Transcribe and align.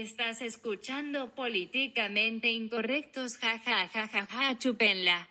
Estás 0.00 0.40
escuchando 0.40 1.34
políticamente 1.34 2.48
incorrectos, 2.48 3.36
ja 3.38 3.58
ja 3.66 3.88
ja 3.92 4.06
ja 4.06 4.24
ja, 4.32 4.56
chúpenla. 4.56 5.28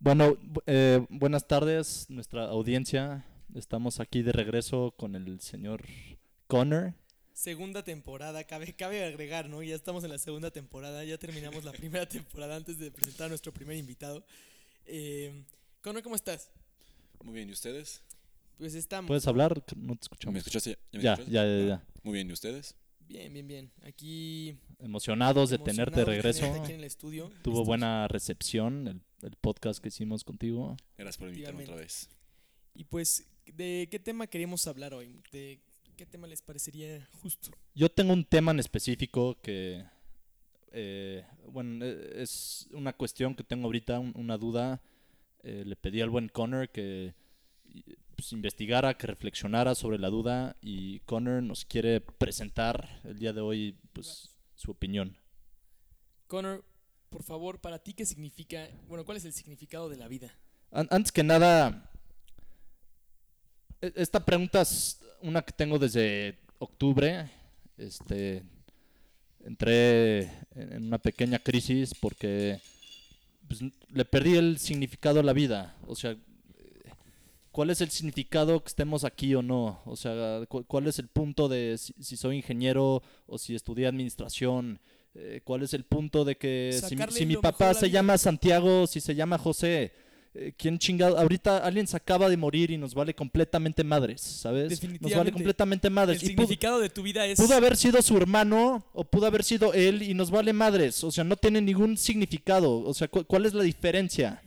Bueno, 0.00 0.36
bu- 0.36 0.62
eh, 0.66 1.04
buenas 1.10 1.46
tardes, 1.46 2.06
nuestra 2.08 2.44
audiencia. 2.44 3.24
Estamos 3.54 3.98
aquí 4.00 4.22
de 4.22 4.32
regreso 4.32 4.94
con 4.96 5.14
el 5.16 5.40
señor 5.40 5.84
Connor. 6.46 6.94
Segunda 7.32 7.82
temporada, 7.84 8.44
cabe, 8.44 8.74
cabe 8.74 9.04
agregar, 9.04 9.48
¿no? 9.48 9.62
Ya 9.62 9.74
estamos 9.74 10.04
en 10.04 10.10
la 10.10 10.18
segunda 10.18 10.50
temporada, 10.50 11.04
ya 11.04 11.18
terminamos 11.18 11.64
la 11.64 11.72
primera 11.80 12.06
temporada 12.08 12.56
antes 12.56 12.78
de 12.78 12.90
presentar 12.90 13.26
a 13.26 13.28
nuestro 13.30 13.52
primer 13.52 13.76
invitado. 13.76 14.24
Eh, 14.86 15.44
Connor, 15.82 16.02
¿cómo 16.02 16.14
estás? 16.16 16.50
Muy 17.22 17.34
bien, 17.34 17.48
¿y 17.48 17.52
ustedes? 17.52 18.02
Pues 18.56 18.74
estamos. 18.74 19.06
¿Puedes 19.08 19.26
hablar? 19.26 19.62
No 19.76 19.94
te 19.94 20.02
escuchamos. 20.02 20.32
¿Me 20.32 20.38
escuchaste? 20.38 20.78
me 20.92 21.00
Ya, 21.00 21.12
escuchas? 21.14 21.32
ya, 21.32 21.44
ya, 21.44 21.50
Ah, 21.64 21.66
ya. 21.66 21.86
Muy 22.02 22.14
bien, 22.14 22.28
¿y 22.28 22.32
ustedes? 22.32 22.74
Bien, 23.08 23.32
bien, 23.32 23.46
bien. 23.46 23.70
Aquí. 23.82 24.56
Emocionados 24.78 25.50
de 25.50 25.56
emocionado 25.56 25.90
tenerte 25.92 26.00
de 26.00 26.04
regreso. 26.16 26.40
tenerte 26.40 26.60
aquí 26.62 26.72
en 26.72 26.78
el 26.78 26.84
estudio. 26.84 27.28
Tuvo 27.42 27.54
Listos. 27.54 27.66
buena 27.66 28.08
recepción 28.08 28.86
el, 28.88 29.00
el 29.22 29.36
podcast 29.36 29.80
que 29.80 29.88
hicimos 29.88 30.24
contigo. 30.24 30.76
Gracias 30.96 31.16
por 31.18 31.28
invitarme 31.28 31.62
otra 31.64 31.76
vez. 31.76 32.08
Y 32.74 32.84
pues, 32.84 33.26
¿de 33.46 33.88
qué 33.90 33.98
tema 33.98 34.26
queríamos 34.26 34.66
hablar 34.66 34.92
hoy? 34.94 35.20
¿De 35.32 35.60
qué 35.96 36.06
tema 36.06 36.26
les 36.26 36.42
parecería 36.42 37.08
justo? 37.22 37.50
Yo 37.74 37.88
tengo 37.88 38.12
un 38.12 38.24
tema 38.24 38.52
en 38.52 38.60
específico 38.60 39.36
que, 39.42 39.84
eh, 40.72 41.24
bueno, 41.48 41.84
eh, 41.84 42.22
es 42.22 42.68
una 42.72 42.92
cuestión 42.92 43.34
que 43.34 43.42
tengo 43.42 43.64
ahorita, 43.66 43.98
un- 43.98 44.12
una 44.16 44.36
duda. 44.36 44.80
Eh, 45.48 45.64
le 45.64 45.76
pedí 45.76 46.02
al 46.02 46.10
buen 46.10 46.28
Connor 46.28 46.68
que 46.68 47.14
pues, 48.14 48.32
investigara, 48.32 48.98
que 48.98 49.06
reflexionara 49.06 49.74
sobre 49.74 49.98
la 49.98 50.08
duda 50.10 50.56
y 50.60 51.00
Connor 51.00 51.42
nos 51.42 51.64
quiere 51.64 52.02
presentar 52.02 53.00
el 53.04 53.18
día 53.18 53.32
de 53.32 53.40
hoy 53.40 53.74
pues, 53.94 54.36
su 54.56 54.70
opinión. 54.72 55.16
Connor, 56.26 56.62
por 57.08 57.22
favor, 57.22 57.60
para 57.62 57.78
ti, 57.78 57.94
¿qué 57.94 58.04
significa? 58.04 58.68
Bueno, 58.88 59.06
¿cuál 59.06 59.16
es 59.16 59.24
el 59.24 59.32
significado 59.32 59.88
de 59.88 59.96
la 59.96 60.06
vida? 60.06 60.34
An- 60.70 60.88
antes 60.90 61.10
que 61.12 61.22
nada, 61.22 61.90
e- 63.80 63.92
esta 63.96 64.22
pregunta 64.22 64.60
es 64.60 65.00
una 65.22 65.40
que 65.40 65.52
tengo 65.52 65.78
desde 65.78 66.36
octubre. 66.58 67.30
Este, 67.78 68.42
entré 69.46 70.24
en 70.54 70.72
en 70.72 70.84
una 70.88 70.98
pequeña 70.98 71.38
crisis 71.38 71.94
porque 71.94 72.60
pues, 73.48 73.60
le 73.90 74.04
perdí 74.04 74.36
el 74.36 74.58
significado 74.58 75.20
a 75.20 75.22
la 75.22 75.32
vida. 75.32 75.76
O 75.86 75.96
sea, 75.96 76.12
eh, 76.12 76.18
¿cuál 77.50 77.70
es 77.70 77.80
el 77.80 77.90
significado 77.90 78.60
que 78.62 78.68
estemos 78.68 79.04
aquí 79.04 79.34
o 79.34 79.42
no? 79.42 79.80
O 79.86 79.96
sea, 79.96 80.40
cu- 80.48 80.64
¿cuál 80.64 80.86
es 80.86 80.98
el 80.98 81.08
punto 81.08 81.48
de 81.48 81.76
si, 81.78 81.94
si 82.00 82.16
soy 82.16 82.36
ingeniero 82.36 83.02
o 83.26 83.38
si 83.38 83.54
estudié 83.54 83.86
administración? 83.86 84.80
Eh, 85.14 85.40
¿Cuál 85.42 85.62
es 85.62 85.74
el 85.74 85.84
punto 85.84 86.24
de 86.24 86.36
que 86.36 86.70
si, 86.88 86.96
si 87.18 87.26
mi 87.26 87.34
papá 87.42 87.72
se 87.80 87.90
llama 87.90 88.18
Santiago, 88.18 88.86
si 88.86 89.00
se 89.00 89.14
llama 89.14 89.38
José? 89.38 89.92
Eh, 90.40 90.52
¿Quién 90.56 90.78
chingado? 90.78 91.18
Ahorita 91.18 91.58
alguien 91.58 91.86
se 91.86 91.96
acaba 91.96 92.28
de 92.28 92.36
morir 92.36 92.70
y 92.70 92.78
nos 92.78 92.94
vale 92.94 93.14
completamente 93.14 93.82
madres, 93.84 94.20
¿sabes? 94.20 94.70
Nos 94.70 94.80
vale 94.80 94.88
Definitivamente. 94.92 95.32
completamente 95.32 95.88
El 95.88 95.94
madres. 95.94 96.18
Pudo, 96.20 96.28
significado 96.28 96.78
de 96.80 96.88
tu 96.90 97.02
vida 97.02 97.26
es... 97.26 97.38
pudo 97.40 97.54
haber 97.54 97.76
sido 97.76 98.00
su 98.02 98.16
hermano 98.16 98.84
o 98.92 99.04
pudo 99.04 99.26
haber 99.26 99.42
sido 99.44 99.72
él 99.74 100.02
y 100.02 100.14
nos 100.14 100.30
vale 100.30 100.52
madres. 100.52 101.02
O 101.04 101.10
sea, 101.10 101.24
no 101.24 101.36
tiene 101.36 101.60
ningún 101.60 101.96
significado. 101.96 102.80
O 102.80 102.94
sea, 102.94 103.08
cu- 103.08 103.24
¿cuál 103.24 103.46
es 103.46 103.54
la 103.54 103.62
diferencia? 103.64 104.40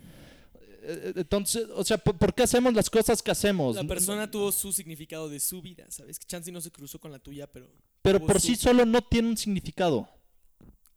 Eh, 0.84 1.14
Entonces, 1.18 1.66
o 1.76 1.84
sea, 1.84 1.98
¿por, 1.98 2.34
qué 2.34 2.44
hacemos 2.44 2.74
las 2.74 2.90
cosas 2.90 3.22
que 3.22 3.32
hacemos? 3.32 3.76
La 3.76 3.84
persona 3.84 4.30
tuvo 4.32 4.52
su 4.52 4.72
significado 4.74 5.30
de 5.30 5.40
su 5.40 5.62
vida, 5.62 5.86
¿sabes? 5.90 6.18
Que 6.18 6.26
Chansey 6.26 6.52
no 6.54 6.62
se 6.62 6.72
cruzó 6.72 7.00
con 7.00 7.12
la 7.12 7.20
tuya, 7.20 7.48
pero 7.48 7.68
Pero 8.02 8.20
por 8.26 8.40
su- 8.40 8.48
sí 8.48 8.56
solo 8.56 8.86
no 8.86 9.02
tiene 9.02 9.28
un 9.30 9.38
significado. 9.38 10.08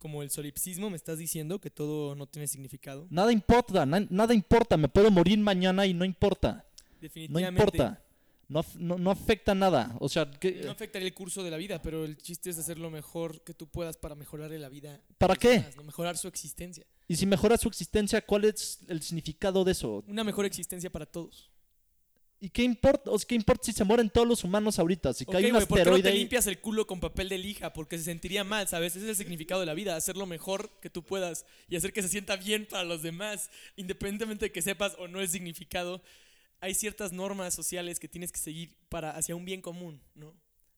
Como 0.04 0.22
el 0.22 0.28
solipsismo, 0.28 0.90
me 0.90 0.96
estás 0.96 1.16
diciendo 1.16 1.58
que 1.58 1.70
todo 1.70 2.14
no 2.14 2.26
tiene 2.26 2.46
significado. 2.46 3.06
Nada 3.08 3.32
importa, 3.32 3.86
na- 3.86 4.06
nada 4.10 4.34
importa. 4.34 4.76
Me 4.76 4.86
puedo 4.86 5.10
morir 5.10 5.38
mañana 5.38 5.86
y 5.86 5.94
no 5.94 6.04
importa. 6.04 6.66
No 6.66 6.98
Definitivamente. 7.00 7.48
importa. 7.62 8.02
No, 8.46 8.62
no, 8.76 8.98
no 8.98 9.10
afecta 9.10 9.54
nada. 9.54 9.96
O 10.00 10.10
sea, 10.10 10.30
¿qué- 10.30 10.60
No 10.62 10.72
afectaría 10.72 11.08
el 11.08 11.14
curso 11.14 11.42
de 11.42 11.50
la 11.50 11.56
vida, 11.56 11.80
pero 11.80 12.04
el 12.04 12.18
chiste 12.18 12.50
es 12.50 12.58
hacer 12.58 12.78
lo 12.78 12.90
mejor 12.90 13.40
que 13.44 13.54
tú 13.54 13.66
puedas 13.66 13.96
para 13.96 14.14
mejorarle 14.14 14.58
la 14.58 14.68
vida. 14.68 15.00
¿Para 15.16 15.36
qué? 15.36 15.52
demás, 15.60 15.76
¿no? 15.78 15.84
Mejorar 15.84 16.18
su 16.18 16.28
existencia. 16.28 16.84
y 17.08 17.16
si 17.16 17.24
mejora 17.24 17.56
su 17.56 17.68
existencia, 17.68 18.20
¿cuál 18.20 18.44
es 18.44 18.80
el 18.88 19.00
significado 19.00 19.64
de 19.64 19.72
eso? 19.72 20.04
Una 20.06 20.22
mejor 20.22 20.44
existencia 20.44 20.90
para 20.90 21.06
todos. 21.06 21.50
¿Y 22.44 22.50
qué 22.50 22.62
importa? 22.62 23.10
O 23.10 23.18
sea, 23.18 23.26
¿qué 23.26 23.34
importa 23.34 23.64
si 23.64 23.72
se 23.72 23.84
mueren 23.84 24.10
todos 24.10 24.28
los 24.28 24.44
humanos 24.44 24.78
ahorita? 24.78 25.14
Si 25.14 25.24
cae 25.24 25.46
un 25.46 25.52
güey, 25.52 25.64
¿por 25.66 25.78
qué 25.82 25.90
no 25.90 25.98
te 26.02 26.08
ahí- 26.10 26.18
limpias 26.18 26.46
el 26.46 26.58
culo 26.60 26.86
con 26.86 27.00
papel 27.00 27.30
de 27.30 27.38
lija? 27.38 27.72
Porque 27.72 27.96
se 27.96 28.04
sentiría 28.04 28.44
mal, 28.44 28.68
¿sabes? 28.68 28.94
Ese 28.96 29.06
es 29.06 29.10
el 29.10 29.16
significado 29.16 29.60
de 29.60 29.66
la 29.66 29.72
vida, 29.72 29.96
hacer 29.96 30.18
lo 30.18 30.26
mejor 30.26 30.70
que 30.82 30.90
tú 30.90 31.02
puedas 31.02 31.46
y 31.70 31.76
hacer 31.76 31.94
que 31.94 32.02
se 32.02 32.08
sienta 32.10 32.36
bien 32.36 32.66
para 32.66 32.84
los 32.84 33.00
demás, 33.02 33.48
independientemente 33.76 34.44
de 34.46 34.52
que 34.52 34.60
sepas 34.60 34.94
o 34.98 35.08
no 35.08 35.20
el 35.22 35.28
significado. 35.30 36.02
Hay 36.60 36.74
ciertas 36.74 37.12
normas 37.12 37.54
sociales 37.54 37.98
que 37.98 38.08
tienes 38.08 38.30
que 38.30 38.38
seguir 38.38 38.76
para 38.90 39.12
hacia 39.12 39.34
un 39.34 39.46
bien 39.46 39.62
común, 39.62 40.02
¿no? 40.14 40.34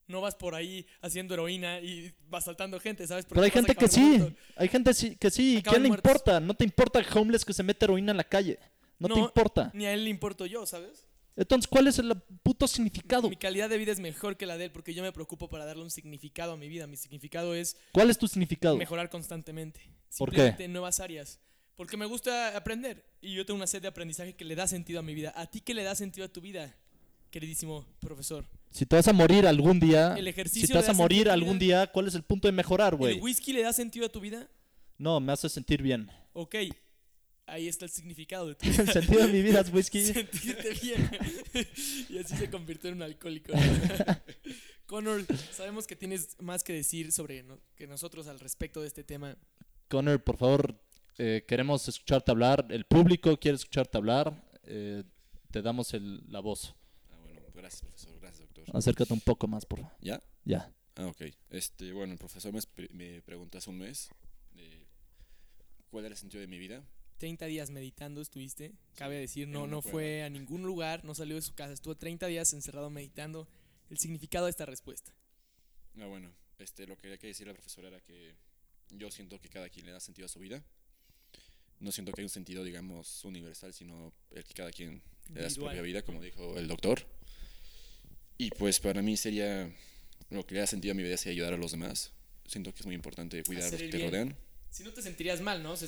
No 0.07 0.21
vas 0.21 0.37
por 0.37 0.55
ahí 0.55 0.87
haciendo 1.01 1.35
heroína 1.35 1.81
y 1.81 2.13
vas 2.29 2.45
saltando 2.45 2.79
gente, 2.79 3.05
¿sabes? 3.09 3.25
Porque 3.25 3.35
Pero 3.41 3.45
hay 3.45 3.51
gente 3.51 3.75
que 3.75 3.89
sí, 3.89 4.35
hay 4.55 4.69
gente 4.69 4.93
que 5.19 5.31
sí. 5.33 5.61
¿Quién 5.65 5.83
le 5.83 5.89
muertos. 5.89 6.11
importa? 6.13 6.39
No 6.39 6.55
te 6.55 6.63
importa 6.63 7.01
el 7.01 7.07
homeless 7.13 7.45
que 7.45 7.53
se 7.53 7.65
mete 7.65 7.87
heroína 7.87 8.13
en 8.13 8.19
la 8.19 8.25
calle. 8.25 8.57
No, 9.01 9.09
te 9.09 9.15
No, 9.15 9.21
importa. 9.27 9.71
Ni 9.75 9.85
a 9.85 9.93
él 9.93 10.05
le 10.05 10.11
importo 10.11 10.47
yo, 10.47 10.65
¿sabes? 10.65 11.06
Entonces, 11.37 11.69
¿cuál 11.69 11.87
es 11.87 11.99
el 11.99 12.15
puto 12.43 12.67
significado? 12.67 13.29
Mi 13.29 13.37
calidad 13.37 13.69
de 13.69 13.77
vida 13.77 13.93
es 13.93 14.01
mejor 14.01 14.37
que 14.39 14.47
la 14.47 14.57
de 14.57 14.65
él 14.67 14.71
porque 14.71 14.95
yo 14.95 15.03
me 15.03 15.13
preocupo 15.13 15.49
para 15.49 15.67
darle 15.67 15.83
un 15.83 15.91
significado 15.91 16.53
a 16.53 16.57
mi 16.57 16.69
vida. 16.69 16.87
Mi 16.87 16.97
significado 16.97 17.55
es 17.55 17.77
¿Cuál 17.93 18.11
es 18.11 18.19
tu 18.19 18.27
significado? 18.27 18.77
mejorar 18.77 19.11
constantemente. 19.11 19.81
¿Por 20.17 20.33
qué? 20.33 20.55
En 20.59 20.73
nuevas 20.73 20.99
áreas. 21.01 21.39
Porque 21.77 21.99
me 21.99 22.07
gusta 22.07 22.57
aprender 22.57 23.05
y 23.21 23.35
yo 23.35 23.45
tengo 23.45 23.59
una 23.59 23.67
sed 23.67 23.83
de 23.83 23.89
aprendizaje 23.89 24.35
que 24.35 24.47
le 24.47 24.55
da 24.55 24.67
sentido 24.67 24.99
a 24.99 25.03
mi 25.03 25.15
vida. 25.15 25.35
¿A 25.37 25.47
ti 25.47 25.61
qué 25.61 25.75
le 25.75 25.83
da 25.83 25.95
sentido 25.95 26.25
a 26.25 26.29
tu 26.29 26.41
vida, 26.41 26.75
queridísimo 27.31 27.85
profesor? 28.01 28.47
Si 28.71 28.87
te 28.87 28.97
vas 28.97 29.07
a 29.09 29.13
morir 29.13 29.47
algún 29.47 29.79
día, 29.79 30.15
El 30.17 30.27
ejercicio 30.29 30.67
si 30.67 30.73
te 30.73 30.79
vas 30.79 30.89
a 30.89 30.95
morir 30.95 31.29
algún 31.29 31.59
día, 31.59 31.87
¿cuál 31.89 32.09
es 32.09 32.15
el 32.15 32.23
punto 32.23 32.49
de 32.49 32.53
mejorar, 32.53 32.95
¿El 32.95 32.99
güey? 32.99 33.21
whisky 33.21 33.53
le 33.53 33.63
da 33.63 33.75
sentido 33.75 34.07
a 34.07 34.09
tu 34.09 34.21
vida? 34.21 34.49
No, 34.97 35.21
me 35.21 35.33
hace 35.33 35.51
sentir 35.51 35.83
bien. 35.83 36.11
Ok, 36.33 36.55
ahí 37.47 37.69
está 37.69 37.85
el 37.85 37.91
significado 37.91 38.49
de 38.49 38.55
tu 38.57 38.67
el 38.83 38.93
sentido 38.93 39.27
de 39.27 39.33
mi 39.33 39.43
vida 39.43 39.61
es 39.61 39.73
whisky. 39.73 40.05
Sentirte 40.13 40.71
bien. 40.83 41.11
y 42.09 42.19
así 42.19 42.37
se 42.37 42.51
convirtió 42.51 42.91
en 42.91 42.97
un 42.97 43.03
alcohólico. 43.03 43.53
Connor, 44.87 45.25
sabemos 45.53 45.87
que 45.87 45.97
tienes 45.97 46.37
más 46.41 46.63
que 46.63 46.73
decir 46.73 47.11
sobre 47.13 47.43
no- 47.43 47.59
que 47.75 47.87
nosotros 47.87 48.27
al 48.29 48.39
respecto 48.39 48.81
de 48.81 48.87
este 48.89 49.03
tema. 49.05 49.37
Connor, 49.89 50.23
por 50.23 50.37
favor, 50.37 50.81
eh, 51.19 51.45
queremos 51.47 51.89
escucharte 51.89 52.31
hablar. 52.31 52.67
El 52.71 52.85
público 52.85 53.37
quiere 53.39 53.57
escucharte 53.57 53.97
hablar. 53.99 54.45
Eh, 54.65 55.03
te 55.51 55.63
damos 55.63 55.93
el- 55.95 56.23
la 56.31 56.41
voz. 56.41 56.75
Ah, 57.11 57.17
bueno, 57.23 57.41
gracias, 57.55 57.83
profesor. 57.83 58.19
Gracias, 58.21 58.41
doctor. 58.41 58.77
Acércate 58.77 59.13
un 59.13 59.21
poco 59.21 59.49
más, 59.49 59.65
por 59.67 59.81
favor. 59.81 59.97
¿Ya? 60.01 60.23
Ya. 60.45 60.73
Ah, 60.97 61.07
ok. 61.07 61.23
Este, 61.51 61.93
bueno, 61.93 62.13
el 62.13 62.19
profesor 62.19 62.53
me, 62.93 63.23
preguntó 63.23 63.59
hace 63.59 63.71
un 63.71 63.79
mes 63.79 64.09
de 64.55 64.87
cuál 65.91 66.05
era 66.07 66.15
el 66.15 66.19
sentido 66.19 66.41
de 66.41 66.47
mi 66.47 66.59
vida. 66.59 66.85
30 67.19 67.47
días 67.47 67.71
meditando 67.71 68.21
estuviste, 68.21 68.73
cabe 68.95 69.17
decir, 69.17 69.49
no, 69.49 69.67
no 69.67 69.83
fue 69.83 70.23
a 70.23 70.31
ningún 70.31 70.63
lugar, 70.63 71.05
no 71.05 71.15
salió 71.15 71.37
de 71.37 71.43
su 71.43 71.55
casa, 71.55 71.73
estuvo 71.73 71.97
30 71.97 72.27
días 72.27 72.53
encerrado 72.53 72.91
meditando. 72.91 73.49
El 73.89 73.99
significado 73.99 74.47
de 74.47 74.51
esta 74.51 74.67
respuesta. 74.67 75.13
Ah, 76.01 76.07
bueno, 76.07 76.33
este, 76.59 76.87
lo 76.87 76.97
que 76.97 77.03
quería 77.03 77.19
que 77.19 77.29
decir 77.29 77.47
la 77.47 77.53
profesora 77.53 77.89
era 77.89 78.01
que 78.01 78.35
yo 78.91 79.11
siento 79.11 79.41
que 79.41 79.49
cada 79.49 79.69
quien 79.69 79.87
le 79.87 79.93
da 79.93 80.01
sentido 80.01 80.27
a 80.27 80.29
su 80.29 80.39
vida. 80.39 80.63
No 81.79 81.93
siento 81.93 82.13
que 82.13 82.23
hay 82.23 82.25
un 82.25 82.31
sentido, 82.31 82.65
digamos, 82.65 83.25
universal, 83.25 83.73
sino 83.73 84.13
el 84.33 84.45
que 84.45 84.55
cada 84.55 84.71
quien 84.71 85.03
le 85.33 85.43
da 85.43 85.51
su 85.51 85.61
propia 85.61 85.83
vida, 85.83 86.03
como 86.03 86.23
dijo 86.23 86.59
el 86.59 86.69
doctor. 86.69 87.07
Y 88.39 88.51
pues 88.51 88.81
para 88.81 89.03
mí 89.03 89.17
sería, 89.17 89.71
lo 90.31 90.47
que 90.47 90.55
le 90.55 90.61
da 90.61 90.67
sentido 90.67 90.93
a 90.93 90.95
mi 90.95 91.03
vida 91.03 91.17
sería 91.17 91.33
ayudar 91.33 91.55
a 91.55 91.59
los 91.59 91.73
demás. 91.73 92.13
Siento 92.47 92.73
que 92.73 92.81
es 92.81 92.87
muy 92.87 92.95
importante 92.95 93.43
cuidar 93.43 93.65
a 93.65 93.71
los 93.71 93.81
que 93.81 93.89
te 93.89 94.05
rodean. 94.05 94.37
Si 94.77 94.85
no 94.85 94.93
te 94.93 95.01
sentirías 95.01 95.41
mal, 95.41 95.63
¿no? 95.63 95.75
Si, 95.75 95.87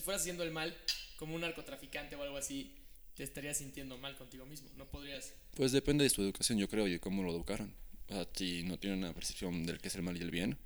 fueras 0.00 0.22
haciendo 0.22 0.42
el 0.44 0.50
mal 0.50 0.74
como 1.18 1.34
un 1.34 1.42
narcotraficante 1.42 2.16
o 2.16 2.22
algo 2.22 2.38
así, 2.38 2.74
te 3.14 3.22
estarías 3.22 3.58
sintiendo 3.58 3.98
mal 3.98 4.16
contigo 4.16 4.46
mismo. 4.46 4.70
No 4.78 4.86
podrías. 4.86 5.34
Pues 5.54 5.72
depende 5.72 6.04
de 6.04 6.08
su 6.08 6.22
educación, 6.22 6.56
yo 6.58 6.66
creo, 6.66 6.88
y 6.88 6.92
de 6.92 7.00
cómo 7.00 7.22
lo 7.22 7.32
educaron. 7.32 7.74
O 8.08 8.14
sea, 8.14 8.26
si 8.34 8.62
no 8.62 8.78
tienen 8.78 9.00
una 9.00 9.12
percepción 9.12 9.66
del 9.66 9.78
que 9.78 9.88
es 9.88 9.94
el 9.94 10.00
mal 10.00 10.16
y 10.16 10.22
el 10.22 10.30
bien, 10.30 10.56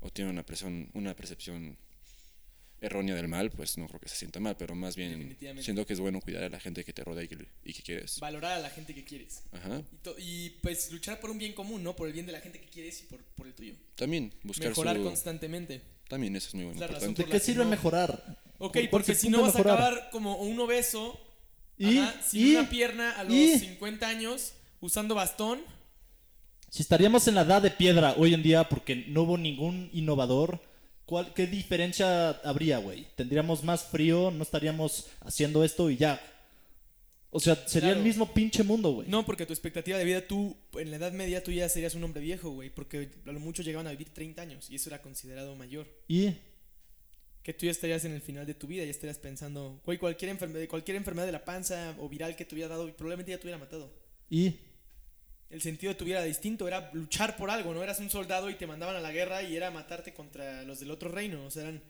o 0.00 0.10
tienen 0.10 0.32
una, 0.32 0.44
percepción- 0.44 0.90
una 0.94 1.14
percepción 1.14 1.78
errónea 2.84 3.14
del 3.14 3.28
mal, 3.28 3.50
pues 3.50 3.76
no 3.78 3.86
creo 3.88 4.00
que 4.00 4.08
se 4.08 4.16
sienta 4.16 4.40
mal, 4.40 4.56
pero 4.56 4.74
más 4.74 4.94
bien 4.96 5.36
siento 5.60 5.86
que 5.86 5.92
es 5.94 6.00
bueno 6.00 6.20
cuidar 6.20 6.44
a 6.44 6.48
la 6.48 6.60
gente 6.60 6.84
que 6.84 6.92
te 6.92 7.02
rodea 7.04 7.24
y 7.24 7.28
que, 7.28 7.46
y 7.64 7.72
que 7.72 7.82
quieres. 7.82 8.18
Valorar 8.20 8.52
a 8.52 8.58
la 8.60 8.70
gente 8.70 8.94
que 8.94 9.04
quieres. 9.04 9.42
Ajá. 9.52 9.82
Y, 9.92 9.96
to- 9.96 10.16
y, 10.18 10.50
pues 10.62 10.90
luchar 10.92 11.20
por 11.20 11.30
un 11.30 11.38
bien 11.38 11.52
común, 11.54 11.82
¿no? 11.82 11.96
Por 11.96 12.06
el 12.08 12.12
bien 12.12 12.26
de 12.26 12.32
la 12.32 12.40
gente 12.40 12.60
que 12.60 12.66
quieres 12.68 13.00
y 13.00 13.04
por, 13.04 13.20
por 13.22 13.46
el 13.46 13.54
tuyo. 13.54 13.74
También 13.96 14.32
buscar 14.42 14.68
Mejorar 14.68 14.96
su... 14.96 15.04
constantemente. 15.04 15.80
También 16.08 16.36
eso 16.36 16.48
es 16.48 16.54
muy 16.54 16.64
bueno. 16.64 16.84
Es 16.84 16.90
la. 17.02 17.08
¿De 17.08 17.24
qué 17.24 17.40
sirve 17.40 17.64
no- 17.64 17.70
mejorar? 17.70 18.38
Ok, 18.58 18.72
¿Cuál 18.72 18.84
es 18.84 18.90
porque 18.90 19.14
si 19.14 19.28
no 19.30 19.42
vas 19.42 19.54
a 19.54 19.58
mejorar? 19.58 19.78
acabar 19.92 20.10
como 20.10 20.36
un 20.36 20.58
obeso 20.60 21.18
Y, 21.76 21.98
Ajá, 21.98 22.14
sin 22.22 22.46
y 22.46 22.50
una 22.56 22.68
pierna 22.70 23.10
a 23.12 23.24
los 23.24 23.32
y- 23.32 23.58
50 23.58 24.06
años, 24.06 24.52
usando 24.80 25.14
bastón. 25.16 25.60
si 26.70 26.82
estaríamos 26.82 27.26
en 27.28 27.34
la 27.34 27.42
edad 27.42 27.62
de 27.62 27.70
piedra 27.70 28.14
hoy 28.16 28.32
en 28.34 28.42
día 28.42 28.68
porque 28.68 28.96
no 29.08 29.22
hubo 29.22 29.38
ningún 29.38 29.90
innovador, 29.92 30.60
¿cuál, 31.06 31.32
¿qué 31.34 31.46
diferencia 31.46 32.30
habría, 32.44 32.78
güey? 32.78 33.06
¿Tendríamos 33.16 33.62
más 33.64 33.84
frío? 33.84 34.30
¿No 34.30 34.42
estaríamos 34.42 35.06
haciendo 35.20 35.64
esto 35.64 35.90
y 35.90 35.96
ya? 35.96 36.20
O 37.30 37.40
sea, 37.40 37.56
sería 37.66 37.88
Claro. 37.88 37.98
el 37.98 38.04
mismo 38.06 38.32
pinche 38.32 38.62
mundo, 38.62 38.92
güey. 38.92 39.08
No, 39.08 39.26
porque 39.26 39.44
tu 39.44 39.52
expectativa 39.52 39.98
de 39.98 40.04
vida, 40.04 40.24
tú, 40.26 40.56
en 40.74 40.90
la 40.90 40.96
edad 40.98 41.10
media, 41.12 41.42
tú 41.42 41.50
ya 41.50 41.68
serías 41.68 41.94
un 41.96 42.04
hombre 42.04 42.22
viejo, 42.22 42.50
güey. 42.50 42.70
Porque 42.70 43.08
a 43.26 43.32
lo 43.32 43.40
mucho 43.40 43.62
llegaban 43.64 43.88
a 43.88 43.90
vivir 43.90 44.10
30 44.10 44.40
años 44.42 44.70
y 44.70 44.76
eso 44.76 44.88
era 44.88 45.02
considerado 45.02 45.54
mayor. 45.56 45.86
Y 46.08 46.30
Que 47.42 47.52
tú 47.52 47.66
ya 47.66 47.72
estarías 47.72 48.04
en 48.06 48.12
el 48.12 48.22
final 48.22 48.46
de 48.46 48.54
tu 48.54 48.66
vida, 48.66 48.84
ya 48.84 48.90
estarías 48.90 49.18
pensando, 49.18 49.78
güey, 49.84 49.98
cualquier 49.98 50.30
enfermedad, 50.30 50.66
cualquier 50.68 50.96
enfermedad 50.96 51.26
de 51.26 51.32
la 51.32 51.44
panza 51.44 51.94
o 51.98 52.08
viral 52.08 52.36
que 52.36 52.44
te 52.46 52.54
hubiera 52.54 52.68
dado, 52.70 52.86
probablemente 52.96 53.32
ya 53.32 53.38
te 53.38 53.42
hubiera 53.44 53.58
matado. 53.58 53.92
y 54.30 54.54
El 55.50 55.62
sentido 55.62 55.92
de 55.92 55.98
tu 55.98 56.04
vida 56.04 56.22
distinto, 56.22 56.66
era 56.66 56.90
luchar 56.92 57.36
por 57.36 57.50
algo, 57.50 57.74
no 57.74 57.82
eras 57.82 58.00
un 58.00 58.10
soldado 58.10 58.50
y 58.50 58.54
te 58.54 58.66
mandaban 58.66 58.96
a 58.96 59.00
la 59.00 59.12
guerra 59.12 59.42
y 59.42 59.56
era 59.56 59.70
matarte 59.70 60.12
contra 60.12 60.62
los 60.64 60.80
del 60.80 60.90
otro 60.90 61.10
reino, 61.10 61.44
o 61.44 61.50
sea, 61.50 61.62
eran 61.62 61.82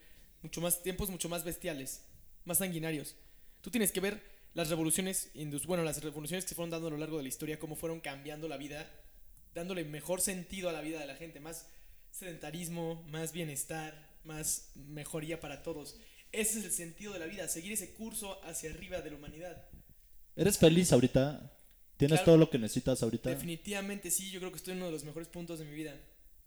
mucho 0.43 0.61
más 0.61 0.83
tiempos 0.83 1.09
mucho 1.09 1.29
más 1.29 1.45
bestiales, 1.45 2.03
más 2.45 2.59
sanguinarios. 2.59 3.17
Tú 3.63 3.71
tienes 3.71 3.93
que 3.93 4.01
ver 4.01 4.21
las 4.53 4.69
revoluciones 4.69 5.31
bueno, 5.67 5.83
las 5.83 6.03
revoluciones 6.03 6.45
que 6.45 6.51
se 6.51 6.55
fueron 6.55 6.71
dando 6.71 6.89
a 6.89 6.91
lo 6.91 6.99
largo 6.99 7.17
de 7.17 7.23
la 7.23 7.29
historia 7.29 7.59
cómo 7.59 7.77
fueron 7.77 8.01
cambiando 8.01 8.49
la 8.49 8.57
vida, 8.57 8.89
dándole 9.55 9.85
mejor 9.85 10.21
sentido 10.21 10.69
a 10.69 10.73
la 10.73 10.81
vida 10.81 11.01
de 11.01 11.07
la 11.07 11.17
gente, 11.17 11.41
más 11.41 11.67
sedentarismo, 12.11 13.03
más 13.09 13.33
bienestar, 13.33 14.15
más 14.25 14.71
mejoría 14.75 15.41
para 15.41 15.63
todos. 15.63 15.97
Ese 16.31 16.59
es 16.59 16.65
el 16.65 16.73
sentido 16.73 17.13
de 17.13 17.21
la 17.21 17.27
vida, 17.27 17.49
seguir 17.49 17.73
ese 17.73 17.95
curso 17.95 18.43
hacia 18.45 18.71
arriba 18.71 19.01
de 19.01 19.11
la 19.11 19.17
humanidad. 19.17 19.65
¿eres 20.37 20.59
feliz 20.59 20.93
ahorita? 20.93 21.53
¿Tienes 21.97 22.19
Claro. 22.19 22.25
todo 22.25 22.39
lo 22.39 22.51
que 22.51 22.59
necesitas 22.59 23.03
ahorita? 23.03 23.31
Definitivamente 23.31 24.11
sí, 24.11 24.31
yo 24.31 24.41
creo 24.41 24.51
que 24.51 24.57
estoy 24.59 24.73
en 24.73 24.79
uno 24.79 24.87
de 24.87 24.93
los 24.93 25.05
mejores 25.05 25.29
puntos 25.29 25.59
de 25.59 25.65
mi 25.65 25.75
vida. 25.75 25.97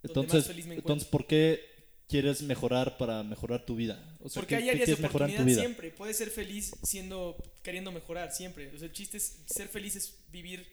Entonces, 0.04 0.50
entonces, 0.50 1.08
¿por 1.08 1.26
qué 1.26 1.62
quieres 2.08 2.42
mejorar 2.42 2.98
para 2.98 3.24
mejorar 3.24 3.66
tu 3.66 3.76
vida? 3.76 4.18
O 4.22 4.30
sea, 4.30 4.42
Porque 4.42 4.56
¿qué, 4.58 4.64
hay 4.64 4.70
áreas 4.70 4.88
de 4.88 5.06
oportunidad 5.06 5.46
vida? 5.46 5.60
siempre. 5.62 5.92
Puedes 5.92 6.18
ser 6.18 6.30
feliz 6.30 6.72
siendo, 6.84 7.36
queriendo 7.64 7.92
mejorar 7.92 8.32
siempre. 8.34 8.70
O 8.74 8.78
sea, 8.78 8.88
el 8.88 8.94
chiste 8.94 9.18
es 9.18 9.38
ser 9.46 9.68
feliz 9.70 9.96
es 9.96 10.20
vivir 10.32 10.68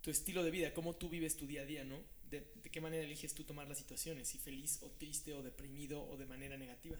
tu 0.00 0.10
estilo 0.10 0.44
de 0.44 0.50
vida, 0.50 0.72
cómo 0.72 0.94
tú 0.94 1.08
vives 1.08 1.36
tu 1.36 1.46
día 1.46 1.62
a 1.62 1.64
día, 1.66 1.84
¿no? 1.84 1.96
De, 2.30 2.52
de 2.62 2.70
qué 2.70 2.80
manera 2.80 3.02
eliges 3.04 3.34
tú 3.34 3.44
tomar 3.44 3.66
las 3.68 3.78
situaciones, 3.78 4.28
si 4.28 4.38
feliz 4.38 4.78
o 4.82 4.90
triste 4.90 5.32
o 5.34 5.42
deprimido 5.42 6.02
o 6.08 6.16
de 6.16 6.26
manera 6.26 6.56
negativa. 6.56 6.98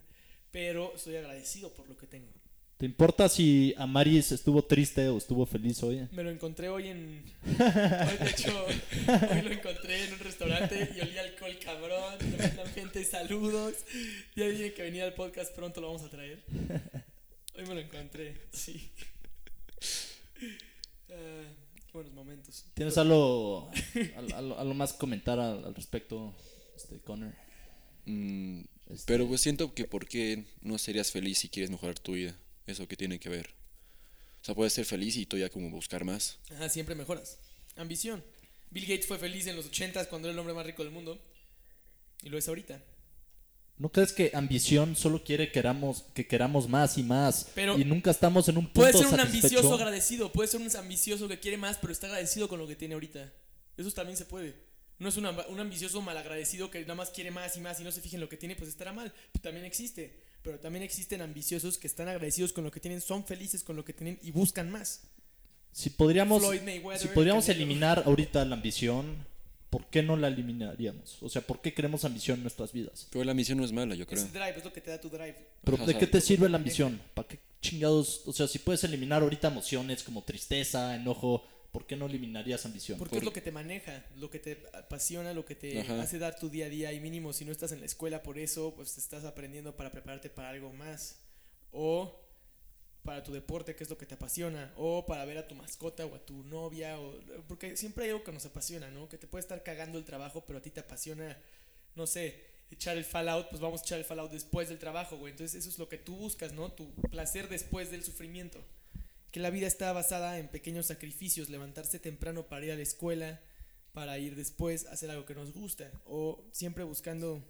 Pero 0.51 0.93
estoy 0.95 1.17
agradecido 1.17 1.73
por 1.75 1.89
lo 1.89 1.97
que 1.97 2.07
tengo. 2.07 2.33
¿Te 2.79 2.87
importa 2.87 3.29
si 3.29 3.75
Amaris 3.77 4.31
estuvo 4.31 4.63
triste 4.65 5.09
o 5.09 5.19
estuvo 5.19 5.45
feliz 5.47 5.83
hoy? 5.83 6.07
Me 6.13 6.23
lo 6.23 6.31
encontré 6.31 6.69
hoy 6.69 6.87
en. 6.89 7.25
Hoy, 7.45 7.57
de 8.25 8.31
hecho, 8.31 8.67
hoy 8.67 9.43
lo 9.43 9.51
encontré 9.53 10.05
en 10.05 10.13
un 10.13 10.19
restaurante 10.21 10.89
y 10.97 11.01
olía 11.01 11.23
alcohol 11.23 11.59
cabrón. 11.65 12.19
Tremendamente 12.19 13.05
saludos. 13.05 13.75
Ya 14.37 14.47
dije 14.47 14.75
que 14.75 14.83
venía 14.83 15.05
al 15.05 15.15
podcast, 15.15 15.53
pronto 15.57 15.81
lo 15.81 15.89
vamos 15.89 16.03
a 16.05 16.09
traer. 16.11 16.41
Hoy 17.57 17.67
me 17.67 17.75
lo 17.75 17.81
encontré, 17.81 18.37
sí. 18.53 18.89
Ah, 21.11 21.43
qué 21.75 21.93
buenos 21.93 22.13
momentos. 22.13 22.65
¿Tienes 22.75 22.97
algo, 22.97 23.73
al- 24.17 24.33
algo, 24.35 24.57
algo 24.57 24.75
más 24.75 24.93
que 24.93 24.99
comentar 24.99 25.41
al, 25.41 25.65
al 25.65 25.75
respecto, 25.75 26.33
este, 26.77 26.99
Connor? 27.01 27.33
Mm, 28.07 28.61
Este- 28.91 29.03
Pero 29.13 29.27
pues 29.27 29.41
siento 29.41 29.75
que 29.75 29.85
por 29.85 30.07
qué 30.07 30.45
no 30.63 30.79
serías 30.79 31.11
feliz 31.11 31.39
si 31.39 31.49
quieres 31.49 31.71
mejorar 31.73 31.99
tu 31.99 32.13
vida. 32.13 32.37
Eso 32.69 32.87
que 32.87 32.97
tiene 32.97 33.19
que 33.19 33.31
ver. 33.31 33.49
O 34.43 34.45
sea, 34.45 34.55
puedes 34.55 34.75
ser 34.75 34.85
feliz 34.85 35.17
y 35.17 35.25
todavía 35.25 35.49
como 35.49 35.71
buscar 35.71 36.05
más. 36.05 36.39
Ajá, 36.55 36.69
siempre 36.69 36.95
mejoras. 36.95 37.39
Ambición. 37.77 38.23
Bill 38.71 38.85
Gates 38.85 39.07
fue 39.07 39.19
feliz 39.19 39.47
en 39.47 39.57
los 39.57 39.71
80s 39.71 40.07
cuando 40.09 40.29
era 40.29 40.35
el 40.35 40.39
hombre 40.39 40.55
más 40.55 40.67
rico 40.67 40.85
del 40.85 40.93
mundo. 40.93 41.19
Y 42.23 42.29
lo 42.29 42.37
es 42.37 42.47
ahorita. 42.47 42.83
¿No 43.79 43.91
crees 43.91 44.13
que 44.13 44.33
ambición 44.35 44.97
solo 44.97 45.25
quiere 45.25 45.51
queramos, 45.51 46.05
que 46.13 46.27
queramos 46.27 46.69
más 46.69 46.99
y 46.99 47.03
más? 47.05 47.49
Pero 47.55 47.79
y 47.79 47.85
nunca 47.85 48.11
estamos 48.11 48.49
en 48.49 48.59
un 48.59 48.65
punto 48.65 48.81
Puede 48.81 48.93
ser 48.93 49.07
un 49.07 49.13
satisfecho? 49.13 49.47
ambicioso 49.47 49.75
agradecido, 49.75 50.33
puede 50.33 50.49
ser 50.49 50.61
un 50.61 50.77
ambicioso 50.77 51.29
que 51.29 51.39
quiere 51.39 51.57
más, 51.57 51.79
pero 51.79 51.93
está 51.93 52.09
agradecido 52.09 52.49
con 52.49 52.59
lo 52.59 52.67
que 52.67 52.77
tiene 52.77 52.95
ahorita. 52.95 53.33
Eso 53.77 53.91
también 53.93 54.17
se 54.19 54.27
puede. 54.27 54.57
No 54.99 55.09
es 55.09 55.17
un, 55.17 55.25
un 55.25 55.61
ambicioso 55.61 56.03
malagradecido 56.03 56.71
que 56.71 56.81
nada 56.83 56.97
más 56.97 57.11
quiere 57.11 57.31
más 57.31 57.57
y 57.57 57.61
más 57.61 57.81
y 57.81 57.85
no 57.85 57.93
se 57.93 58.03
fija 58.03 58.17
en 58.17 58.21
lo 58.21 58.29
que 58.29 58.37
tiene, 58.37 58.57
pues 58.57 58.69
estará 58.69 58.93
mal. 58.93 59.15
También 59.41 59.65
existe. 59.65 60.28
Pero 60.49 60.61
también 60.61 60.83
existen 60.83 61.21
ambiciosos 61.21 61.77
que 61.77 61.87
están 61.87 62.09
agradecidos 62.09 62.55
con 62.55 62.65
lo 62.65 62.71
que 62.71 62.81
tienen, 62.81 63.03
son 63.03 63.23
felices 63.23 63.63
con 63.63 63.77
lo 63.77 63.85
que 63.85 63.93
tienen 63.93 64.19
y 64.23 64.31
buscan 64.31 64.71
más. 64.71 65.03
Si 65.73 65.91
podríamos, 65.91 66.43
si 66.97 67.09
podríamos 67.09 67.51
eliminar 67.51 68.03
ahorita 68.07 68.43
la 68.47 68.55
ambición, 68.55 69.27
¿por 69.69 69.85
qué 69.89 70.03
no 70.03 70.17
la 70.17 70.29
eliminaríamos? 70.29 71.23
O 71.23 71.29
sea, 71.29 71.43
¿por 71.43 71.61
qué 71.61 71.75
queremos 71.75 72.07
ambición 72.07 72.39
en 72.39 72.45
nuestras 72.45 72.73
vidas? 72.73 73.09
Pero 73.11 73.25
la 73.25 73.35
misión 73.35 73.59
no 73.59 73.65
es 73.67 73.73
mala, 73.73 73.95
yo 73.95 74.07
creo. 74.07 74.25
Es 74.25 74.33
drive, 74.33 74.55
es 74.57 74.65
lo 74.65 74.73
que 74.73 74.81
te 74.81 74.91
da 74.91 74.99
tu 74.99 75.11
drive. 75.11 75.37
¿Pero 75.65 75.77
Ajá, 75.77 75.85
de 75.85 75.99
qué 75.99 76.07
te 76.07 76.23
sirve 76.23 76.49
la 76.49 76.57
ambición? 76.57 76.99
¿Para 77.13 77.29
qué 77.29 77.39
chingados? 77.61 78.23
O 78.25 78.33
sea, 78.33 78.49
si 78.49 78.59
puedes 78.59 78.83
eliminar 78.85 79.21
ahorita 79.21 79.49
emociones 79.49 80.03
como 80.03 80.23
tristeza, 80.23 80.97
enojo, 80.97 81.47
¿por 81.73 81.87
qué 81.87 81.97
no 81.97 82.07
eliminarías 82.07 82.65
ambición? 82.67 82.99
Porque 82.99 83.11
Por- 83.11 83.19
es 83.19 83.25
lo 83.25 83.33
que 83.33 83.41
te 83.41 83.53
maneja, 83.53 84.05
lo 84.17 84.31
que 84.31 84.39
te 84.39 84.63
apasiona, 84.75 85.33
lo 85.35 85.45
que 85.45 85.55
te 85.55 85.81
Ajá. 85.81 86.01
hace 86.03 86.19
dar 86.19 86.39
tu 86.39 86.49
día 86.49 86.67
a 86.67 86.69
día. 86.69 86.93
Y 86.93 87.01
mínimo, 87.01 87.33
si 87.33 87.45
no 87.45 87.53
estás 87.53 87.73
en 87.73 87.81
la 87.81 87.87
escuela 87.87 88.23
por 88.23 88.39
eso, 88.39 88.75
pues 88.75 88.97
estás 88.99 89.25
aprendiendo 89.25 89.77
para 89.77 89.91
prepararte 89.93 90.31
para 90.31 90.51
algo 90.51 90.73
más. 90.73 91.21
O 91.73 92.25
para 93.05 93.23
tu 93.23 93.33
deporte, 93.33 93.75
que 93.77 93.85
es 93.85 93.91
lo 93.91 93.97
que 93.99 94.07
te 94.07 94.15
apasiona. 94.15 94.73
O 94.77 95.07
para 95.07 95.25
ver 95.25 95.39
a 95.39 95.47
tu 95.49 95.55
mascota 95.55 96.05
o 96.07 96.15
a 96.15 96.25
tu 96.25 96.43
novia. 96.45 96.99
O, 96.99 97.15
porque 97.47 97.77
siempre 97.77 98.05
hay 98.05 98.11
algo 98.11 98.25
que 98.25 98.33
nos 98.33 98.45
apasiona, 98.47 98.91
¿no? 98.91 99.09
Que 99.09 99.19
te 99.19 99.27
puede 99.27 99.41
estar 99.43 99.63
cagando 99.63 99.99
el 99.99 100.05
trabajo, 100.05 100.45
pero 100.47 100.59
a 100.59 100.63
ti 100.63 100.71
te 100.71 100.81
apasiona, 100.81 101.39
no 101.95 102.07
sé, 102.07 102.45
echar 102.71 102.97
el 102.97 103.05
fallout. 103.05 103.49
Pues 103.51 103.61
vamos 103.61 103.81
a 103.83 103.85
echar 103.85 103.99
el 103.99 104.05
fallout 104.05 104.31
después 104.33 104.69
del 104.69 104.79
trabajo, 104.79 105.17
güey. 105.19 105.33
Entonces 105.33 105.61
eso 105.61 105.69
es 105.71 105.79
lo 105.79 105.89
que 105.89 105.99
tú 105.99 106.17
buscas, 106.17 106.53
¿no? 106.53 106.73
Tu 106.73 106.91
placer 107.11 107.49
después 107.49 107.91
del 107.91 108.03
sufrimiento 108.05 108.63
que 109.39 109.43
la 109.43 109.51
vida 109.51 109.69
está 109.69 109.93
basada 109.93 110.41
en 110.41 110.49
pequeños 110.49 110.87
sacrificios, 110.87 111.49
levantarse 111.49 112.01
temprano 112.01 112.49
para 112.49 112.67
ir 112.67 112.73
a 112.73 112.75
la 112.75 112.83
escuela, 112.83 113.41
para 113.93 114.19
ir 114.19 114.35
después 114.35 114.85
a 114.87 114.91
hacer 114.95 115.13
algo 115.13 115.27
que 115.27 115.35
nos 115.37 115.53
gusta, 115.53 115.93
o 116.07 116.45
siempre 116.51 116.83
buscando 116.83 117.41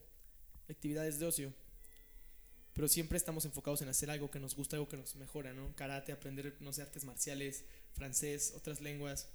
actividades 0.69 1.19
de 1.19 1.25
ocio. 1.25 1.55
Pero 2.75 2.89
siempre 2.89 3.17
estamos 3.17 3.47
enfocados 3.47 3.81
en 3.81 3.89
hacer 3.89 4.11
algo 4.11 4.31
que 4.31 4.39
nos 4.39 4.55
gusta, 4.55 4.77
algo 4.77 4.87
que 4.87 4.99
nos 4.99 5.17
mejora, 5.17 5.55
¿no? 5.55 5.75
Karate, 5.77 6.13
aprender, 6.13 6.59
no 6.61 6.75
sé, 6.75 6.83
artes 6.83 7.05
marciales, 7.05 7.65
francés, 7.95 8.53
otras 8.55 8.83
lenguas, 8.83 9.27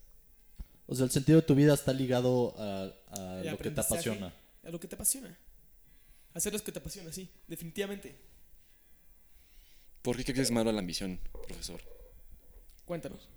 O 0.86 0.94
sea, 0.94 1.06
el 1.06 1.12
sentido 1.12 1.42
de 1.42 1.48
tu 1.48 1.56
vida 1.56 1.74
está 1.74 1.92
ligado 1.92 2.54
a, 2.60 2.84
a 3.14 3.44
lo 3.46 3.58
que 3.58 3.72
te 3.72 3.82
apasiona. 3.82 4.32
a 4.62 4.70
lo 4.70 4.80
que 4.80 4.88
te 4.88 4.94
apasiona. 4.94 5.36
Hacer 6.36 6.54
lo 6.54 6.60
que 6.60 6.72
te 6.72 6.78
apasiona, 6.78 7.12
sí, 7.12 7.28
definitivamente. 7.48 8.16
¿Por 10.04 10.18
qué 10.18 10.24
crees 10.24 10.36
que 10.36 10.42
es 10.44 10.52
mala 10.52 10.72
la 10.72 10.82
ambición, 10.82 11.20
profesor? 11.48 11.82
Cuéntanos. 12.86 13.30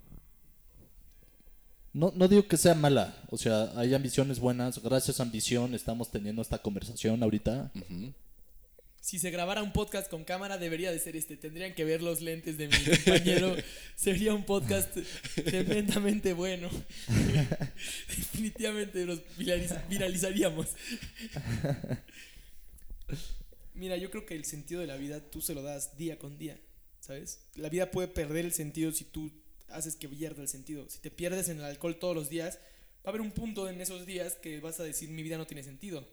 No, 1.92 2.12
no 2.14 2.28
digo 2.28 2.46
que 2.46 2.58
sea 2.58 2.74
mala, 2.74 3.16
o 3.30 3.38
sea, 3.38 3.72
hay 3.74 3.94
ambiciones 3.94 4.38
buenas, 4.38 4.82
gracias 4.82 5.18
a 5.18 5.22
ambición 5.22 5.74
estamos 5.74 6.10
teniendo 6.10 6.42
esta 6.42 6.58
conversación 6.58 7.22
ahorita. 7.22 7.72
Si 9.00 9.18
se 9.18 9.30
grabara 9.30 9.62
un 9.62 9.72
podcast 9.72 10.10
con 10.10 10.24
cámara, 10.24 10.58
debería 10.58 10.90
de 10.90 10.98
ser 10.98 11.16
este. 11.16 11.36
Tendrían 11.36 11.74
que 11.74 11.84
ver 11.84 12.02
los 12.02 12.20
lentes 12.20 12.58
de 12.58 12.66
mi 12.68 12.74
compañero. 12.74 13.54
Sería 13.94 14.34
un 14.34 14.44
podcast 14.44 14.94
tremendamente 15.36 16.32
bueno. 16.32 16.68
Definitivamente 18.08 19.06
los 19.06 19.20
viraliz- 19.38 19.88
viralizaríamos. 19.88 20.66
Mira, 23.74 23.96
yo 23.96 24.10
creo 24.10 24.26
que 24.26 24.34
el 24.34 24.44
sentido 24.44 24.80
de 24.80 24.86
la 24.86 24.96
vida 24.96 25.20
tú 25.30 25.40
se 25.40 25.54
lo 25.54 25.62
das 25.62 25.96
día 25.96 26.18
con 26.18 26.36
día, 26.36 26.58
¿sabes? 27.06 27.40
La 27.54 27.68
vida 27.68 27.90
puede 27.90 28.08
perder 28.08 28.44
el 28.44 28.52
sentido 28.52 28.92
si 28.92 29.04
tú 29.04 29.30
haces 29.68 29.96
que 29.96 30.08
pierda 30.08 30.42
el 30.42 30.48
sentido. 30.48 30.88
Si 30.88 30.98
te 30.98 31.10
pierdes 31.10 31.48
en 31.48 31.58
el 31.58 31.64
alcohol 31.64 31.98
todos 31.98 32.14
los 32.14 32.28
días, 32.28 32.56
va 33.04 33.06
a 33.06 33.08
haber 33.10 33.20
un 33.20 33.30
punto 33.30 33.68
en 33.68 33.80
esos 33.80 34.06
días 34.06 34.34
que 34.34 34.60
vas 34.60 34.80
a 34.80 34.84
decir 34.84 35.08
mi 35.08 35.22
vida 35.22 35.38
no 35.38 35.46
tiene 35.46 35.62
sentido 35.62 36.06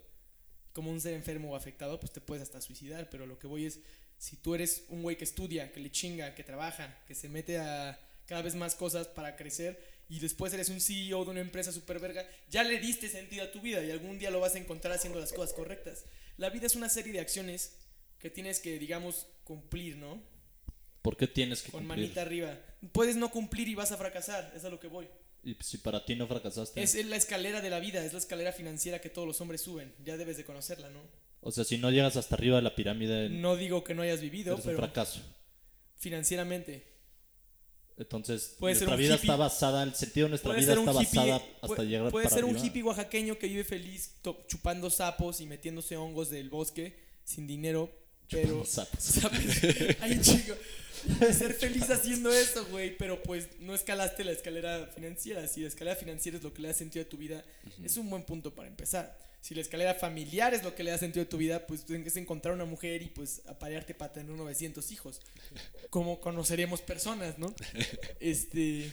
como 0.73 0.89
un 0.89 0.99
ser 0.99 1.13
enfermo 1.13 1.51
o 1.51 1.55
afectado, 1.55 1.99
pues 1.99 2.11
te 2.11 2.19
puedes 2.19 2.41
hasta 2.41 2.59
suicidar, 2.59 3.09
pero 3.09 3.27
lo 3.27 3.37
que 3.37 3.47
voy 3.47 3.65
es, 3.65 3.79
si 4.17 4.37
tú 4.37 4.55
eres 4.55 4.85
un 4.89 5.03
güey 5.03 5.15
que 5.15 5.23
estudia, 5.23 5.71
que 5.71 5.79
le 5.79 5.91
chinga, 5.91 6.33
que 6.33 6.43
trabaja, 6.43 7.03
que 7.07 7.15
se 7.15 7.29
mete 7.29 7.59
a 7.59 7.99
cada 8.25 8.41
vez 8.41 8.55
más 8.55 8.73
cosas 8.73 9.07
para 9.07 9.35
crecer 9.35 9.79
y 10.09 10.19
después 10.19 10.51
eres 10.53 10.69
un 10.69 10.81
CEO 10.81 11.25
de 11.25 11.31
una 11.31 11.41
empresa 11.41 11.71
super 11.71 11.99
verga, 11.99 12.27
ya 12.49 12.63
le 12.63 12.79
diste 12.79 13.07
sentido 13.07 13.43
a 13.43 13.51
tu 13.51 13.61
vida 13.61 13.83
y 13.83 13.91
algún 13.91 14.17
día 14.17 14.31
lo 14.31 14.39
vas 14.39 14.55
a 14.55 14.59
encontrar 14.59 14.93
haciendo 14.93 15.19
las 15.19 15.31
cosas 15.31 15.53
correctas. 15.53 16.05
La 16.37 16.49
vida 16.49 16.65
es 16.65 16.75
una 16.75 16.89
serie 16.89 17.13
de 17.13 17.19
acciones 17.19 17.75
que 18.17 18.29
tienes 18.29 18.59
que, 18.59 18.79
digamos, 18.79 19.27
cumplir, 19.43 19.97
¿no? 19.97 20.21
¿Por 21.03 21.15
qué 21.17 21.27
tienes 21.27 21.61
que 21.61 21.71
Con 21.71 21.81
cumplir? 21.81 21.99
manita 22.05 22.21
arriba. 22.23 22.57
Puedes 22.91 23.15
no 23.15 23.29
cumplir 23.29 23.67
y 23.67 23.75
vas 23.75 23.91
a 23.91 23.97
fracasar, 23.97 24.51
es 24.55 24.65
a 24.65 24.69
lo 24.69 24.79
que 24.79 24.87
voy. 24.87 25.07
Y 25.43 25.55
si 25.59 25.77
para 25.77 26.03
ti 26.05 26.15
no 26.15 26.25
fracasaste. 26.25 26.81
Es 26.81 26.95
la 27.05 27.17
escalera 27.17 27.61
de 27.61 27.69
la 27.69 27.79
vida, 27.79 28.03
es 28.03 28.13
la 28.13 28.19
escalera 28.19 28.51
financiera 28.53 28.99
que 29.01 29.09
todos 29.11 29.27
los 29.27 29.39
hombres 29.41 29.61
suben, 29.61 29.93
ya 30.03 30.17
debes 30.17 30.37
de 30.37 30.45
conocerla, 30.45 30.89
¿no? 30.89 31.01
O 31.41 31.51
sea, 31.51 31.65
si 31.65 31.77
no 31.77 31.91
llegas 31.91 32.15
hasta 32.15 32.35
arriba 32.35 32.55
de 32.55 32.61
la 32.63 32.73
pirámide, 32.73 33.27
No 33.29 33.55
digo 33.57 33.83
que 33.83 33.93
no 33.93 34.01
hayas 34.01 34.21
vivido, 34.21 34.53
eres 34.53 34.65
un 34.65 34.71
pero 34.71 34.77
fracaso. 34.79 35.19
financieramente. 35.97 36.87
Entonces, 37.97 38.55
Puede 38.59 38.73
nuestra 38.73 38.93
un 38.95 38.99
vida 38.99 39.15
hippie. 39.15 39.25
está 39.29 39.35
basada, 39.35 39.83
el 39.83 39.93
sentido 39.93 40.25
de 40.25 40.29
nuestra 40.29 40.49
Puede 40.51 40.61
vida 40.61 40.79
un 40.79 40.89
está 40.89 41.01
hippie, 41.03 41.19
basada 41.19 41.35
hasta 41.61 41.67
puede- 41.67 41.85
llegar 41.89 42.11
puede 42.11 42.23
para 42.23 42.35
ser 42.35 42.45
un 42.45 42.57
hippie 42.57 42.81
oaxaqueño 42.83 43.37
que 43.37 43.47
vive 43.47 43.63
feliz 43.63 44.15
chupando 44.47 44.89
sapos 44.89 45.41
y 45.41 45.45
metiéndose 45.45 45.95
hongos 45.95 46.29
del 46.31 46.49
bosque 46.49 46.97
sin 47.23 47.45
dinero, 47.45 47.91
pero 48.33 48.65
Sapos. 48.65 49.03
sapos. 49.03 49.39
Ay, 50.01 50.19
chico. 50.21 50.53
Ser 51.33 51.53
feliz 51.53 51.89
haciendo 51.89 52.31
eso, 52.31 52.65
güey, 52.67 52.97
pero 52.97 53.21
pues 53.23 53.47
no 53.59 53.75
escalaste 53.75 54.23
la 54.23 54.31
escalera 54.31 54.87
financiera. 54.95 55.47
Si 55.47 55.61
la 55.61 55.67
escalera 55.67 55.95
financiera 55.95 56.37
es 56.37 56.43
lo 56.43 56.53
que 56.53 56.61
le 56.61 56.69
da 56.69 56.73
sentido 56.73 57.05
a 57.05 57.09
tu 57.09 57.17
vida, 57.17 57.43
es 57.83 57.97
un 57.97 58.09
buen 58.09 58.23
punto 58.23 58.53
para 58.53 58.67
empezar. 58.67 59.17
Si 59.41 59.53
la 59.53 59.59
escalera 59.59 59.93
familiar 59.93 60.53
es 60.53 60.63
lo 60.63 60.73
que 60.73 60.85
le 60.85 60.91
da 60.91 60.97
sentido 60.97 61.25
a 61.25 61.27
tu 61.27 61.35
vida, 61.35 61.67
pues 61.67 61.83
tienes 61.85 62.13
que 62.13 62.19
encontrar 62.19 62.53
una 62.53 62.63
mujer 62.63 63.01
y 63.01 63.07
pues 63.07 63.41
aparearte 63.45 63.93
para 63.93 64.13
tener 64.13 64.31
900 64.31 64.89
hijos. 64.93 65.19
Como 65.89 66.21
conoceríamos 66.21 66.79
personas, 66.81 67.37
¿no? 67.37 67.53
Este, 68.21 68.89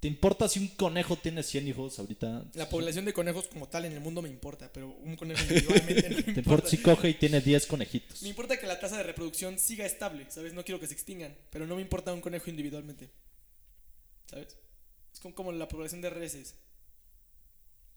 ¿Te 0.00 0.06
importa 0.06 0.48
si 0.48 0.60
un 0.60 0.68
conejo 0.68 1.16
tiene 1.16 1.42
100 1.42 1.68
hijos 1.68 1.98
ahorita? 1.98 2.44
la 2.54 2.68
población 2.68 3.04
de 3.04 3.12
conejos 3.12 3.48
como 3.48 3.68
tal 3.68 3.84
en 3.84 3.92
el 3.92 4.00
mundo 4.00 4.22
me 4.22 4.28
importa, 4.28 4.70
pero 4.72 4.88
un 4.90 5.16
conejo 5.16 5.40
individualmente 5.42 6.08
no 6.08 6.16
me 6.16 6.22
¿Te 6.22 6.30
importa. 6.30 6.40
importa 6.40 6.68
si 6.68 6.78
coge 6.78 7.08
y 7.10 7.14
tiene 7.14 7.40
10 7.40 7.66
conejitos? 7.66 8.22
Me 8.22 8.28
importa 8.28 8.58
que 8.60 8.66
la 8.68 8.78
tasa 8.78 8.96
de 8.96 9.02
reproducción 9.02 9.58
siga 9.58 9.84
estable, 9.84 10.26
¿sabes? 10.30 10.52
No 10.52 10.64
quiero 10.64 10.78
que 10.78 10.86
se 10.86 10.94
extingan, 10.94 11.36
pero 11.50 11.66
no 11.66 11.74
me 11.74 11.82
importa 11.82 12.12
un 12.12 12.20
conejo 12.20 12.48
individualmente. 12.48 13.10
¿Sabes? 14.26 14.56
Es 15.12 15.18
como, 15.20 15.34
como 15.34 15.50
la 15.52 15.66
población 15.66 16.00
de 16.00 16.10
reses. 16.10 16.54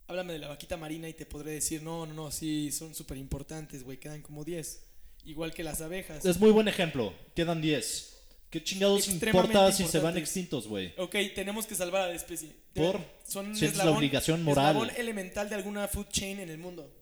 Háblame 0.08 0.34
de 0.34 0.40
la 0.40 0.48
vaquita 0.48 0.78
marina 0.78 1.08
y 1.08 1.14
te 1.14 1.28
podré 1.28 1.52
decir, 1.52 1.84
no, 1.84 2.08
no, 2.08 2.14
no, 2.14 2.32
sí, 2.32 2.72
son 2.72 2.96
súper 2.96 3.18
importantes, 3.18 3.84
güey, 3.84 4.00
quedan 4.00 4.24
como 4.24 4.44
10. 4.44 4.88
Igual 5.26 5.54
que 5.54 5.64
las 5.64 5.82
abejas. 5.82 6.26
Es 6.26 6.40
muy 6.40 6.50
buen 6.50 6.68
ejemplo. 6.68 7.14
Quedan 7.36 7.62
10. 7.62 8.21
¿Qué 8.52 8.62
chingados 8.64 9.08
importa 9.08 9.72
si 9.72 9.88
se 9.88 10.00
van 10.00 10.18
extintos, 10.18 10.68
güey? 10.68 10.94
Ok, 10.98 11.16
tenemos 11.34 11.66
que 11.66 11.74
salvar 11.74 12.02
a 12.02 12.08
la 12.08 12.16
especie. 12.16 12.50
¿Por? 12.74 13.00
Son 13.28 13.56
Si 13.56 13.66
es 13.66 13.78
la 13.78 13.90
obligación 13.90 14.44
moral. 14.44 14.76
eslabón 14.76 14.90
elemental 14.98 15.50
de 15.50 15.56
alguna 15.56 15.88
food 15.88 16.08
chain 16.10 16.40
en 16.40 16.50
el 16.50 16.58
mundo. 16.58 16.94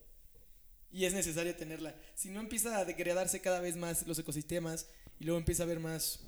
Y 0.91 1.05
es 1.05 1.13
necesario 1.13 1.55
tenerla. 1.55 1.95
Si 2.15 2.29
no 2.29 2.39
empieza 2.39 2.77
a 2.77 2.85
degradarse 2.85 3.41
cada 3.41 3.59
vez 3.61 3.75
más 3.75 4.05
los 4.07 4.17
ecosistemas 4.19 4.87
y 5.19 5.23
luego 5.25 5.39
empieza 5.39 5.63
a 5.63 5.65
haber 5.65 5.79
más 5.79 6.19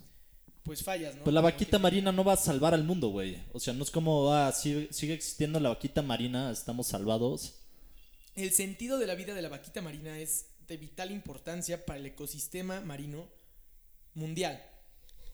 pues 0.63 0.84
fallas, 0.84 1.16
¿no? 1.16 1.24
Pues 1.24 1.34
la 1.34 1.42
vaquita 1.42 1.78
que- 1.78 1.82
marina 1.84 2.12
no 2.12 2.24
va 2.24 2.34
a 2.34 2.38
salvar 2.38 2.74
al 2.74 2.84
mundo, 2.84 3.10
güey. 3.10 3.38
O 3.54 3.60
sea, 3.60 3.74
no 3.74 3.84
es 3.84 3.90
como, 3.92 4.32
ah, 4.34 4.51
sigue, 4.51 4.90
sigue 4.92 5.13
existiendo 5.13 5.60
la 5.60 5.70
vaquita 5.70 6.01
marina, 6.04 6.51
estamos 6.51 6.88
salvados. 6.88 7.56
El 8.36 8.51
sentido 8.51 8.98
de 8.98 9.08
la 9.08 9.16
vida 9.16 9.34
de 9.34 9.42
la 9.42 9.50
vaquita 9.50 9.82
marina 9.82 10.18
es 10.20 10.48
de 10.68 10.78
vital 10.78 11.12
importancia 11.12 11.86
para 11.86 12.00
el 12.00 12.06
ecosistema 12.08 12.82
marino 12.82 13.28
mundial. 14.13 14.63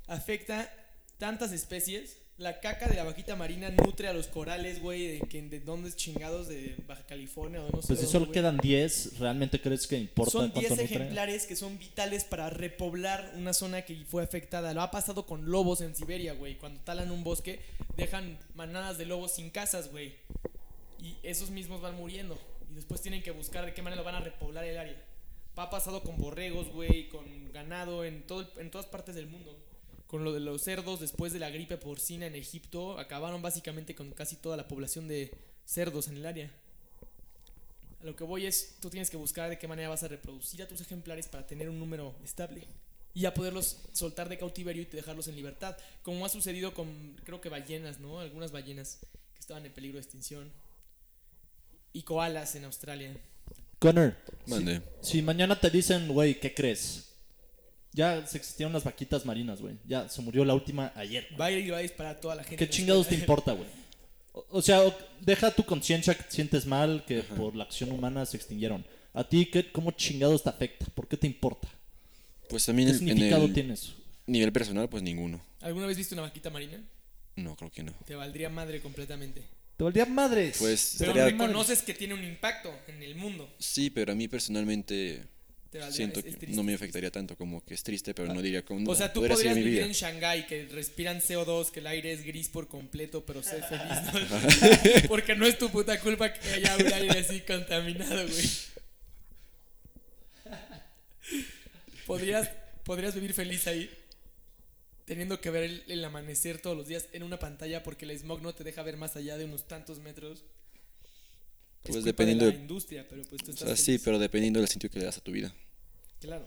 Afecta 0.08 0.74
tantas 1.18 1.52
especies. 1.52 2.18
La 2.38 2.60
caca 2.60 2.88
de 2.88 2.96
la 2.96 3.04
vaquita 3.04 3.36
marina 3.36 3.72
nutre 3.72 4.08
a 4.08 4.14
los 4.14 4.28
corales, 4.28 4.80
güey, 4.80 5.08
de, 5.08 5.20
que, 5.28 5.42
de 5.42 5.60
dónde 5.60 5.90
es 5.90 5.96
chingados, 5.96 6.48
de 6.48 6.76
Baja 6.88 7.02
California 7.08 7.64
o 7.64 7.72
no 7.72 7.82
sé. 7.82 7.88
Pues 7.88 8.00
si 8.00 8.06
dónde, 8.06 8.12
solo 8.12 8.26
güey. 8.28 8.34
quedan 8.36 8.58
10, 8.58 9.18
¿realmente 9.18 9.60
crees 9.60 9.88
que 9.88 9.98
importa 9.98 10.32
Son 10.32 10.42
cuánto 10.52 10.60
10 10.60 10.70
nutre? 10.70 10.86
ejemplares 10.86 11.48
que 11.48 11.56
son 11.56 11.80
vitales 11.80 12.26
para 12.26 12.52
repoblar 12.52 13.34
una 13.36 13.54
zona 13.54 13.82
que 13.82 14.06
fue 14.06 14.22
afectada. 14.24 14.76
Lo 14.76 14.84
ha 14.84 14.92
pasado 14.92 15.26
con 15.26 15.50
lobos 15.50 15.82
en 15.82 15.96
Siberia, 15.96 16.34
güey. 16.34 16.60
Cuando 16.60 16.80
talan 16.82 17.10
un 17.10 17.24
bosque, 17.24 17.60
dejan 17.96 18.38
manadas 18.54 19.00
de 19.00 19.08
lobos 19.08 19.34
sin 19.34 19.50
casas, 19.50 19.90
güey. 19.90 20.14
Y 21.02 21.16
esos 21.24 21.50
mismos 21.50 21.82
van 21.82 21.96
muriendo. 21.96 22.40
Y 22.72 22.76
después 22.76 23.02
tienen 23.02 23.24
que 23.24 23.32
buscar 23.32 23.66
de 23.66 23.74
qué 23.74 23.82
manera 23.82 24.04
van 24.04 24.14
a 24.14 24.20
repoblar 24.20 24.64
el 24.64 24.78
área. 24.78 25.04
Ha 25.56 25.72
pasado 25.72 26.04
con 26.04 26.18
borregos, 26.18 26.68
güey, 26.68 27.10
con 27.10 27.52
ganado 27.52 28.06
en, 28.06 28.22
todo, 28.28 28.48
en 28.60 28.70
todas 28.70 28.86
partes 28.86 29.16
del 29.16 29.26
mundo. 29.26 29.58
Con 30.08 30.24
lo 30.24 30.32
de 30.32 30.40
los 30.40 30.62
cerdos, 30.62 31.02
después 31.02 31.34
de 31.34 31.40
la 31.40 31.50
gripe 31.50 31.78
porcina 31.78 32.26
en 32.26 32.36
Egipto, 32.36 32.98
acabaron 32.98 33.42
básicamente 33.42 33.94
con 33.94 34.12
casi 34.12 34.38
toda 34.38 34.56
la 34.56 34.68
población 34.68 35.08
de 35.10 35.32
cerdos 35.66 36.08
en 36.08 36.16
el 36.18 36.26
área. 36.26 36.50
A 38.02 38.06
lo 38.06 38.16
que 38.16 38.24
voy 38.24 38.46
es, 38.46 38.76
tú 38.80 38.90
tienes 38.90 39.10
que 39.10 39.18
buscar 39.18 39.50
de 39.50 39.58
qué 39.58 39.68
manera 39.68 39.90
vas 39.90 40.04
a 40.04 40.08
reproducir 40.08 40.62
a 40.64 40.68
tus 40.68 40.80
ejemplares 40.80 41.28
para 41.28 41.46
tener 41.46 41.70
un 41.70 41.78
número 41.78 42.16
estable. 42.24 42.64
Y 43.14 43.26
a 43.26 43.34
poderlos 43.34 43.80
soltar 43.92 44.30
de 44.30 44.38
cautiverio 44.38 44.84
y 44.84 44.86
dejarlos 44.86 45.28
en 45.28 45.36
libertad. 45.36 45.76
Como 46.04 46.26
ha 46.26 46.30
sucedido 46.30 46.74
con, 46.74 47.20
creo 47.26 47.42
que 47.42 47.50
ballenas, 47.50 48.00
¿no? 48.00 48.20
Algunas 48.20 48.52
ballenas 48.52 49.00
que 49.34 49.40
estaban 49.40 49.66
en 49.66 49.74
peligro 49.74 49.96
de 49.98 50.04
extinción. 50.04 50.52
Y 51.92 52.04
koalas 52.04 52.56
en 52.56 52.66
Australia. 52.66 53.18
Connor, 53.80 54.16
Mande. 54.46 54.82
si 55.02 55.22
mañana 55.22 55.60
te 55.60 55.70
dicen, 55.70 56.08
güey, 56.08 56.40
¿qué 56.40 56.54
crees? 56.54 57.07
Ya 57.94 58.26
se 58.28 58.38
existían 58.38 58.72
las 58.74 58.84
vaquitas 58.84 59.26
marinas, 59.26 59.62
güey. 59.62 59.76
Ya 59.88 60.08
se 60.10 60.22
murió 60.22 60.46
la 60.46 60.54
última 60.54 60.92
ayer. 60.96 61.28
Va 61.40 61.46
a 61.46 61.52
ir 61.52 61.66
y 61.66 61.70
va 61.72 61.78
a 61.78 61.82
disparar 61.82 62.16
a 62.16 62.20
toda 62.20 62.36
la 62.36 62.44
gente. 62.44 62.58
¿Qué 62.58 62.70
chingados 62.70 63.08
te 63.08 63.16
importa, 63.16 63.54
güey? 63.54 63.68
O, 64.34 64.46
o 64.52 64.62
sea, 64.62 64.84
o- 64.84 64.96
deja 65.22 65.50
tu 65.52 65.64
conciencia 65.66 66.14
que 66.14 66.24
te 66.24 66.32
sientes 66.32 66.66
mal, 66.66 67.04
que 67.08 67.22
por 67.24 67.56
la 67.56 67.64
acción 67.64 67.92
humana 67.92 68.26
se 68.26 68.38
extinguieron. 68.38 68.86
¿A 69.14 69.24
ti 69.24 69.48
qué, 69.48 69.72
cómo 69.72 69.92
chingados 69.92 70.44
te 70.44 70.50
afecta? 70.50 70.86
¿Por 70.94 71.08
qué 71.08 71.18
te 71.18 71.26
importa? 71.26 71.68
Pues 72.50 72.66
también 72.66 72.90
¿Qué 72.90 72.96
en- 72.98 73.02
en 73.02 73.08
significado 73.08 73.46
el 73.46 73.54
tiene 73.54 73.74
eso? 73.74 73.94
nivel 74.28 74.52
personal, 74.52 74.88
pues 74.90 75.02
ninguno. 75.02 75.42
¿Alguna 75.62 75.88
vez 75.88 75.98
viste 75.98 76.14
una 76.14 76.22
vaquita 76.24 76.50
marina? 76.52 76.80
No, 77.36 77.56
creo 77.56 77.72
que 77.72 77.84
no. 77.84 77.94
Te 78.06 78.16
valdría 78.16 78.50
madre 78.50 78.80
completamente. 78.82 79.42
Te 79.76 79.84
valdría 79.84 80.06
madres. 80.06 80.58
Pues 80.60 80.96
Pero 81.00 81.12
estaría- 81.12 81.32
reconoces 81.32 81.82
que 81.82 81.94
tiene 81.94 82.14
un 82.14 82.24
impacto 82.24 82.72
en 82.88 83.02
el 83.02 83.16
mundo. 83.16 83.50
Sí, 83.60 83.90
pero 83.90 84.12
a 84.12 84.16
mí 84.16 84.28
personalmente 84.28 85.24
Te 85.24 85.28
valdría- 85.80 85.92
siento 85.96 86.20
es- 86.20 86.26
es 86.28 86.36
que 86.38 86.48
no 86.48 86.64
me 86.64 86.74
afectaría 86.74 87.12
tanto, 87.12 87.36
como 87.36 87.64
que 87.64 87.74
es 87.74 87.84
triste, 87.84 88.14
pero 88.14 88.34
no 88.34 88.42
diría 88.42 88.64
como... 88.64 88.90
O 88.92 88.96
sea, 88.96 89.12
tú 89.14 89.20
podría 89.22 89.36
podrías 89.36 89.56
vivir 89.56 89.74
vida. 89.74 89.86
en 89.86 89.92
Shanghái, 89.94 90.48
que 90.48 90.66
respiran 90.68 91.20
CO2, 91.22 91.72
que 91.72 91.80
el 91.82 91.88
aire 91.88 92.12
es 92.14 92.24
gris 92.24 92.48
por 92.50 92.68
completo, 92.68 93.26
pero 93.26 93.44
sé 93.44 93.62
feliz, 93.64 94.02
¿no? 94.14 95.08
Porque 95.10 95.36
no 95.36 95.46
es 95.46 95.58
tu 95.58 95.70
puta 95.70 96.00
culpa 96.00 96.32
que 96.34 96.48
haya 96.50 96.76
un 96.78 96.92
aire 96.94 97.20
así 97.20 97.42
contaminado, 97.42 98.28
güey. 98.28 98.50
¿Podrías, 102.06 102.50
podrías 102.84 103.14
vivir 103.16 103.34
feliz 103.34 103.68
ahí, 103.68 103.90
teniendo 105.06 105.42
que 105.42 105.50
ver 105.50 105.64
el, 105.64 105.84
el 105.88 106.06
amanecer 106.06 106.60
todos 106.62 106.78
los 106.78 106.88
días 106.88 107.06
en 107.12 107.24
una 107.24 107.38
pantalla 107.40 107.84
porque 107.84 108.06
el 108.06 108.18
smog 108.18 108.42
no 108.42 108.54
te 108.56 108.64
deja 108.64 108.82
ver 108.84 108.98
más 108.98 109.16
allá 109.16 109.38
de 109.38 109.46
unos 109.46 109.68
tantos 109.68 110.00
metros. 110.00 110.44
Es 111.84 111.92
Pues 111.92 111.96
culpa 111.98 112.06
dependiendo 112.08 112.46
de 112.46 112.52
la 112.54 112.58
industria, 112.60 113.06
pero 113.10 113.22
pues 113.24 113.42
tú 113.44 113.52
O 113.52 113.54
estás 113.54 113.68
sea, 113.68 113.76
sí, 113.78 114.00
pero 114.04 114.20
dependiendo 114.20 114.60
del 114.60 114.68
sentido 114.70 114.92
que 114.92 115.00
le 115.00 115.06
das 115.06 115.18
a 115.18 115.22
tu 115.22 115.32
vida. 115.32 115.54
Claro. 116.20 116.46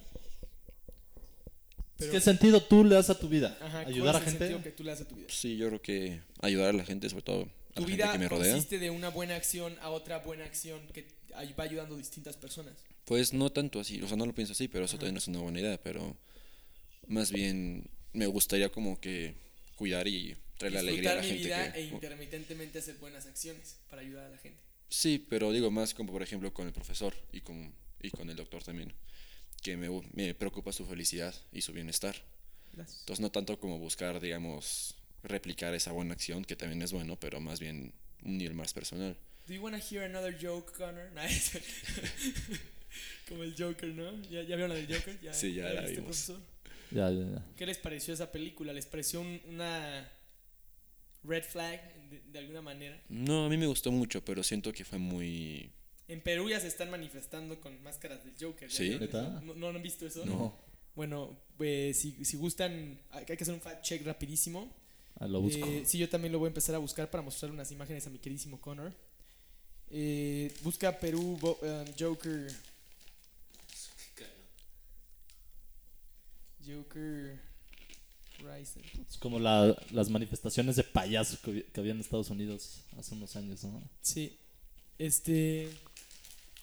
Pero- 1.97 2.13
¿Qué 2.13 2.21
sentido 2.21 2.63
tú 2.63 2.85
le 2.85 2.95
das 2.95 3.11
a 3.11 3.19
tu 3.19 3.29
vida? 3.29 3.57
Ajá, 3.61 3.83
¿cuál 3.83 3.95
¿Ayudar 3.95 4.17
a 4.17 4.21
gente? 4.21 4.39
sentido 4.39 4.63
que 4.63 4.71
tú 4.71 4.85
le 4.85 4.91
das 4.91 5.01
a 5.03 5.09
tu 5.09 5.15
vida? 5.17 5.27
Sí, 5.31 5.57
yo 5.57 5.69
creo 5.69 5.83
que 5.83 6.21
ayudar 6.41 6.71
a 6.71 6.73
la 6.73 6.85
gente, 6.85 7.09
sobre 7.11 7.23
todo 7.23 7.43
a 7.43 7.75
Tu 7.75 7.83
la 7.83 7.89
gente 7.89 8.05
que 8.13 8.19
me 8.19 8.29
rodea. 8.29 8.53
consiste 8.53 8.79
de 8.79 8.91
una 8.91 9.11
buena 9.11 9.37
acción 9.37 9.77
a 9.83 9.91
otra 9.91 10.19
buena 10.21 10.45
acción 10.45 10.81
que 10.95 11.07
va 11.59 11.63
ayudando 11.65 11.95
a 11.95 11.99
distintas 11.99 12.37
personas. 12.37 12.75
Pues 13.05 13.33
no 13.33 13.51
tanto 13.51 13.81
así, 13.81 14.01
o 14.03 14.09
sea, 14.09 14.17
no 14.17 14.25
lo 14.27 14.35
pienso 14.35 14.53
así, 14.53 14.67
pero 14.69 14.85
eso 14.87 14.97
también 14.97 15.17
es 15.19 15.29
una 15.29 15.41
buena 15.41 15.61
idea, 15.61 15.79
pero 15.83 16.17
más 17.07 17.31
bien 17.33 17.89
me 18.13 18.27
gustaría 18.27 18.71
como 18.71 18.99
que 19.01 19.35
cuidar 19.77 20.07
y 20.09 20.37
traer 20.59 20.75
la 20.75 20.81
alegría 20.81 21.13
a 21.13 21.15
Disfrutar 21.15 21.17
la 21.17 21.23
mi 21.23 21.29
gente 21.29 21.45
vida 21.45 21.73
que... 21.73 21.81
e 21.81 21.85
intermitentemente 21.87 22.79
hacer 22.79 22.95
buenas 22.97 23.27
acciones 23.27 23.77
para 23.91 24.03
ayudar 24.03 24.27
a 24.27 24.29
la 24.31 24.39
gente. 24.39 24.61
Sí, 24.91 25.25
pero 25.29 25.53
digo 25.53 25.71
más 25.71 25.95
como 25.95 26.13
por 26.13 26.23
ejemplo 26.23 26.53
con 26.53 26.67
el 26.67 26.73
profesor 26.75 27.15
y 27.33 27.41
con, 27.41 27.73
y 28.03 28.11
con 28.11 28.29
el 28.29 28.37
doctor 28.37 28.63
también, 28.63 28.93
que 29.63 29.77
me, 29.77 29.89
me 30.13 30.35
preocupa 30.35 30.73
su 30.73 30.85
felicidad 30.85 31.35
y 31.53 31.63
su 31.63 31.73
bienestar. 31.73 32.17
Gracias. 32.73 33.01
Entonces 33.01 33.21
no 33.21 33.31
tanto 33.31 33.59
como 33.59 33.79
buscar, 33.79 34.21
digamos, 34.21 34.97
replicar 35.23 35.75
esa 35.75 35.93
buena 35.93 36.13
acción, 36.15 36.45
que 36.45 36.57
también 36.57 36.83
es 36.83 36.93
bueno, 36.93 37.17
pero 37.19 37.41
más 37.41 37.61
bien 37.61 37.93
un 38.25 38.37
nivel 38.39 38.55
más 38.55 38.73
personal. 38.75 39.17
Do 39.47 39.55
you 39.55 39.63
wanna 39.63 39.79
hear 39.79 40.05
another 40.05 40.37
joke, 40.41 40.73
Connor? 40.77 41.11
Nice. 41.13 41.61
Como 43.29 43.43
el 43.45 43.55
Joker, 43.57 43.89
¿no? 43.91 44.21
¿Ya, 44.23 44.43
ya 44.43 44.57
vieron 44.57 44.71
la 44.71 44.75
del 44.75 44.87
Joker? 44.93 45.21
¿Ya, 45.21 45.33
Sí, 45.33 45.55
ya 45.55 45.65
la 45.71 45.83
viste, 45.83 46.01
vimos. 46.01 46.05
profesor? 46.27 46.41
Ya, 46.91 47.11
ya, 47.11 47.25
ya. 47.37 47.47
¿Qué 47.57 47.67
les 47.67 47.79
pareció 47.79 48.13
esa 48.15 48.33
película? 48.33 48.73
¿Les 48.73 48.87
pareció 48.87 49.21
un- 49.21 49.41
una 49.49 50.11
red 51.25 51.45
flag 51.45 51.81
de, 52.11 52.21
de 52.33 52.39
alguna 52.39 52.63
manera? 52.63 53.01
No, 53.09 53.47
a 53.47 53.49
mí 53.49 53.57
me 53.57 53.67
gustó 53.67 53.91
mucho, 53.93 54.25
pero 54.25 54.43
siento 54.43 54.73
que 54.73 54.85
fue 54.85 54.99
muy... 54.99 55.71
En 56.09 56.21
Perú 56.21 56.49
ya 56.49 56.59
se 56.59 56.67
están 56.67 56.91
manifestando 56.91 57.61
con 57.61 57.81
máscaras 57.83 58.25
del 58.25 58.35
Joker. 58.41 58.69
¿ya 58.69 58.77
¿Sí? 58.77 58.99
¿No, 59.45 59.55
¿No 59.55 59.69
han 59.69 59.83
visto 59.83 60.07
eso? 60.07 60.25
No, 60.27 60.57
Bueno, 60.97 61.37
pues 61.57 62.01
si, 62.01 62.25
si 62.25 62.37
gustan, 62.37 62.99
hay 63.11 63.25
hay 63.29 63.37
que 63.37 63.43
hacer 63.45 63.55
un 63.55 63.61
fact 63.61 63.85
check 63.85 64.05
rapidísimo. 64.05 64.69
ah, 65.21 65.29
lo 65.29 65.41
busco. 65.41 65.65
Eh, 65.65 65.85
sí, 65.87 65.99
yo 65.99 66.09
también 66.09 66.33
lo 66.33 66.39
voy 66.41 66.47
a 66.47 66.51
empezar 66.51 66.75
a 66.75 66.79
buscar 66.79 67.09
para 67.11 67.23
mostrar 67.23 67.53
unas 67.53 67.71
imágenes 67.71 68.07
a 68.07 68.11
mi 68.11 68.19
queridísimo 68.19 68.61
Connor. 68.61 68.93
Eh, 69.93 70.53
busca 70.63 70.99
Perú 70.99 71.37
bo- 71.41 71.59
um, 71.63 71.85
Joker. 71.99 72.51
Joker 76.67 77.41
Es 79.09 79.19
como 79.19 79.39
la- 79.39 79.77
las 79.93 80.11
manifestaciones 80.11 80.77
de 80.77 80.85
payaso 80.85 81.39
que, 81.43 81.65
que 81.65 81.81
había 81.81 81.93
en 81.93 82.01
Estados 82.01 82.31
Unidos 82.31 82.83
hace 82.99 83.15
unos 83.15 83.37
años, 83.37 83.65
¿no? 83.65 83.83
Sí. 84.01 84.37
Este. 84.99 85.71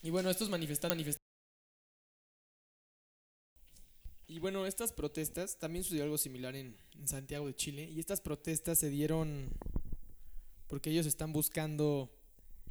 Y 0.03 0.09
bueno, 0.09 0.29
estos 0.29 0.49
manifestan, 0.49 0.89
manifestan. 0.89 1.21
Y 4.27 4.39
bueno, 4.39 4.65
estas 4.65 4.91
protestas, 4.91 5.57
también 5.57 5.83
sucedió 5.83 6.03
algo 6.03 6.17
similar 6.17 6.55
en, 6.55 6.75
en 6.99 7.07
Santiago 7.07 7.47
de 7.47 7.55
Chile. 7.55 7.89
Y 7.89 7.99
estas 7.99 8.19
protestas 8.19 8.77
se 8.77 8.89
dieron 8.89 9.49
porque 10.67 10.89
ellos 10.89 11.05
están 11.05 11.31
buscando 11.31 12.11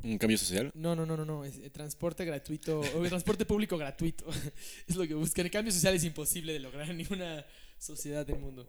¿Un 0.02 0.18
cambio 0.18 0.38
social? 0.38 0.70
No, 0.74 0.94
no, 0.94 1.06
no, 1.06 1.16
no, 1.16 1.24
no. 1.24 1.44
Es, 1.44 1.56
eh, 1.58 1.70
transporte 1.70 2.24
gratuito, 2.24 2.80
o 2.80 3.08
transporte 3.08 3.44
público 3.46 3.78
gratuito. 3.78 4.26
es 4.86 4.96
lo 4.96 5.06
que 5.06 5.14
buscan. 5.14 5.46
El 5.46 5.50
cambio 5.50 5.72
social 5.72 5.94
es 5.94 6.04
imposible 6.04 6.52
de 6.52 6.60
lograr 6.60 6.88
en 6.90 6.98
ninguna 6.98 7.44
sociedad 7.78 8.26
del 8.26 8.38
mundo. 8.38 8.66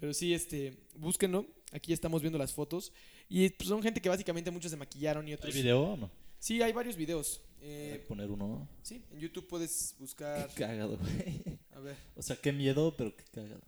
Pero 0.00 0.14
sí, 0.14 0.32
este, 0.34 0.74
búsquenlo. 0.94 1.46
Aquí 1.72 1.92
estamos 1.92 2.22
viendo 2.22 2.38
las 2.38 2.52
fotos. 2.52 2.92
Y 3.28 3.48
pues, 3.50 3.68
son 3.68 3.82
gente 3.82 4.00
que 4.00 4.08
básicamente 4.08 4.50
muchos 4.50 4.70
se 4.70 4.76
maquillaron 4.76 5.26
y 5.26 5.30
¿Hay 5.32 5.34
otros. 5.34 5.54
video 5.54 5.80
o 5.82 5.96
no? 5.96 6.10
Sí, 6.38 6.62
hay 6.62 6.72
varios 6.72 6.96
videos. 6.96 7.40
Hay 7.60 7.66
Eh, 7.68 8.04
poner 8.06 8.30
uno. 8.30 8.68
sí, 8.82 9.02
en 9.10 9.18
YouTube 9.18 9.46
puedes 9.48 9.96
buscar. 9.98 10.48
Qué 10.54 10.64
cagado, 10.64 10.96
güey. 10.96 11.58
A 11.72 11.80
ver. 11.80 11.96
O 12.16 12.22
sea, 12.22 12.36
qué 12.36 12.52
miedo, 12.52 12.94
pero 12.96 13.14
qué 13.16 13.24
cagado. 13.32 13.60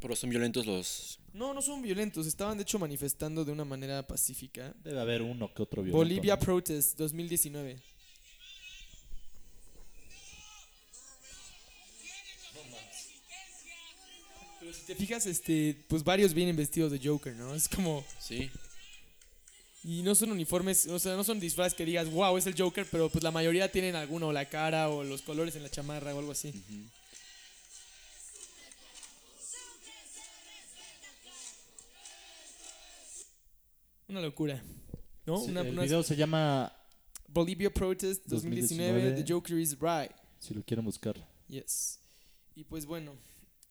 Pero 0.00 0.14
son 0.14 0.30
violentos 0.30 0.66
los... 0.66 1.18
No, 1.32 1.52
no 1.54 1.62
son 1.62 1.82
violentos. 1.82 2.26
Estaban 2.26 2.56
de 2.58 2.62
hecho 2.62 2.78
manifestando 2.78 3.44
de 3.44 3.52
una 3.52 3.64
manera 3.64 4.06
pacífica. 4.06 4.74
Debe 4.84 5.00
haber 5.00 5.22
uno 5.22 5.52
que 5.52 5.62
otro 5.62 5.82
violento. 5.82 5.96
Bolivia 5.98 6.36
¿no? 6.36 6.40
Protest 6.40 6.96
2019. 6.98 7.76
Pero 14.60 14.65
si 14.76 14.86
te 14.86 14.94
fijas, 14.94 15.26
este, 15.26 15.84
pues 15.88 16.02
varios 16.04 16.32
vienen 16.34 16.56
vestidos 16.56 16.92
de 16.92 17.00
Joker, 17.02 17.34
¿no? 17.34 17.54
Es 17.54 17.68
como 17.68 18.04
Sí. 18.20 18.50
y 19.84 20.02
no 20.02 20.14
son 20.14 20.30
uniformes, 20.32 20.86
o 20.86 20.98
sea, 20.98 21.14
no 21.16 21.24
son 21.24 21.38
disfraces 21.40 21.74
que 21.74 21.84
digas, 21.84 22.10
"Wow, 22.10 22.36
es 22.38 22.46
el 22.46 22.54
Joker", 22.56 22.86
pero 22.90 23.08
pues 23.08 23.22
la 23.24 23.30
mayoría 23.30 23.70
tienen 23.70 23.94
alguno 23.96 24.28
o 24.28 24.32
la 24.32 24.48
cara 24.48 24.88
o 24.88 25.04
los 25.04 25.22
colores 25.22 25.54
en 25.56 25.62
la 25.62 25.70
chamarra 25.70 26.14
o 26.14 26.18
algo 26.18 26.32
así. 26.32 26.52
Una 34.08 34.20
locura. 34.20 34.62
¿No? 35.26 35.38
Sí, 35.38 35.50
Una- 35.50 35.62
el 35.62 35.70
una- 35.70 35.82
video 35.82 36.02
se 36.02 36.14
llama, 36.14 36.72
Bolivia 37.28 37.72
Protest 37.72 38.24
2019, 38.26 38.92
2019. 38.92 39.22
The 39.24 39.32
Joker 39.32 39.58
is 39.58 39.76
Right. 39.80 40.12
si 40.38 40.54
lo 40.54 40.62
quieren 40.62 40.84
buscar. 40.84 41.16
Yes. 41.48 41.98
Y 42.54 42.64
pues 42.64 42.86
bueno, 42.86 43.12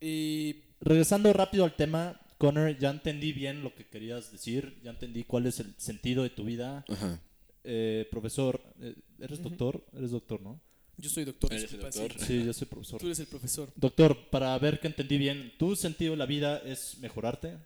eh, 0.02 0.62
Regresando 0.86 1.34
rápido 1.34 1.66
al 1.66 1.76
tema, 1.76 2.22
Connor, 2.38 2.78
ya 2.78 2.92
entendí 2.92 3.34
bien 3.34 3.64
lo 3.64 3.74
que 3.74 3.88
querías 3.88 4.32
decir, 4.32 4.80
ya 4.84 4.92
entendí 4.92 5.24
cuál 5.24 5.48
es 5.48 5.60
el 5.60 5.74
sentido 5.78 6.22
de 6.22 6.30
tu 6.30 6.44
vida. 6.44 6.86
Ajá. 6.88 7.20
Eh, 7.64 8.08
profesor, 8.12 8.62
eh, 8.80 8.96
¿eres 9.20 9.42
doctor? 9.42 9.84
Eres 9.94 10.12
doctor, 10.12 10.40
¿no? 10.42 10.62
yo 10.98 11.10
soy 11.10 11.26
doctor. 11.26 11.52
Eres 11.52 11.74
el 11.74 11.82
doctor. 11.82 12.14
Sí, 12.20 12.46
yo 12.46 12.54
soy 12.54 12.68
profesor. 12.68 13.00
Tú 13.00 13.08
eres 13.08 13.20
el 13.20 13.28
profesor. 13.28 13.72
Doctor, 13.76 14.30
para 14.30 14.58
ver 14.60 14.80
que 14.80 14.88
entendí 14.88 15.18
bien, 15.18 15.54
¿tu 15.58 15.76
sentido 15.76 16.12
de 16.12 16.18
la 16.18 16.28
vida 16.28 16.60
es 16.60 17.00
mejorarte? 17.00 17.58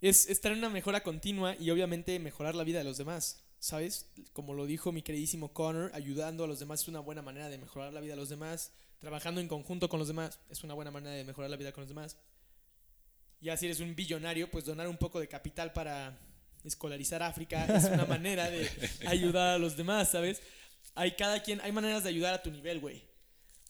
Es 0.00 0.28
estar 0.28 0.52
en 0.52 0.58
una 0.58 0.68
mejora 0.68 1.02
continua 1.02 1.56
y 1.58 1.70
obviamente 1.70 2.18
mejorar 2.18 2.54
la 2.54 2.64
vida 2.64 2.78
de 2.78 2.84
los 2.84 2.98
demás. 2.98 3.42
¿Sabes? 3.58 4.06
Como 4.32 4.52
lo 4.52 4.66
dijo 4.66 4.92
mi 4.92 5.02
queridísimo 5.02 5.52
Connor, 5.52 5.90
ayudando 5.94 6.44
a 6.44 6.46
los 6.46 6.58
demás 6.58 6.82
es 6.82 6.88
una 6.88 7.00
buena 7.00 7.22
manera 7.22 7.48
de 7.48 7.58
mejorar 7.58 7.92
la 7.92 8.00
vida 8.00 8.12
de 8.12 8.20
los 8.20 8.28
demás. 8.28 8.72
Trabajando 8.98 9.40
en 9.40 9.48
conjunto 9.48 9.88
con 9.88 9.98
los 9.98 10.08
demás 10.08 10.38
es 10.50 10.62
una 10.64 10.74
buena 10.74 10.90
manera 10.90 11.14
de 11.14 11.24
mejorar 11.24 11.50
la 11.50 11.56
vida 11.56 11.72
con 11.72 11.82
los 11.82 11.88
demás. 11.88 12.16
Ya 13.40 13.56
si 13.56 13.66
eres 13.66 13.80
un 13.80 13.94
billonario, 13.94 14.50
pues 14.50 14.64
donar 14.64 14.88
un 14.88 14.96
poco 14.96 15.20
de 15.20 15.28
capital 15.28 15.72
para 15.72 16.18
escolarizar 16.64 17.22
África 17.22 17.64
es 17.66 17.84
una 17.84 18.04
manera 18.06 18.50
de 18.50 18.68
ayudar 19.06 19.54
a 19.54 19.58
los 19.58 19.76
demás, 19.76 20.10
¿sabes? 20.10 20.42
Hay 20.94 21.12
cada 21.12 21.42
quien, 21.42 21.60
hay 21.60 21.72
maneras 21.72 22.02
de 22.02 22.08
ayudar 22.08 22.34
a 22.34 22.42
tu 22.42 22.50
nivel, 22.50 22.80
güey. 22.80 23.02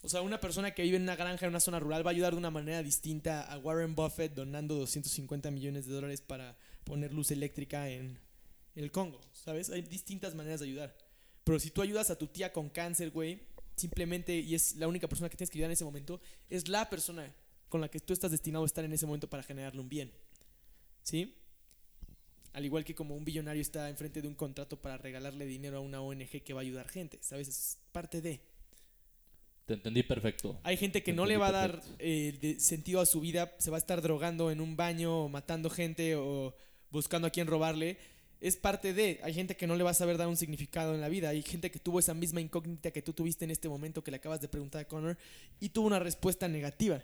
O 0.02 0.08
sea, 0.08 0.22
una 0.22 0.40
persona 0.40 0.72
que 0.72 0.82
vive 0.82 0.96
en 0.96 1.02
una 1.02 1.16
granja 1.16 1.46
en 1.46 1.50
una 1.50 1.60
zona 1.60 1.80
rural 1.80 2.06
va 2.06 2.10
a 2.10 2.12
ayudar 2.12 2.32
de 2.32 2.38
una 2.38 2.50
manera 2.50 2.82
distinta 2.82 3.42
a 3.42 3.58
Warren 3.58 3.94
Buffett 3.94 4.34
donando 4.34 4.76
250 4.76 5.50
millones 5.50 5.86
de 5.86 5.94
dólares 5.94 6.20
para 6.20 6.56
poner 6.84 7.12
luz 7.12 7.32
eléctrica 7.32 7.88
en 7.88 8.20
el 8.76 8.92
Congo, 8.92 9.20
¿sabes? 9.32 9.70
Hay 9.70 9.82
distintas 9.82 10.34
maneras 10.34 10.60
de 10.60 10.66
ayudar. 10.66 10.96
Pero 11.42 11.58
si 11.58 11.70
tú 11.70 11.82
ayudas 11.82 12.10
a 12.10 12.18
tu 12.18 12.28
tía 12.28 12.52
con 12.52 12.68
cáncer, 12.68 13.10
güey, 13.10 13.40
simplemente, 13.74 14.36
y 14.36 14.54
es 14.54 14.76
la 14.76 14.86
única 14.86 15.08
persona 15.08 15.28
que 15.28 15.36
tienes 15.36 15.50
que 15.50 15.58
ayudar 15.58 15.70
en 15.70 15.74
ese 15.74 15.84
momento, 15.84 16.20
es 16.50 16.68
la 16.68 16.88
persona 16.88 17.34
con 17.68 17.80
la 17.80 17.88
que 17.88 18.00
tú 18.00 18.12
estás 18.12 18.30
destinado 18.30 18.64
a 18.64 18.66
estar 18.66 18.84
en 18.84 18.92
ese 18.92 19.06
momento 19.06 19.28
para 19.28 19.42
generarle 19.42 19.80
un 19.80 19.88
bien. 19.88 20.10
¿Sí? 21.02 21.34
Al 22.52 22.64
igual 22.64 22.84
que 22.84 22.94
como 22.94 23.14
un 23.14 23.24
billonario 23.24 23.60
está 23.60 23.90
enfrente 23.90 24.22
de 24.22 24.28
un 24.28 24.34
contrato 24.34 24.80
para 24.80 24.96
regalarle 24.96 25.44
dinero 25.46 25.76
a 25.76 25.80
una 25.80 26.00
ONG 26.00 26.42
que 26.42 26.54
va 26.54 26.60
a 26.60 26.62
ayudar 26.62 26.88
gente, 26.88 27.18
¿sabes? 27.20 27.48
Es 27.48 27.78
parte 27.92 28.20
de... 28.22 28.40
Te 29.66 29.74
entendí 29.74 30.02
perfecto. 30.04 30.58
Hay 30.62 30.76
gente 30.76 31.02
que 31.02 31.10
Te 31.12 31.16
no 31.16 31.26
le 31.26 31.36
va 31.36 31.48
a 31.48 31.52
dar 31.52 31.82
eh, 31.98 32.38
de- 32.40 32.60
sentido 32.60 33.00
a 33.00 33.06
su 33.06 33.20
vida, 33.20 33.52
se 33.58 33.70
va 33.70 33.76
a 33.76 33.78
estar 33.78 34.00
drogando 34.00 34.50
en 34.50 34.60
un 34.60 34.76
baño, 34.76 35.24
o 35.24 35.28
matando 35.28 35.68
gente 35.70 36.14
o 36.16 36.54
buscando 36.90 37.26
a 37.26 37.30
quién 37.30 37.46
robarle. 37.48 37.98
Es 38.40 38.56
parte 38.56 38.92
de. 38.94 39.18
Hay 39.24 39.34
gente 39.34 39.56
que 39.56 39.66
no 39.66 39.74
le 39.74 39.82
va 39.82 39.90
a 39.90 39.94
saber 39.94 40.18
dar 40.18 40.28
un 40.28 40.36
significado 40.36 40.94
en 40.94 41.00
la 41.00 41.08
vida. 41.08 41.30
Hay 41.30 41.42
gente 41.42 41.70
que 41.70 41.80
tuvo 41.80 41.98
esa 41.98 42.14
misma 42.14 42.40
incógnita 42.40 42.92
que 42.92 43.02
tú 43.02 43.12
tuviste 43.12 43.44
en 43.44 43.50
este 43.50 43.68
momento 43.68 44.04
que 44.04 44.12
le 44.12 44.18
acabas 44.18 44.40
de 44.40 44.46
preguntar 44.48 44.82
a 44.82 44.88
Connor 44.88 45.18
y 45.58 45.70
tuvo 45.70 45.88
una 45.88 45.98
respuesta 45.98 46.46
negativa. 46.46 47.02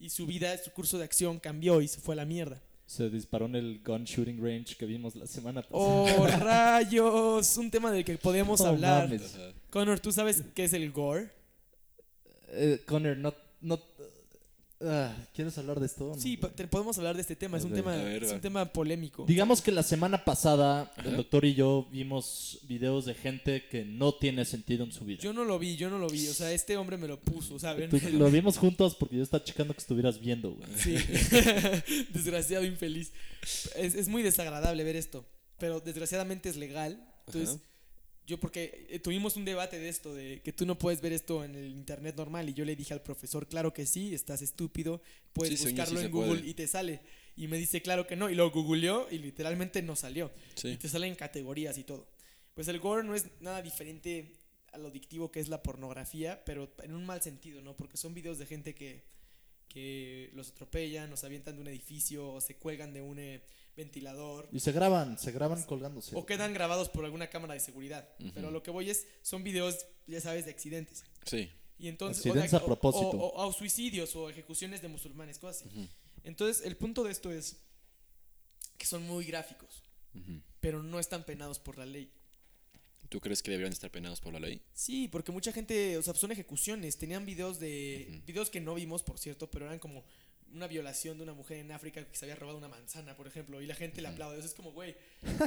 Y 0.00 0.10
su 0.10 0.26
vida, 0.26 0.56
su 0.58 0.70
curso 0.72 0.96
de 0.98 1.04
acción 1.04 1.38
cambió 1.38 1.80
y 1.80 1.88
se 1.88 2.00
fue 2.00 2.14
a 2.14 2.16
la 2.16 2.24
mierda. 2.24 2.60
Se 2.86 3.10
disparó 3.10 3.46
en 3.46 3.56
el 3.56 3.80
gun 3.84 4.04
shooting 4.04 4.42
range 4.42 4.76
que 4.76 4.86
vimos 4.86 5.14
la 5.16 5.26
semana 5.26 5.60
pasada. 5.62 5.78
¡Oh, 5.82 6.26
rayos! 6.40 7.56
Un 7.58 7.70
tema 7.70 7.90
del 7.90 8.04
que 8.04 8.16
podemos 8.16 8.60
No 8.60 8.66
hablar. 8.68 9.04
mames. 9.08 9.36
Connor, 9.70 10.00
¿tú 10.00 10.10
sabes 10.12 10.42
qué 10.54 10.64
es 10.64 10.72
el 10.72 10.90
gore? 10.92 11.28
Eh, 12.48 12.80
Connor, 12.86 13.16
no... 13.18 13.34
no 13.60 13.78
ah, 14.80 15.12
¿Quieres 15.34 15.56
hablar 15.58 15.80
de 15.80 15.86
esto? 15.86 16.14
Sí, 16.18 16.36
pa- 16.36 16.50
te- 16.50 16.66
podemos 16.68 16.96
hablar 16.98 17.14
de 17.16 17.22
este 17.22 17.36
tema. 17.36 17.56
Es 17.58 17.64
un 17.64 17.72
tema, 17.72 17.92
A 17.94 17.96
ver, 17.96 18.22
es 18.22 18.30
va. 18.30 18.34
un 18.36 18.40
tema 18.40 18.64
polémico. 18.72 19.24
Digamos 19.26 19.60
que 19.62 19.72
la 19.72 19.82
semana 19.82 20.24
pasada 20.24 20.92
el 21.04 21.16
doctor 21.16 21.44
y 21.44 21.54
yo 21.54 21.88
vimos 21.90 22.60
videos 22.64 23.04
de 23.06 23.14
gente 23.14 23.66
que 23.68 23.84
no 23.84 24.14
tiene 24.14 24.44
sentido 24.44 24.84
en 24.84 24.92
su 24.92 25.04
vida. 25.04 25.20
Yo 25.22 25.32
no 25.32 25.44
lo 25.44 25.58
vi, 25.58 25.76
yo 25.76 25.90
no 25.90 25.98
lo 25.98 26.08
vi. 26.08 26.28
O 26.28 26.34
sea, 26.34 26.52
este 26.52 26.76
hombre 26.76 26.96
me 26.96 27.08
lo 27.08 27.20
puso, 27.20 27.56
Tú- 27.90 27.98
lo 28.12 28.30
vimos 28.30 28.58
juntos 28.58 28.94
porque 28.94 29.16
yo 29.16 29.22
estaba 29.22 29.42
checando 29.44 29.74
que 29.74 29.80
estuvieras 29.80 30.20
viendo, 30.20 30.52
güey. 30.52 30.68
Sí. 30.76 30.94
Desgraciado 32.12 32.64
infeliz. 32.64 33.12
Es, 33.76 33.94
es 33.94 34.08
muy 34.08 34.22
desagradable 34.22 34.84
ver 34.84 34.96
esto. 34.96 35.24
Pero 35.58 35.80
desgraciadamente 35.80 36.48
es 36.48 36.56
legal. 36.56 37.04
Entonces, 37.26 37.56
Ajá. 37.56 37.64
Yo 38.28 38.38
porque 38.38 38.86
eh, 38.90 38.98
tuvimos 38.98 39.36
un 39.36 39.44
debate 39.46 39.78
de 39.78 39.88
esto, 39.88 40.14
de 40.14 40.42
que 40.42 40.52
tú 40.52 40.66
no 40.66 40.78
puedes 40.78 41.00
ver 41.00 41.14
esto 41.14 41.42
en 41.44 41.54
el 41.54 41.70
internet 41.72 42.14
normal. 42.14 42.46
Y 42.48 42.52
yo 42.54 42.64
le 42.66 42.76
dije 42.76 42.92
al 42.92 43.02
profesor, 43.02 43.48
claro 43.48 43.72
que 43.72 43.86
sí, 43.86 44.14
estás 44.14 44.42
estúpido. 44.42 45.00
Puedes 45.32 45.58
Sí, 45.58 45.64
señor, 45.64 45.72
buscarlo 45.86 46.00
sí 46.00 46.06
en 46.06 46.12
Google 46.12 46.38
puede. 46.40 46.46
y 46.50 46.54
te 46.54 46.68
sale. 46.68 47.00
Y 47.36 47.48
me 47.48 47.56
dice, 47.56 47.80
claro 47.80 48.06
que 48.06 48.16
no. 48.16 48.28
Y 48.28 48.34
lo 48.34 48.50
googleó 48.50 49.08
y 49.10 49.18
literalmente 49.18 49.80
no 49.80 49.96
salió. 49.96 50.30
Y 50.62 50.76
te 50.76 50.88
salen 50.88 51.14
categorías 51.14 51.78
y 51.78 51.84
todo. 51.84 52.06
Pues 52.52 52.68
el 52.68 52.78
gore 52.80 53.02
no 53.02 53.14
es 53.14 53.26
nada 53.40 53.62
diferente 53.62 54.34
a 54.72 54.78
lo 54.78 54.88
adictivo 54.88 55.32
que 55.32 55.40
es 55.40 55.48
la 55.48 55.62
pornografía, 55.62 56.44
pero 56.44 56.70
en 56.82 56.92
un 56.94 57.06
mal 57.06 57.22
sentido, 57.22 57.62
¿no? 57.62 57.74
Porque 57.76 57.96
son 57.96 58.12
videos 58.12 58.38
de 58.38 58.44
gente 58.44 58.74
que, 58.74 59.04
que 59.68 60.28
los 60.34 60.50
atropellan, 60.50 61.08
los 61.08 61.24
avientan 61.24 61.54
de 61.54 61.62
un 61.62 61.68
edificio 61.68 62.28
o 62.30 62.40
se 62.42 62.56
cuelgan 62.56 62.92
de 62.92 63.00
un 63.00 63.18
eh, 63.18 63.40
ventilador. 63.78 64.48
Y 64.52 64.60
se 64.60 64.72
graban, 64.72 65.16
se 65.18 65.32
graban 65.32 65.62
colgándose. 65.62 66.14
O 66.14 66.26
quedan 66.26 66.52
grabados 66.52 66.90
por 66.90 67.04
alguna 67.06 67.30
cámara 67.30 67.54
de 67.54 67.60
seguridad. 67.60 68.06
Ujú. 68.20 68.32
Pero 68.34 68.50
lo 68.50 68.62
que 68.62 68.70
voy 68.70 68.90
es, 68.90 69.06
son 69.22 69.42
videos, 69.42 69.86
ya 70.06 70.20
sabes, 70.20 70.44
de 70.44 70.50
accidentes. 70.50 71.04
Sí. 71.24 71.48
Y 71.78 71.88
entonces, 71.88 72.26
Accidentes 72.26 72.52
o, 72.52 72.56
a 72.58 72.64
propósito. 72.66 73.08
O, 73.10 73.28
o- 73.28 73.46
o 73.48 73.52
suicidios 73.52 74.14
o 74.16 74.28
ejecuciones 74.28 74.82
de 74.82 74.88
musulmanes, 74.88 75.38
cosas 75.38 75.62
así. 75.66 75.88
Entonces, 76.24 76.66
el 76.66 76.76
punto 76.76 77.04
de 77.04 77.12
esto 77.12 77.30
es 77.32 77.56
que 78.76 78.84
son 78.84 79.02
muy 79.04 79.24
gráficos, 79.24 79.82
pero 80.60 80.82
no 80.82 80.98
están 80.98 81.24
penados 81.24 81.58
por 81.58 81.78
la 81.78 81.86
ley. 81.86 82.10
¿Tú 83.08 83.20
crees 83.20 83.42
que 83.42 83.50
deberían 83.52 83.72
estar 83.72 83.90
penados 83.90 84.20
por 84.20 84.32
la 84.34 84.40
ley? 84.40 84.60
Sí, 84.74 85.08
porque 85.08 85.32
mucha 85.32 85.50
gente, 85.52 85.96
o 85.96 86.02
sea, 86.02 86.12
son 86.14 86.30
ejecuciones. 86.32 86.98
Tenían 86.98 87.24
videos 87.24 87.58
de. 87.58 88.20
Videos 88.26 88.50
que 88.50 88.60
no 88.60 88.74
vimos, 88.74 89.02
por 89.02 89.18
cierto, 89.18 89.48
pero 89.50 89.64
eran 89.66 89.78
como 89.78 90.04
una 90.54 90.66
violación 90.66 91.18
de 91.18 91.24
una 91.24 91.34
mujer 91.34 91.58
en 91.58 91.72
África 91.72 92.04
que 92.04 92.16
se 92.16 92.24
había 92.24 92.36
robado 92.36 92.58
una 92.58 92.68
manzana, 92.68 93.16
por 93.16 93.26
ejemplo, 93.26 93.60
y 93.60 93.66
la 93.66 93.74
gente 93.74 94.00
le 94.00 94.08
aplaude. 94.08 94.38
Eso 94.38 94.46
es 94.46 94.54
como, 94.54 94.72
güey, 94.72 94.96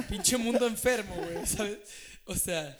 pinche 0.08 0.36
mundo 0.36 0.66
enfermo, 0.66 1.14
güey, 1.16 1.46
¿sabes? 1.46 1.78
O 2.26 2.34
sea. 2.34 2.78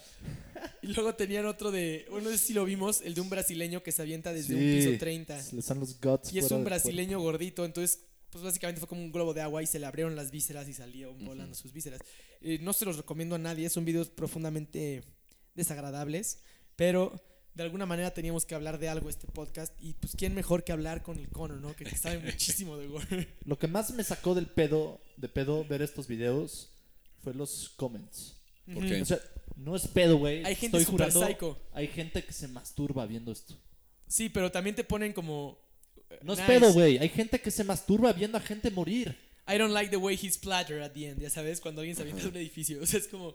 Y 0.83 0.89
luego 0.89 1.15
tenían 1.15 1.47
otro 1.47 1.71
de. 1.71 2.07
Bueno, 2.11 2.31
no 2.31 2.37
sé 2.37 2.39
si 2.39 2.53
lo 2.53 2.65
vimos, 2.65 3.01
el 3.03 3.15
de 3.15 3.21
un 3.21 3.31
brasileño 3.31 3.83
que 3.83 3.93
se 3.93 4.03
avienta 4.03 4.33
desde 4.33 4.55
un 4.55 4.61
piso 4.61 4.99
30. 4.99 5.43
Se 5.43 5.57
les 5.57 5.67
dan 5.67 5.81
los 5.81 6.01
guts 6.01 6.33
Y 6.33 6.39
es 6.39 6.51
un 6.51 6.65
brasileño 6.65 7.21
gordito, 7.21 7.65
entonces, 7.65 8.05
pues 8.31 8.45
básicamente 8.45 8.81
fue 8.81 8.89
como 8.89 9.03
un 9.03 9.13
globo 9.13 9.35
de 9.35 9.41
agua 9.41 9.63
y 9.63 9.67
se 9.67 9.79
le 9.79 9.87
abrieron 9.87 10.17
las 10.17 10.31
vísceras 10.31 10.69
y 10.69 10.75
salieron 10.75 11.25
volando 11.25 11.55
sus 11.55 11.73
vísceras. 11.73 12.01
Eh, 12.41 12.59
no 12.61 12.73
se 12.73 12.85
los 12.85 12.97
recomiendo 12.97 13.35
a 13.35 13.39
nadie, 13.39 13.69
son 13.69 13.85
videos 13.85 14.11
profundamente 14.11 15.03
desagradables, 15.55 16.39
pero 16.77 17.21
de 17.55 17.63
alguna 17.63 17.87
manera 17.87 18.13
teníamos 18.15 18.47
que 18.47 18.55
hablar 18.55 18.79
de 18.79 18.89
algo 18.89 19.11
este 19.11 19.27
podcast 19.27 19.75
y 19.81 19.93
pues 19.95 20.15
quién 20.17 20.35
mejor 20.35 20.65
que 20.65 20.73
hablar 20.73 21.03
con 21.03 21.19
el 21.19 21.29
Cono, 21.29 21.57
¿no? 21.57 21.75
Que 21.77 21.89
sabe 21.97 22.19
muchísimo 22.25 22.77
de 22.79 22.87
gore. 22.87 23.29
Lo 23.45 23.59
que 23.59 23.69
más 23.69 23.91
me 23.93 24.05
sacó 24.05 24.35
del 24.35 24.47
pedo, 24.47 25.01
de 25.17 25.29
pedo 25.29 25.65
ver 25.65 25.83
estos 25.83 26.07
videos 26.09 26.71
fue 27.23 27.35
los 27.35 27.71
comments. 27.77 28.37
¿Por 28.73 28.87
qué? 28.87 29.03
O 29.03 29.05
sea, 29.05 29.21
no 29.57 29.77
es 29.77 29.87
pedo, 29.89 30.17
güey. 30.17 30.45
Hay 30.45 30.55
gente 30.55 30.79
Estoy 30.79 30.85
super 30.85 31.11
jurando, 31.13 31.27
psycho. 31.27 31.59
Hay 31.73 31.89
gente 31.89 32.25
que 32.25 32.33
se 32.33 32.49
masturba 32.49 33.07
viendo 33.07 33.33
esto. 33.33 33.55
Sí, 34.07 34.29
pero 34.29 34.51
también 34.51 34.77
te 34.77 34.85
ponen 34.85 35.13
como 35.13 35.59
No 36.23 36.33
es 36.33 36.39
Nice. 36.39 36.51
pedo, 36.53 36.73
güey. 36.73 36.99
Hay 36.99 37.09
gente 37.09 37.41
que 37.41 37.51
se 37.51 37.65
masturba 37.65 38.13
viendo 38.13 38.39
a 38.39 38.41
gente 38.41 38.71
morir. 38.71 39.17
I 39.49 39.59
don't 39.59 39.73
like 39.73 39.91
the 39.91 39.97
way 39.97 40.17
he 40.17 40.31
splattered 40.31 40.83
at 40.83 40.93
the 40.93 41.09
end, 41.09 41.21
ya 41.21 41.29
sabes, 41.29 41.61
cuando 41.61 41.81
alguien 41.81 41.97
se 41.97 42.03
avienta 42.03 42.23
de 42.23 42.29
un 42.29 42.37
edificio. 42.37 42.79
O 42.83 42.87
sea, 42.87 43.01
es 43.01 43.09
como 43.09 43.35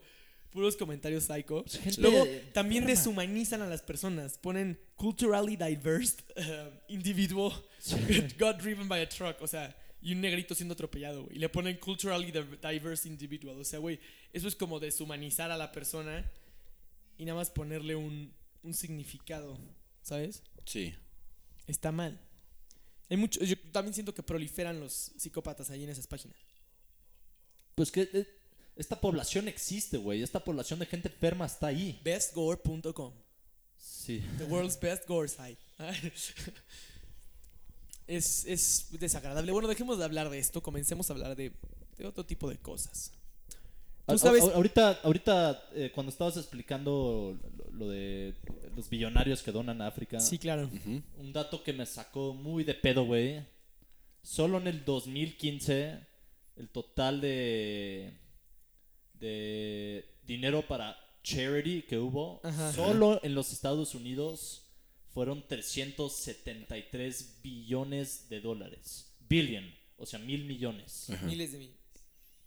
puros 0.52 0.76
comentarios 0.76 1.26
psycho. 1.26 1.64
Pues, 1.64 1.80
gente 1.80 2.02
Luego, 2.02 2.26
enferma. 2.26 2.54
también 2.54 2.86
deshumanizan 2.86 3.62
a 3.62 3.68
las 3.68 3.82
personas. 3.82 4.38
Ponen 4.38 4.80
culturally 4.96 5.56
diverse 5.56 6.18
uh, 6.38 6.70
individual 6.88 7.52
got 8.40 8.62
driven 8.62 8.88
by 8.88 9.02
a 9.02 9.10
truck. 9.10 9.42
O 9.42 9.48
sea, 9.48 9.76
y 10.02 10.14
un 10.14 10.22
negrito 10.22 10.54
siendo 10.56 10.74
atropellado, 10.74 11.24
güey. 11.24 11.36
Y 11.38 11.40
le 11.40 11.50
ponen 11.50 11.78
culturally 11.78 12.32
div- 12.32 12.60
diverse 12.72 13.08
individual. 13.08 13.58
O 13.60 13.64
sea, 13.64 13.80
güey, 13.80 14.00
eso 14.34 14.48
es 14.48 14.56
como 14.56 14.80
deshumanizar 14.80 15.52
a 15.52 15.58
la 15.58 15.72
persona 15.72 16.30
y 17.18 17.26
nada 17.26 17.38
más 17.40 17.50
ponerle 17.50 17.96
un, 17.96 18.32
un 18.64 18.74
significado, 18.74 19.58
¿sabes? 20.02 20.44
Sí. 20.66 20.94
Está 21.66 21.92
mal. 21.92 22.20
Hay 23.10 23.18
mucho, 23.18 23.44
yo 23.44 23.56
también 23.72 23.94
siento 23.94 24.14
que 24.14 24.22
proliferan 24.22 24.80
los 24.80 25.12
psicópatas 25.18 25.70
ahí 25.72 25.84
en 25.84 25.90
esas 25.90 26.08
páginas. 26.08 26.38
Pues 27.76 27.92
que 27.92 28.02
eh, 28.14 28.28
esta 28.78 29.00
población 29.02 29.48
existe, 29.48 29.98
güey. 29.98 30.22
Esta 30.24 30.44
población 30.44 30.80
de 30.80 30.86
gente 30.86 31.08
enferma 31.10 31.46
está 31.46 31.68
ahí. 31.68 32.00
Bestgore.com. 32.04 33.14
Sí. 33.78 34.24
The 34.38 34.46
world's 34.46 34.80
best 34.80 35.08
gore 35.08 35.28
site. 35.28 35.58
es, 38.08 38.46
es 38.46 38.88
desagradable. 38.92 39.52
Bueno, 39.52 39.68
dejemos 39.68 39.98
de 39.98 40.06
hablar 40.06 40.30
de 40.30 40.40
esto. 40.40 40.62
Comencemos 40.62 41.10
a 41.10 41.14
hablar 41.14 41.36
de, 41.36 41.52
de 41.98 42.06
otro 42.06 42.26
tipo 42.26 42.50
de 42.50 42.58
cosas. 42.58 43.12
Tú 44.08 44.18
sabes- 44.18 44.44
a- 44.44 44.56
ahorita, 44.56 45.00
ahorita 45.04 45.70
eh, 45.74 45.92
cuando 45.94 46.12
estabas 46.12 46.38
explicando 46.38 47.38
lo, 47.58 47.72
lo 47.74 47.90
de 47.90 48.36
los 48.76 48.90
billonarios 48.90 49.44
que 49.44 49.52
donan 49.52 49.82
a 49.82 49.88
África, 49.88 50.20
Sí, 50.22 50.38
claro. 50.38 50.70
Un 51.18 51.34
dato 51.34 51.62
que 51.64 51.74
me 51.74 51.86
sacó 51.86 52.34
muy 52.34 52.64
de 52.64 52.74
pedo, 52.74 53.06
güey. 53.06 53.46
Solo 54.24 54.58
en 54.60 54.68
el 54.68 54.86
2015, 54.86 56.00
el 56.56 56.70
total 56.70 57.20
de, 57.22 58.14
de 59.20 60.06
dinero 60.26 60.62
para 60.68 60.98
charity 61.24 61.82
que 61.84 61.98
hubo, 61.98 62.40
Ajá. 62.44 62.72
solo 62.74 63.20
en 63.24 63.36
los 63.36 63.52
Estados 63.52 63.96
Unidos, 63.96 64.64
fueron 65.14 65.44
373 65.48 67.40
billones 67.44 68.30
de 68.30 68.42
dólares. 68.42 69.14
Billion, 69.28 69.66
o 69.98 70.06
sea, 70.06 70.20
mil 70.20 70.46
millones. 70.46 71.10
Ajá. 71.10 71.26
Miles 71.26 71.52
de 71.52 71.58
mil. 71.60 71.74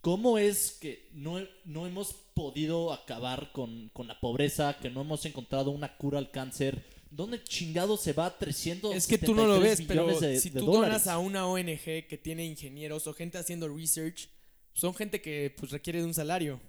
¿Cómo 0.01 0.39
es 0.39 0.77
que 0.81 1.09
no, 1.13 1.39
no 1.63 1.85
hemos 1.85 2.13
podido 2.33 2.91
acabar 2.91 3.51
con, 3.51 3.89
con 3.93 4.07
la 4.07 4.19
pobreza, 4.19 4.77
que 4.81 4.89
no 4.89 5.01
hemos 5.01 5.25
encontrado 5.25 5.69
una 5.69 5.95
cura 5.97 6.17
al 6.17 6.31
cáncer? 6.31 6.83
¿Dónde 7.11 7.43
chingado 7.43 7.97
se 7.97 8.13
va 8.13 8.35
300 8.35 8.95
Es 8.95 9.05
que 9.05 9.17
tú 9.19 9.35
no 9.35 9.45
lo 9.45 9.59
ves, 9.59 9.83
pero 9.87 10.07
de, 10.19 10.39
si 10.39 10.49
tú 10.49 10.65
dólares? 10.65 11.03
donas 11.03 11.07
a 11.07 11.19
una 11.19 11.45
ONG 11.45 12.07
que 12.07 12.19
tiene 12.19 12.45
ingenieros 12.45 13.05
o 13.05 13.13
gente 13.13 13.37
haciendo 13.37 13.67
research, 13.67 14.29
son 14.73 14.93
gente 14.93 15.21
que 15.21 15.53
pues 15.57 15.71
requiere 15.71 15.99
de 15.99 16.05
un 16.05 16.13
salario. 16.13 16.59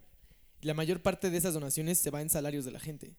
La 0.60 0.74
mayor 0.74 1.02
parte 1.02 1.30
de 1.30 1.36
esas 1.38 1.54
donaciones 1.54 1.98
se 1.98 2.10
va 2.10 2.22
en 2.22 2.30
salarios 2.30 2.64
de 2.64 2.70
la 2.70 2.80
gente, 2.80 3.16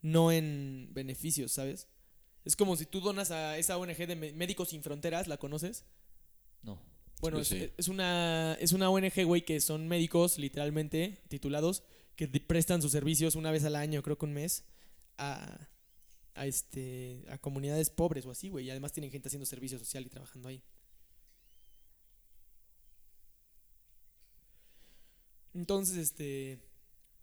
no 0.00 0.30
en 0.30 0.90
beneficios, 0.92 1.52
¿sabes? 1.52 1.88
Es 2.44 2.56
como 2.56 2.76
si 2.76 2.86
tú 2.86 3.00
donas 3.00 3.30
a 3.30 3.58
esa 3.58 3.76
ONG 3.76 4.06
de 4.06 4.16
Médicos 4.16 4.70
Sin 4.70 4.82
Fronteras, 4.82 5.26
¿la 5.26 5.36
conoces? 5.36 5.84
No. 6.62 6.80
Bueno, 7.20 7.40
es, 7.40 7.88
una, 7.88 8.56
es 8.60 8.72
una 8.72 8.90
ONG, 8.90 9.24
güey, 9.24 9.44
que 9.44 9.60
son 9.60 9.88
médicos, 9.88 10.38
literalmente, 10.38 11.20
titulados, 11.28 11.82
que 12.14 12.28
prestan 12.28 12.80
sus 12.80 12.92
servicios 12.92 13.34
una 13.34 13.50
vez 13.50 13.64
al 13.64 13.74
año, 13.74 14.02
creo 14.02 14.16
que 14.16 14.24
un 14.24 14.34
mes, 14.34 14.64
a, 15.16 15.68
a, 16.34 16.46
este, 16.46 17.24
a 17.28 17.38
comunidades 17.38 17.90
pobres 17.90 18.24
o 18.24 18.30
así, 18.30 18.48
güey. 18.48 18.66
Y 18.66 18.70
además 18.70 18.92
tienen 18.92 19.10
gente 19.10 19.28
haciendo 19.28 19.46
servicio 19.46 19.78
social 19.78 20.06
y 20.06 20.08
trabajando 20.08 20.48
ahí. 20.48 20.62
Entonces, 25.58 25.96
este, 25.96 26.60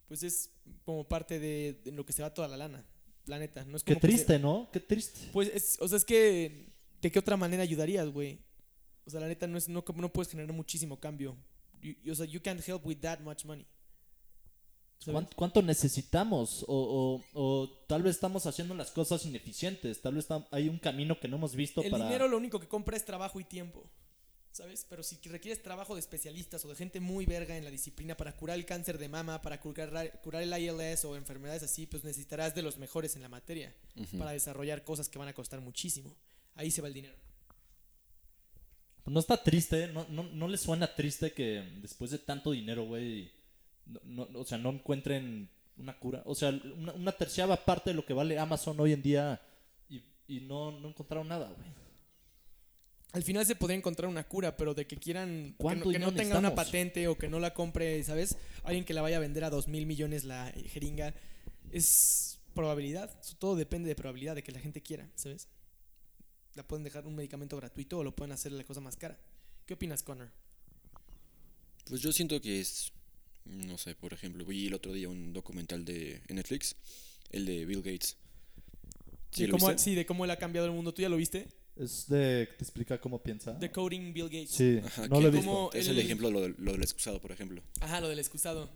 pues 0.08 0.22
es 0.22 0.50
como 0.84 1.08
parte 1.08 1.38
de, 1.40 1.80
de 1.84 1.90
lo 1.90 2.04
que 2.04 2.12
se 2.12 2.20
va 2.22 2.34
toda 2.34 2.48
la 2.48 2.58
lana, 2.58 2.84
la 3.24 3.38
neta. 3.38 3.64
No 3.64 3.78
es 3.78 3.82
Qué 3.82 3.94
como 3.94 4.00
que 4.02 4.06
se- 4.08 4.12
triste, 4.12 4.38
¿no? 4.38 4.68
Qué 4.70 4.80
triste. 4.80 5.20
pues, 5.32 5.50
es, 5.54 5.78
o 5.80 5.88
sea, 5.88 5.96
es 5.96 6.04
que, 6.04 6.68
¿de 7.00 7.10
qué 7.10 7.18
otra 7.18 7.38
manera 7.38 7.62
ayudarías, 7.62 8.10
güey? 8.10 8.38
O 9.06 9.10
sea, 9.10 9.20
la 9.20 9.26
neta, 9.28 9.46
no, 9.46 9.56
es, 9.56 9.70
no, 9.70 9.82
no 9.96 10.12
puedes 10.12 10.30
generar 10.30 10.52
muchísimo 10.52 11.00
cambio. 11.00 11.34
You- 11.80 11.94
you- 12.04 12.12
o 12.12 12.14
sea, 12.14 12.26
you 12.26 12.42
can't 12.42 12.60
help 12.68 12.84
with 12.84 12.98
that 12.98 13.20
much 13.20 13.44
money. 13.46 13.64
¿Sabes? 14.98 15.14
¿Cuán- 15.14 15.28
¿Cuánto 15.34 15.62
necesitamos? 15.62 16.62
O, 16.68 17.22
o- 17.32 17.40
o 17.40 17.70
tal 17.86 18.02
vez 18.02 18.16
estamos 18.16 18.44
haciendo 18.44 18.74
las 18.74 18.90
cosas 18.90 19.24
ineficientes. 19.24 20.02
Tal 20.02 20.14
vez 20.14 20.26
hay 20.50 20.68
un 20.68 20.78
camino 20.78 21.18
que 21.18 21.28
no 21.28 21.36
hemos 21.36 21.54
visto 21.54 21.82
El 21.82 21.90
para... 21.90 22.04
dinero 22.04 22.28
lo 22.28 22.36
único 22.36 22.60
que 22.60 22.68
compra 22.68 22.96
es 22.98 23.04
trabajo 23.06 23.40
y 23.40 23.44
tiempo. 23.44 23.88
¿Sabes? 24.56 24.86
Pero 24.88 25.02
si 25.02 25.16
requieres 25.28 25.62
trabajo 25.62 25.94
de 25.94 26.00
especialistas 26.00 26.64
o 26.64 26.68
de 26.70 26.76
gente 26.76 26.98
muy 26.98 27.26
verga 27.26 27.58
en 27.58 27.64
la 27.64 27.70
disciplina 27.70 28.16
para 28.16 28.32
curar 28.34 28.56
el 28.56 28.64
cáncer 28.64 28.96
de 28.96 29.06
mama, 29.06 29.42
para 29.42 29.60
curar, 29.60 30.18
curar 30.22 30.42
el 30.42 30.50
ILS 30.58 31.04
o 31.04 31.14
enfermedades 31.14 31.62
así, 31.62 31.84
pues 31.86 32.04
necesitarás 32.04 32.54
de 32.54 32.62
los 32.62 32.78
mejores 32.78 33.16
en 33.16 33.22
la 33.22 33.28
materia 33.28 33.74
para 34.18 34.30
desarrollar 34.30 34.82
cosas 34.82 35.10
que 35.10 35.18
van 35.18 35.28
a 35.28 35.34
costar 35.34 35.60
muchísimo. 35.60 36.10
Ahí 36.54 36.70
se 36.70 36.80
va 36.80 36.88
el 36.88 36.94
dinero. 36.94 37.14
No 39.04 39.20
está 39.20 39.36
triste, 39.42 39.88
no, 39.88 40.06
no, 40.08 40.22
no 40.24 40.48
les 40.48 40.62
suena 40.62 40.92
triste 40.94 41.32
que 41.32 41.62
después 41.82 42.10
de 42.10 42.18
tanto 42.18 42.50
dinero, 42.52 42.86
güey, 42.86 43.30
no, 43.84 44.26
no- 44.26 44.40
o 44.40 44.44
sea, 44.44 44.56
no 44.58 44.70
encuentren 44.70 45.48
una 45.76 45.98
cura. 45.98 46.22
O 46.24 46.34
sea, 46.34 46.48
una, 46.76 46.92
una 46.94 47.12
terciava 47.12 47.62
parte 47.62 47.90
de 47.90 47.94
lo 47.94 48.04
que 48.06 48.14
vale 48.14 48.38
Amazon 48.38 48.80
hoy 48.80 48.92
en 48.94 49.02
día 49.02 49.40
y, 49.90 50.02
y 50.26 50.40
no, 50.40 50.72
no 50.72 50.88
encontraron 50.88 51.28
nada, 51.28 51.48
güey. 51.50 51.85
Al 53.12 53.22
final 53.22 53.46
se 53.46 53.56
podría 53.56 53.76
encontrar 53.76 54.10
una 54.10 54.24
cura, 54.24 54.56
pero 54.56 54.74
de 54.74 54.86
que 54.86 54.96
quieran 54.96 55.52
que 55.52 55.54
¿Cuánto 55.56 55.86
no, 55.86 55.90
que 55.90 55.98
no 55.98 56.10
dinero 56.10 56.22
tenga 56.22 56.38
una 56.38 56.54
patente 56.54 57.08
o 57.08 57.16
que 57.16 57.28
no 57.28 57.40
la 57.40 57.54
compre, 57.54 58.02
¿sabes? 58.04 58.36
Alguien 58.62 58.84
que 58.84 58.92
la 58.92 59.02
vaya 59.02 59.16
a 59.16 59.20
vender 59.20 59.44
a 59.44 59.50
dos 59.50 59.68
mil 59.68 59.86
millones 59.86 60.24
la 60.24 60.50
eh, 60.50 60.68
jeringa, 60.68 61.14
es 61.72 62.38
probabilidad. 62.54 63.10
Todo 63.38 63.56
depende 63.56 63.88
de 63.88 63.94
probabilidad 63.94 64.34
de 64.34 64.42
que 64.42 64.52
la 64.52 64.60
gente 64.60 64.82
quiera, 64.82 65.08
¿sabes? 65.14 65.48
La 66.54 66.66
pueden 66.66 66.84
dejar 66.84 67.06
un 67.06 67.14
medicamento 67.14 67.56
gratuito 67.56 67.98
o 67.98 68.04
lo 68.04 68.14
pueden 68.14 68.32
hacer 68.32 68.52
la 68.52 68.64
cosa 68.64 68.80
más 68.80 68.96
cara. 68.96 69.18
¿Qué 69.66 69.74
opinas, 69.74 70.02
Connor? 70.02 70.30
Pues 71.86 72.00
yo 72.00 72.12
siento 72.12 72.40
que 72.40 72.60
es, 72.60 72.92
no 73.44 73.78
sé, 73.78 73.94
por 73.94 74.12
ejemplo, 74.12 74.44
vi 74.44 74.66
el 74.66 74.74
otro 74.74 74.92
día 74.92 75.08
un 75.08 75.32
documental 75.32 75.84
de 75.84 76.20
Netflix, 76.28 76.76
el 77.30 77.46
de 77.46 77.64
Bill 77.64 77.82
Gates. 77.82 78.16
¿Sí 79.30 79.48
cómo, 79.48 79.76
sí, 79.78 79.94
de 79.94 80.06
cómo 80.06 80.24
él 80.24 80.30
ha 80.30 80.38
cambiado 80.38 80.66
el 80.66 80.72
mundo. 80.72 80.94
¿Tú 80.94 81.02
ya 81.02 81.08
lo 81.08 81.16
viste? 81.16 81.48
Es 81.76 82.08
de 82.08 82.46
te 82.56 82.64
explica 82.64 82.98
cómo 83.00 83.22
piensa. 83.22 83.52
Decoding 83.52 84.12
Bill 84.14 84.24
Gates. 84.30 84.50
Sí, 84.50 84.80
Ajá, 84.84 85.08
no 85.08 85.20
lo 85.20 85.28
he 85.28 85.30
visto. 85.30 85.70
Es 85.74 85.86
el- 85.88 85.98
el 85.98 86.04
ejemplo 86.04 86.28
de 86.28 86.32
lo, 86.34 86.40
del- 86.40 86.54
lo 86.58 86.72
del 86.72 86.82
excusado, 86.82 87.20
por 87.20 87.32
ejemplo. 87.32 87.62
Ajá, 87.80 88.00
lo 88.00 88.08
del 88.08 88.18
excusado. 88.18 88.70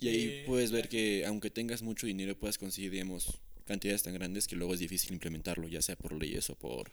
Y 0.00 0.08
ahí 0.08 0.22
Eh, 0.24 0.44
puedes 0.46 0.70
ver 0.72 0.88
que 0.88 1.24
aunque 1.26 1.50
tengas 1.50 1.82
mucho 1.82 2.06
dinero 2.06 2.36
puedas 2.38 2.58
conseguir, 2.58 2.90
digamos, 2.92 3.40
cantidades 3.64 4.02
tan 4.02 4.14
grandes 4.14 4.46
que 4.46 4.56
luego 4.56 4.74
es 4.74 4.80
difícil 4.80 5.12
implementarlo, 5.12 5.66
ya 5.68 5.80
sea 5.82 5.96
por 5.96 6.12
leyes 6.12 6.48
o 6.50 6.54
por... 6.54 6.90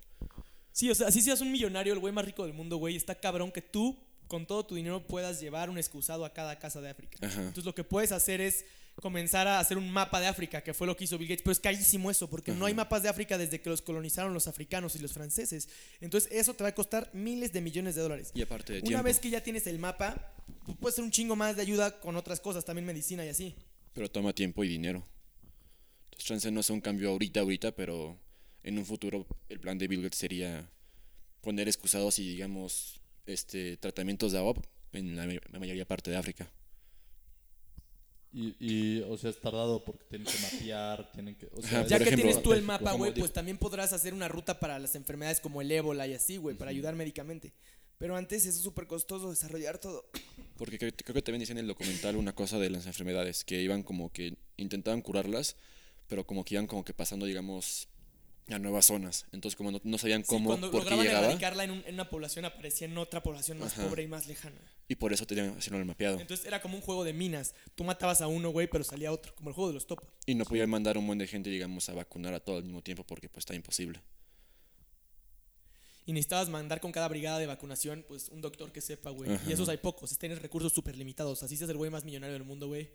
Sí, 0.71 0.89
o 0.89 0.95
sea, 0.95 1.08
así 1.08 1.21
seas 1.21 1.41
un 1.41 1.52
millonario, 1.52 1.93
el 1.93 2.00
güey 2.00 2.13
más 2.13 2.24
rico 2.26 2.43
del 2.45 2.54
mundo, 2.54 2.78
güey, 2.78 2.95
está 2.95 3.19
cabrón 3.19 3.52
que 3.52 3.62
tú, 3.62 3.97
con 4.28 4.45
todo 4.47 4.65
tu 4.65 4.76
dinero, 4.76 5.06
puedas 5.06 5.41
llevar 5.41 5.69
un 5.69 5.78
excusado 5.78 6.24
a 6.26 6.34
cada 6.34 6.58
casa 6.60 6.80
de 6.80 6.89
África. 6.89 7.17
Ajá. 7.26 7.39
Entonces 7.41 7.65
lo 7.65 7.76
que 7.76 7.84
puedes 7.84 8.12
hacer 8.13 8.39
es 8.39 8.65
comenzar 8.95 9.47
a 9.47 9.60
hacer 9.60 9.77
un 9.77 9.89
mapa 9.91 10.19
de 10.19 10.27
África, 10.27 10.62
que 10.62 10.73
fue 10.73 10.86
lo 10.86 10.95
que 10.95 11.06
hizo 11.06 11.17
Bill 11.17 11.30
Gates, 11.30 11.43
pero 11.43 11.54
es 11.54 11.60
carísimo 11.60 12.12
eso, 12.12 12.30
porque 12.30 12.51
no 12.51 12.65
hay 12.65 12.73
mapas 12.73 13.01
de 13.04 13.10
África 13.10 13.38
desde 13.38 13.60
que 13.62 13.69
los 13.69 13.82
colonizaron 13.82 14.34
los 14.34 14.47
africanos 14.47 14.95
y 14.95 14.99
los 14.99 15.13
franceses. 15.13 15.69
Entonces 16.01 16.32
eso 16.32 16.54
te 16.54 16.63
va 16.63 16.69
a 16.69 16.75
costar 16.75 17.10
miles 17.13 17.51
de 17.54 17.62
millones 17.62 17.95
de 17.95 18.01
dólares. 18.01 18.32
Y 18.34 18.41
aparte 18.41 18.73
de 18.73 18.80
Una 18.80 18.88
tiempo. 18.88 19.04
vez 19.06 19.19
que 19.19 19.30
ya 19.30 19.41
tienes 19.41 19.65
el 19.67 19.80
mapa, 19.80 20.34
pues 20.65 20.77
puedes 20.77 20.95
hacer 20.95 21.04
un 21.06 21.12
chingo 21.12 21.36
más 21.36 21.56
de 21.56 21.62
ayuda 21.63 21.99
con 21.99 22.15
otras 22.15 22.39
cosas, 22.39 22.63
también 22.65 22.86
medicina 22.86 23.25
y 23.25 23.30
así. 23.30 23.56
Pero 23.93 24.10
toma 24.10 24.34
tiempo 24.34 24.63
y 24.63 24.67
dinero. 24.67 25.04
Entonces, 26.06 26.27
chance 26.27 26.51
no 26.51 26.60
es 26.60 26.69
un 26.69 26.82
cambio 26.82 27.10
ahorita, 27.10 27.39
ahorita, 27.39 27.71
pero 27.71 28.19
en 28.63 28.77
un 28.77 28.86
futuro 28.86 29.25
el 29.49 29.60
plan 29.60 29.77
de 29.77 29.88
Bill 29.88 30.04
Gates 30.04 30.19
sería 30.19 30.69
poner 31.41 31.67
excusados 31.67 32.19
y, 32.19 32.27
digamos, 32.30 33.01
este 33.25 33.77
tratamientos 33.77 34.32
de 34.32 34.38
AOP 34.38 34.63
en 34.93 35.15
la, 35.15 35.25
la 35.25 35.60
mayoría 35.60 35.86
parte 35.88 36.12
de 36.12 36.17
África. 36.17 36.51
Y, 38.34 38.56
y, 38.60 39.02
o 39.02 39.17
sea, 39.17 39.30
es 39.30 39.39
tardado 39.41 39.84
porque 39.84 40.06
tienen 40.06 40.26
que 40.26 40.39
mapear, 40.39 41.12
tienen 41.12 41.36
que... 41.36 41.48
O 41.54 41.62
sea, 41.62 41.80
Ajá, 41.80 41.88
Ya 41.88 41.98
que 41.98 42.04
ejemplo, 42.06 42.24
tienes 42.28 42.41
tú 42.44 42.54
el 42.54 42.62
mapa, 42.62 42.94
güey, 42.94 43.13
pues 43.13 43.34
también 43.34 43.58
podrás 43.58 43.91
hacer 43.91 44.13
una 44.13 44.28
ruta 44.30 44.60
para 44.60 44.80
las 44.80 44.96
enfermedades 44.96 45.41
como 45.41 45.62
el 45.62 45.70
ébola 45.72 46.08
y 46.08 46.13
así, 46.13 46.38
güey, 46.38 46.56
para 46.56 46.72
ayudar 46.72 46.96
médicamente. 46.96 47.54
Pero 47.98 48.15
antes 48.15 48.46
eso 48.46 48.58
es 48.58 48.63
súper 48.63 48.88
costoso 48.88 49.30
desarrollar 49.30 49.78
todo. 49.80 50.10
Porque 50.58 50.80
creo, 50.80 50.91
creo 50.96 51.13
que 51.13 51.22
también 51.22 51.41
decía 51.41 51.54
en 51.54 51.60
el 51.60 51.67
documental 51.67 52.15
una 52.15 52.34
cosa 52.34 52.58
de 52.58 52.70
las 52.70 52.86
enfermedades, 52.88 53.44
que 53.44 53.62
iban 53.62 53.84
como 53.84 54.12
que 54.13 54.38
intentaban 54.58 55.02
curarlas, 55.02 55.56
pero 56.08 56.26
como 56.26 56.44
que 56.46 56.56
iban 56.56 56.67
como 56.67 56.84
que 56.86 56.94
pasando, 56.94 57.26
digamos, 57.26 57.89
a 58.50 58.58
nuevas 58.60 58.86
zonas. 58.86 59.26
Entonces 59.34 59.56
como 59.58 59.72
no, 59.72 59.82
no 59.84 59.98
sabían 59.98 60.22
Sí, 60.24 60.30
cómo, 60.30 60.50
cuando 60.50 60.72
por 60.72 60.84
qué 60.84 60.89
lograban 60.91 61.06
llegaba, 61.06 61.26
erradicarla 61.28 61.63
en, 61.65 61.72
un- 61.72 61.84
en 61.86 61.94
una 61.96 62.10
población 62.10 62.46
aparecía 62.46 62.88
en 62.88 62.98
otra 62.98 63.22
población 63.22 63.60
más 63.60 63.74
Ajá. 63.74 63.84
pobre 63.88 64.04
y 64.04 64.08
más 64.08 64.26
lejana. 64.28 64.60
Y 64.91 64.95
por 64.95 65.13
eso 65.13 65.25
tenían 65.25 65.54
que 65.54 65.60
hacerlo 65.60 65.80
el 65.80 65.86
mapeado. 65.86 66.19
Entonces 66.19 66.45
era 66.45 66.62
como 66.62 66.75
un 66.75 66.82
juego 66.82 67.06
de 67.06 67.13
minas. 67.13 67.56
Tú 67.75 67.86
matabas 67.86 68.19
a 68.19 68.27
uno, 68.27 68.49
güey, 68.49 68.67
pero 68.67 68.84
salía 68.84 69.12
otro, 69.13 69.34
como 69.36 69.49
el 69.49 69.56
juego 69.56 69.69
de 69.69 69.75
los 69.75 69.88
topos. 69.88 70.10
Y 70.25 70.36
no 70.36 70.43
podían 70.43 70.69
mandar 70.69 70.97
un 70.97 71.08
buen 71.08 71.17
de 71.17 71.27
gente, 71.27 71.49
digamos, 71.49 71.88
a 71.88 71.93
vacunar 71.93 72.34
a 72.34 72.41
todo 72.41 72.58
al 72.58 72.63
mismo 72.63 72.82
tiempo 72.82 73.06
porque 73.06 73.30
pues 73.30 73.43
está 73.43 73.56
imposible. 73.56 74.01
y 76.06 76.13
necesitabas 76.13 76.49
mandar 76.49 76.82
con 76.82 76.91
cada 76.91 77.08
brigada 77.08 77.39
de 77.39 77.45
vacunación, 77.45 78.04
pues 78.08 78.27
un 78.30 78.41
doctor 78.41 78.71
que 78.73 78.82
sepa, 78.82 79.12
güey. 79.12 79.30
Y 79.47 79.54
esos 79.54 79.69
hay 79.69 79.77
pocos, 79.77 80.17
tienes 80.17 80.41
recursos 80.41 80.73
súper 80.73 80.97
limitados. 80.97 81.41
Así 81.43 81.56
seas 81.56 81.69
el 81.69 81.77
güey 81.77 81.89
más 81.89 82.04
millonario 82.04 82.34
del 82.34 82.43
mundo, 82.43 82.67
güey. 82.67 82.89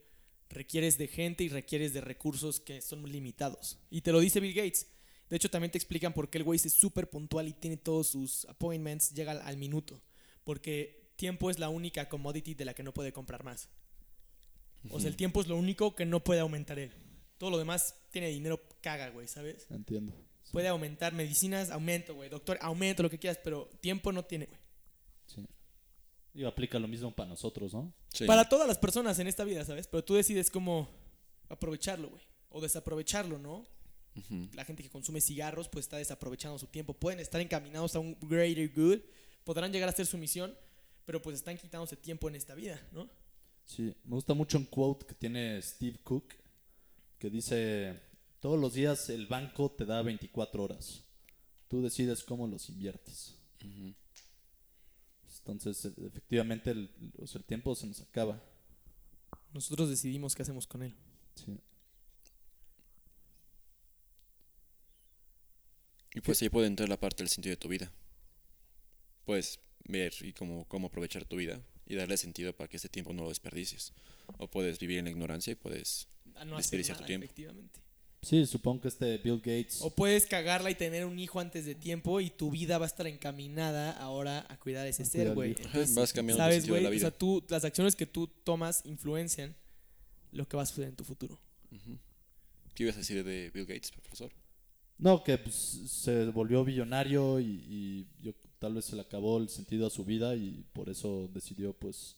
Requieres 0.51 0.99
de 0.99 1.09
gente 1.09 1.45
y 1.45 1.49
requieres 1.49 1.95
de 1.95 2.03
recursos 2.03 2.61
que 2.61 2.83
son 2.83 3.11
limitados. 3.11 3.79
Y 3.91 4.03
te 4.03 4.13
lo 4.13 4.21
dice 4.21 4.41
Bill 4.41 4.53
Gates. 4.53 4.89
De 5.31 5.37
hecho, 5.37 5.49
también 5.49 5.71
te 5.71 5.79
explican 5.79 6.13
por 6.13 6.29
qué 6.29 6.39
el 6.39 6.45
güey 6.45 6.61
es 6.63 6.73
súper 6.75 7.09
puntual 7.09 7.49
y 7.49 7.53
tiene 7.55 7.79
todos 7.79 8.09
sus 8.09 8.45
appointments, 8.47 9.15
llega 9.15 9.33
al, 9.33 9.41
al 9.41 9.57
minuto. 9.57 10.03
Porque 10.45 11.06
tiempo 11.17 11.51
es 11.51 11.59
la 11.59 11.69
única 11.69 12.09
commodity 12.09 12.55
de 12.55 12.65
la 12.65 12.75
que 12.75 12.83
no 12.83 12.93
puede 12.93 13.13
comprar 13.13 13.45
más. 13.45 13.69
O 14.91 15.01
sea, 15.01 15.09
el 15.09 15.17
tiempo 15.17 15.41
es 15.41 15.49
lo 15.49 15.57
único 15.57 15.95
que 15.95 16.07
no 16.07 16.23
puede 16.23 16.41
aumentar 16.41 16.79
él. 16.79 16.93
Todo 17.39 17.51
lo 17.51 17.59
demás 17.59 17.95
tiene 18.11 18.29
dinero, 18.29 18.61
caga, 18.81 19.11
güey, 19.11 19.27
¿sabes? 19.27 19.67
Entiendo. 19.71 20.13
Sí, 20.45 20.53
Puede 20.53 20.69
aumentar 20.69 21.13
medicinas, 21.13 21.71
aumento, 21.71 22.15
güey. 22.15 22.29
Doctor, 22.29 22.57
aumento, 22.61 23.03
lo 23.03 23.11
que 23.11 23.19
quieras, 23.19 23.39
pero 23.43 23.69
tiempo 23.81 24.13
no 24.13 24.25
tiene, 24.25 24.47
güey. 24.47 24.61
sí. 25.27 25.45
Y 26.35 26.45
aplica 26.45 26.79
lo 26.79 26.87
mismo 26.87 27.15
para 27.15 27.31
nosotros, 27.31 27.73
¿no? 27.73 27.93
Sí. 28.13 28.27
Para 28.27 28.47
todas 28.49 28.69
las 28.69 28.79
personas 28.79 29.19
en 29.19 29.27
esta 29.27 29.43
vida, 29.43 29.65
¿sabes? 29.65 29.89
Pero 29.89 30.05
tú 30.05 30.15
decides 30.15 30.51
cómo 30.51 30.89
aprovecharlo, 31.49 32.11
güey. 32.11 32.23
O 32.51 32.61
desaprovecharlo, 32.61 33.39
¿no? 33.39 33.67
La 34.55 34.65
gente 34.65 34.83
que 34.83 34.89
consume 34.89 35.21
cigarros, 35.21 35.69
pues 35.69 35.85
está 35.85 35.99
desaprovechando 35.99 36.59
su 36.59 36.67
tiempo. 36.69 36.95
Pueden 36.95 37.21
estar 37.21 37.41
encaminados 37.41 37.97
a 37.97 37.99
un 37.99 38.17
greater 38.21 38.71
good. 38.75 38.99
Podrán 39.45 39.73
llegar 39.73 39.89
a 39.89 39.93
hacer 39.93 40.07
su 40.07 40.17
misión, 40.17 40.57
pero 41.07 41.23
pues 41.23 41.37
están 41.37 41.57
quitándose 41.57 41.97
tiempo 41.97 42.29
en 42.29 42.35
esta 42.35 42.55
vida, 42.55 42.81
¿no? 42.93 43.09
Sí, 43.65 43.95
me 44.05 44.17
gusta 44.17 44.35
mucho 44.35 44.59
un 44.59 44.67
quote 44.67 45.07
que 45.07 45.15
tiene 45.15 45.61
Steve 45.63 45.99
Cook 46.03 46.35
que 47.19 47.31
dice, 47.31 47.99
todos 48.41 48.61
los 48.61 48.75
días 48.75 49.09
el 49.09 49.27
banco 49.27 49.71
te 49.71 49.87
da 49.87 50.03
24 50.03 50.63
horas. 50.63 51.03
Tú 51.69 51.81
decides 51.83 52.23
cómo 52.23 52.47
los 52.47 52.69
inviertes. 52.69 53.35
Entonces, 55.39 55.85
e- 55.85 56.07
efectivamente, 56.07 56.71
el, 56.71 56.91
o 57.19 57.27
sea, 57.27 57.39
el 57.39 57.45
tiempo 57.45 57.75
se 57.75 57.87
nos 57.87 58.01
acaba. 58.01 58.43
Nosotros 59.53 59.89
decidimos 59.89 60.35
qué 60.35 60.43
hacemos 60.43 60.67
con 60.67 60.83
él. 60.83 60.95
Sí. 61.35 61.59
Y 66.15 66.21
pues 66.21 66.41
ahí 66.43 66.49
puede 66.49 66.67
entrar 66.67 66.89
la 66.89 66.99
parte 66.99 67.23
del 67.23 67.29
sentido 67.29 67.53
de 67.53 67.59
tu 67.59 67.69
vida. 67.69 67.93
Puedes 69.25 69.59
ver 69.89 70.13
y 70.23 70.33
cómo, 70.33 70.65
cómo 70.69 70.89
aprovechar 70.89 71.25
tu 71.25 71.37
vida 71.37 71.61
y 71.87 71.95
darle 71.95 72.17
sentido 72.17 72.55
para 72.55 72.69
que 72.69 72.77
ese 72.79 72.89
tiempo 72.89 73.13
no 73.13 73.23
lo 73.23 73.29
desperdicies. 73.29 73.93
O 74.39 74.49
puedes 74.51 74.79
vivir 74.79 74.99
en 74.99 75.05
la 75.07 75.11
ignorancia 75.11 75.53
y 75.53 75.57
puedes... 75.57 76.09
No 76.45 76.57
Desperdiciar 76.57 76.97
tu 76.97 77.03
nada, 77.03 77.07
tiempo. 77.07 77.25
efectivamente. 77.25 77.81
Sí, 78.23 78.45
supongo 78.45 78.83
que 78.83 78.89
este 78.89 79.19
Bill 79.19 79.37
Gates... 79.39 79.81
O 79.83 79.91
puedes 79.95 80.27
cagarla 80.27 80.71
y 80.71 80.75
tener 80.75 81.05
un 81.07 81.19
hijo 81.19 81.39
antes 81.39 81.65
de 81.65 81.75
tiempo 81.77 82.21
y 82.21 82.31
tu 82.31 82.51
vida 82.51 82.77
va 82.79 82.87
a 82.87 82.89
estar 82.89 83.07
encaminada 83.07 83.93
ahora 83.93 84.45
a 84.49 84.59
cuidar 84.59 84.85
a 84.85 84.89
ese 84.89 85.05
A 85.05 85.07
ser, 85.07 85.33
güey. 85.35 85.55
vas 85.95 86.13
cambiando 86.13 86.43
el 86.43 86.49
¿Sabes, 86.49 86.57
sentido 86.57 86.75
de 86.75 86.83
la 86.83 86.89
O 86.89 86.93
vida. 86.93 87.01
sea, 87.03 87.11
tú, 87.17 87.45
las 87.49 87.65
acciones 87.65 87.95
que 87.95 88.07
tú 88.07 88.27
tomas 88.27 88.83
influencian 88.85 89.55
lo 90.33 90.49
que 90.49 90.57
va 90.57 90.65
a 90.65 90.67
suceder 90.67 90.89
en 90.89 90.97
tu 90.97 91.05
futuro. 91.05 91.41
¿Qué 92.75 92.83
ibas 92.83 92.97
a 92.97 92.99
decir 92.99 93.23
de 93.25 93.51
Bill 93.51 93.65
Gates, 93.65 93.91
profesor? 93.93 94.33
No, 94.99 95.23
que 95.23 95.39
pues, 95.39 95.55
se 95.55 96.27
volvió 96.27 96.65
billonario 96.65 97.39
y, 97.41 97.45
y 97.69 98.07
yo, 98.23 98.33
tal 98.59 98.75
vez 98.75 98.87
se 98.87 98.97
le 98.97 99.03
acabó 99.03 99.39
el 99.39 99.49
sentido 99.49 99.87
a 99.87 99.91
su 99.91 100.05
vida 100.05 100.35
y 100.35 100.65
por 100.73 100.89
eso 100.89 101.29
decidió 101.33 101.73
pues 101.73 102.17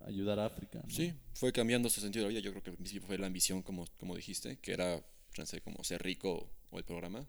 ayudar 0.00 0.38
a 0.38 0.46
África. 0.46 0.80
¿no? 0.84 0.90
Sí, 0.90 1.12
fue 1.34 1.52
cambiando 1.52 1.88
su 1.88 2.00
sentido 2.00 2.24
de 2.24 2.32
la 2.32 2.38
vida. 2.38 2.44
Yo 2.44 2.52
creo 2.52 2.62
que 2.62 2.70
al 2.70 2.76
principio 2.76 3.06
fue 3.06 3.18
la 3.18 3.26
ambición, 3.26 3.62
como, 3.62 3.86
como 3.98 4.16
dijiste, 4.16 4.58
que 4.58 4.72
era, 4.72 5.02
sé, 5.44 5.60
como 5.60 5.82
ser 5.84 6.02
rico 6.02 6.50
o 6.70 6.78
el 6.78 6.84
programa. 6.84 7.26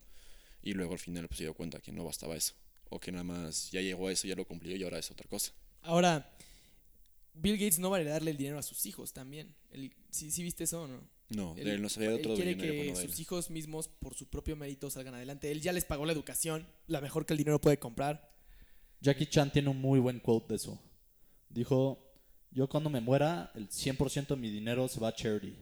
Y 0.61 0.73
luego 0.73 0.93
al 0.93 0.99
final 0.99 1.27
pues, 1.27 1.37
se 1.37 1.43
dio 1.45 1.53
cuenta 1.53 1.79
que 1.79 1.91
no 1.91 2.03
bastaba 2.03 2.35
eso. 2.35 2.53
O 2.89 2.99
que 2.99 3.11
nada 3.11 3.23
más 3.23 3.71
ya 3.71 3.81
llegó 3.81 4.07
a 4.07 4.11
eso, 4.11 4.27
ya 4.27 4.35
lo 4.35 4.45
cumplió 4.45 4.75
y 4.75 4.83
ahora 4.83 4.99
es 4.99 5.11
otra 5.11 5.27
cosa. 5.27 5.51
Ahora, 5.81 6.35
Bill 7.33 7.57
Gates 7.57 7.79
no 7.79 7.89
va 7.89 7.97
a 7.97 8.01
heredarle 8.01 8.31
el 8.31 8.37
dinero 8.37 8.57
a 8.57 8.63
sus 8.63 8.85
hijos 8.85 9.13
también. 9.13 9.55
El, 9.71 9.93
¿sí, 10.09 10.31
sí 10.31 10.43
viste 10.43 10.63
eso 10.63 10.83
o 10.83 10.87
no? 10.87 11.07
No, 11.29 11.55
Él, 11.57 11.67
él 11.67 11.81
no 11.81 11.89
sabía 11.89 12.09
de 12.09 12.15
él 12.15 12.21
otro 12.21 12.35
quiere 12.35 12.55
dinero 12.55 12.73
que 12.73 12.79
de 12.79 12.89
él. 12.89 13.09
sus 13.09 13.19
hijos 13.19 13.51
mismos, 13.51 13.87
por 13.87 14.15
su 14.15 14.27
propio 14.27 14.55
mérito, 14.55 14.89
salgan 14.89 15.13
adelante. 15.13 15.51
Él 15.51 15.61
ya 15.61 15.71
les 15.71 15.85
pagó 15.85 16.05
la 16.05 16.13
educación, 16.13 16.67
la 16.87 17.01
mejor 17.01 17.27
que 17.27 17.33
el 17.33 17.37
dinero 17.37 17.61
puede 17.61 17.77
comprar. 17.77 18.31
Jackie 19.01 19.25
Chan 19.27 19.51
tiene 19.51 19.69
un 19.69 19.79
muy 19.79 19.99
buen 19.99 20.19
quote 20.19 20.49
de 20.49 20.55
eso. 20.55 20.79
Dijo, 21.49 21.97
yo 22.51 22.67
cuando 22.67 22.89
me 22.89 22.99
muera, 23.01 23.51
el 23.55 23.69
100% 23.69 24.27
de 24.27 24.35
mi 24.35 24.49
dinero 24.49 24.87
se 24.87 24.99
va 24.99 25.09
a 25.09 25.15
charity. 25.15 25.55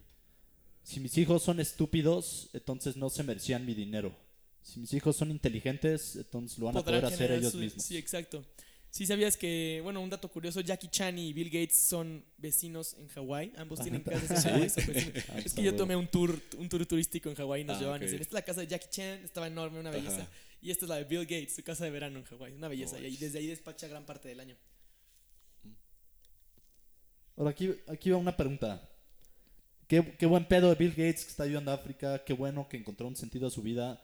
Si 0.84 1.00
mis 1.00 1.18
hijos 1.18 1.44
son 1.44 1.60
estúpidos, 1.60 2.50
entonces 2.54 2.96
no 2.96 3.10
se 3.10 3.24
merecían 3.24 3.66
mi 3.66 3.74
dinero. 3.74 4.16
Si 4.64 4.80
mis 4.80 4.94
hijos 4.94 5.16
son 5.16 5.32
inteligentes, 5.32 6.16
entonces 6.16 6.58
lo 6.60 6.66
van 6.68 6.78
a 6.78 6.84
poder 6.84 7.06
hacer 7.06 7.32
ellos 7.32 7.52
su- 7.54 7.58
mismos. 7.60 7.84
Sí, 7.84 7.98
exacto. 7.98 8.44
Sí 8.90 9.06
sabías 9.06 9.36
que, 9.38 9.82
bueno, 9.84 10.02
un 10.02 10.10
dato 10.10 10.30
curioso, 10.30 10.62
Jackie 10.62 10.88
Chan 10.88 11.20
y 11.20 11.34
Bill 11.34 11.50
Gates 11.50 11.78
son 11.78 12.24
vecinos 12.38 12.96
en 12.98 13.08
Hawái. 13.10 13.52
Ambos 13.58 13.82
tienen 13.82 14.02
casas 14.02 14.46
en 14.46 14.52
Hawái. 14.54 14.70
son 14.70 14.88
vecinos. 14.88 15.24
Ah, 15.30 15.40
Es 15.44 15.54
que 15.54 15.62
yo 15.62 15.76
tomé 15.76 15.96
un 15.96 16.08
tour, 16.08 16.42
un 16.58 16.68
tour 16.70 16.86
turístico 16.86 17.30
en 17.30 17.36
Hawái 17.36 17.62
y 17.62 17.64
nos 17.66 17.78
Ah, 17.78 17.80
llevaban. 17.82 18.02
y 18.02 18.06
ok. 18.06 18.12
decían, 18.12 18.22
Esta 18.22 18.30
es 18.32 18.34
la 18.34 18.46
casa 18.46 18.62
de 18.62 18.68
Jackie 18.68 18.88
Chan, 18.90 19.20
estaba 19.24 19.48
enorme, 19.48 19.80
una 19.82 19.92
belleza. 19.92 20.22
Ajá. 20.22 20.28
Y 20.62 20.72
esta 20.72 20.86
es 20.86 20.90
la 20.90 20.96
de 20.96 21.04
Bill 21.04 21.22
Gates, 21.22 21.56
su 21.56 21.64
casa 21.64 21.86
de 21.86 21.92
verano 21.92 22.18
en 22.20 22.26
Hawái, 22.26 22.54
una 22.54 22.68
belleza. 22.68 23.00
Y 23.00 23.06
ahí- 23.06 23.12
Nice. 23.12 23.26
desde 23.26 23.40
ahí 23.40 23.48
despacha 23.48 23.88
gran 23.88 24.06
parte 24.06 24.28
del 24.30 24.40
año. 24.40 24.56
Ahora, 27.36 27.52
aquí, 27.52 27.74
aquí 27.88 28.10
va 28.10 28.18
una 28.18 28.36
pregunta. 28.36 28.82
Qué, 29.88 30.16
qué 30.18 30.26
buen 30.26 30.46
pedo 30.46 30.70
de 30.70 30.76
Bill 30.76 30.90
Gates 30.92 31.24
que 31.24 31.30
está 31.32 31.44
ayudando 31.44 31.72
a 31.72 31.76
África. 31.76 32.24
Qué 32.26 32.34
bueno 32.34 32.68
que 32.68 32.78
encontró 32.78 33.08
un 33.08 33.16
sentido 33.16 33.48
a 33.48 33.52
su 33.52 33.62
vida. 33.62 34.02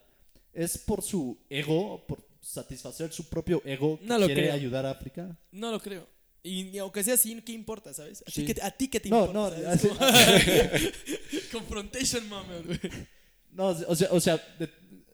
¿Es 0.54 0.78
por 0.78 1.02
su 1.02 1.38
ego, 1.50 2.06
por 2.08 2.24
satisfacer 2.42 3.12
su 3.12 3.28
propio 3.28 3.62
ego 3.66 4.00
que 4.00 4.06
No 4.06 4.20
lo 4.20 4.28
quiere 4.28 4.44
creo. 4.44 4.54
ayudar 4.54 4.86
a 4.86 4.92
África? 4.92 5.36
No 5.52 5.72
lo 5.72 5.80
creo. 5.80 6.08
Y, 6.44 6.68
y 6.70 6.78
aunque 6.78 7.04
sea 7.04 7.16
así, 7.16 7.42
¿qué 7.42 7.54
importa, 7.54 7.94
sabes? 7.94 8.22
¿A, 8.28 8.30
Sí. 8.30 8.46
ti, 8.46 8.54
qué, 8.54 8.62
a 8.62 8.70
ti 8.72 8.88
qué 8.90 9.00
te 9.00 9.10
No, 9.10 9.26
importa? 9.26 9.60
no, 9.60 9.64
¿sabes? 9.64 9.86
así- 9.92 11.50
Confrontation 11.52 12.28
moment, 12.30 12.66
güey. 12.68 12.80
No, 13.54 13.68
o 13.68 13.96
sea, 13.96 14.08
o 14.12 14.20
sea 14.20 14.38
de- 14.58 14.68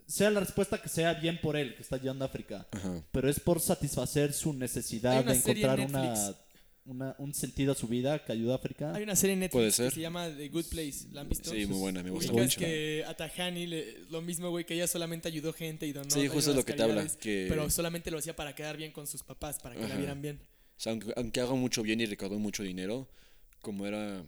sea 0.09 0.29
la 0.31 0.39
respuesta 0.39 0.81
que 0.81 0.89
sea 0.89 1.13
bien 1.13 1.39
por 1.39 1.55
él, 1.55 1.75
que 1.75 1.83
está 1.83 1.95
ayudando 1.97 2.25
a 2.25 2.27
África. 2.27 2.67
Ajá. 2.71 3.03
Pero 3.11 3.29
es 3.29 3.39
por 3.39 3.59
satisfacer 3.61 4.33
su 4.33 4.53
necesidad 4.53 5.23
de 5.23 5.35
serie 5.35 5.63
en 5.63 5.69
encontrar 5.69 5.89
una, 5.89 6.35
una- 6.85 7.15
un 7.19 7.33
sentido 7.35 7.73
a 7.73 7.75
su 7.75 7.87
vida 7.87 8.25
que 8.25 8.31
ayuda 8.31 8.53
a 8.53 8.55
África. 8.55 8.93
Hay 8.95 9.03
una 9.03 9.15
serie 9.15 9.33
en 9.41 9.49
Puede 9.49 9.67
Netflix 9.67 9.89
que 9.89 9.95
se 9.95 10.01
llama 10.01 10.27
The 10.35 10.49
Good 10.49 10.65
Place. 10.71 11.07
¿La 11.11 11.21
han 11.21 11.29
visto? 11.29 11.51
Sí, 11.51 11.65
muy 11.67 11.77
buena, 11.77 12.01
me 12.01 12.09
gusta 12.09 12.31
mucho. 12.33 12.59
que 12.59 13.03
a 13.07 13.13
Tahani 13.15 13.67
le- 13.67 13.99
lo 14.09 14.21
mismo, 14.21 14.49
güey, 14.49 14.65
que 14.65 14.73
ella 14.73 14.87
solamente 14.87 15.27
ayudó 15.27 15.53
gente 15.53 15.85
y 15.85 15.93
donó. 15.93 16.09
Sí, 16.09 16.27
justo 16.27 16.49
a 16.49 16.53
es 16.53 16.57
lo 16.57 16.65
que 16.65 16.73
te 16.73 16.81
habla, 16.83 17.07
que- 17.19 17.45
Pero 17.47 17.69
solamente 17.69 18.09
lo 18.09 18.17
hacía 18.17 18.35
para 18.35 18.55
quedar 18.55 18.75
bien 18.77 18.91
con 18.91 19.05
sus 19.05 19.21
papás, 19.23 19.59
para 19.59 19.75
que 19.75 19.81
la 19.81 19.87
Ajá. 19.89 19.97
vieran 19.97 20.21
bien. 20.21 20.41
O 20.41 20.81
sea, 20.81 20.91
aunque, 20.93 21.13
aunque 21.15 21.39
haga 21.41 21.53
mucho 21.53 21.83
bien 21.83 22.01
y 22.01 22.05
recaudó 22.07 22.39
mucho 22.39 22.63
dinero, 22.63 23.07
como 23.61 23.85
era 23.85 24.23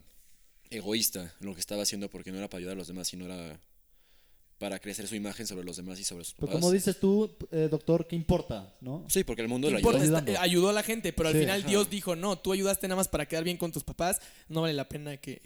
egoísta 0.70 1.34
en 1.40 1.46
lo 1.46 1.54
que 1.54 1.60
estaba 1.60 1.82
haciendo 1.82 2.08
porque 2.08 2.30
no 2.30 2.38
era 2.38 2.48
para 2.48 2.58
ayudar 2.60 2.74
a 2.74 2.78
los 2.78 2.88
demás, 2.88 3.08
sino 3.08 3.24
era 3.24 3.60
para 4.62 4.78
crecer 4.78 5.08
su 5.08 5.16
imagen 5.16 5.44
sobre 5.44 5.64
los 5.64 5.76
demás 5.76 5.98
y 5.98 6.04
sobre 6.04 6.22
sus 6.22 6.34
Pero 6.34 6.46
papás. 6.46 6.60
como 6.60 6.70
dices 6.72 7.00
tú, 7.00 7.36
eh, 7.50 7.66
doctor, 7.68 8.06
¿qué 8.06 8.14
importa? 8.14 8.72
¿no? 8.80 9.04
Sí, 9.08 9.24
porque 9.24 9.42
el 9.42 9.48
mundo 9.48 9.66
ayuda. 9.66 9.80
ayudando. 9.80 10.18
Está- 10.18 10.30
eh, 10.30 10.36
ayudó 10.38 10.68
a 10.68 10.72
la 10.72 10.84
gente, 10.84 11.12
pero 11.12 11.30
al 11.30 11.34
Sí. 11.34 11.40
final 11.40 11.60
Ajá. 11.62 11.68
Dios 11.68 11.90
dijo, 11.90 12.14
no, 12.14 12.38
tú 12.38 12.52
ayudaste 12.52 12.86
nada 12.86 12.94
más 12.94 13.08
para 13.08 13.26
quedar 13.26 13.42
bien 13.42 13.56
con 13.56 13.72
tus 13.72 13.82
papás, 13.82 14.20
no 14.48 14.60
vale 14.60 14.74
la 14.74 14.88
pena 14.88 15.16
que, 15.16 15.42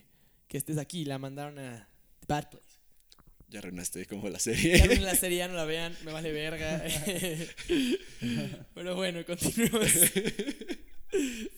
que 0.48 0.58
estés 0.58 0.76
aquí. 0.76 1.06
La 1.06 1.18
mandaron 1.18 1.58
a 1.58 1.88
The 2.20 2.26
Bad 2.28 2.50
Place. 2.50 2.66
Ya 3.48 3.60
arruinaste 3.60 4.04
como 4.04 4.28
la 4.28 4.34
Ya 4.36 4.38
serie. 4.40 4.86
ven 4.86 5.02
la 5.02 5.14
serie, 5.14 5.38
ya 5.38 5.48
no 5.48 5.54
la 5.54 5.64
vean, 5.72 5.96
me 6.04 6.12
vale 6.12 6.30
verga. 6.32 6.84
Pero 8.74 8.96
bueno, 8.96 9.24
continuemos. 9.24 9.88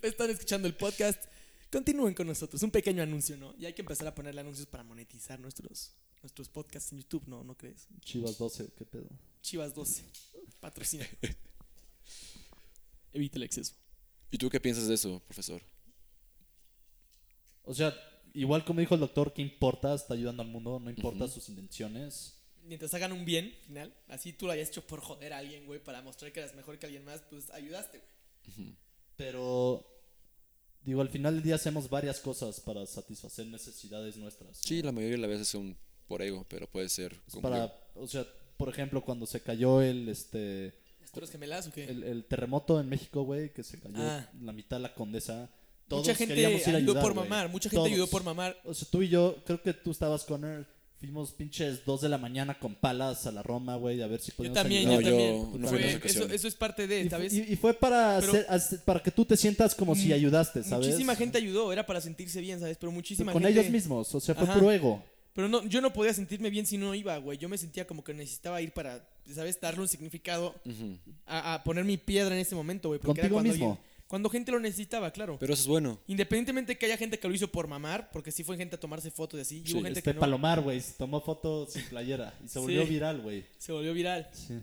Están 0.03 0.31
escuchando 0.31 0.68
el 0.68 0.75
podcast. 0.75 1.25
Continúen 1.73 2.14
con 2.14 2.27
nosotros. 2.29 2.62
Un 2.62 2.71
pequeño 2.71 3.03
anuncio, 3.03 3.37
¿no? 3.37 3.53
Y 3.59 3.66
hay 3.66 3.73
que 3.73 3.83
empezar 3.83 4.07
a 4.07 4.14
ponerle 4.14 4.40
anuncios 4.42 4.66
para 4.68 4.85
monetizar 4.85 5.38
nuestros, 5.40 5.92
nuestros 6.22 6.48
podcasts 6.48 6.92
en 6.92 6.98
YouTube, 6.98 7.26
¿no? 7.26 7.44
¿No 7.44 7.57
crees? 7.57 7.88
Chivas 8.00 8.38
12, 8.38 8.72
¿qué 8.76 8.85
pedo? 8.85 9.09
Chivas 9.42 9.74
12. 9.74 10.04
Patrocina. 10.61 11.07
Evita 13.12 13.37
el 13.37 13.44
exceso. 13.44 13.74
¿Y 14.31 14.38
tú 14.38 14.50
qué 14.50 14.61
piensas 14.61 14.88
de 14.88 14.94
eso, 14.94 15.20
profesor? 15.20 15.62
O 17.64 17.74
sea, 17.74 17.94
igual 18.35 18.64
como 18.64 18.81
dijo 18.81 18.94
el 18.94 19.00
doctor, 19.00 19.33
¿qué 19.33 19.42
importa? 19.42 19.94
Está 19.94 20.14
ayudando 20.14 20.42
al 20.42 20.48
mundo, 20.48 20.81
no 20.81 20.90
importa 20.90 21.28
sus 21.28 21.48
intenciones. 21.48 22.35
Mientras 22.64 22.92
hagan 22.94 23.12
un 23.12 23.24
bien 23.24 23.54
final, 23.64 23.94
así 24.09 24.33
tú 24.33 24.46
lo 24.46 24.52
hayas 24.52 24.68
hecho 24.68 24.87
por 24.87 25.00
joder 25.00 25.33
a 25.33 25.38
alguien, 25.38 25.64
güey, 25.66 25.83
para 25.83 26.02
mostrar 26.02 26.33
que 26.33 26.40
eras 26.40 26.54
mejor 26.54 26.78
que 26.78 26.87
alguien 26.87 27.04
más, 27.04 27.22
pues 27.31 27.50
ayudaste, 27.50 27.98
güey. 27.98 28.76
Pero, 29.16 29.87
digo, 30.83 31.00
al 31.00 31.09
final 31.09 31.35
del 31.35 31.42
día 31.42 31.54
hacemos 31.54 31.88
varias 31.88 32.20
cosas 32.20 32.61
para 32.61 32.85
satisfacer 32.87 33.46
necesidades 33.46 34.16
nuestras. 34.16 34.59
Sí, 34.59 34.81
¿no? 34.81 34.87
la 34.87 34.92
mayoría 34.92 35.16
de 35.16 35.22
las 35.22 35.31
veces 35.31 35.48
son 35.48 35.76
por 36.09 36.23
ego, 36.23 36.44
pero 36.49 36.66
puede 36.66 36.88
ser 36.88 37.14
para, 37.42 37.73
o 37.94 38.09
sea, 38.09 38.27
por 38.57 38.68
ejemplo, 38.68 39.03
cuando 39.05 39.27
se 39.27 39.40
cayó 39.40 39.81
el, 39.83 40.09
este, 40.09 40.73
¿Las 41.01 41.12
torres 41.12 41.31
gemelas 41.31 41.66
o 41.68 41.73
qué? 41.73 41.85
el, 41.85 42.03
el 42.03 42.25
terremoto 42.25 42.81
en 42.81 42.88
México, 42.88 43.23
güey, 43.23 43.53
que 43.53 43.62
se 43.62 43.79
cayó 43.79 43.94
Ah. 43.99 44.27
la 44.42 44.53
mitad 44.53 44.77
de 44.79 44.83
la 44.83 44.94
condesa. 44.94 45.49
Todos 45.87 46.03
mucha 46.07 46.14
gente 46.16 46.35
queríamos 46.35 46.61
ir 46.66 46.75
a 46.75 46.79
ayudó 46.79 46.92
ayudar, 46.92 47.03
por 47.03 47.14
mamar, 47.14 47.49
mucha 47.49 47.71
gente 47.71 47.77
Todos. 47.77 47.88
ayudó 47.92 48.07
por 48.09 48.23
mamar. 48.25 48.61
O 48.64 48.75
sea, 48.75 48.88
tú 48.90 49.01
y 49.03 49.09
yo, 49.09 49.37
creo 49.47 49.62
que 49.62 49.73
tú 49.75 49.90
estabas 49.90 50.25
con 50.25 50.44
él. 50.44 50.66
fuimos 51.01 51.31
pinches 51.31 51.85
2 51.85 52.01
de 52.01 52.09
la 52.09 52.18
mañana 52.18 52.59
con 52.59 52.75
palas 52.75 53.25
a 53.29 53.31
la 53.31 53.40
Roma, 53.40 53.77
güey, 53.77 54.03
a 54.03 54.09
ver 54.09 54.21
si 54.21 54.33
Yo 54.33 54.37
podíamos 54.38 54.59
también, 54.59 54.83
yo 54.83 54.99
ayudar. 54.99 55.05
yo 55.05 55.11
también. 55.11 55.61
no 55.62 55.68
Fue- 55.68 55.79
fui 55.79 55.88
en 55.90 55.97
esa 55.99 56.07
eso, 56.09 56.25
eso 56.35 56.49
es 56.49 56.55
parte 56.57 56.88
de, 56.88 57.03
Y, 57.03 57.09
¿sabes? 57.09 57.33
y- 57.33 57.53
y 57.53 57.55
fue 57.57 57.73
para, 57.73 58.18
Pero- 58.18 58.33
hacer- 58.33 58.47
hacer- 58.49 58.81
para 58.85 59.01
que 59.01 59.12
tú 59.12 59.25
te 59.25 59.37
sientas 59.37 59.77
como 59.77 59.94
si 59.94 60.09
Mm, 60.09 60.12
ayudaste, 60.14 60.64
¿sabes? 60.64 60.87
Muchísima 60.88 61.14
gente 61.14 61.38
ayudó, 61.38 61.73
era 61.73 61.87
para 61.87 62.01
sentirse 62.01 62.40
bien, 62.40 62.59
¿sabes? 62.59 62.77
Pero 62.81 62.90
muchísima 62.90 63.33
con 63.33 63.42
gente... 63.44 63.61
ellos 63.61 63.71
mismos, 63.71 64.12
o 64.12 64.18
sea, 64.21 64.35
fue 64.35 64.42
Ajá. 64.42 64.55
puro 64.55 64.73
ego. 64.73 65.05
Pero 65.38 65.46
no, 65.48 65.64
yo 65.66 65.81
no 65.81 65.92
podía 65.92 66.12
sentirme 66.12 66.51
bien 66.51 66.66
si 66.66 66.77
no 66.79 66.96
iba, 66.96 67.16
güey. 67.18 67.38
Yo 67.38 67.48
me 67.48 67.57
sentía 67.57 67.87
como 67.87 68.03
que 68.03 68.12
necesitaba 68.12 68.61
ir 68.61 68.72
para, 68.72 69.09
¿sabes? 69.33 69.61
Darle 69.61 69.81
un 69.83 69.87
significado 69.87 70.53
a, 71.27 71.55
a 71.55 71.62
poner 71.62 71.85
mi 71.85 71.96
piedra 71.96 72.35
en 72.35 72.40
ese 72.40 72.57
momento, 72.57 72.88
güey. 72.88 72.98
Porque 73.01 73.20
era 73.20 73.29
cuando 73.31 73.48
mismo. 73.53 73.70
alguien- 73.70 73.85
cuando 74.09 74.31
gente 74.31 74.51
lo 74.51 74.59
necesitaba, 74.59 75.12
claro. 75.12 75.37
Pero 75.38 75.53
eso 75.55 75.62
es 75.62 75.68
bueno. 75.68 76.01
Independientemente 76.09 76.77
que 76.77 76.87
haya 76.87 76.96
gente 76.96 77.20
que 77.20 77.29
lo 77.29 77.35
hizo 77.37 77.46
por 77.46 77.68
mamar, 77.68 78.11
porque 78.11 78.33
sí 78.33 78.42
fue 78.42 78.57
gente 78.57 78.74
a 78.74 78.81
tomarse 78.81 79.12
fotos 79.12 79.38
y 79.38 79.42
así, 79.42 79.57
y 79.59 79.66
Sí, 79.68 79.74
hubo 79.74 79.83
gente 79.85 80.01
Este 80.01 80.11
que 80.11 80.14
no. 80.14 80.20
Palomar, 80.20 80.61
güey, 80.61 80.81
se 80.81 80.94
tomó 80.94 81.20
foto 81.20 81.66
sin 81.70 81.85
playera 81.85 82.35
y 82.44 82.48
se 82.48 82.59
volvió 82.59 82.83
Sí. 82.83 82.88
viral, 82.88 83.20
güey. 83.20 83.44
Se 83.59 83.70
volvió 83.70 83.94
viral. 83.94 84.29
Sí. 84.33 84.59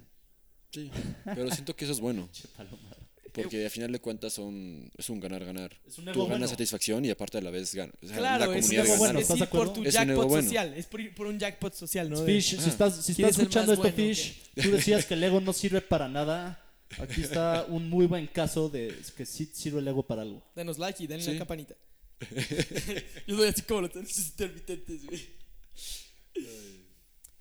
Sí. 0.71 0.91
Pero 1.23 1.49
siento 1.51 1.73
que 1.73 1.85
eso 1.85 1.93
es 1.93 2.01
bueno. 2.01 2.27
Che, 2.33 2.49
Palomar. 2.49 2.97
Porque 3.43 3.65
a 3.65 3.69
final 3.69 3.91
de 3.91 3.99
cuentas 3.99 4.33
son, 4.33 4.89
es 4.97 5.09
un 5.09 5.19
ganar-ganar. 5.19 5.77
Es 5.85 5.97
un 5.97 6.05
Tú 6.05 6.11
ego 6.11 6.23
ganas 6.23 6.39
bueno. 6.39 6.47
satisfacción 6.47 7.03
y 7.05 7.09
aparte 7.09 7.37
a 7.37 7.41
la 7.41 7.51
vez 7.51 7.73
ganas. 7.75 7.95
O 8.01 8.07
sea, 8.07 8.17
Claro, 8.17 8.45
la 8.51 8.57
es, 8.57 8.61
comunidad 8.65 8.81
algo 8.83 8.93
gana. 8.93 8.99
bueno, 8.99 9.19
es 9.19 9.23
¿estás 9.23 9.37
ir 9.37 9.43
de 9.43 9.47
por 9.51 9.73
tu 9.73 9.83
Es 9.83 9.87
un 9.87 9.91
jackpot 9.91 10.09
ego 10.17 10.27
bueno. 10.27 10.43
social. 10.43 10.73
Es 10.75 10.85
por, 10.85 11.01
ir 11.01 11.15
por 11.15 11.27
un 11.27 11.39
jackpot 11.39 11.73
social, 11.73 12.17
Fish, 12.25 12.59
si 12.59 12.69
estás, 12.69 13.05
si 13.05 13.13
¿Quién 13.15 13.27
estás 13.27 13.39
escuchando 13.41 13.73
esto, 13.73 13.81
bueno, 13.83 13.95
Fish, 13.95 14.41
tú 14.61 14.71
decías 14.71 15.05
que 15.05 15.13
el 15.15 15.23
ego 15.23 15.41
no 15.41 15.53
sirve 15.53 15.81
para 15.81 16.07
nada. 16.07 16.61
Aquí 16.99 17.21
está 17.21 17.65
un 17.67 17.89
muy 17.89 18.05
buen 18.05 18.27
caso 18.27 18.69
de 18.69 18.95
que 19.17 19.25
sí 19.25 19.49
sirve 19.53 19.79
el 19.79 19.87
ego 19.87 20.03
para 20.03 20.21
algo. 20.21 20.41
Denos 20.55 20.77
like 20.77 21.03
y 21.03 21.07
denle 21.07 21.23
Sí. 21.25 21.31
la 21.33 21.37
campanita. 21.39 21.75
Yo 23.27 23.35
soy 23.37 23.47
así 23.49 23.61
como 23.63 23.81
los 23.81 23.91
intermitentes, 23.95 25.05
güey. 25.05 25.27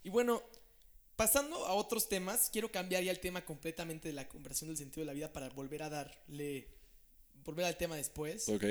Y 0.02 0.11
bueno, 0.11 0.42
pasando 1.16 1.66
a 1.66 1.74
otros 1.74 2.09
temas, 2.09 2.50
quiero 2.53 2.70
cambiar 2.70 3.03
ya 3.03 3.11
el 3.11 3.20
tema 3.20 3.44
completamente 3.44 4.09
de 4.09 4.14
la 4.14 4.29
conversión 4.29 4.68
del 4.68 4.77
sentido 4.77 5.03
de 5.03 5.07
la 5.07 5.12
vida 5.12 5.33
para 5.33 5.48
volver 5.50 5.83
a 5.83 5.90
darle. 5.90 6.68
Volver 7.44 7.66
al 7.66 7.77
tema 7.77 7.96
después. 7.96 8.48
Ok. 8.48 8.64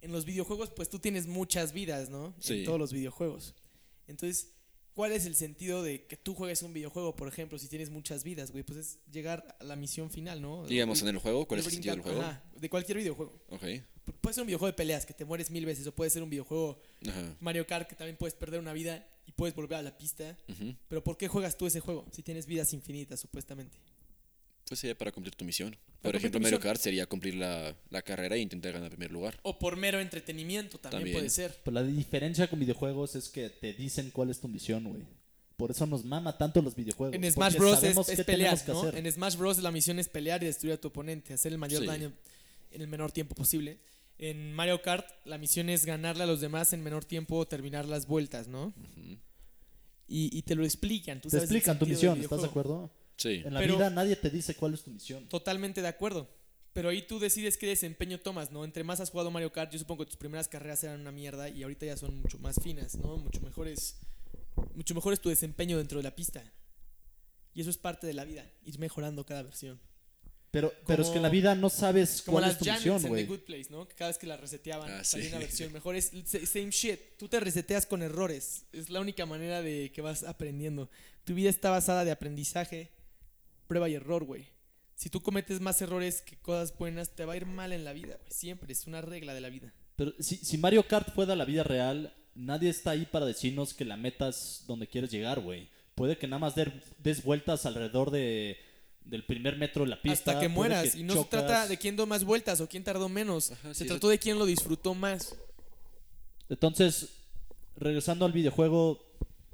En 0.00 0.12
los 0.12 0.24
videojuegos, 0.24 0.70
pues 0.70 0.88
tú 0.88 0.98
tienes 0.98 1.26
muchas 1.26 1.72
vidas, 1.72 2.08
¿no? 2.08 2.34
Sí. 2.40 2.60
En 2.60 2.64
todos 2.64 2.78
los 2.78 2.92
videojuegos. 2.92 3.54
Entonces, 4.06 4.52
¿cuál 4.94 5.12
es 5.12 5.26
el 5.26 5.34
sentido 5.34 5.82
de 5.82 6.06
que 6.06 6.16
tú 6.16 6.34
juegues 6.34 6.62
un 6.62 6.72
videojuego, 6.72 7.14
por 7.16 7.28
ejemplo, 7.28 7.58
si 7.58 7.68
tienes 7.68 7.90
muchas 7.90 8.24
vidas, 8.24 8.50
güey? 8.50 8.64
Pues 8.64 8.78
es 8.78 8.98
llegar 9.10 9.56
a 9.60 9.64
la 9.64 9.76
misión 9.76 10.10
final, 10.10 10.40
¿no? 10.40 10.66
Digamos 10.66 11.02
en 11.02 11.08
el 11.08 11.18
juego, 11.18 11.46
¿cuál 11.46 11.60
es 11.60 11.66
el 11.66 11.72
sentido 11.72 11.94
del 11.94 12.02
juego? 12.02 12.20
ajá, 12.20 12.44
de 12.54 12.70
cualquier 12.70 12.98
videojuego. 12.98 13.40
Ok. 13.48 13.64
Puede 14.20 14.34
ser 14.34 14.42
un 14.42 14.46
videojuego 14.46 14.72
de 14.72 14.76
peleas 14.76 15.06
que 15.06 15.14
te 15.14 15.24
mueres 15.24 15.50
mil 15.50 15.64
veces, 15.64 15.86
o 15.86 15.92
puede 15.94 16.10
ser 16.10 16.22
un 16.22 16.30
videojuego 16.30 16.80
Ajá. 17.08 17.36
Mario 17.40 17.66
Kart 17.66 17.88
que 17.88 17.94
también 17.94 18.16
puedes 18.16 18.34
perder 18.34 18.58
una 18.60 18.72
vida 18.72 19.06
y 19.26 19.32
puedes 19.32 19.54
volver 19.54 19.78
a 19.78 19.82
la 19.82 19.96
pista. 19.96 20.36
Pero 20.88 21.04
¿por 21.04 21.16
qué 21.16 21.28
juegas 21.28 21.56
tú 21.56 21.66
ese 21.66 21.80
juego 21.80 22.06
si 22.12 22.22
tienes 22.22 22.46
vidas 22.46 22.72
infinitas, 22.72 23.20
supuestamente? 23.20 23.78
Pues 24.66 24.80
sería 24.80 24.96
para 24.96 25.12
cumplir 25.12 25.34
tu 25.34 25.44
misión. 25.44 25.70
Para 26.00 26.12
Por 26.12 26.16
ejemplo, 26.16 26.40
Mario. 26.40 26.58
Kart 26.58 26.80
sería 26.80 27.06
cumplir 27.06 27.34
la, 27.34 27.76
la 27.90 28.02
carrera 28.02 28.36
e 28.36 28.40
intentar 28.40 28.72
ganar 28.72 28.90
primer 28.90 29.10
lugar. 29.12 29.38
O 29.42 29.58
por 29.58 29.76
mero 29.76 30.00
entretenimiento 30.00 30.78
también, 30.78 31.00
También. 31.00 31.16
puede 31.18 31.30
ser. 31.30 31.56
Pero 31.62 31.74
la 31.74 31.82
diferencia 31.82 32.48
con 32.48 32.58
videojuegos 32.58 33.14
es 33.14 33.28
que 33.28 33.50
te 33.50 33.72
dicen 33.74 34.10
cuál 34.10 34.30
es 34.30 34.40
tu 34.40 34.48
misión, 34.48 34.84
güey. 34.84 35.02
Por 35.56 35.70
eso 35.70 35.86
nos 35.86 36.04
mama 36.04 36.36
tanto 36.38 36.60
los 36.62 36.74
videojuegos. 36.74 37.14
En 37.14 37.30
Smash 37.30 37.56
Bros. 37.56 37.82
es, 37.84 37.96
es 38.08 38.24
pelear, 38.24 38.58
¿no? 38.66 38.88
En 38.92 39.12
Smash 39.12 39.36
Bros. 39.36 39.58
la 39.58 39.70
misión 39.70 39.98
es 39.98 40.08
pelear 40.08 40.42
y 40.42 40.46
destruir 40.46 40.74
a 40.74 40.80
tu 40.80 40.88
oponente, 40.88 41.34
hacer 41.34 41.52
el 41.52 41.58
mayor 41.58 41.82
Sí. 41.82 41.86
daño 41.86 42.12
en 42.74 42.80
el 42.80 42.88
menor 42.88 43.12
tiempo 43.12 43.34
posible. 43.34 43.80
En 44.18 44.52
Mario 44.52 44.82
Kart 44.82 45.06
la 45.24 45.38
misión 45.38 45.68
es 45.68 45.84
ganarle 45.84 46.22
a 46.24 46.26
los 46.26 46.40
demás 46.40 46.72
en 46.72 46.82
menor 46.82 47.04
tiempo 47.04 47.36
o 47.38 47.46
terminar 47.48 47.86
las 47.86 48.06
vueltas, 48.06 48.46
¿no? 48.48 48.72
Y, 50.06 50.36
y 50.36 50.42
te 50.42 50.54
lo 50.54 50.64
explican. 50.64 51.20
Tú 51.20 51.28
Te 51.28 51.36
sabes 51.36 51.44
explican 51.50 51.78
tu 51.78 51.86
misión, 51.86 52.20
¿estás 52.20 52.42
de 52.42 52.48
acuerdo? 52.48 52.90
Sí. 53.16 53.42
En 53.44 53.54
la 53.54 53.60
Pero- 53.60 53.76
vida 53.76 53.90
nadie 53.90 54.16
te 54.16 54.30
dice 54.30 54.54
cuál 54.54 54.74
es 54.74 54.82
tu 54.82 54.90
misión. 54.90 55.28
Totalmente 55.28 55.80
de 55.82 55.88
acuerdo. 55.88 56.28
Pero 56.72 56.88
ahí 56.88 57.02
tú 57.06 57.18
decides 57.18 57.58
qué 57.58 57.66
desempeño 57.66 58.18
tomas, 58.18 58.50
¿no? 58.50 58.64
Entre 58.64 58.82
más 58.82 58.98
has 59.00 59.10
jugado 59.10 59.30
Mario 59.30 59.52
Kart, 59.52 59.70
yo 59.70 59.78
supongo 59.78 60.04
que 60.04 60.10
tus 60.10 60.16
primeras 60.16 60.48
carreras 60.48 60.82
eran 60.84 61.00
una 61.00 61.12
mierda 61.12 61.48
y 61.50 61.62
ahorita 61.62 61.84
ya 61.84 61.96
son 61.98 62.18
mucho 62.20 62.38
más 62.38 62.56
finas, 62.62 62.96
¿no? 62.96 63.18
Mucho 63.18 63.40
mejores, 63.42 63.98
mucho 64.74 64.94
mejor 64.94 65.12
es 65.12 65.20
tu 65.20 65.28
desempeño 65.28 65.76
dentro 65.76 65.98
de 65.98 66.04
la 66.04 66.14
pista. 66.16 66.42
Y 67.54 67.60
eso 67.60 67.68
es 67.68 67.76
parte 67.76 68.06
de 68.06 68.14
la 68.14 68.24
vida, 68.24 68.50
ir 68.64 68.78
mejorando 68.78 69.26
cada 69.26 69.42
versión. 69.42 69.78
Pero, 70.52 70.72
pero 70.86 71.02
es 71.02 71.08
que 71.08 71.16
en 71.16 71.22
la 71.22 71.28
vida 71.30 71.54
no 71.54 71.68
sabes 71.70 72.22
Como 72.22 72.34
cuál 72.36 72.42
las 72.44 72.52
es 72.52 72.58
tu 72.58 72.64
Janets 72.66 72.84
misión, 72.86 73.08
güey. 73.08 73.24
Good 73.26 73.40
Place, 73.40 73.66
¿no? 73.70 73.88
Que 73.88 73.94
cada 73.96 74.10
vez 74.10 74.18
que 74.18 74.26
la 74.26 74.36
reseteaban 74.36 74.88
Ah, 74.92 75.02
salía 75.02 75.26
sí. 75.26 75.32
una 75.32 75.38
versión 75.40 75.72
mejor. 75.72 75.96
Es 75.96 76.12
same 76.44 76.70
shit. 76.70 77.00
Tú 77.18 77.26
te 77.26 77.40
reseteas 77.40 77.86
con 77.86 78.02
errores. 78.02 78.66
Es 78.72 78.90
la 78.90 79.00
única 79.00 79.24
manera 79.26 79.62
de 79.62 79.90
que 79.92 80.02
vas 80.02 80.22
aprendiendo. 80.22 80.90
Tu 81.24 81.34
vida 81.34 81.48
está 81.50 81.70
basada 81.70 82.04
de 82.04 82.10
aprendizaje, 82.10 82.90
prueba 83.66 83.88
y 83.88 83.94
error, 83.94 84.24
güey. 84.24 84.46
Si 84.94 85.08
tú 85.08 85.22
cometes 85.22 85.60
más 85.60 85.80
errores 85.80 86.20
que 86.20 86.36
cosas 86.36 86.76
buenas, 86.76 87.10
te 87.16 87.24
va 87.24 87.32
a 87.32 87.36
ir 87.36 87.46
mal 87.46 87.72
en 87.72 87.84
la 87.84 87.92
vida, 87.94 88.16
güey. 88.20 88.30
Siempre, 88.30 88.72
es 88.72 88.86
una 88.86 89.00
regla 89.00 89.32
de 89.34 89.40
la 89.40 89.48
vida. 89.48 89.72
Pero 89.96 90.12
si, 90.20 90.36
si 90.36 90.58
Mario 90.58 90.86
Kart 90.86 91.14
fuera 91.14 91.34
la 91.34 91.44
vida 91.46 91.64
real, 91.64 92.14
nadie 92.34 92.68
está 92.68 92.90
ahí 92.90 93.06
para 93.06 93.24
decirnos 93.26 93.72
que 93.74 93.84
la 93.86 93.96
metas 93.96 94.64
donde 94.66 94.86
quieres 94.86 95.10
llegar, 95.10 95.40
güey. 95.40 95.70
Puede 95.94 96.18
que 96.18 96.26
nada 96.26 96.40
más 96.40 96.54
der- 96.54 96.82
des 96.98 97.22
vueltas 97.24 97.64
alrededor 97.66 98.10
de, 98.10 98.58
del 99.04 99.24
primer 99.24 99.56
metro 99.56 99.84
de 99.84 99.90
la 99.90 100.00
pista. 100.00 100.32
Hasta 100.32 100.40
que 100.40 100.48
mueras. 100.48 100.92
que 100.92 101.00
y 101.00 101.02
no 101.02 101.14
se 101.14 101.24
trata 101.28 101.66
de 101.66 101.76
quién 101.76 101.96
dio 101.96 102.06
más 102.06 102.24
vueltas 102.24 102.60
o 102.60 102.68
quién 102.68 102.84
tardó 102.84 103.08
menos. 103.08 103.50
Ajá, 103.50 103.74
se 103.74 103.84
sí, 103.84 103.88
trató 103.88 104.08
de 104.08 104.18
quién 104.18 104.38
lo 104.38 104.46
disfrutó 104.46 104.94
más. 104.94 105.34
Entonces, 106.48 107.10
regresando 107.76 108.24
al 108.24 108.32
videojuego, 108.32 109.04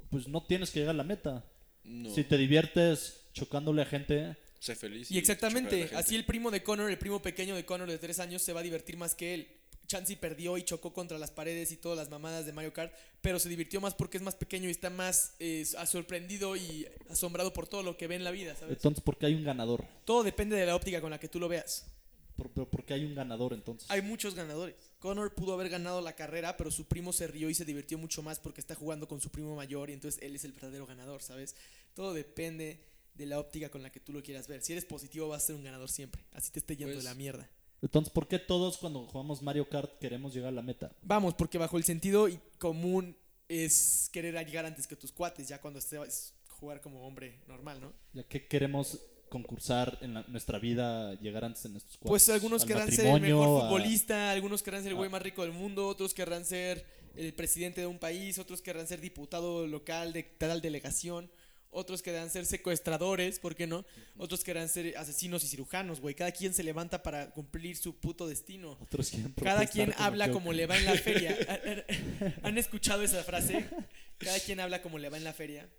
pues 0.09 0.27
no 0.27 0.43
tienes 0.43 0.71
que 0.71 0.79
llegar 0.79 0.95
a 0.95 0.97
la 0.97 1.03
meta. 1.03 1.45
No. 1.83 2.13
Si 2.13 2.23
te 2.23 2.37
diviertes 2.37 3.27
chocándole 3.33 3.81
a 3.81 3.85
gente, 3.85 4.35
Sé 4.59 4.75
feliz. 4.75 5.09
Y 5.09 5.17
exactamente, 5.17 5.77
la 5.77 5.83
gente. 5.83 5.95
así 5.95 6.15
el 6.15 6.25
primo 6.25 6.51
de 6.51 6.61
Connor, 6.61 6.91
el 6.91 6.97
primo 6.97 7.21
pequeño 7.21 7.55
de 7.55 7.65
Connor 7.65 7.89
de 7.89 7.97
tres 7.97 8.19
años, 8.19 8.41
se 8.41 8.51
va 8.51 8.59
a 8.59 8.63
divertir 8.63 8.97
más 8.97 9.15
que 9.15 9.33
él. 9.33 9.47
Chansey 9.89 10.15
perdió 10.15 10.55
y 10.57 10.63
chocó 10.63 10.93
contra 10.93 11.17
las 11.17 11.31
paredes 11.31 11.71
y 11.71 11.77
todas 11.77 11.97
las 11.97 12.09
mamadas 12.11 12.45
de 12.45 12.53
Mario 12.53 12.71
Kart, 12.71 12.93
pero 13.21 13.39
se 13.39 13.49
divirtió 13.49 13.81
más 13.81 13.95
porque 13.95 14.17
es 14.17 14.23
más 14.23 14.35
pequeño 14.35 14.67
y 14.67 14.71
está 14.71 14.91
más 14.91 15.33
eh, 15.39 15.65
sorprendido 15.87 16.55
y 16.55 16.87
asombrado 17.09 17.51
por 17.51 17.67
todo 17.67 17.81
lo 17.81 17.97
que 17.97 18.05
ve 18.07 18.15
en 18.15 18.23
la 18.23 18.29
vida, 18.31 18.55
¿sabes? 18.55 18.77
entonces 18.77 19.03
¿por 19.03 19.17
qué 19.17 19.25
hay 19.25 19.33
un 19.33 19.43
ganador? 19.43 19.83
Todo 20.05 20.23
depende 20.23 20.55
de 20.55 20.65
la 20.67 20.75
óptica 20.75 21.01
con 21.01 21.09
la 21.09 21.19
que 21.19 21.27
tú 21.27 21.39
lo 21.39 21.49
veas. 21.49 21.87
¿Por, 22.35 22.51
pero 22.51 22.69
¿por 22.69 22.85
qué 22.85 22.93
hay 22.93 23.03
un 23.03 23.15
ganador 23.15 23.51
entonces? 23.53 23.89
Hay 23.89 24.01
muchos 24.03 24.35
ganadores. 24.35 24.75
Connor 24.99 25.33
pudo 25.33 25.53
haber 25.55 25.69
ganado 25.69 26.01
la 26.01 26.15
carrera, 26.15 26.55
pero 26.55 26.69
su 26.71 26.85
primo 26.85 27.11
se 27.11 27.27
rió 27.27 27.49
y 27.49 27.55
se 27.55 27.65
divirtió 27.65 27.97
mucho 27.97 28.21
más 28.21 28.39
porque 28.39 28.61
está 28.61 28.75
jugando 28.75 29.07
con 29.07 29.19
su 29.19 29.29
primo 29.31 29.55
mayor 29.55 29.89
y 29.89 29.93
entonces 29.93 30.21
él 30.23 30.35
es 30.35 30.45
el 30.45 30.53
verdadero 30.53 30.85
ganador, 30.85 31.21
¿sabes? 31.23 31.55
Todo 31.95 32.13
depende 32.13 32.79
de 33.15 33.25
la 33.25 33.39
óptica 33.39 33.69
con 33.69 33.81
la 33.81 33.91
que 33.91 33.99
tú 33.99 34.13
lo 34.13 34.21
quieras 34.21 34.47
ver. 34.47 34.61
Si 34.61 34.71
eres 34.71 34.85
positivo 34.85 35.27
vas 35.27 35.43
a 35.43 35.47
ser 35.47 35.55
un 35.55 35.63
ganador 35.63 35.89
siempre, 35.89 36.23
así 36.31 36.51
te 36.51 36.59
esté 36.59 36.77
yendo 36.77 36.93
Pues- 36.93 37.03
de 37.03 37.09
la 37.09 37.15
mierda. 37.15 37.49
Entonces, 37.81 38.11
¿por 38.11 38.27
qué 38.27 38.39
todos 38.39 38.77
cuando 38.77 39.05
jugamos 39.07 39.41
Mario 39.41 39.67
Kart 39.69 39.97
queremos 39.99 40.33
llegar 40.33 40.49
a 40.49 40.55
la 40.55 40.61
meta? 40.61 40.91
Vamos, 41.01 41.33
porque 41.35 41.57
bajo 41.57 41.77
el 41.77 41.83
sentido 41.83 42.27
común 42.57 43.15
es 43.47 44.09
querer 44.11 44.33
llegar 44.45 44.65
antes 44.65 44.85
que 44.85 44.95
tus 44.95 45.11
cuates, 45.11 45.47
ya 45.47 45.59
cuando 45.61 45.79
estés 45.79 46.33
jugar 46.49 46.81
como 46.81 47.07
hombre 47.07 47.39
normal, 47.47 47.79
¿no? 47.79 47.93
Ya 48.13 48.23
que 48.23 48.45
queremos 48.47 48.99
concursar 49.29 49.97
en 50.01 50.15
la- 50.15 50.25
nuestra 50.27 50.59
vida, 50.59 51.13
llegar 51.21 51.45
antes 51.45 51.63
en 51.65 51.71
nuestros 51.73 51.95
cuartos. 51.97 52.09
Pues 52.09 52.29
algunos 52.29 52.65
querrán 52.65 52.91
ser 52.91 53.05
el 53.07 53.21
mejor 53.21 53.43
a- 53.63 53.67
futbolista, 53.69 54.31
algunos 54.31 54.61
querrán 54.61 54.81
ser 54.81 54.89
el 54.91 54.95
güey 54.97 55.07
a- 55.07 55.11
más 55.11 55.21
rico 55.21 55.43
del 55.43 55.51
mundo, 55.53 55.87
otros 55.87 56.13
querrán 56.13 56.43
ser 56.45 56.83
el 57.15 57.33
presidente 57.33 57.81
de 57.81 57.87
un 57.87 57.97
país, 57.99 58.39
otros 58.39 58.61
querrán 58.61 58.87
ser 58.87 58.99
diputado 59.01 59.67
local 59.67 60.13
de 60.13 60.23
tal 60.23 60.61
delegación, 60.61 61.29
otros 61.71 62.01
querrán 62.01 62.29
ser 62.29 62.45
secuestradores, 62.45 63.39
¿por 63.39 63.55
qué 63.55 63.67
no? 63.67 63.85
Otros 64.17 64.43
querrán 64.43 64.69
ser 64.69 64.97
asesinos 64.97 65.43
y 65.43 65.47
cirujanos, 65.47 65.99
güey. 66.01 66.15
Cada 66.15 66.31
quien 66.31 66.53
se 66.53 66.63
levanta 66.63 67.03
para 67.03 67.29
cumplir 67.31 67.77
su 67.77 67.95
puto 67.95 68.27
destino. 68.27 68.77
Otros 68.81 69.11
Cada 69.43 69.65
quien 69.67 69.91
como 69.91 70.03
habla 70.03 70.25
Joker. 70.25 70.33
como 70.33 70.53
le 70.53 70.65
va 70.65 70.77
en 70.77 70.85
la 70.85 70.95
feria. 70.95 71.37
¿Han- 71.49 72.35
¿Han 72.43 72.57
escuchado 72.57 73.03
esa 73.03 73.23
frase? 73.23 73.69
Cada 74.17 74.39
quien 74.39 74.59
habla 74.59 74.81
como 74.81 74.97
le 74.97 75.09
va 75.09 75.17
en 75.17 75.23
la 75.23 75.33
feria. 75.33 75.69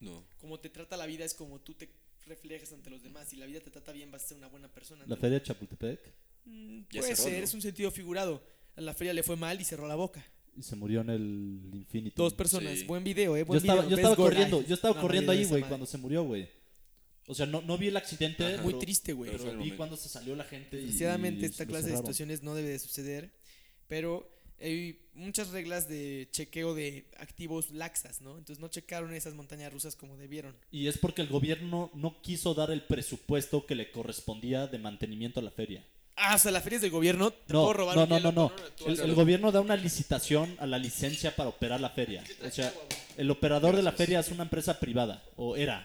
No. 0.00 0.24
Como 0.38 0.58
te 0.60 0.68
trata 0.68 0.96
la 0.96 1.06
vida 1.06 1.24
es 1.24 1.34
como 1.34 1.60
tú 1.60 1.74
te 1.74 1.88
reflejas 2.26 2.72
ante 2.72 2.90
los 2.90 3.02
demás. 3.02 3.28
Si 3.28 3.36
la 3.36 3.46
vida 3.46 3.60
te 3.60 3.70
trata 3.70 3.92
bien, 3.92 4.10
vas 4.10 4.24
a 4.24 4.28
ser 4.28 4.36
una 4.38 4.48
buena 4.48 4.68
persona. 4.68 5.04
La 5.06 5.16
feria 5.16 5.38
de 5.38 5.44
Chapultepec 5.44 6.00
Mm, 6.46 6.82
puede 6.90 7.16
cerró, 7.16 7.30
ser, 7.30 7.38
¿no? 7.38 7.44
es 7.44 7.54
un 7.54 7.62
sentido 7.62 7.90
figurado. 7.90 8.46
A 8.76 8.82
la 8.82 8.92
feria 8.92 9.14
le 9.14 9.22
fue 9.22 9.34
mal 9.34 9.58
y 9.58 9.64
cerró 9.64 9.88
la 9.88 9.94
boca. 9.94 10.22
Y 10.56 10.62
se 10.62 10.76
murió 10.76 11.00
en 11.00 11.10
el 11.10 11.70
Infinity. 11.72 12.14
Dos 12.16 12.34
personas. 12.34 12.78
Sí. 12.78 12.84
Buen 12.84 13.04
video, 13.04 13.36
eh. 13.36 13.40
Yo 13.40 13.46
Buen 13.46 13.58
estaba, 13.60 13.82
video. 13.82 13.90
yo 13.90 13.96
estaba 13.96 14.16
corriendo, 14.16 14.62
yo 14.66 14.74
estaba 14.74 14.94
no, 14.94 15.00
corriendo 15.00 15.32
no, 15.32 15.38
ahí, 15.38 15.44
güey, 15.46 15.62
cuando 15.62 15.86
se 15.86 15.98
murió, 15.98 16.24
güey. 16.24 16.48
O 17.26 17.34
sea, 17.34 17.46
no, 17.46 17.62
no 17.62 17.78
vi 17.78 17.88
el 17.88 17.96
accidente. 17.96 18.44
Ajá. 18.44 18.62
Muy 18.62 18.72
pero- 18.74 18.78
triste, 18.80 19.12
güey. 19.12 19.30
Pero 19.30 19.42
Pero 19.42 19.52
vi 19.52 19.58
momento. 19.58 19.76
cuando 19.78 19.96
se 19.96 20.08
salió 20.08 20.36
la 20.36 20.44
gente. 20.44 20.76
Desgraciadamente 20.76 21.46
esta 21.46 21.66
clase 21.66 21.90
de 21.90 21.96
situaciones 21.96 22.42
no 22.42 22.54
debe 22.54 22.68
de 22.68 22.78
suceder, 22.78 23.32
pero 23.88 24.30
hay 24.60 25.00
muchas 25.14 25.50
reglas 25.50 25.88
de 25.88 26.28
chequeo 26.30 26.74
de 26.74 27.10
activos 27.18 27.70
laxas, 27.70 28.20
¿no? 28.20 28.38
Entonces 28.38 28.60
no 28.60 28.68
checaron 28.68 29.12
esas 29.14 29.34
montañas 29.34 29.72
rusas 29.72 29.96
como 29.96 30.16
debieron. 30.16 30.54
Y 30.70 30.86
es 30.86 30.98
porque 30.98 31.22
el 31.22 31.28
gobierno 31.28 31.90
no 31.94 32.20
quiso 32.22 32.54
dar 32.54 32.70
el 32.70 32.82
presupuesto 32.82 33.66
que 33.66 33.74
le 33.74 33.90
correspondía 33.90 34.66
de 34.66 34.78
mantenimiento 34.78 35.40
a 35.40 35.42
la 35.42 35.50
feria. 35.50 35.84
Ah, 36.16 36.36
o 36.36 36.38
sea, 36.38 36.52
la 36.52 36.60
feria 36.60 36.76
es 36.76 36.82
del 36.82 36.90
gobierno, 36.92 37.30
te 37.32 37.52
No, 37.52 37.62
puedo 37.62 37.72
robar 37.72 37.96
no, 37.96 38.02
un 38.04 38.08
no, 38.08 38.16
hielo, 38.16 38.32
no, 38.32 38.52
no. 38.86 38.86
El, 39.02 39.14
gobierno 39.14 39.50
da 39.50 39.60
una 39.60 39.76
licitación 39.76 40.54
a 40.60 40.66
la 40.66 40.78
licencia 40.78 41.34
para 41.34 41.48
operar 41.48 41.80
la 41.80 41.90
feria. 41.90 42.22
O 42.46 42.50
sea, 42.50 42.72
el 43.16 43.30
operador 43.30 43.74
de 43.74 43.82
la 43.82 43.90
feria 43.92 44.20
es 44.20 44.30
una 44.30 44.44
empresa 44.44 44.78
privada, 44.78 45.24
o 45.36 45.56
era. 45.56 45.84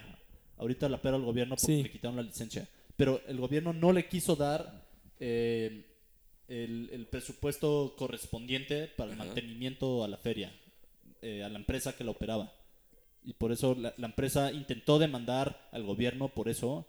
Ahorita 0.57 0.87
la 0.89 0.97
opera 0.97 1.17
el 1.17 1.23
gobierno 1.23 1.55
porque 1.55 1.77
Sí. 1.77 1.83
le 1.83 1.89
quitaron 1.91 2.15
la 2.17 2.21
licencia. 2.23 2.67
Pero 2.95 3.21
el 3.27 3.37
gobierno 3.37 3.73
no 3.73 3.91
le 3.91 4.07
quiso 4.07 4.35
dar 4.35 4.85
eh, 5.19 5.85
el, 6.47 6.89
el 6.91 7.07
presupuesto 7.07 7.95
correspondiente 7.97 8.87
para 8.87 9.11
el 9.13 9.19
Ajá. 9.19 9.25
mantenimiento 9.25 10.03
a 10.03 10.07
la 10.07 10.17
feria, 10.17 10.51
eh, 11.21 11.43
a 11.43 11.49
la 11.49 11.57
empresa 11.59 11.95
que 11.95 12.03
la 12.03 12.11
operaba. 12.11 12.53
Y 13.23 13.33
por 13.33 13.51
eso 13.51 13.73
la, 13.75 13.93
la 13.97 14.07
empresa 14.07 14.51
intentó 14.51 14.99
demandar 14.99 15.69
al 15.71 15.83
gobierno 15.83 16.29
por 16.29 16.49
eso, 16.49 16.85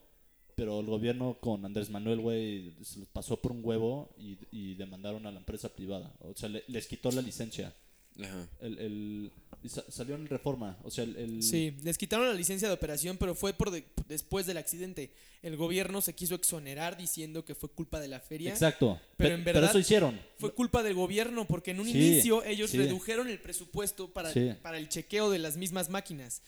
pero 0.60 0.78
el 0.78 0.84
gobierno 0.84 1.38
con 1.40 1.64
Andrés 1.64 1.88
Manuel, 1.88 2.20
güey, 2.20 2.74
se 2.82 2.98
los 2.98 3.08
pasó 3.08 3.40
por 3.40 3.50
un 3.50 3.62
huevo 3.64 4.10
y, 4.18 4.36
y 4.50 4.74
demandaron 4.74 5.24
a 5.26 5.32
la 5.32 5.38
empresa 5.38 5.70
privada. 5.70 6.12
O 6.20 6.34
sea, 6.36 6.50
le- 6.50 6.64
les 6.68 6.86
quitó 6.86 7.10
la 7.12 7.22
licencia. 7.22 7.74
Ajá. 8.22 8.46
El, 8.60 9.32
salió 9.68 10.14
en 10.14 10.26
reforma. 10.26 10.78
O 10.84 10.90
sea, 10.90 11.04
el, 11.04 11.16
el- 11.16 11.42
Sí, 11.42 11.74
les 11.82 11.98
quitaron 11.98 12.26
la 12.26 12.34
licencia 12.34 12.68
de 12.68 12.74
operación, 12.74 13.16
pero 13.18 13.34
fue 13.34 13.52
por 13.52 13.70
de- 13.70 13.84
después 14.08 14.46
del 14.46 14.56
accidente. 14.56 15.12
El 15.42 15.56
gobierno 15.56 16.00
se 16.02 16.14
quiso 16.14 16.34
exonerar 16.34 16.96
diciendo 16.96 17.44
que 17.44 17.54
fue 17.54 17.70
culpa 17.70 17.98
de 18.00 18.08
la 18.08 18.20
feria. 18.20 18.50
Exacto. 18.52 19.00
Pero 19.16 19.30
Pe- 19.30 19.34
en 19.34 19.44
verdad 19.44 19.70
eso 19.70 19.78
hicieron. 19.78 20.20
Fue 20.38 20.52
culpa 20.54 20.82
del 20.82 20.94
gobierno 20.94 21.46
porque 21.46 21.70
en 21.70 21.80
un 21.80 21.86
Sí, 21.86 21.92
inicio 21.92 22.44
ellos 22.44 22.70
sí. 22.70 22.78
redujeron 22.78 23.28
el 23.28 23.38
presupuesto 23.40 24.12
para, 24.12 24.32
Sí. 24.32 24.52
para 24.62 24.78
el 24.78 24.88
chequeo 24.88 25.30
de 25.30 25.38
las 25.38 25.56
mismas 25.56 25.88
máquinas. 25.88 26.42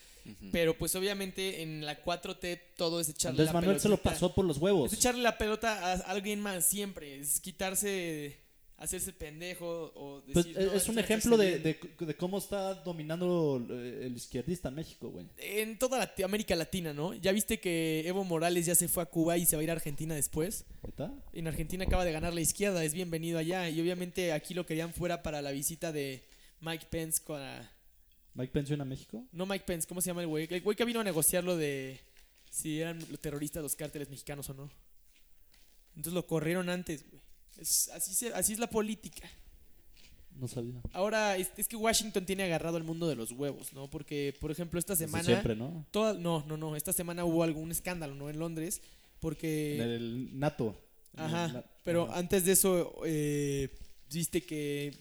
Pero 0.52 0.78
pues 0.78 0.94
obviamente 0.94 1.62
en 1.62 1.84
la 1.84 2.00
4T 2.04 2.60
todo 2.76 3.00
es 3.00 3.08
echarle 3.08 3.44
la 3.44 3.52
Manuel 3.52 3.80
se 3.80 3.88
lo 3.88 3.96
pasó 3.96 4.32
por 4.32 4.44
los 4.44 4.58
huevos. 4.58 4.92
Es 4.92 4.98
echarle 5.00 5.20
la 5.20 5.36
pelota 5.36 5.84
a 5.84 5.94
alguien 6.12 6.40
más 6.40 6.64
siempre. 6.64 7.18
Es 7.18 7.40
quitarse, 7.40 8.38
hacerse 8.82 9.12
pendejo 9.12 9.92
o 9.94 10.22
Pues, 10.32 10.44
decir... 10.46 10.60
eh, 10.60 10.66
"No, 10.66 10.72
es 10.74 10.88
un 10.88 10.98
ejemplo 10.98 11.36
de, 11.36 11.58
bien". 11.58 11.62
de- 11.98 12.06
de 12.06 12.14
cómo 12.16 12.38
está 12.38 12.74
dominando 12.74 13.64
eh, 13.70 14.02
el 14.06 14.16
izquierdista 14.16 14.68
en 14.68 14.74
México, 14.74 15.08
güey. 15.10 15.26
En 15.38 15.78
toda 15.78 16.12
América 16.24 16.56
Latina, 16.56 16.92
¿no? 16.92 17.14
Ya 17.14 17.32
viste 17.32 17.60
que 17.60 18.06
Evo 18.06 18.24
Morales 18.24 18.66
ya 18.66 18.74
se 18.74 18.88
fue 18.88 19.02
a 19.02 19.06
Cuba 19.06 19.38
y 19.38 19.46
se 19.46 19.56
va 19.56 19.60
a 19.60 19.62
ir 19.64 19.70
a 19.70 19.74
Argentina 19.74 20.14
después. 20.14 20.64
¿Está? 20.86 21.12
En 21.32 21.46
Argentina 21.48 21.84
acaba 21.84 22.04
de 22.04 22.12
ganar 22.12 22.34
la 22.34 22.40
izquierda, 22.40 22.84
es 22.84 22.92
bienvenido 22.92 23.38
allá. 23.38 23.68
Y 23.70 23.80
obviamente 23.80 24.32
aquí 24.32 24.52
lo 24.54 24.66
querían 24.66 24.92
fuera 24.92 25.22
para 25.22 25.40
la 25.42 25.52
visita 25.52 25.92
de 25.92 26.24
Mike 26.60 26.86
Pence 26.90 27.22
con... 27.22 27.40
a- 27.40 27.70
¿Mike 28.34 28.52
Pence 28.52 28.68
viene 28.70 28.82
a 28.82 28.86
México? 28.86 29.24
No 29.32 29.46
Mike 29.46 29.64
Pence, 29.66 29.86
¿cómo 29.86 30.00
se 30.00 30.08
llama 30.08 30.22
el 30.22 30.26
güey? 30.28 30.48
El 30.50 30.60
güey 30.62 30.76
que 30.76 30.84
vino 30.84 31.00
a 31.00 31.04
negociar 31.04 31.44
lo 31.44 31.56
de 31.56 32.00
si 32.50 32.80
eran 32.80 32.98
los 33.10 33.20
terroristas 33.20 33.62
los 33.62 33.76
cárteles 33.76 34.10
mexicanos 34.10 34.50
o 34.50 34.54
no. 34.54 34.70
Entonces 35.90 36.12
lo 36.14 36.26
corrieron 36.26 36.68
antes, 36.68 37.04
güey. 37.08 37.21
Es, 37.58 37.88
así, 37.88 38.14
se- 38.14 38.32
así 38.34 38.52
es 38.52 38.58
la 38.58 38.68
política. 38.68 39.28
No 40.34 40.48
sabía. 40.48 40.80
Ahora, 40.92 41.36
es, 41.36 41.50
es 41.56 41.68
que 41.68 41.76
Washington 41.76 42.24
tiene 42.24 42.42
agarrado 42.44 42.78
el 42.78 42.84
mundo 42.84 43.06
de 43.06 43.14
los 43.16 43.32
huevos, 43.32 43.72
¿no? 43.74 43.88
Porque, 43.90 44.34
por 44.40 44.50
ejemplo, 44.50 44.78
esta 44.78 44.96
semana... 44.96 45.24
siempre, 45.24 45.54
¿no? 45.54 45.84
toda- 45.90 46.14
no, 46.14 46.44
no, 46.48 46.56
no. 46.56 46.74
Esta 46.74 46.92
semana 46.92 47.24
hubo 47.24 47.42
algún 47.42 47.70
escándalo, 47.70 48.14
¿no? 48.14 48.30
En 48.30 48.38
Londres. 48.38 48.80
Porque... 49.20 49.76
En 49.76 49.82
el 49.82 50.38
NATO. 50.38 50.74
El 51.14 51.20
Ajá, 51.24 51.64
pero 51.84 52.10
antes 52.12 52.46
de 52.46 52.52
eso, 52.52 52.94
eh, 53.04 53.68
viste 54.10 54.42
que 54.42 54.94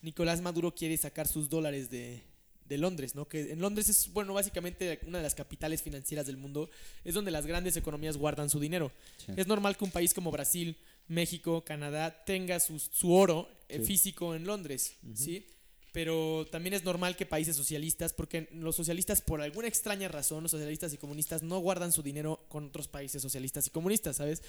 Nicolás 0.00 0.40
Maduro 0.40 0.74
quiere 0.74 0.96
sacar 0.96 1.28
sus 1.28 1.50
dólares 1.50 1.90
de, 1.90 2.22
de 2.64 2.78
Londres, 2.78 3.14
¿no? 3.14 3.28
Que 3.28 3.52
en 3.52 3.60
Londres 3.60 3.90
es, 3.90 4.10
bueno, 4.14 4.32
básicamente 4.32 4.98
una 5.06 5.18
de 5.18 5.24
las 5.24 5.34
capitales 5.34 5.82
financieras 5.82 6.26
del 6.26 6.38
mundo, 6.38 6.70
es 7.04 7.12
donde 7.12 7.30
las 7.30 7.44
grandes 7.44 7.76
economías 7.76 8.16
guardan 8.16 8.48
su 8.48 8.58
dinero. 8.58 8.90
Sí. 9.18 9.32
Es 9.36 9.46
normal 9.46 9.76
que 9.76 9.84
un 9.84 9.90
país 9.90 10.14
como 10.14 10.30
Brasil, 10.30 10.74
México, 11.08 11.64
Canadá 11.64 12.24
tenga 12.24 12.60
sus- 12.60 12.90
su 12.92 13.12
oro 13.12 13.48
eh, 13.68 13.78
Sí. 13.80 13.84
físico 13.86 14.34
en 14.34 14.44
Londres, 14.46 14.94
¿sí? 15.14 15.46
Pero 15.92 16.46
también 16.50 16.74
es 16.74 16.84
normal 16.84 17.16
que 17.16 17.24
países 17.26 17.56
socialistas, 17.56 18.12
porque 18.12 18.48
los 18.52 18.76
socialistas, 18.76 19.20
por 19.22 19.40
alguna 19.40 19.68
extraña 19.68 20.06
razón, 20.08 20.42
los 20.42 20.50
socialistas 20.52 20.92
y 20.92 20.98
comunistas 20.98 21.42
no 21.42 21.58
guardan 21.60 21.92
su 21.92 22.02
dinero 22.02 22.44
con 22.48 22.66
otros 22.66 22.88
países 22.88 23.20
socialistas 23.22 23.66
y 23.66 23.70
comunistas, 23.70 24.16
¿sabes? 24.16 24.42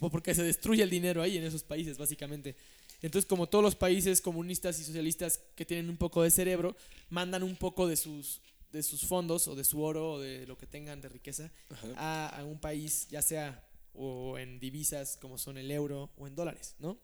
O 0.00 0.08
porque 0.10 0.34
se 0.34 0.42
destruye 0.44 0.82
el 0.82 0.90
dinero 0.90 1.22
ahí 1.22 1.36
en 1.38 1.44
esos 1.44 1.64
países, 1.64 1.98
básicamente. 1.98 2.56
Entonces, 3.02 3.28
como 3.28 3.48
todos 3.48 3.62
los 3.64 3.74
países 3.74 4.20
comunistas 4.20 4.78
y 4.80 4.84
socialistas 4.84 5.40
que 5.56 5.66
tienen 5.66 5.90
un 5.90 5.96
poco 5.96 6.22
de 6.22 6.30
cerebro, 6.30 6.76
mandan 7.10 7.42
un 7.42 7.56
poco 7.56 7.86
de 7.88 7.96
sus, 7.96 8.40
de 8.72 8.82
sus 8.82 9.02
fondos 9.06 9.48
o 9.48 9.54
de 9.56 9.64
su 9.64 9.82
oro 9.82 10.12
o 10.12 10.20
de 10.20 10.46
lo 10.46 10.56
que 10.56 10.66
tengan 10.66 11.00
de 11.00 11.08
riqueza 11.08 11.52
a 11.96 12.42
un 12.46 12.58
país, 12.58 13.06
ya 13.10 13.22
sea 13.22 13.65
o 13.98 14.38
en 14.38 14.60
divisas 14.60 15.18
como 15.20 15.38
son 15.38 15.58
el 15.58 15.70
euro 15.70 16.10
o 16.16 16.26
en 16.26 16.34
dólares, 16.34 16.74
¿no? 16.78 16.98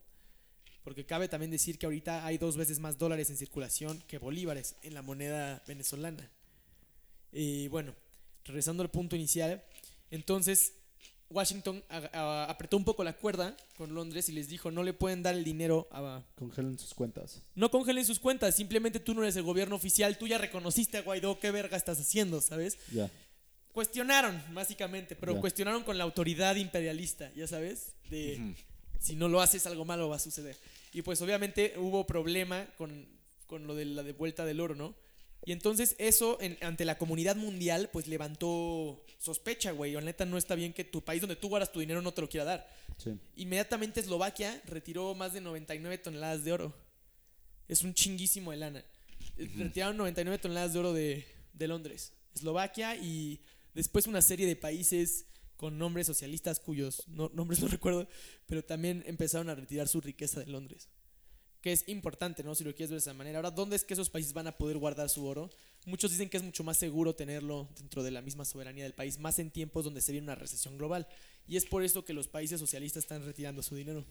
Porque 0.84 1.06
cabe 1.06 1.28
también 1.28 1.50
decir 1.50 1.78
que 1.78 1.86
ahorita 1.86 2.26
hay 2.26 2.38
dos 2.38 2.56
veces 2.56 2.80
más 2.80 2.98
dólares 2.98 3.30
en 3.30 3.36
circulación 3.36 4.02
que 4.08 4.18
bolívares 4.18 4.76
en 4.82 4.94
la 4.94 5.02
moneda 5.02 5.62
venezolana. 5.66 6.28
Y 7.32 7.68
bueno, 7.68 7.94
regresando 8.44 8.82
al 8.82 8.90
punto 8.90 9.16
inicial, 9.16 9.62
entonces 10.10 10.74
Washington 11.32 11.82
apretó 11.88 12.76
un 12.76 12.84
poco 12.84 13.02
la 13.04 13.14
cuerda 13.14 13.56
con 13.76 13.94
Londres 13.94 14.28
y 14.28 14.32
les 14.32 14.48
dijo 14.48 14.70
no 14.70 14.82
le 14.82 14.92
pueden 14.92 15.22
dar 15.22 15.34
el 15.34 15.44
dinero 15.44 15.88
a... 15.90 16.22
Congelen 16.36 16.78
sus 16.78 16.94
cuentas. 16.94 17.42
No 17.54 17.70
congelen 17.70 18.04
sus 18.04 18.18
cuentas, 18.18 18.54
simplemente 18.54 19.00
tú 19.00 19.14
no 19.14 19.22
eres 19.22 19.36
el 19.36 19.42
gobierno 19.42 19.76
oficial, 19.76 20.18
tú 20.18 20.26
ya 20.26 20.38
reconociste 20.38 20.98
a 20.98 21.02
Guaidó, 21.02 21.38
¿qué 21.40 21.50
verga 21.50 21.76
estás 21.76 21.98
haciendo, 21.98 22.40
sabes? 22.40 22.78
Ya. 22.92 23.10
Cuestionaron, 23.72 24.40
básicamente, 24.52 25.16
pero 25.16 25.34
Ya. 25.34 25.40
cuestionaron 25.40 25.82
con 25.82 25.96
la 25.96 26.04
autoridad 26.04 26.56
imperialista, 26.56 27.32
ya 27.34 27.46
sabes, 27.46 27.92
de 28.10 28.54
si 29.00 29.16
no 29.16 29.28
lo 29.28 29.40
haces 29.40 29.66
algo 29.66 29.84
malo 29.84 30.08
va 30.08 30.16
a 30.16 30.20
suceder. 30.20 30.56
Y 30.92 31.02
pues 31.02 31.20
obviamente 31.22 31.74
hubo 31.78 32.06
problema 32.06 32.66
con, 32.76 33.06
con 33.46 33.66
lo 33.66 33.74
de 33.74 33.86
la 33.86 34.02
devuelta 34.02 34.44
del 34.44 34.60
oro, 34.60 34.74
¿no? 34.74 34.94
Y 35.44 35.50
entonces 35.52 35.96
eso 35.98 36.38
en- 36.40 36.56
ante 36.60 36.84
la 36.84 36.98
comunidad 36.98 37.34
mundial 37.34 37.88
pues 37.92 38.06
levantó 38.06 39.02
sospecha, 39.18 39.72
güey. 39.72 39.96
O 39.96 40.00
neta 40.00 40.24
no 40.26 40.36
está 40.38 40.54
bien 40.54 40.72
que 40.72 40.84
tu 40.84 41.02
país 41.02 41.20
donde 41.20 41.34
tú 41.34 41.48
guardas 41.48 41.72
tu 41.72 41.80
dinero 41.80 42.00
no 42.02 42.12
te 42.12 42.20
lo 42.20 42.28
quiera 42.28 42.44
dar. 42.44 42.70
Sí. 42.98 43.10
Inmediatamente 43.36 43.98
Eslovaquia 44.00 44.60
retiró 44.66 45.14
más 45.16 45.32
de 45.32 45.40
99 45.40 45.98
toneladas 45.98 46.44
de 46.44 46.52
oro. 46.52 46.72
Es 47.68 47.82
un 47.82 47.92
chinguísimo 47.94 48.50
de 48.52 48.58
lana. 48.58 48.84
Retiraron 49.56 49.96
99 49.96 50.38
toneladas 50.38 50.74
de 50.74 50.78
oro 50.78 50.92
de, 50.92 51.26
de 51.54 51.66
Londres. 51.68 52.12
Eslovaquia 52.36 52.94
y 52.96 53.40
después 53.74 54.06
una 54.06 54.22
serie 54.22 54.46
de 54.46 54.56
países 54.56 55.26
con 55.56 55.78
nombres 55.78 56.06
socialistas 56.06 56.58
cuyos 56.60 57.06
no- 57.08 57.30
nombres 57.34 57.60
no 57.60 57.68
recuerdo, 57.68 58.08
pero 58.46 58.64
también 58.64 59.02
empezaron 59.06 59.48
a 59.48 59.54
retirar 59.54 59.88
su 59.88 60.00
riqueza 60.00 60.40
de 60.40 60.46
Londres. 60.46 60.88
Que 61.60 61.72
es 61.72 61.88
importante, 61.88 62.42
¿no? 62.42 62.56
Si 62.56 62.64
lo 62.64 62.74
quieres 62.74 62.90
ver 62.90 62.96
de 62.96 63.02
esa 63.04 63.14
manera. 63.14 63.38
Ahora, 63.38 63.52
¿dónde 63.52 63.76
es 63.76 63.84
que 63.84 63.94
esos 63.94 64.10
países 64.10 64.32
van 64.32 64.48
a 64.48 64.58
poder 64.58 64.78
guardar 64.78 65.08
su 65.08 65.24
oro? 65.24 65.48
Muchos 65.86 66.10
dicen 66.10 66.28
que 66.28 66.36
es 66.36 66.42
mucho 66.42 66.64
más 66.64 66.76
seguro 66.76 67.14
tenerlo 67.14 67.68
dentro 67.78 68.02
de 68.02 68.10
la 68.10 68.20
misma 68.20 68.44
soberanía 68.44 68.82
del 68.82 68.94
país, 68.94 69.20
más 69.20 69.38
en 69.38 69.52
tiempos 69.52 69.84
donde 69.84 70.00
se 70.00 70.10
viene 70.10 70.24
una 70.24 70.34
recesión 70.34 70.76
global. 70.76 71.06
Y 71.46 71.56
es 71.56 71.64
por 71.64 71.84
esto 71.84 72.04
que 72.04 72.14
los 72.14 72.26
países 72.26 72.58
socialistas 72.58 73.04
están 73.04 73.24
retirando 73.24 73.62
su 73.62 73.76
dinero. 73.76 74.04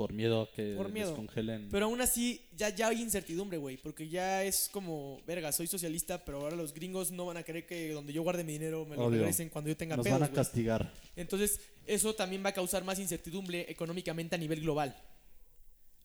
Por 0.00 0.14
miedo 0.14 0.40
a 0.40 0.50
que 0.50 0.76
Por 0.76 0.90
miedo. 0.90 1.08
descongelen. 1.10 1.68
Pero 1.70 1.84
aún 1.84 2.00
así, 2.00 2.40
ya, 2.56 2.70
ya 2.74 2.88
hay 2.88 3.02
incertidumbre, 3.02 3.58
güey. 3.58 3.76
Porque 3.76 4.08
ya 4.08 4.42
es 4.42 4.70
como, 4.72 5.20
verga, 5.26 5.52
soy 5.52 5.66
socialista, 5.66 6.24
pero 6.24 6.40
ahora 6.40 6.56
los 6.56 6.72
gringos 6.72 7.10
no 7.10 7.26
van 7.26 7.36
a 7.36 7.42
querer 7.42 7.66
que 7.66 7.92
donde 7.92 8.14
yo 8.14 8.22
guarde 8.22 8.42
mi 8.42 8.52
dinero 8.52 8.86
me 8.86 8.96
lo 8.96 9.04
Obvio. 9.04 9.18
regresen 9.18 9.50
cuando 9.50 9.68
yo 9.68 9.76
tenga 9.76 9.96
Nos 9.96 10.04
pedos, 10.04 10.18
van 10.18 10.30
a 10.30 10.32
castigar. 10.32 10.90
Entonces, 11.16 11.60
eso 11.86 12.14
también 12.14 12.42
va 12.42 12.48
a 12.48 12.52
causar 12.54 12.82
más 12.82 12.98
incertidumbre 12.98 13.66
económicamente 13.68 14.34
a 14.36 14.38
nivel 14.38 14.62
global. 14.62 14.96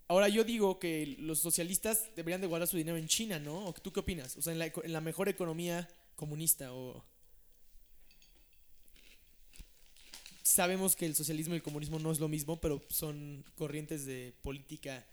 Ahora, 0.09 0.27
yo 0.27 0.43
digo 0.43 0.77
que 0.77 1.15
los 1.19 1.39
socialistas 1.39 2.09
deberían 2.17 2.41
de 2.41 2.47
guardar 2.47 2.67
su 2.67 2.75
dinero 2.75 2.97
en 2.97 3.07
China, 3.07 3.39
¿no? 3.39 3.65
¿O 3.67 3.73
¿Tú 3.73 3.93
qué 3.93 4.01
opinas? 4.01 4.35
O 4.35 4.41
sea, 4.41 4.51
en 4.51 4.59
la, 4.59 4.65
en 4.65 4.91
la 4.91 4.99
mejor 4.99 5.29
economía 5.29 5.87
comunista 6.17 6.73
o... 6.73 7.01
Sabemos 10.47 10.95
que 10.95 11.07
el 11.07 11.15
socialismo 11.15 11.55
y 11.55 11.57
el 11.57 11.63
comunismo 11.63 11.97
no 11.97 12.11
es 12.11 12.19
lo 12.19 12.27
mismo, 12.27 12.61
pero 12.61 12.79
son 12.89 13.43
corrientes 13.55 14.05
de 14.05 14.31
política 14.43 15.03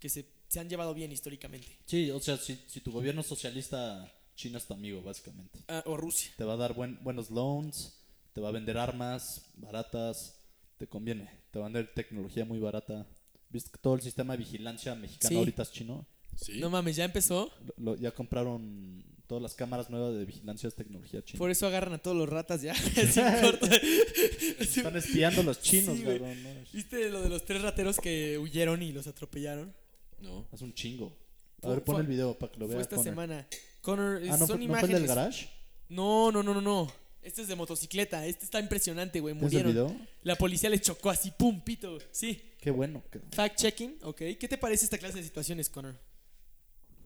que 0.00 0.08
se, 0.08 0.24
se 0.48 0.60
han 0.60 0.68
llevado 0.70 0.94
bien 0.94 1.12
históricamente. 1.12 1.68
Sí, 1.84 2.10
o 2.10 2.18
sea, 2.20 2.38
si, 2.38 2.58
si 2.66 2.80
tu 2.80 2.90
gobierno 2.90 3.20
es 3.20 3.26
socialista, 3.26 4.10
China 4.34 4.56
es 4.56 4.64
tu 4.64 4.72
amigo, 4.72 5.02
básicamente. 5.02 5.58
Ah, 5.68 5.82
o 5.84 5.98
Rusia. 5.98 6.32
Te 6.38 6.44
va 6.44 6.54
a 6.54 6.56
dar 6.56 6.72
buen, 6.72 6.98
buenos 7.04 7.30
loans, 7.30 7.98
te 8.32 8.40
va 8.40 8.48
a 8.48 8.52
vender 8.52 8.78
armas 8.78 9.44
baratas, 9.56 10.36
te 10.78 10.86
conviene. 10.86 11.28
Te 11.50 11.58
va 11.58 11.66
a 11.66 11.68
vender 11.68 11.92
tecnología 11.94 12.46
muy 12.46 12.58
barata. 12.58 13.06
¿Viste 13.50 13.70
que 13.70 13.78
todo 13.78 13.94
el 13.94 14.00
sistema 14.00 14.32
de 14.32 14.38
vigilancia 14.38 14.94
mexicano 14.94 15.28
Sí. 15.28 15.36
ahorita 15.36 15.62
es 15.64 15.72
chino? 15.72 16.06
Sí. 16.34 16.60
No 16.60 16.70
mames, 16.70 16.96
ya 16.96 17.04
empezó. 17.04 17.52
Lo- 17.76 17.92
lo- 17.92 17.96
ya 18.00 18.10
compraron 18.10 19.04
todas 19.26 19.42
las 19.42 19.54
cámaras 19.54 19.90
nuevas 19.90 20.14
de 20.14 20.24
vigilancia, 20.24 20.68
es 20.68 20.74
tecnología 20.74 21.22
china. 21.24 21.38
Por 21.38 21.50
eso 21.50 21.66
agarran 21.66 21.94
a 21.94 21.98
todos 21.98 22.16
los 22.16 22.28
ratas 22.28 22.62
ya. 22.62 22.72
Están 24.60 24.96
espiando 24.96 25.42
los 25.42 25.60
chinos, 25.60 25.96
Sí, 25.96 26.04
güey. 26.04 26.18
cabrón. 26.18 26.42
¿no? 26.42 26.50
¿Viste 26.72 27.08
lo 27.10 27.22
de 27.22 27.28
los 27.28 27.44
tres 27.44 27.62
rateros 27.62 27.98
que 27.98 28.38
huyeron 28.38 28.82
y 28.82 28.92
los 28.92 29.06
atropellaron? 29.06 29.74
No. 30.20 30.46
Es 30.52 30.62
un 30.62 30.72
chingo. 30.74 31.12
A 31.58 31.62
Fue- 31.62 31.70
ver, 31.74 31.84
pon 31.84 31.94
fue- 31.96 32.02
el 32.02 32.08
video 32.08 32.38
para 32.38 32.52
que 32.52 32.58
lo 32.60 32.66
Fue 32.66 32.74
vea. 32.76 32.82
esta 32.82 32.96
Connor. 32.96 33.12
semana. 33.12 33.46
Connor, 33.80 34.20
Ah, 34.24 34.26
¿no, 34.26 34.38
son 34.38 34.46
fue, 34.46 34.46
¿no 34.46 34.48
fue 34.48 34.64
imágenes. 34.64 34.96
el 34.96 35.02
del 35.02 35.08
garage? 35.08 35.48
No, 35.88 36.30
no, 36.32 36.42
no, 36.42 36.54
no, 36.54 36.60
no. 36.60 36.92
Este 37.22 37.42
es 37.42 37.48
de 37.48 37.56
motocicleta. 37.56 38.24
Este 38.26 38.44
está 38.44 38.60
impresionante, 38.60 39.18
güey. 39.20 39.34
¿Tienes 39.34 39.52
el 39.54 39.64
Murieron. 39.64 39.88
video? 39.96 40.06
La 40.22 40.36
policía 40.36 40.70
les 40.70 40.80
chocó 40.82 41.10
así, 41.10 41.32
pum, 41.32 41.60
pito. 41.60 41.98
Sí. 42.12 42.40
Qué 42.60 42.70
bueno. 42.70 43.02
que- 43.10 43.20
Fact 43.32 43.56
checking, 43.58 43.98
ok. 44.02 44.16
¿Qué 44.38 44.46
te 44.48 44.58
parece 44.58 44.84
esta 44.84 44.98
clase 44.98 45.18
de 45.18 45.24
situaciones, 45.24 45.68
Connor? 45.68 45.96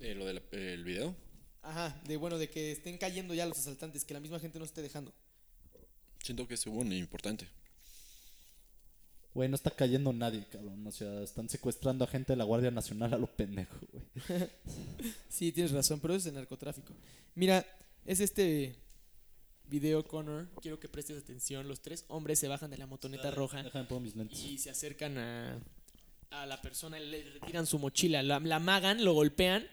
Eh, 0.01 0.15
lo 0.15 0.25
del 0.27 0.43
el 0.53 0.85
video. 0.85 1.15
Ajá, 1.63 2.01
de 2.07 2.17
bueno, 2.17 2.39
de 2.39 2.49
que 2.49 2.73
estén 2.73 2.97
cayendo 2.99 3.35
ya 3.35 3.47
los 3.47 3.59
asaltantes, 3.59 4.05
que 4.05 4.15
la 4.15 4.21
misma 4.21 4.39
gente 4.41 4.59
no 4.59 4.65
esté 4.65 4.83
dejando. 4.83 5.13
Siento 6.23 6.47
que 6.49 6.55
es 6.55 6.65
bueno 6.67 6.93
e 6.93 6.99
importante. 6.99 7.47
Güey, 9.33 9.49
no 9.49 9.55
está 9.55 9.71
cayendo 9.71 10.13
nadie, 10.13 10.45
cabrón. 10.51 10.85
O 10.87 10.91
sea, 10.91 11.23
están 11.23 11.49
secuestrando 11.49 12.05
a 12.05 12.09
gente 12.09 12.33
de 12.33 12.37
la 12.37 12.45
Guardia 12.45 12.71
Nacional 12.71 13.15
a 13.15 13.19
lo 13.19 13.27
pendejo, 13.29 13.77
güey. 13.93 14.05
Sí, 15.29 15.53
tienes 15.53 15.73
razón, 15.73 16.01
pero 16.01 16.15
eso 16.15 16.21
es 16.21 16.27
el 16.27 16.35
narcotráfico. 16.35 16.93
Mira, 17.35 17.65
es 18.05 18.21
este 18.21 18.75
video, 19.69 20.05
Connor. 20.07 20.49
Quiero 20.61 20.81
que 20.81 20.89
prestes 20.89 21.23
atención. 21.23 21.69
Los 21.69 21.81
tres 21.81 22.05
hombres 22.09 22.39
se 22.41 22.49
bajan 22.49 22.71
de 22.71 22.79
la 22.79 22.87
motoneta 22.87 23.31
roja 23.31 23.63
Déjame 23.63 23.85
poner 23.85 24.03
mis 24.03 24.17
lentes. 24.17 24.39
y 24.41 24.59
se 24.59 24.69
acercan 24.71 25.17
a, 25.17 25.61
a 26.31 26.47
la 26.47 26.61
persona 26.61 26.99
y 26.99 27.07
le 27.09 27.23
retiran 27.31 27.67
su 27.67 27.79
mochila. 27.79 28.23
La, 28.25 28.41
la 28.41 28.57
amagan, 28.57 29.05
lo 29.05 29.13
golpean 29.15 29.67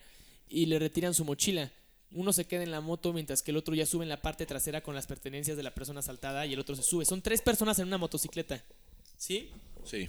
y 0.50 0.66
le 0.66 0.80
retiran 0.80 1.14
su 1.14 1.26
mochila. 1.26 1.72
Uno 2.12 2.32
se 2.32 2.46
queda 2.46 2.64
en 2.64 2.72
la 2.72 2.82
moto 2.82 3.12
mientras 3.12 3.44
que 3.44 3.52
el 3.52 3.58
otro 3.58 3.76
ya 3.76 3.86
sube 3.86 4.04
en 4.04 4.10
la 4.10 4.22
parte 4.22 4.46
trasera 4.46 4.82
con 4.82 4.96
las 4.96 5.08
pertenencias 5.08 5.58
de 5.58 5.64
la 5.64 5.74
persona 5.74 6.00
asaltada 6.00 6.46
y 6.46 6.54
el 6.54 6.60
otro 6.60 6.76
se 6.76 6.84
sube. 6.84 7.06
Son 7.06 7.22
tres 7.22 7.42
personas 7.42 7.80
en 7.80 7.88
una 7.88 7.98
motocicleta. 7.98 8.64
¿Sí? 9.18 9.52
Sí. 9.84 10.08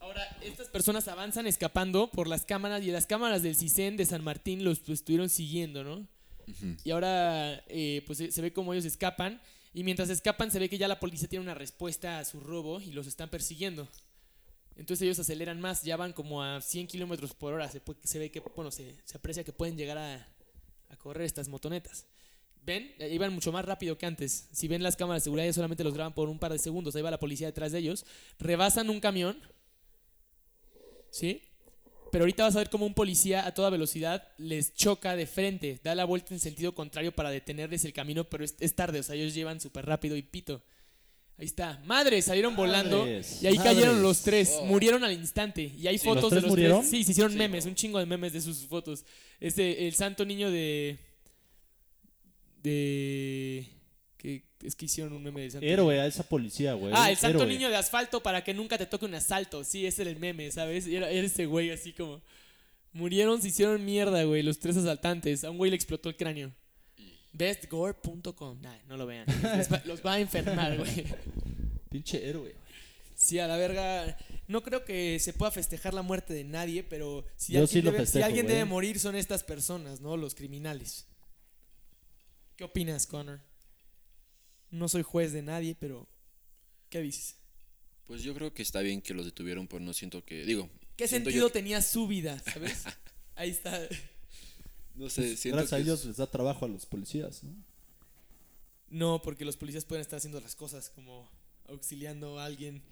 Ahora, 0.00 0.24
estas 0.42 0.68
personas 0.68 1.08
avanzan 1.08 1.46
escapando 1.46 2.10
por 2.10 2.26
las 2.26 2.44
cámaras 2.44 2.82
y 2.82 2.90
las 2.90 3.06
cámaras 3.06 3.42
del 3.42 3.56
CISEN 3.56 3.96
de 3.96 4.06
San 4.06 4.24
Martín 4.24 4.64
los 4.64 4.80
pues, 4.80 5.00
estuvieron 5.00 5.28
siguiendo, 5.28 5.84
¿no? 5.84 6.06
Y 6.84 6.90
ahora, 6.90 7.62
eh, 7.68 8.02
pues 8.06 8.18
se 8.18 8.32
se 8.32 8.42
ve 8.42 8.52
como 8.52 8.72
ellos 8.72 8.84
escapan 8.84 9.40
y 9.72 9.84
mientras 9.84 10.10
escapan 10.10 10.50
se 10.50 10.58
ve 10.58 10.68
que 10.68 10.78
ya 10.78 10.88
la 10.88 10.98
policía 10.98 11.28
tiene 11.28 11.44
una 11.44 11.54
respuesta 11.54 12.18
a 12.18 12.24
su 12.24 12.40
robo 12.40 12.80
y 12.80 12.92
los 12.92 13.06
están 13.06 13.28
persiguiendo. 13.28 13.88
Entonces 14.80 15.02
ellos 15.02 15.18
aceleran 15.18 15.60
más, 15.60 15.82
ya 15.82 15.98
van 15.98 16.14
como 16.14 16.42
a 16.42 16.58
100 16.62 16.86
kilómetros 16.86 17.34
por 17.34 17.52
hora. 17.52 17.68
Se, 17.68 18.18
ve 18.18 18.30
que, 18.30 18.40
bueno, 18.40 18.70
se, 18.70 18.96
aprecia 19.12 19.44
que 19.44 19.52
pueden 19.52 19.76
llegar 19.76 19.98
a, 19.98 20.26
correr 20.96 21.26
estas 21.26 21.48
motonetas. 21.48 22.06
¿Ven? 22.64 22.94
Iban 22.98 23.34
mucho 23.34 23.52
más 23.52 23.62
rápido 23.62 23.98
que 23.98 24.06
antes. 24.06 24.48
Si 24.52 24.68
ven 24.68 24.82
las 24.82 24.96
cámaras 24.96 25.22
de 25.22 25.24
seguridad, 25.24 25.44
ellos 25.44 25.56
solamente 25.56 25.84
los 25.84 25.92
graban 25.92 26.14
por 26.14 26.30
un 26.30 26.38
par 26.38 26.52
de 26.52 26.58
segundos. 26.58 26.96
Ahí 26.96 27.02
va 27.02 27.10
la 27.10 27.20
policía 27.20 27.46
detrás 27.46 27.72
de 27.72 27.78
ellos. 27.78 28.06
Rebasan 28.38 28.88
un 28.88 29.00
camión. 29.00 29.38
¿Sí? 31.10 31.42
Pero 32.10 32.22
ahorita 32.22 32.44
vas 32.44 32.56
a 32.56 32.60
ver 32.60 32.70
cómo 32.70 32.86
un 32.86 32.94
policía 32.94 33.46
a 33.46 33.52
toda 33.52 33.68
velocidad 33.68 34.28
les 34.38 34.72
choca 34.72 35.14
de 35.14 35.26
frente. 35.26 35.78
Da 35.84 35.94
la 35.94 36.06
vuelta 36.06 36.32
en 36.32 36.40
sentido 36.40 36.74
contrario 36.74 37.12
para 37.12 37.30
detenerles 37.30 37.84
el 37.84 37.92
camino, 37.92 38.24
pero 38.24 38.44
es, 38.44 38.56
es 38.60 38.74
tarde. 38.74 39.00
O 39.00 39.02
sea, 39.02 39.14
ellos 39.14 39.34
llevan 39.34 39.60
súper 39.60 39.84
rápido 39.84 40.16
y 40.16 40.22
pito. 40.22 40.62
Ahí 41.40 41.46
está. 41.46 41.80
Madre, 41.86 42.20
salieron 42.20 42.54
volando. 42.54 42.98
Madres, 42.98 43.42
Y 43.42 43.46
ahí 43.46 43.56
madres. 43.56 43.72
cayeron 43.74 44.02
los 44.02 44.20
tres. 44.20 44.58
Murieron 44.66 45.02
al 45.04 45.12
instante. 45.12 45.72
Y 45.74 45.86
hay 45.86 45.96
fotos 45.96 46.24
¿Los 46.24 46.32
de 46.32 46.40
los 46.42 46.50
murieron? 46.50 46.80
tres. 46.80 46.90
Sí, 46.90 47.02
se 47.02 47.12
hicieron 47.12 47.34
memes. 47.34 47.64
Un 47.64 47.74
chingo 47.74 47.98
de 47.98 48.04
memes 48.04 48.34
de 48.34 48.42
sus 48.42 48.58
fotos. 48.66 49.04
Este, 49.40 49.88
el 49.88 49.94
santo 49.94 50.26
niño 50.26 50.50
de. 50.50 50.98
De. 52.62 53.66
Que 54.18 54.42
es 54.62 54.74
que 54.74 54.84
hicieron 54.84 55.14
un 55.14 55.22
meme 55.22 55.40
del 55.40 55.50
santo 55.50 55.66
Héroe 55.66 55.98
a 55.98 56.06
esa 56.06 56.22
policía, 56.28 56.74
güey. 56.74 56.92
Ah, 56.94 57.10
el 57.10 57.16
santo 57.16 57.38
Héroe. 57.44 57.54
niño 57.54 57.70
de 57.70 57.76
asfalto 57.76 58.22
para 58.22 58.44
que 58.44 58.52
nunca 58.52 58.76
te 58.76 58.84
toque 58.84 59.06
un 59.06 59.14
asalto. 59.14 59.64
Sí, 59.64 59.86
ese 59.86 60.02
era 60.02 60.10
el 60.10 60.18
meme, 60.18 60.50
¿sabes? 60.50 60.86
Era, 60.86 61.10
era 61.10 61.26
ese 61.26 61.46
güey 61.46 61.70
así 61.70 61.92
como. 61.94 62.20
Murieron, 62.92 63.40
se 63.40 63.48
hicieron 63.48 63.82
mierda, 63.84 64.24
güey, 64.24 64.42
los 64.42 64.58
tres 64.58 64.76
asaltantes. 64.76 65.44
A 65.44 65.50
un 65.50 65.56
güey 65.56 65.70
le 65.70 65.76
explotó 65.76 66.08
el 66.10 66.16
cráneo. 66.16 66.52
Bestgore.com. 67.32 68.60
Nah, 68.60 68.76
no 68.88 68.96
lo 68.96 69.06
vean. 69.06 69.26
Va- 69.72 69.82
los 69.86 70.04
va 70.04 70.14
a 70.14 70.20
enfermar, 70.20 70.76
güey. 70.76 71.04
Pinche 71.88 72.28
héroe, 72.28 72.42
güey. 72.42 72.54
Sí, 73.14 73.38
a 73.38 73.46
la 73.46 73.56
verga. 73.56 74.16
No 74.48 74.62
creo 74.62 74.84
que 74.84 75.18
se 75.20 75.32
pueda 75.32 75.50
festejar 75.50 75.94
la 75.94 76.02
muerte 76.02 76.32
de 76.34 76.42
nadie, 76.44 76.82
pero 76.82 77.24
si 77.36 77.52
Yo 77.52 77.60
alguien, 77.60 77.68
sí 77.68 77.82
lo 77.82 77.92
debe, 77.92 77.98
si 77.98 78.12
festejo, 78.12 78.26
alguien 78.26 78.46
güey. 78.46 78.56
debe 78.56 78.64
morir 78.68 78.98
son 78.98 79.14
estas 79.14 79.44
personas, 79.44 80.00
¿no? 80.00 80.16
Los 80.16 80.34
criminales. 80.34 81.06
¿Qué 82.56 82.64
opinas, 82.64 83.06
Connor? 83.06 83.40
No 84.70 84.88
soy 84.88 85.02
juez 85.02 85.32
de 85.32 85.42
nadie, 85.42 85.76
pero 85.78 86.06
¿qué 86.88 87.00
dices? 87.00 87.36
Pues 88.06 88.22
yo 88.22 88.34
creo 88.34 88.52
que 88.52 88.62
está 88.62 88.80
bien 88.80 89.02
que 89.02 89.14
los 89.14 89.24
detuvieron, 89.24 89.68
pero 89.68 89.80
no 89.80 89.92
siento 89.92 90.24
que. 90.24 90.44
Digo. 90.44 90.68
¿Qué 90.96 91.06
sentido 91.08 91.46
yo- 91.48 91.52
tenía 91.52 91.80
su 91.82 92.06
vida, 92.08 92.38
sabes? 92.40 92.84
Ahí 93.36 93.50
está. 93.50 93.78
No 95.00 95.08
sé, 95.08 95.34
siento 95.34 95.56
Gracias 95.56 95.72
a 95.72 95.82
ellos 95.82 96.04
les 96.04 96.18
da 96.18 96.26
trabajo 96.26 96.66
a 96.66 96.68
los 96.68 96.84
policías, 96.84 97.42
¿no? 97.42 97.54
No, 98.90 99.22
porque 99.22 99.46
los 99.46 99.56
policías 99.56 99.86
pueden 99.86 100.02
estar 100.02 100.18
haciendo 100.18 100.38
las 100.40 100.54
cosas 100.54 100.90
como 100.90 101.26
auxiliando 101.68 102.38
a 102.38 102.44
alguien, 102.44 102.82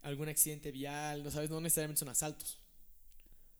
algún 0.00 0.30
accidente 0.30 0.70
vial, 0.72 1.22
no 1.22 1.30
sabes, 1.30 1.50
no 1.50 1.60
necesariamente 1.60 1.98
son 1.98 2.08
asaltos. 2.08 2.58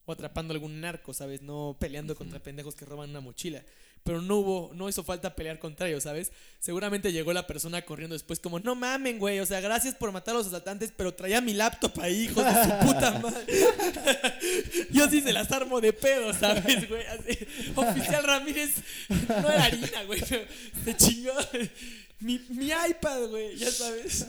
O 0.07 0.13
atrapando 0.13 0.53
a 0.53 0.57
algún 0.57 0.81
narco, 0.81 1.13
¿sabes? 1.13 1.43
No 1.43 1.77
peleando 1.79 2.17
contra 2.17 2.43
pendejos 2.43 2.75
que 2.75 2.87
roban 2.87 3.11
una 3.11 3.21
mochila. 3.21 3.63
Pero 4.05 4.23
no 4.23 4.37
hubo, 4.37 4.71
no 4.75 4.89
hizo 4.89 5.05
falta 5.05 5.35
pelear 5.35 5.59
contra 5.59 5.89
ellos, 5.89 6.05
¿sabes? 6.05 6.33
Seguramente 6.59 7.13
llegó 7.13 7.33
la 7.33 7.47
persona 7.47 7.83
corriendo 7.83 8.15
después 8.15 8.41
como, 8.41 8.59
no 8.61 8.75
mamen, 8.75 9.19
güey, 9.19 9.41
o 9.41 9.47
sea, 9.47 9.61
gracias 9.61 9.95
por 9.95 10.13
matar 10.13 10.35
a 10.35 10.39
los 10.39 10.47
asaltantes, 10.47 10.93
pero 10.97 11.15
traía 11.15 11.41
mi 11.41 11.53
laptop 11.55 11.93
ahí, 12.01 12.25
hijos 12.25 12.45
de 12.45 12.65
su 12.65 12.87
puta 12.87 13.19
madre. 13.23 13.45
Yo 14.91 15.09
sí 15.09 15.21
se 15.21 15.33
las 15.33 15.51
armo 15.53 15.81
de 15.81 15.93
pedo, 15.93 16.33
¿sabes, 16.33 16.89
güey? 16.89 17.05
Así, 17.07 17.39
Oficial 17.75 18.25
Ramírez, 18.25 18.71
no 19.29 19.51
era 19.51 19.65
harina, 19.65 20.03
güey, 20.05 20.23
pero 20.29 20.45
se 20.85 20.97
chingó 20.97 21.33
mi, 22.21 22.41
mi 22.49 22.67
iPad, 22.67 23.29
güey, 23.29 23.57
ya 23.57 23.71
sabes. 23.71 24.27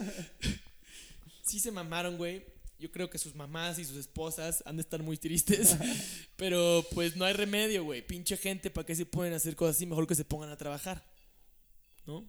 Sí 1.43 1.59
se 1.59 1.72
mamaron, 1.72 2.17
güey. 2.17 2.43
Yo 2.80 2.89
creo 2.91 3.09
que 3.09 3.17
sus 3.17 3.36
mamás 3.36 3.77
y 3.77 3.86
sus 3.86 3.97
esposas 3.97 4.63
han 4.65 4.77
de 4.77 4.82
estar 4.82 5.03
muy 5.03 5.17
tristes. 5.17 5.75
Pero 6.38 6.86
pues 6.93 7.15
no 7.17 7.25
hay 7.25 7.34
remedio, 7.34 7.84
güey. 7.84 8.05
Pinche 8.05 8.38
gente, 8.38 8.69
¿para 8.69 8.86
qué 8.86 8.95
se 8.95 9.05
pueden 9.05 9.34
hacer 9.34 9.55
cosas 9.55 9.75
así? 9.75 9.86
Mejor 9.86 10.07
que 10.07 10.15
se 10.15 10.23
pongan 10.25 10.49
a 10.49 10.57
trabajar. 10.57 11.05
¿No? 12.05 12.27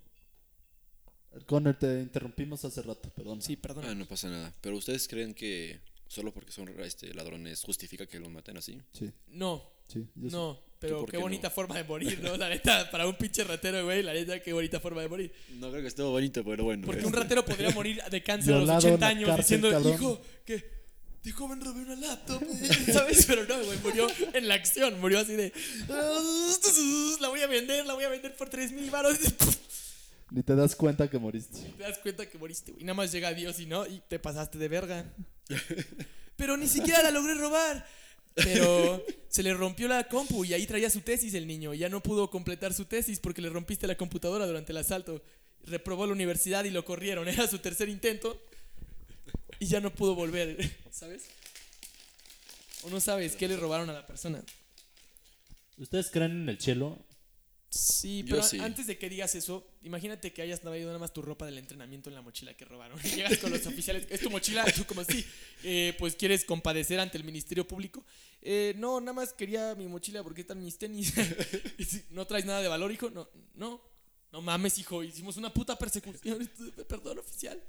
Connor, 1.46 1.78
te 1.78 2.00
interrumpimos 2.00 2.64
hace 2.64 2.82
rato, 2.82 3.08
perdón. 3.10 3.40
Sí, 3.40 3.56
perdón. 3.56 3.84
Ah, 3.86 3.94
no 3.94 4.06
pasa 4.06 4.28
nada. 4.28 4.52
Pero 4.60 4.76
ustedes 4.76 5.06
creen 5.06 5.32
que 5.32 5.80
solo 6.08 6.34
porque 6.34 6.50
son 6.50 6.68
este, 6.80 7.14
ladrones 7.14 7.62
justifica 7.62 8.06
que 8.06 8.18
los 8.18 8.30
maten 8.30 8.56
así? 8.56 8.82
Sí, 8.92 9.12
No, 9.28 9.62
sí. 9.86 10.08
yo 10.16 10.30
no. 10.30 10.69
Pero 10.80 11.04
qué 11.04 11.12
qué 11.12 11.18
bonita 11.18 11.48
no? 11.48 11.54
forma 11.54 11.76
de 11.76 11.84
morir, 11.84 12.18
¿no? 12.22 12.36
La 12.36 12.48
neta, 12.48 12.90
para 12.90 13.06
un 13.06 13.14
pinche 13.14 13.44
ratero, 13.44 13.84
güey, 13.84 14.02
la 14.02 14.14
neta, 14.14 14.40
qué 14.40 14.52
bonita 14.52 14.80
forma 14.80 15.02
de 15.02 15.08
morir. 15.08 15.32
No 15.58 15.70
creo 15.70 15.82
que 15.82 15.88
estuvo 15.88 16.10
bonito, 16.10 16.42
pero 16.42 16.64
bueno. 16.64 16.86
Porque 16.86 17.00
este, 17.00 17.08
un 17.08 17.12
ratero 17.12 17.44
podría 17.44 17.70
morir 17.70 18.02
de 18.10 18.22
cáncer 18.22 18.54
a 18.54 18.58
los 18.58 18.64
Violado 18.66 18.88
en 18.88 18.94
80 18.94 19.06
la 19.06 19.10
años 19.10 19.28
cárcel, 19.28 19.60
diciendo, 19.60 19.70
cabrón. 19.70 19.94
hijo, 19.94 20.22
que 20.46 20.80
de 21.22 21.32
joven 21.32 21.60
robé 21.60 21.82
una 21.82 21.96
laptop, 21.96 22.42
eh", 22.42 22.68
¿sabes? 22.92 23.26
Pero 23.26 23.44
no, 23.44 23.62
güey, 23.62 23.78
murió 23.80 24.06
en 24.32 24.48
la 24.48 24.54
acción, 24.54 24.98
murió 25.00 25.18
así 25.18 25.34
de, 25.34 25.52
la 27.20 27.28
voy 27.28 27.40
a 27.42 27.46
vender, 27.46 27.84
la 27.84 27.92
voy 27.92 28.04
a 28.04 28.08
vender 28.08 28.34
por 28.34 28.48
3 28.48 28.72
mil 28.72 28.90
baros. 28.90 29.18
Ni 30.30 30.42
te 30.42 30.54
das 30.54 30.76
cuenta 30.76 31.10
que 31.10 31.18
moriste. 31.18 31.60
Te 31.76 31.82
das 31.82 31.98
cuenta 31.98 32.24
que 32.24 32.38
moriste, 32.38 32.72
güey. 32.72 32.84
Nada 32.84 32.94
más 32.94 33.10
llega 33.12 33.34
Dios 33.34 33.58
y 33.58 33.66
no, 33.66 33.84
y 33.86 34.00
te 34.08 34.18
pasaste 34.18 34.58
de 34.58 34.68
verga. 34.68 35.04
Pero 36.36 36.56
ni 36.56 36.68
siquiera 36.68 37.02
la 37.02 37.10
logré 37.10 37.34
robar. 37.34 37.84
Pero 38.42 39.04
se 39.28 39.42
le 39.42 39.54
rompió 39.54 39.88
la 39.88 40.04
compu 40.04 40.44
y 40.44 40.54
ahí 40.54 40.66
traía 40.66 40.90
su 40.90 41.00
tesis 41.00 41.34
el 41.34 41.46
niño. 41.46 41.74
Ya 41.74 41.88
no 41.88 42.02
pudo 42.02 42.30
completar 42.30 42.74
su 42.74 42.84
tesis 42.84 43.18
porque 43.20 43.42
le 43.42 43.48
rompiste 43.50 43.86
la 43.86 43.96
computadora 43.96 44.46
durante 44.46 44.72
el 44.72 44.78
asalto. 44.78 45.22
Reprobó 45.64 46.06
la 46.06 46.12
universidad 46.12 46.64
y 46.64 46.70
lo 46.70 46.84
corrieron. 46.84 47.28
Era 47.28 47.46
su 47.46 47.58
tercer 47.58 47.88
intento 47.88 48.40
y 49.58 49.66
ya 49.66 49.80
no 49.80 49.92
pudo 49.94 50.14
volver. 50.14 50.58
¿Sabes? 50.90 51.24
O 52.82 52.90
no 52.90 53.00
sabes 53.00 53.36
qué 53.36 53.46
le 53.46 53.56
robaron 53.56 53.90
a 53.90 53.92
la 53.92 54.06
persona. 54.06 54.42
¿Ustedes 55.76 56.10
creen 56.10 56.42
en 56.42 56.48
el 56.48 56.60
cielo? 56.60 56.98
Sí, 57.70 58.24
pero 58.28 58.42
sí. 58.42 58.58
antes 58.58 58.88
de 58.88 58.98
que 58.98 59.08
digas 59.08 59.32
eso, 59.36 59.64
imagínate 59.82 60.32
que 60.32 60.42
hayas 60.42 60.60
traído 60.60 60.88
nada 60.88 60.98
más 60.98 61.12
tu 61.12 61.22
ropa 61.22 61.46
del 61.46 61.56
entrenamiento 61.56 62.10
en 62.10 62.16
la 62.16 62.22
mochila 62.22 62.52
que 62.54 62.64
robaron. 62.64 62.98
Y 63.04 63.08
llegas 63.16 63.38
con 63.38 63.52
los 63.52 63.64
oficiales, 63.64 64.08
es 64.10 64.20
tu 64.20 64.28
mochila, 64.28 64.64
tú 64.72 64.84
como 64.84 65.02
así, 65.02 65.24
eh, 65.62 65.94
pues 65.96 66.16
quieres 66.16 66.44
compadecer 66.44 66.98
ante 66.98 67.16
el 67.16 67.22
Ministerio 67.22 67.66
Público. 67.68 68.04
Eh, 68.42 68.74
no, 68.76 69.00
nada 69.00 69.12
más 69.12 69.32
quería 69.32 69.76
mi 69.76 69.86
mochila 69.86 70.24
porque 70.24 70.40
están 70.40 70.60
mis 70.60 70.78
tenis. 70.78 71.12
¿No 72.10 72.26
traes 72.26 72.44
nada 72.44 72.60
de 72.60 72.66
valor, 72.66 72.90
hijo? 72.90 73.08
No, 73.08 73.30
no, 73.54 73.80
no 74.32 74.42
mames, 74.42 74.76
hijo, 74.78 75.04
hicimos 75.04 75.36
una 75.36 75.54
puta 75.54 75.78
persecución. 75.78 76.50
Perdón, 76.88 77.20
oficial. 77.20 77.62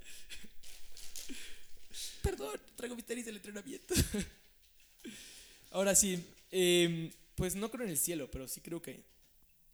Perdón, 2.23 2.59
traigo 2.75 2.95
mis 2.95 3.05
tenis 3.05 3.25
del 3.25 3.35
entrenamiento. 3.35 3.93
Ahora 5.69 5.93
sí, 5.93 6.25
eh, 6.49 7.11
pues 7.35 7.53
no 7.53 7.69
creo 7.69 7.85
en 7.85 7.91
el 7.91 7.99
cielo, 7.99 8.31
pero 8.31 8.47
sí 8.47 8.61
creo 8.61 8.81
que 8.81 9.10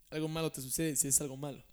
algo 0.10 0.28
malo 0.28 0.52
te 0.52 0.62
sucede 0.62 0.96
si 0.96 1.08
es 1.08 1.20
algo 1.22 1.38
malo. 1.38 1.64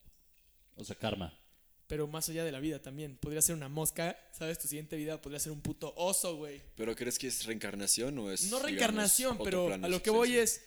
O 0.76 0.84
sea, 0.84 0.96
karma. 0.96 1.38
Pero 1.86 2.06
más 2.06 2.28
allá 2.28 2.44
de 2.44 2.52
la 2.52 2.60
vida 2.60 2.80
también. 2.80 3.16
Podría 3.16 3.42
ser 3.42 3.54
una 3.54 3.68
mosca, 3.68 4.18
¿sabes? 4.32 4.58
Tu 4.58 4.68
siguiente 4.68 4.96
vida 4.96 5.20
podría 5.20 5.38
ser 5.38 5.52
un 5.52 5.60
puto 5.60 5.92
oso, 5.96 6.36
güey. 6.36 6.62
¿Pero 6.76 6.96
crees 6.96 7.18
que 7.18 7.26
es 7.26 7.44
reencarnación 7.44 8.18
o 8.18 8.30
es. 8.30 8.50
No 8.50 8.58
reencarnación, 8.58 9.38
pero 9.42 9.66
plano 9.66 9.86
a 9.86 9.88
lo 9.88 10.02
que 10.02 10.10
voy 10.10 10.36
es. 10.36 10.62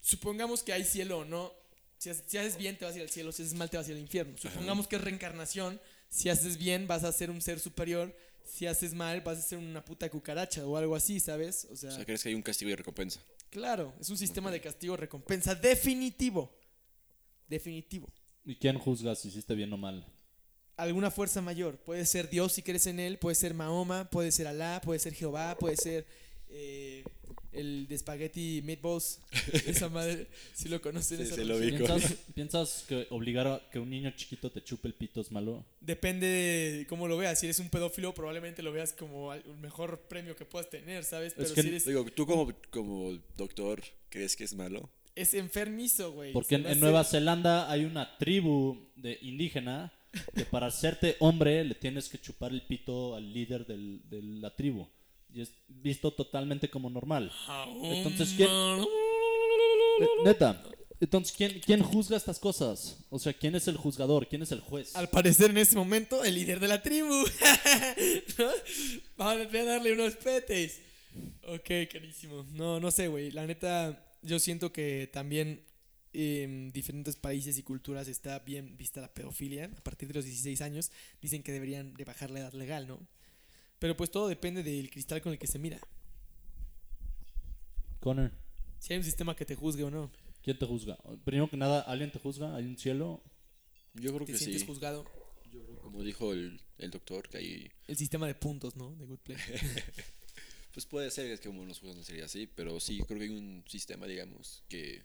Supongamos 0.00 0.62
que 0.62 0.72
hay 0.72 0.84
cielo 0.84 1.20
o 1.20 1.24
no. 1.24 1.52
Si 1.96 2.10
haces, 2.10 2.24
si 2.26 2.36
haces 2.36 2.56
bien, 2.58 2.76
te 2.76 2.84
vas 2.84 2.94
a 2.94 2.98
ir 2.98 3.02
al 3.02 3.10
cielo. 3.10 3.32
Si 3.32 3.42
haces 3.42 3.54
mal, 3.54 3.70
te 3.70 3.76
vas 3.76 3.86
a 3.86 3.90
ir 3.90 3.96
al 3.96 4.02
infierno. 4.02 4.36
Supongamos 4.36 4.86
que 4.88 4.96
es 4.96 5.02
reencarnación. 5.02 5.80
Si 6.10 6.28
haces 6.28 6.58
bien, 6.58 6.86
vas 6.86 7.04
a 7.04 7.12
ser 7.12 7.30
un 7.30 7.40
ser 7.40 7.60
superior. 7.60 8.14
si 8.44 8.66
haces 8.66 8.92
mal 8.92 9.20
vas 9.22 9.38
a 9.38 9.42
ser 9.42 9.58
una 9.58 9.84
puta 9.84 10.10
cucaracha 10.10 10.66
o 10.66 10.76
algo 10.76 10.94
así, 10.94 11.18
¿sabes? 11.18 11.66
O 11.70 11.76
sea, 11.76 11.90
O 11.90 11.92
sea, 11.92 12.04
¿crees 12.04 12.22
que 12.22 12.28
hay 12.28 12.34
un 12.34 12.42
castigo 12.42 12.70
y 12.70 12.74
recompensa? 12.74 13.20
Claro, 13.54 13.94
es 14.00 14.10
un 14.10 14.18
sistema 14.18 14.50
de 14.50 14.60
castigo-recompensa 14.60 15.54
definitivo. 15.54 16.52
Definitivo. 17.46 18.12
¿Y 18.44 18.56
quién 18.56 18.76
juzga 18.80 19.14
si 19.14 19.28
hiciste 19.28 19.54
bien 19.54 19.72
o 19.72 19.76
mal? 19.76 20.04
Alguna 20.76 21.12
fuerza 21.12 21.40
mayor. 21.40 21.78
Puede 21.78 22.04
ser 22.04 22.28
Dios 22.28 22.52
si 22.52 22.62
crees 22.62 22.88
en 22.88 22.98
él, 22.98 23.16
puede 23.16 23.36
ser 23.36 23.54
Mahoma, 23.54 24.10
puede 24.10 24.32
ser 24.32 24.48
Alá, 24.48 24.80
puede 24.84 24.98
ser 24.98 25.14
Jehová, 25.14 25.56
puede 25.56 25.76
ser 25.76 26.04
eh, 26.48 27.04
el 27.54 27.86
de 27.88 27.98
Spaghetti 27.98 28.60
Meatballs. 28.64 29.20
Esa 29.66 29.88
madre, 29.88 30.26
si 30.54 30.68
lo 30.68 30.80
conocen. 30.80 31.18
Sí, 31.18 31.22
esa 31.24 31.42
lo 31.44 31.58
vi. 31.58 31.72
¿Piensas, 31.72 32.12
piensas 32.34 32.84
que 32.88 33.06
obligar 33.10 33.46
a 33.46 33.62
que 33.70 33.78
un 33.78 33.90
niño 33.90 34.10
chiquito 34.16 34.50
te 34.50 34.62
chupe 34.62 34.88
el 34.88 34.94
pito 34.94 35.20
es 35.20 35.30
malo? 35.32 35.64
Depende 35.80 36.26
de 36.26 36.86
cómo 36.86 37.08
lo 37.08 37.16
veas. 37.16 37.38
Si 37.40 37.46
eres 37.46 37.58
un 37.58 37.68
pedófilo, 37.68 38.12
probablemente 38.14 38.62
lo 38.62 38.72
veas 38.72 38.92
como 38.92 39.32
el 39.32 39.42
mejor 39.60 40.00
premio 40.08 40.36
que 40.36 40.44
puedas 40.44 40.68
tener, 40.70 41.04
¿sabes? 41.04 41.34
Pero 41.36 41.52
que 41.54 41.62
si 41.62 41.68
eres. 41.68 41.84
Digo, 41.84 42.04
tú 42.14 42.26
como, 42.26 42.52
como 42.70 43.18
doctor, 43.36 43.82
¿crees 44.08 44.36
que 44.36 44.44
es 44.44 44.54
malo? 44.54 44.88
Es 45.14 45.32
enfermizo, 45.34 46.12
güey. 46.12 46.32
Porque 46.32 46.56
en, 46.56 46.66
en 46.66 46.80
Nueva 46.80 47.04
Zelanda 47.04 47.70
hay 47.70 47.84
una 47.84 48.18
tribu 48.18 48.78
de 48.96 49.18
indígena 49.22 49.92
que 50.34 50.44
para 50.44 50.66
hacerte 50.66 51.16
hombre 51.20 51.64
le 51.64 51.74
tienes 51.74 52.08
que 52.08 52.18
chupar 52.18 52.52
el 52.52 52.62
pito 52.62 53.14
al 53.14 53.32
líder 53.32 53.66
del- 53.66 54.00
de 54.08 54.22
la 54.22 54.54
tribu. 54.54 54.86
Y 55.34 55.42
es 55.42 55.52
visto 55.66 56.12
totalmente 56.12 56.70
como 56.70 56.88
normal. 56.88 57.32
Entonces, 57.82 58.34
¿quién? 58.36 58.48
Neta. 60.24 60.62
Entonces, 61.00 61.34
¿quién, 61.36 61.60
¿quién 61.60 61.82
juzga 61.82 62.16
estas 62.16 62.38
cosas? 62.38 63.04
O 63.10 63.18
sea, 63.18 63.32
¿quién 63.32 63.54
es 63.56 63.66
el 63.66 63.76
juzgador? 63.76 64.28
¿Quién 64.28 64.42
es 64.42 64.52
el 64.52 64.60
juez? 64.60 64.94
Al 64.94 65.10
parecer 65.10 65.50
en 65.50 65.58
este 65.58 65.76
momento, 65.76 66.24
el 66.24 66.34
líder 66.34 66.60
de 66.60 66.68
la 66.68 66.82
tribu. 66.82 67.10
¿No? 68.38 68.50
Vamos 69.16 69.46
a 69.54 69.64
darle 69.64 69.92
unos 69.92 70.14
petes. 70.14 70.80
Ok, 71.48 71.90
carísimo. 71.92 72.46
No, 72.52 72.80
no 72.80 72.90
sé, 72.90 73.08
güey. 73.08 73.32
La 73.32 73.46
neta, 73.46 74.06
yo 74.22 74.38
siento 74.38 74.72
que 74.72 75.10
también 75.12 75.64
en 76.14 76.70
diferentes 76.70 77.16
países 77.16 77.58
y 77.58 77.62
culturas 77.64 78.06
está 78.06 78.38
bien 78.38 78.76
vista 78.76 79.00
la 79.00 79.12
pedofilia. 79.12 79.70
A 79.76 79.82
partir 79.82 80.08
de 80.08 80.14
los 80.14 80.24
16 80.24 80.60
años 80.60 80.92
dicen 81.20 81.42
que 81.42 81.52
deberían 81.52 81.92
de 81.94 82.04
bajar 82.04 82.30
la 82.30 82.40
edad 82.40 82.52
legal, 82.52 82.86
¿no? 82.86 83.00
Pero 83.78 83.96
pues 83.96 84.10
todo 84.10 84.28
depende 84.28 84.62
del 84.62 84.90
cristal 84.90 85.20
con 85.20 85.32
el 85.32 85.38
que 85.38 85.46
se 85.46 85.58
mira. 85.58 85.78
Connor, 88.00 88.32
Si 88.78 88.92
hay 88.92 88.98
un 88.98 89.04
sistema 89.04 89.34
que 89.34 89.44
te 89.44 89.54
juzgue 89.54 89.84
o 89.84 89.90
no. 89.90 90.10
¿quién 90.42 90.58
te 90.58 90.66
juzga? 90.66 90.98
Primero 91.24 91.48
que 91.48 91.56
nada, 91.56 91.80
¿alguien 91.80 92.12
te 92.12 92.18
juzga? 92.18 92.54
¿Hay 92.54 92.66
un 92.66 92.76
cielo? 92.76 93.22
Yo 93.94 94.12
creo 94.14 94.26
Te 94.26 94.32
que 94.32 94.38
sientes 94.38 94.60
sí. 94.60 94.66
juzgado. 94.66 95.04
Yo 95.50 95.64
creo, 95.64 95.78
como 95.80 96.02
dijo 96.02 96.32
el, 96.32 96.60
el 96.78 96.90
doctor, 96.90 97.28
que 97.28 97.38
ahí... 97.38 97.70
El 97.88 97.96
sistema 97.96 98.26
de 98.26 98.34
puntos, 98.34 98.76
¿no? 98.76 98.94
De 98.96 99.06
Good 99.06 99.18
Play. 99.20 99.38
Pues 100.74 100.86
puede 100.86 101.08
ser 101.12 101.28
que 101.28 101.34
es 101.34 101.40
como 101.40 101.64
los 101.64 101.78
juegos 101.78 101.96
no 101.98 102.02
sería 102.02 102.24
así, 102.24 102.48
pero 102.48 102.80
sí 102.80 102.98
creo 103.06 103.20
que 103.20 103.26
hay 103.26 103.30
un 103.30 103.62
sistema, 103.68 104.08
digamos, 104.08 104.64
que 104.68 105.04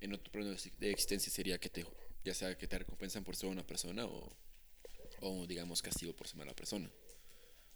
en 0.00 0.12
otro 0.12 0.30
plano 0.30 0.50
de 0.50 0.56
de 0.78 0.90
existencia 0.92 1.32
sería 1.32 1.58
que 1.58 1.68
te, 1.68 1.84
ya 2.24 2.32
sea 2.32 2.56
que 2.56 2.68
te 2.68 2.78
recompensan 2.78 3.24
por 3.24 3.34
ser 3.34 3.48
una 3.50 3.66
persona 3.66 4.04
o, 4.06 4.36
o 5.20 5.46
digamos, 5.48 5.82
castigo 5.82 6.12
por 6.12 6.28
ser 6.28 6.36
mala 6.36 6.54
persona. 6.54 6.88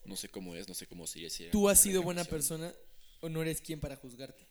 No 0.05 0.17
sé 0.17 0.29
cómo 0.29 0.55
es, 0.55 0.69
no 0.69 0.75
sé 0.75 0.87
cómo 0.87 1.07
sería. 1.07 1.29
si 1.31 1.49
¿Tú 1.51 1.69
has 1.69 1.81
sido 1.81 2.03
buena 2.03 2.25
persona 2.25 2.73
o 3.21 3.29
no 3.29 3.43
eres 3.43 3.61
quien 3.61 3.81
para 3.81 3.97
juzgarte? 3.97 4.47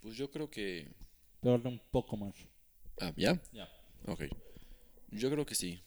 Pues 0.00 0.16
yo 0.16 0.30
creo 0.30 0.50
que... 0.50 0.88
Habla 1.42 1.70
un 1.70 1.80
poco 1.90 2.16
más. 2.16 2.34
Ah, 3.00 3.12
¿ya? 3.16 3.40
Ya. 3.52 3.68
Ok. 4.06 4.24
Yo 5.10 5.30
creo 5.30 5.44
que 5.46 5.54
sí. 5.54 5.80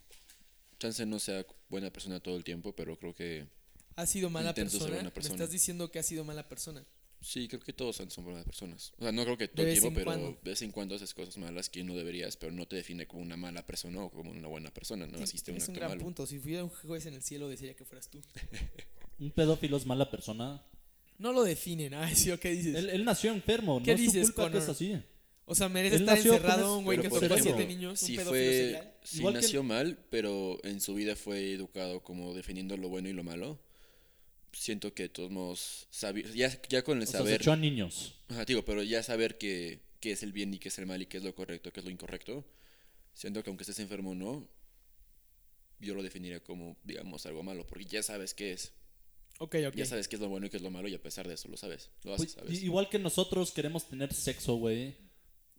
Chance 0.79 1.05
no 1.05 1.19
sea 1.19 1.45
buena 1.69 1.91
persona 1.91 2.19
todo 2.19 2.35
el 2.35 2.43
tiempo, 2.43 2.75
pero 2.75 2.97
creo 2.97 3.13
que... 3.13 3.47
¿Has 3.95 4.09
sido 4.09 4.29
mala 4.29 4.49
Intento 4.49 4.71
ser 4.71 4.79
persona? 4.79 4.95
buena 4.95 5.09
Me 5.09 5.13
persona. 5.13 5.35
estás 5.35 5.51
diciendo 5.51 5.91
que 5.91 5.99
has 5.99 6.05
sido 6.05 6.23
mala 6.25 6.49
persona. 6.49 6.85
Sí, 7.21 7.47
creo 7.47 7.61
que 7.61 7.71
todos 7.71 7.95
son 7.95 8.25
buenas 8.25 8.43
personas. 8.43 8.91
O 8.97 9.03
sea, 9.03 9.13
no 9.13 9.23
creo 9.23 9.37
que 9.37 9.47
todo 9.47 9.65
el 9.65 9.79
tiempo, 9.79 9.93
pero 9.93 10.05
cuando. 10.05 10.31
de 10.43 10.49
vez 10.49 10.61
en 10.61 10.71
cuando 10.71 10.95
haces 10.95 11.13
cosas 11.13 11.37
malas 11.37 11.69
que 11.69 11.81
no 11.85 11.95
deberías, 11.95 12.35
pero 12.35 12.51
no 12.51 12.67
te 12.67 12.75
define 12.75 13.07
como 13.07 13.21
una 13.21 13.37
mala 13.37 13.65
persona 13.65 14.03
o 14.03 14.09
como 14.11 14.31
una 14.31 14.47
buena 14.49 14.73
persona. 14.73 15.07
No 15.07 15.21
hiciste 15.21 15.51
un 15.51 15.57
es 15.57 15.69
un 15.69 15.75
gran 15.75 15.91
malo. 15.91 16.01
punto. 16.03 16.25
Si 16.25 16.37
fuera 16.39 16.65
un 16.65 16.69
juez 16.69 17.05
en 17.05 17.13
el 17.13 17.21
cielo, 17.23 17.47
desearía 17.47 17.77
que 17.77 17.85
fueras 17.85 18.09
tú. 18.09 18.19
¿Un 19.23 19.31
pedófilo 19.31 19.77
es 19.77 19.85
mala 19.85 20.09
persona? 20.11 20.61
No 21.17 21.31
lo 21.31 21.43
definen. 21.43 21.93
Ay, 21.95 22.15
sí, 22.15 22.31
¿o 22.31 22.39
qué 22.39 22.51
dices? 22.51 22.75
Él, 22.75 22.89
él 22.89 23.05
nació 23.05 23.31
enfermo, 23.31 23.81
¿Qué 23.83 23.91
no 23.91 23.95
es 23.95 23.99
su 23.99 24.05
dices, 24.11 24.23
culpa 24.27 24.43
que 24.43 24.51
Connor? 24.51 24.63
es 24.63 24.69
así. 24.69 25.01
o 25.45 25.55
sea, 25.55 25.69
merece 25.69 25.95
él 25.95 26.01
estar 26.01 26.15
nació 26.17 26.33
encerrado 26.33 26.77
un 26.77 26.83
güey 26.85 26.97
que 26.97 27.03
Pero, 27.03 27.09
por 27.11 27.21
tocó 27.21 27.33
a 27.33 27.37
ejemplo, 27.37 27.57
siete 27.57 27.73
niños, 27.73 28.01
un 28.01 28.07
sí 28.07 28.15
pedófilo 28.15 28.29
fue, 28.31 28.51
serial. 28.51 28.93
sí 29.03 29.17
Igual 29.19 29.33
que- 29.35 29.41
nació 29.41 29.63
mal, 29.63 29.97
pero 30.09 30.59
en 30.63 30.81
su 30.81 30.93
vida 30.95 31.15
fue 31.15 31.53
educado 31.53 32.01
como 32.03 32.33
defendiendo 32.33 32.75
lo 32.77 32.89
bueno 32.89 33.09
y 33.09 33.13
lo 33.13 33.23
malo. 33.23 33.59
Siento 34.51 34.93
que 34.93 35.03
de 35.03 35.09
todos 35.09 35.31
modos, 35.31 35.87
sabi- 35.91 36.25
ya, 36.35 36.61
ya 36.69 36.83
con 36.83 36.97
el 36.97 37.03
O 37.03 37.05
sea, 37.07 37.19
se 37.21 37.25
saber, 37.25 37.41
echó 37.41 37.51
a 37.53 37.55
niños. 37.55 38.15
Ajá, 38.29 38.45
digo, 38.45 38.63
pero 38.65 38.83
ya 38.83 39.01
saber 39.01 39.37
que, 39.37 39.79
qué 39.99 40.11
es 40.11 40.21
el 40.23 40.31
bien 40.33 40.53
y 40.53 40.59
qué 40.59 40.67
es 40.69 40.77
el 40.77 40.85
mal 40.85 41.01
y 41.01 41.05
qué 41.07 41.17
es 41.17 41.23
lo 41.23 41.33
correcto, 41.33 41.71
qué 41.71 41.79
es 41.79 41.85
lo 41.85 41.91
incorrecto, 41.91 42.45
siento 43.13 43.41
que 43.43 43.49
aunque 43.49 43.63
estés 43.63 43.79
enfermo 43.79 44.11
o 44.11 44.15
no, 44.15 44.47
yo 45.79 45.95
lo 45.95 46.03
definiría 46.03 46.41
como, 46.43 46.77
digamos, 46.83 47.25
algo 47.25 47.41
malo, 47.43 47.65
porque 47.65 47.85
ya 47.85 48.03
sabes 48.03 48.33
qué 48.33 48.53
es. 48.53 48.71
Ok, 49.39 49.55
ok. 49.67 49.75
Ya 49.75 49.85
sabes 49.85 50.07
qué 50.07 50.15
es 50.15 50.21
lo 50.21 50.29
bueno 50.29 50.45
y 50.45 50.49
qué 50.49 50.57
es 50.57 50.63
lo 50.63 50.69
malo 50.71 50.87
y 50.87 50.93
a 50.95 51.01
pesar 51.01 51.27
de 51.27 51.33
eso 51.33 51.47
lo 51.49 51.57
sabes. 51.57 51.89
Lo 52.03 52.13
haces, 52.13 52.33
Pues, 52.35 52.45
¿sabes? 52.45 52.63
igual 52.63 52.89
que 52.89 52.99
nosotros 52.99 53.51
queremos 53.51 53.87
tener 53.87 54.13
sexo, 54.13 54.55
güey. 54.55 54.95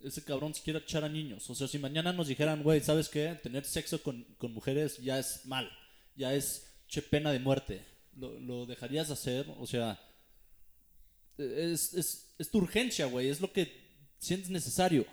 Ese 0.03 0.23
cabrón 0.23 0.55
se 0.55 0.63
quiere 0.63 0.79
echar 0.81 1.05
a 1.05 1.09
niños. 1.09 1.49
O 1.51 1.55
sea, 1.55 1.67
si 1.67 1.79
mañana 1.79 2.13
nos 2.13 2.29
dijeran, 2.29 2.63
güey, 2.63 2.81
¿sabes 2.81 3.09
qué? 3.09 3.39
Tener 3.43 3.65
sexo 3.65 4.03
con, 4.03 4.23
con 4.39 4.53
mujeres 4.53 4.99
ya 4.99 5.19
es 5.19 5.45
mal. 5.47 5.71
Ya 6.15 6.35
es 6.35 6.67
che 6.89 7.03
pena 7.03 7.33
de 7.33 7.39
muerte. 7.41 7.85
¿Lo, 8.17 8.39
lo 8.39 8.67
dejarías 8.67 9.11
hacer? 9.11 9.47
O 9.59 9.67
sea, 9.67 10.01
es, 11.39 11.95
es, 11.95 12.35
es 12.39 12.51
tu 12.51 12.59
urgencia, 12.59 13.07
güey. 13.07 13.29
Es 13.29 13.41
lo 13.41 13.53
que 13.53 13.73
sientes 14.19 14.51
necesario. 14.51 15.05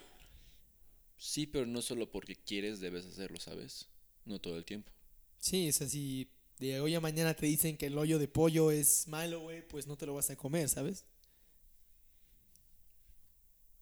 Sí, 1.18 1.45
pero 1.47 1.66
no 1.66 1.82
solo 1.82 2.12
porque 2.12 2.36
quieres 2.36 2.80
debes 2.80 3.05
hacerlo, 3.05 3.39
¿sabes? 3.39 3.88
No 4.26 4.39
todo 4.39 4.57
el 4.57 4.66
tiempo. 4.66 4.91
Sí, 5.39 5.70
o 5.70 5.74
sea, 5.74 5.88
si 5.88 6.30
de 6.68 6.80
hoy 6.80 6.93
a 6.93 7.01
mañana 7.01 7.34
te 7.34 7.47
dicen 7.47 7.76
que 7.76 7.88
el 7.88 7.97
hoyo 7.97 8.20
de 8.20 8.28
pollo 8.28 8.70
es 8.70 9.07
malo, 9.07 9.39
güey, 9.41 9.68
pues 9.68 9.88
no 9.88 9.97
te 9.97 10.05
lo 10.05 10.14
vas 10.14 10.30
a 10.30 10.36
comer, 10.36 10.70
¿sabes? 10.70 11.05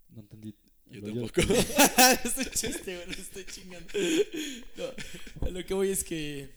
No 0.07 0.21
entendí. 0.21 0.55
Yo 0.89 1.03
tampoco. 1.03 1.41
es 1.41 2.37
un 2.37 2.45
chiste, 2.45 2.95
güey, 2.95 3.05
no 3.05 3.13
estoy 3.13 3.45
chingando. 3.45 3.89
No, 4.77 4.85
a 5.47 5.49
lo 5.49 5.65
que 5.65 5.73
voy 5.73 5.89
es 5.89 6.05
que 6.05 6.49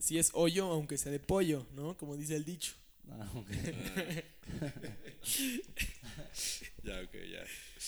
si 0.00 0.18
es 0.18 0.30
hoyo, 0.34 0.66
aunque 0.66 0.98
sea 0.98 1.12
de 1.12 1.20
pollo, 1.20 1.64
¿no? 1.74 1.96
Como 1.96 2.16
dice 2.16 2.34
el 2.34 2.44
dicho. 2.44 2.72
Ah, 3.08 3.30
ok. 3.34 3.48
ya, 6.82 7.00
ok, 7.00 7.12
ya. 7.30 7.44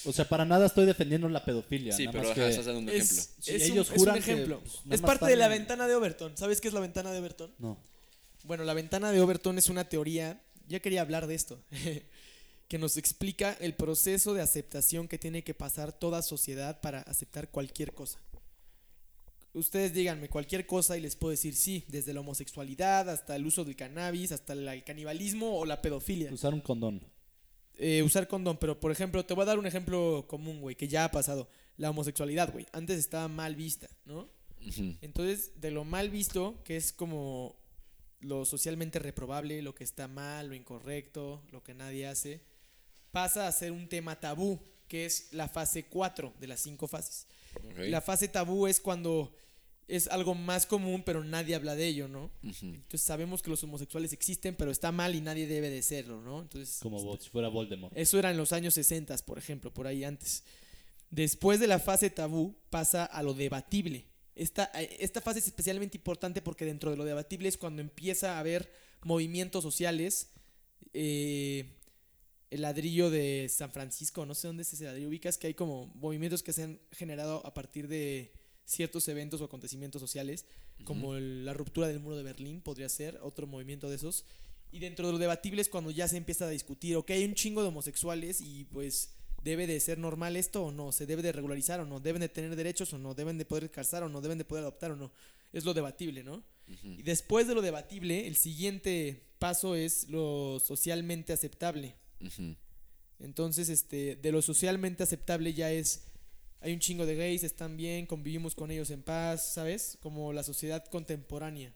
O 0.09 0.13
sea, 0.13 0.29
para 0.29 0.45
nada 0.45 0.67
estoy 0.67 0.87
defendiendo 0.87 1.29
la 1.29 1.45
pedofilia. 1.45 1.93
Sí, 1.95 2.05
nada 2.07 2.13
pero 2.13 2.25
más 2.25 2.33
ajá, 2.33 2.45
que- 2.45 2.51
estás 2.51 2.67
dando 2.67 2.81
un 2.81 2.89
Es, 2.89 2.95
ejemplo. 3.13 3.35
Si 3.41 3.51
es 3.55 3.63
ellos 3.63 3.91
un, 3.91 3.97
juran 3.97 4.17
es 4.19 4.25
que, 4.25 4.31
un 4.33 4.37
ejemplo. 4.39 4.61
pues, 4.61 4.75
es 4.91 5.01
parte 5.01 5.27
de 5.27 5.37
la 5.37 5.49
ventana 5.49 5.87
de 5.87 5.95
Overton. 5.95 6.37
¿Sabes 6.37 6.61
qué 6.61 6.69
es 6.69 6.75
la 6.75 6.81
ventana 6.81 7.13
de 7.13 7.19
Overton? 7.21 7.55
No. 7.59 7.79
Bueno, 8.45 8.65
la 8.65 8.75
ventana 8.75 9.11
de 9.13 9.21
Overton 9.21 9.57
es 9.59 9.69
una 9.69 9.89
teoría, 9.89 10.43
ya 10.69 10.81
quería 10.81 11.01
hablar 11.01 11.27
de 11.27 11.35
esto, 11.35 11.63
que 12.69 12.79
nos 12.79 12.97
explica 12.97 13.57
el 13.61 13.75
proceso 13.75 14.35
de 14.35 14.43
aceptación 14.43 15.09
que 15.09 15.19
tiene 15.19 15.43
que 15.45 15.55
pasar 15.55 15.93
toda 15.93 16.21
sociedad 16.23 16.81
para 16.81 17.01
aceptar 17.03 17.49
cualquier 17.51 17.95
cosa. 17.95 18.19
Ustedes 19.55 19.95
díganme 19.95 20.29
cualquier 20.29 20.67
cosa 20.67 20.97
y 20.97 21.01
les 21.01 21.15
puedo 21.15 21.31
decir 21.31 21.55
sí, 21.55 21.85
desde 21.87 22.13
la 22.13 22.21
homosexualidad 22.21 23.09
hasta 23.09 23.37
el 23.37 23.47
uso 23.47 23.65
del 23.65 23.77
cannabis, 23.77 24.33
hasta 24.33 24.53
el 24.53 24.83
canibalismo 24.83 25.57
o 25.59 25.65
la 25.65 25.81
pedofilia. 25.81 26.33
Usar 26.33 26.53
un 26.53 26.61
condón. 26.61 27.01
Eh, 27.77 28.03
usar 28.03 28.29
condón, 28.29 28.57
pero 28.59 28.79
por 28.79 28.93
ejemplo, 28.93 29.25
te 29.25 29.35
voy 29.35 29.43
a 29.43 29.47
dar 29.47 29.59
un 29.59 29.67
ejemplo 29.67 30.27
común, 30.29 30.61
güey, 30.61 30.77
que 30.77 30.89
ya 30.89 31.05
ha 31.05 31.11
pasado. 31.11 31.49
La 31.77 31.91
homosexualidad, 31.91 32.53
güey, 32.53 32.67
antes 32.73 32.99
estaba 32.99 33.27
mal 33.29 33.57
vista, 33.57 33.89
¿no? 34.05 34.29
Entonces, 35.03 35.61
de 35.61 35.71
lo 35.71 35.85
mal 35.85 36.09
visto, 36.09 36.63
que 36.65 36.77
es 36.77 36.93
como 36.93 37.57
lo 38.21 38.45
socialmente 38.45 38.99
reprobable, 38.99 39.61
lo 39.61 39.75
que 39.75 39.85
está 39.85 40.09
mal, 40.09 40.49
lo 40.49 40.55
incorrecto, 40.55 41.43
lo 41.51 41.63
que 41.63 41.75
nadie 41.75 42.07
hace, 42.07 42.41
pasa 43.11 43.47
a 43.47 43.53
ser 43.53 43.73
un 43.73 43.89
tema 43.89 44.19
tabú, 44.21 44.59
que 44.89 45.05
es 45.05 45.29
la 45.33 45.49
fase 45.49 45.85
4 45.85 46.35
de 46.41 46.47
las 46.47 46.61
cinco 46.61 46.89
fases. 46.89 47.27
Ok. 47.63 47.79
La 47.89 48.01
fase 48.01 48.29
tabú 48.29 48.67
es 48.67 48.81
cuando 48.81 49.35
es 49.89 50.09
algo 50.09 50.35
más 50.35 50.67
común, 50.67 51.03
pero 51.05 51.23
nadie 51.25 51.55
habla 51.55 51.75
de 51.75 51.87
ello, 51.87 52.09
¿no? 52.09 52.31
Entonces 52.43 53.03
sabemos 53.03 53.43
que 53.43 53.51
los 53.51 53.63
homosexuales 53.65 54.13
existen, 54.13 54.55
pero 54.57 54.71
está 54.71 54.93
mal 54.93 55.15
y 55.15 55.21
nadie 55.21 55.47
debe 55.47 55.71
de 55.71 55.83
serlo, 55.83 56.21
¿no? 56.23 56.43
Entonces, 56.43 56.79
Como 56.81 57.17
si 57.19 57.29
fuera 57.29 57.49
Voldemort. 57.49 57.93
eso 57.97 58.19
era 58.19 58.31
en 58.31 58.37
los 58.37 58.53
años 58.53 58.75
60, 58.75 59.17
por 59.19 59.39
ejemplo, 59.39 59.73
por 59.73 59.87
ahí 59.87 60.05
antes. 60.05 60.45
Después 61.11 61.61
de 61.61 61.67
la 61.67 61.79
fase 61.79 62.11
tabú 62.11 62.57
pasa 62.71 63.05
a 63.05 63.23
lo 63.23 63.35
debatible. 63.35 64.07
Esta, 64.35 64.65
esta 64.65 65.21
fase 65.21 65.39
es 65.39 65.47
especialmente 65.47 65.97
importante 65.97 66.43
porque 66.43 66.65
dentro 66.65 66.91
de 66.91 66.97
lo 66.97 67.05
debatible 67.05 67.49
es 67.49 67.57
cuando 67.57 67.83
empieza 67.83 68.37
a 68.37 68.41
haber 68.41 68.71
movimientos 69.03 69.63
sociales. 69.63 70.31
eh, 70.93 71.71
el 72.51 72.63
ladrillo 72.63 73.11
de 73.11 73.49
San 73.51 73.73
Francisco, 73.73 74.25
no 74.25 74.35
sé 74.35 74.47
dónde 74.47 74.63
es 74.63 74.73
ese 74.73 74.85
ladrillo, 74.85 75.09
ubicas 75.09 75.39
que 75.39 75.49
hay 75.49 75.55
como 75.55 75.87
movimientos 75.97 76.41
que 76.45 76.53
se 76.53 76.63
han 76.63 76.81
generado 76.93 77.45
a 77.45 77.53
partir 77.53 77.89
de, 77.89 78.33
ciertos 78.65 79.07
eventos 79.09 79.41
o 79.41 79.45
acontecimientos 79.45 80.01
sociales, 80.01 80.47
como 80.85 81.15
el- 81.17 81.45
la 81.45 81.53
ruptura 81.55 81.87
del 81.89 82.01
muro 82.01 82.17
de 82.17 82.23
Berlín, 82.23 82.61
podría 82.61 82.89
ser 82.89 83.19
otro 83.23 83.47
movimiento 83.47 83.89
de 83.89 83.97
esos. 83.97 84.25
Y 84.73 84.79
dentro 84.81 85.07
de 85.07 85.13
lo 85.13 85.19
debatible 85.19 85.63
es 85.63 85.69
cuando 85.69 85.91
ya 85.91 86.09
se 86.09 86.17
empieza 86.17 86.47
a 86.47 86.51
discutir, 86.51 86.97
ok, 86.97 87.11
hay 87.11 87.25
un 87.25 87.35
chingo 87.35 87.63
de 87.63 87.69
homosexuales 87.69 88.41
y 88.41 88.65
pues 88.65 89.11
debe 89.45 89.67
de 89.67 89.79
ser 89.79 89.99
normal 89.99 90.37
esto 90.37 90.65
o 90.65 90.73
no, 90.73 90.91
se 90.91 91.07
debe 91.07 91.23
de 91.23 91.31
regularizar 91.31 91.79
o 91.79 91.85
no, 91.87 92.01
deben 92.01 92.21
de 92.21 92.29
tener 92.29 92.57
derechos 92.57 92.93
o 92.95 92.99
no, 92.99 93.15
deben 93.15 93.39
de 93.39 93.45
poder 93.45 93.71
casar 93.71 94.03
o 94.03 94.09
no, 94.09 94.21
deben 94.21 94.39
de 94.39 94.45
poder 94.45 94.63
adoptar 94.63 94.91
o 94.91 94.97
no. 94.97 95.13
Es 95.53 95.65
lo 95.65 95.75
debatible, 95.75 96.25
¿no? 96.25 96.43
Y 96.99 97.03
después 97.03 97.47
de 97.47 97.55
lo 97.55 97.61
debatible, 97.63 98.27
el 98.27 98.37
siguiente 98.37 99.23
paso 99.39 99.77
es 99.77 100.09
lo 100.09 100.59
socialmente 100.65 101.33
aceptable. 101.33 101.95
Entonces, 103.21 103.69
este, 103.69 104.17
de 104.17 104.33
lo 104.33 104.43
socialmente 104.43 105.03
aceptable 105.03 105.55
ya 105.55 105.71
es, 105.71 106.05
hay 106.65 106.73
un 106.73 106.79
chingo 106.81 107.05
de 107.05 107.15
gays, 107.15 107.45
están 107.45 107.77
bien, 107.77 108.07
convivimos 108.07 108.55
con 108.55 108.71
ellos 108.71 108.89
en 108.89 109.03
paz, 109.03 109.53
¿sabes? 109.53 109.99
Como 110.01 110.33
la 110.33 110.43
sociedad 110.43 110.83
contemporánea. 110.87 111.75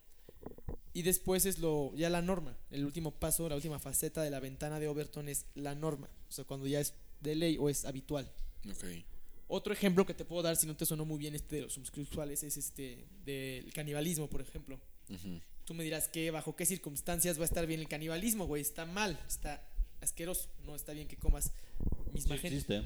Y 0.94 1.02
después 1.02 1.44
es 1.44 1.58
lo, 1.58 1.94
ya 1.94 2.08
la 2.08 2.22
norma. 2.22 2.56
El 2.70 2.86
último 2.86 3.10
paso, 3.10 3.46
la 3.50 3.54
última 3.54 3.78
faceta 3.78 4.22
de 4.22 4.30
la 4.30 4.40
ventana 4.40 4.80
de 4.80 4.88
Overton 4.88 5.28
es 5.28 5.44
la 5.54 5.74
norma. 5.74 6.08
O 6.30 6.32
sea, 6.32 6.44
cuando 6.44 6.66
ya 6.66 6.80
es 6.80 6.94
de 7.20 7.34
ley 7.34 7.58
o 7.60 7.68
es 7.68 7.84
habitual. 7.84 8.32
Ok. 8.66 8.84
Otro 9.48 9.74
ejemplo 9.74 10.06
que 10.06 10.14
te 10.14 10.24
puedo 10.24 10.42
dar, 10.42 10.56
si 10.56 10.66
no 10.66 10.74
te 10.74 10.86
sonó 10.86 11.04
muy 11.04 11.18
bien 11.18 11.34
este 11.34 11.56
de 11.56 11.62
los 11.62 11.76
homosexuales, 11.76 12.42
es 12.42 12.56
este 12.56 13.04
del 13.26 13.70
canibalismo, 13.74 14.30
por 14.30 14.40
ejemplo. 14.40 14.80
Ujú. 15.10 15.38
Tú 15.66 15.74
me 15.74 15.84
dirás 15.84 16.08
que 16.08 16.30
bajo 16.30 16.56
qué 16.56 16.64
circunstancias 16.64 17.38
va 17.38 17.42
a 17.42 17.44
estar 17.44 17.66
bien 17.66 17.80
el 17.80 17.88
canibalismo, 17.88 18.46
güey. 18.46 18.62
Está 18.62 18.86
mal, 18.86 19.20
está 19.28 19.62
asqueroso. 20.00 20.48
No 20.64 20.74
está 20.74 20.92
bien 20.92 21.08
que 21.08 21.18
comas 21.18 21.52
misma 22.14 22.36
Sí 22.36 22.40
gente. 22.40 22.56
existe. 22.56 22.82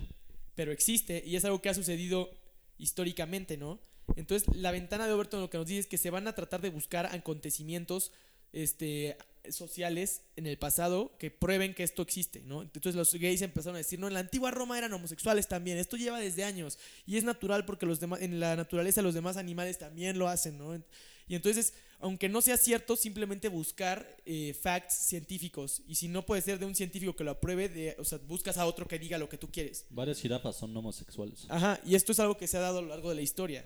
Pero 0.54 0.72
existe 0.72 1.22
y 1.24 1.36
es 1.36 1.44
algo 1.44 1.62
que 1.62 1.68
ha 1.68 1.74
sucedido 1.74 2.30
históricamente, 2.78 3.56
¿no? 3.56 3.80
Entonces, 4.16 4.54
la 4.56 4.72
ventana 4.72 5.06
de 5.06 5.12
Overton 5.12 5.40
lo 5.40 5.50
que 5.50 5.58
nos 5.58 5.66
dice 5.66 5.80
es 5.80 5.86
que 5.86 5.98
se 5.98 6.10
van 6.10 6.26
a 6.26 6.34
tratar 6.34 6.60
de 6.60 6.70
buscar 6.70 7.06
acontecimientos 7.06 8.12
este, 8.52 9.16
sociales 9.50 10.22
en 10.36 10.46
el 10.46 10.58
pasado 10.58 11.16
que 11.18 11.30
prueben 11.30 11.74
que 11.74 11.82
esto 11.82 12.02
existe, 12.02 12.42
¿no? 12.42 12.62
Entonces 12.62 12.94
los 12.94 13.14
gays 13.14 13.42
empezaron 13.42 13.76
a 13.76 13.78
decir, 13.78 13.98
no, 13.98 14.08
en 14.08 14.14
la 14.14 14.20
antigua 14.20 14.50
Roma 14.50 14.78
eran 14.78 14.92
homosexuales 14.92 15.48
también, 15.48 15.78
esto 15.78 15.96
lleva 15.96 16.20
desde 16.20 16.44
años 16.44 16.78
y 17.06 17.16
es 17.16 17.24
natural 17.24 17.64
porque 17.64 17.86
los 17.86 17.98
demás, 17.98 18.20
en 18.20 18.40
la 18.40 18.56
naturaleza 18.56 19.02
los 19.02 19.14
demás 19.14 19.36
animales 19.36 19.78
también 19.78 20.18
lo 20.18 20.28
hacen, 20.28 20.58
¿no? 20.58 20.80
Y 21.28 21.34
entonces, 21.34 21.72
aunque 22.02 22.28
no 22.28 22.42
sea 22.42 22.56
cierto, 22.56 22.96
simplemente 22.96 23.48
buscar 23.48 24.16
eh, 24.26 24.54
facts 24.60 25.06
científicos 25.06 25.82
y 25.86 25.94
si 25.94 26.08
no 26.08 26.26
puede 26.26 26.42
ser 26.42 26.58
de 26.58 26.66
un 26.66 26.74
científico 26.74 27.14
que 27.14 27.22
lo 27.22 27.30
apruebe, 27.30 27.68
de, 27.68 27.94
o 27.96 28.04
sea, 28.04 28.18
buscas 28.18 28.58
a 28.58 28.66
otro 28.66 28.86
que 28.88 28.98
diga 28.98 29.18
lo 29.18 29.28
que 29.28 29.38
tú 29.38 29.50
quieres. 29.50 29.86
Varias 29.88 30.20
jirafas 30.20 30.56
son 30.56 30.76
homosexuales. 30.76 31.46
Ajá, 31.48 31.80
y 31.86 31.94
esto 31.94 32.10
es 32.10 32.18
algo 32.18 32.36
que 32.36 32.48
se 32.48 32.56
ha 32.56 32.60
dado 32.60 32.78
a 32.78 32.82
lo 32.82 32.88
largo 32.88 33.08
de 33.08 33.14
la 33.14 33.22
historia. 33.22 33.64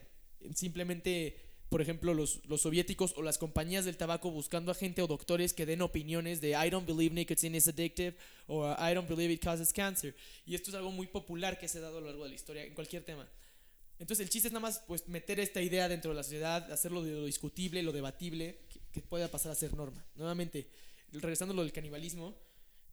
Simplemente, 0.55 1.37
por 1.70 1.80
ejemplo, 1.80 2.12
los, 2.12 2.45
los 2.47 2.61
soviéticos 2.61 3.14
o 3.16 3.22
las 3.22 3.39
compañías 3.39 3.87
del 3.87 3.97
tabaco 3.97 4.30
buscando 4.30 4.70
a 4.70 4.74
gente 4.74 5.01
o 5.01 5.07
doctores 5.07 5.55
que 5.55 5.64
den 5.64 5.80
opiniones 5.80 6.43
de 6.43 6.51
I 6.51 6.68
don't 6.68 6.87
believe 6.87 7.14
nicotine 7.14 7.57
is 7.57 7.68
addictive 7.68 8.18
o 8.49 8.70
I 8.70 8.93
don't 8.93 9.09
believe 9.09 9.32
it 9.32 9.43
causes 9.43 9.72
cancer. 9.72 10.14
Y 10.45 10.55
esto 10.55 10.68
es 10.70 10.76
algo 10.76 10.93
muy 10.93 11.07
popular 11.07 11.59
que 11.59 11.68
se 11.68 11.78
ha 11.78 11.80
dado 11.80 11.99
a 11.99 12.01
lo 12.03 12.09
largo 12.09 12.24
de 12.24 12.28
la 12.28 12.34
historia 12.34 12.64
en 12.64 12.74
cualquier 12.74 13.03
tema. 13.03 13.26
Entonces 13.99 14.24
el 14.24 14.30
chiste 14.30 14.49
es 14.49 14.53
nada 14.53 14.61
más 14.61 14.82
pues 14.86 15.09
meter 15.09 15.40
esta 15.40 15.62
idea 15.62 15.88
dentro 15.88 16.11
de 16.11 16.16
la 16.16 16.22
sociedad, 16.22 16.70
hacerlo 16.70 17.03
de 17.03 17.12
lo 17.12 17.24
discutible, 17.24 17.82
lo 17.82 17.92
debatible, 17.92 18.61
que, 18.92 19.01
pueda 19.01 19.28
pasar 19.28 19.53
a 19.53 19.55
ser 19.55 19.74
norma. 19.74 20.05
Nuevamente, 20.14 20.70
regresando 21.12 21.53
a 21.53 21.57
lo 21.57 21.62
del 21.62 21.72
canibalismo, 21.72 22.34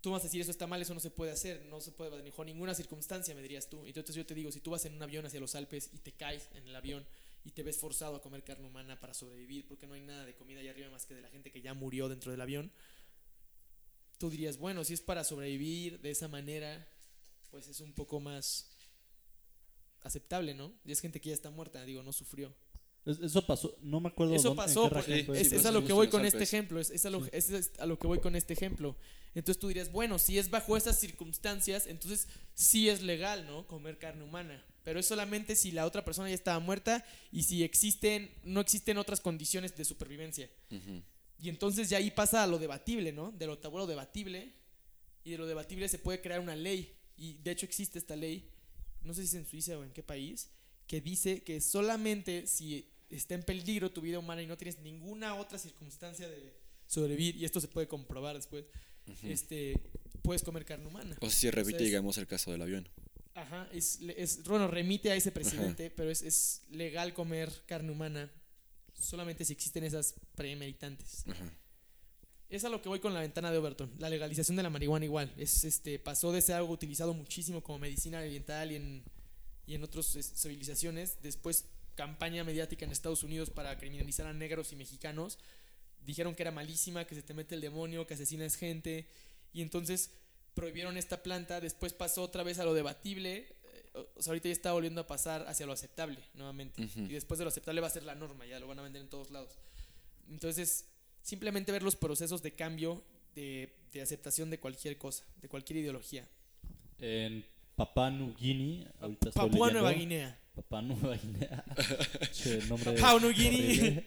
tú 0.01 0.11
vas 0.11 0.21
a 0.21 0.25
decir 0.25 0.41
eso 0.41 0.51
está 0.51 0.67
mal, 0.67 0.81
eso 0.81 0.93
no 0.93 0.99
se 0.99 1.11
puede 1.11 1.31
hacer, 1.31 1.65
no 1.65 1.79
se 1.79 1.91
puede 1.91 2.21
bajo 2.21 2.43
ninguna 2.43 2.73
circunstancia, 2.73 3.33
me 3.35 3.41
dirías 3.41 3.69
tú. 3.69 3.85
Entonces 3.85 4.15
yo 4.15 4.25
te 4.25 4.33
digo, 4.33 4.51
si 4.51 4.59
tú 4.59 4.71
vas 4.71 4.85
en 4.85 4.93
un 4.95 5.01
avión 5.01 5.25
hacia 5.25 5.39
los 5.39 5.55
Alpes 5.55 5.89
y 5.93 5.99
te 5.99 6.11
caes 6.11 6.49
en 6.55 6.67
el 6.67 6.75
avión 6.75 7.05
y 7.45 7.51
te 7.51 7.63
ves 7.63 7.77
forzado 7.77 8.15
a 8.15 8.21
comer 8.21 8.43
carne 8.43 8.67
humana 8.67 8.99
para 8.99 9.13
sobrevivir 9.13 9.67
porque 9.67 9.87
no 9.87 9.93
hay 9.93 10.01
nada 10.01 10.25
de 10.25 10.35
comida 10.35 10.59
allá 10.59 10.71
arriba 10.71 10.89
más 10.89 11.05
que 11.05 11.15
de 11.15 11.21
la 11.21 11.29
gente 11.29 11.51
que 11.51 11.61
ya 11.61 11.73
murió 11.73 12.09
dentro 12.09 12.31
del 12.31 12.41
avión, 12.41 12.71
tú 14.17 14.29
dirías, 14.29 14.57
bueno, 14.57 14.83
si 14.83 14.93
es 14.93 15.01
para 15.01 15.23
sobrevivir 15.23 15.99
de 15.99 16.11
esa 16.11 16.27
manera, 16.27 16.87
pues 17.51 17.67
es 17.67 17.81
un 17.81 17.93
poco 17.93 18.19
más 18.19 18.69
aceptable, 20.03 20.53
¿no? 20.53 20.73
Y 20.85 20.91
es 20.91 20.99
gente 20.99 21.19
que 21.21 21.29
ya 21.29 21.35
está 21.35 21.49
muerta, 21.49 21.83
digo, 21.85 22.03
no 22.03 22.13
sufrió. 22.13 22.53
Es- 23.05 23.19
Eso 23.19 23.45
pasó, 23.45 23.77
no 23.81 23.99
me 23.99 24.07
acuerdo. 24.09 24.33
Eso 24.35 24.49
dónde- 24.49 24.63
en 24.63 24.67
pasó, 24.67 24.83
qué 24.83 24.89
pues, 24.93 25.07
región 25.07 25.25
fue. 25.25 25.41
es, 25.41 25.49
sí, 25.49 25.55
es 25.55 25.61
pasó 25.61 25.69
a 25.69 25.71
lo 25.73 25.85
que 25.85 25.93
voy 25.93 26.07
con 26.07 26.25
este 26.25 26.43
ejemplo, 26.43 26.79
es, 26.79 26.89
es 26.89 27.05
a 27.05 27.09
lo, 27.09 27.25
es- 27.31 27.49
es 27.49 27.71
a 27.79 27.85
lo 27.85 27.99
que 27.99 28.07
voy 28.07 28.19
con 28.19 28.35
este 28.35 28.53
ejemplo. 28.53 28.95
Entonces 29.35 29.59
tú 29.59 29.67
dirías, 29.67 29.91
bueno, 29.91 30.19
si 30.19 30.37
es 30.37 30.49
bajo 30.49 30.77
estas 30.77 30.99
circunstancias, 30.99 31.87
entonces 31.87 32.27
sí 32.53 32.87
es 32.87 33.01
legal, 33.01 33.45
¿no? 33.47 33.67
Comer 33.67 33.97
carne 33.97 34.23
humana. 34.23 34.63
Pero 34.83 34.99
es 34.99 35.05
solamente 35.05 35.55
si 35.55 35.71
la 35.71 35.85
otra 35.85 36.05
persona 36.05 36.29
ya 36.29 36.35
estaba 36.35 36.59
muerta 36.59 37.03
y 37.31 37.43
si 37.43 37.63
existen, 37.63 38.29
no 38.43 38.59
existen 38.61 38.97
otras 38.97 39.21
condiciones 39.21 39.75
de 39.75 39.85
supervivencia. 39.85 40.49
Y 41.39 41.49
entonces 41.49 41.89
ya 41.89 41.97
ahí 41.97 42.11
pasa 42.11 42.43
a 42.43 42.47
lo 42.47 42.59
debatible, 42.59 43.11
¿no? 43.11 43.31
De 43.31 43.47
lo 43.47 43.57
tabú 43.57 43.77
a 43.77 43.81
lo 43.81 43.87
debatible. 43.87 44.53
Y 45.25 45.31
de 45.31 45.37
lo 45.37 45.45
debatible 45.47 45.87
se 45.89 45.99
puede 45.99 46.21
crear 46.21 46.39
una 46.39 46.55
ley. 46.55 46.93
Y 47.17 47.33
de 47.35 47.51
hecho 47.51 47.65
existe 47.65 47.97
esta 47.97 48.15
ley, 48.15 48.49
no 49.03 49.13
sé 49.13 49.21
si 49.21 49.27
es 49.27 49.33
en 49.35 49.45
Suiza 49.45 49.77
o 49.77 49.83
en 49.83 49.91
qué 49.91 50.03
país, 50.03 50.49
que 50.87 51.01
dice 51.01 51.43
que 51.43 51.61
solamente 51.61 52.47
si 52.47 52.89
está 53.09 53.35
en 53.35 53.43
peligro 53.43 53.91
tu 53.91 54.01
vida 54.01 54.19
humana 54.19 54.41
y 54.41 54.47
no 54.47 54.57
tienes 54.57 54.79
ninguna 54.79 55.35
otra 55.35 55.57
circunstancia 55.57 56.27
de 56.29 56.53
sobrevivir, 56.87 57.35
y 57.35 57.45
esto 57.45 57.59
se 57.61 57.67
puede 57.67 57.87
comprobar 57.87 58.35
después, 58.35 58.65
este, 59.23 59.79
puedes 60.21 60.43
comer 60.43 60.65
carne 60.65 60.87
humana. 60.87 61.15
O 61.21 61.29
si 61.29 61.49
repite, 61.51 61.77
es- 61.77 61.83
digamos, 61.85 62.17
el 62.17 62.27
caso 62.27 62.51
del 62.51 62.61
avión. 62.61 62.87
Ajá, 63.35 63.67
es, 63.73 63.99
es, 64.15 64.43
bueno, 64.43 64.67
remite 64.67 65.09
a 65.11 65.15
ese 65.15 65.31
presidente, 65.31 65.89
pero 65.89 66.11
es, 66.11 66.21
es 66.21 66.61
legal 66.69 67.13
comer 67.15 67.51
carne 67.65 67.91
humana 67.91 68.31
solamente 68.93 69.43
si 69.43 69.53
existen 69.53 69.83
esas 69.83 70.13
premeritantes. 70.35 71.23
Ajá. 71.27 71.51
Es 72.53 72.63
a 72.63 72.69
lo 72.69 72.83
que 72.83 72.87
voy 72.87 72.99
con 72.99 73.15
la 73.15 73.19
ventana 73.21 73.51
de 73.51 73.57
Overton. 73.57 73.91
La 73.97 74.09
legalización 74.09 74.55
de 74.55 74.61
la 74.61 74.69
marihuana 74.69 75.03
igual. 75.05 75.33
Es, 75.37 75.63
este, 75.63 75.97
pasó 75.97 76.31
de 76.31 76.39
ser 76.39 76.53
algo 76.55 76.71
utilizado 76.71 77.11
muchísimo 77.15 77.63
como 77.63 77.79
medicina 77.79 78.19
oriental 78.19 78.71
y 78.71 78.75
en, 78.75 79.03
y 79.65 79.73
en 79.73 79.83
otras 79.83 80.15
es, 80.15 80.33
civilizaciones. 80.35 81.17
Después 81.23 81.65
campaña 81.95 82.43
mediática 82.43 82.85
en 82.85 82.91
Estados 82.91 83.23
Unidos 83.23 83.49
para 83.49 83.75
criminalizar 83.79 84.27
a 84.27 84.33
negros 84.33 84.71
y 84.71 84.75
mexicanos. 84.75 85.39
Dijeron 86.05 86.35
que 86.35 86.43
era 86.43 86.51
malísima, 86.51 87.05
que 87.05 87.15
se 87.15 87.23
te 87.23 87.33
mete 87.33 87.55
el 87.55 87.61
demonio, 87.61 88.05
que 88.05 88.13
asesinas 88.13 88.53
gente. 88.53 89.07
Y 89.51 89.63
entonces 89.63 90.11
prohibieron 90.53 90.95
esta 90.95 91.23
planta. 91.23 91.59
Después 91.59 91.93
pasó 91.93 92.21
otra 92.21 92.43
vez 92.43 92.59
a 92.59 92.65
lo 92.65 92.75
debatible. 92.75 93.47
eh, 93.63 94.07
O 94.13 94.21
sea, 94.21 94.29
ahorita 94.29 94.49
ya 94.49 94.53
está 94.53 94.73
volviendo 94.73 95.01
a 95.01 95.07
pasar 95.07 95.43
hacia 95.47 95.65
lo 95.65 95.73
aceptable 95.73 96.19
nuevamente. 96.35 96.83
Ujú. 96.83 96.99
Y 96.99 97.13
después 97.13 97.39
de 97.39 97.45
lo 97.45 97.49
aceptable 97.49 97.81
va 97.81 97.87
a 97.87 97.89
ser 97.89 98.03
la 98.03 98.13
norma. 98.13 98.45
Ya 98.45 98.59
lo 98.59 98.67
van 98.67 98.77
a 98.77 98.83
vender 98.83 99.01
en 99.01 99.09
todos 99.09 99.31
lados. 99.31 99.57
Entonces, 100.29 100.85
simplemente 101.23 101.71
ver 101.71 101.81
los 101.81 101.95
procesos 101.95 102.43
de 102.43 102.51
cambio, 102.53 103.03
de, 103.33 103.73
de 103.91 104.01
aceptación 104.01 104.51
de 104.51 104.59
cualquier 104.59 104.97
cosa, 104.99 105.25
de 105.41 105.49
cualquier 105.49 105.77
ideología. 105.79 106.27
En 106.99 107.43
Papua 107.75 108.11
New 108.11 108.35
Guinea. 108.35 108.91
Ahorita 108.99 109.29
estoy 109.29 109.49
Papúa 109.49 109.67
leyendo. 109.67 109.81
Nueva 109.81 109.97
Guinea. 109.97 110.39
Papua 110.55 110.81
Nueva 110.83 111.17
Guinea. 111.17 111.65
Che, 112.31 112.57
nombre 112.67 112.93
Papua 112.93 113.31
Guinea. 113.31 113.59
horrible. 113.59 114.05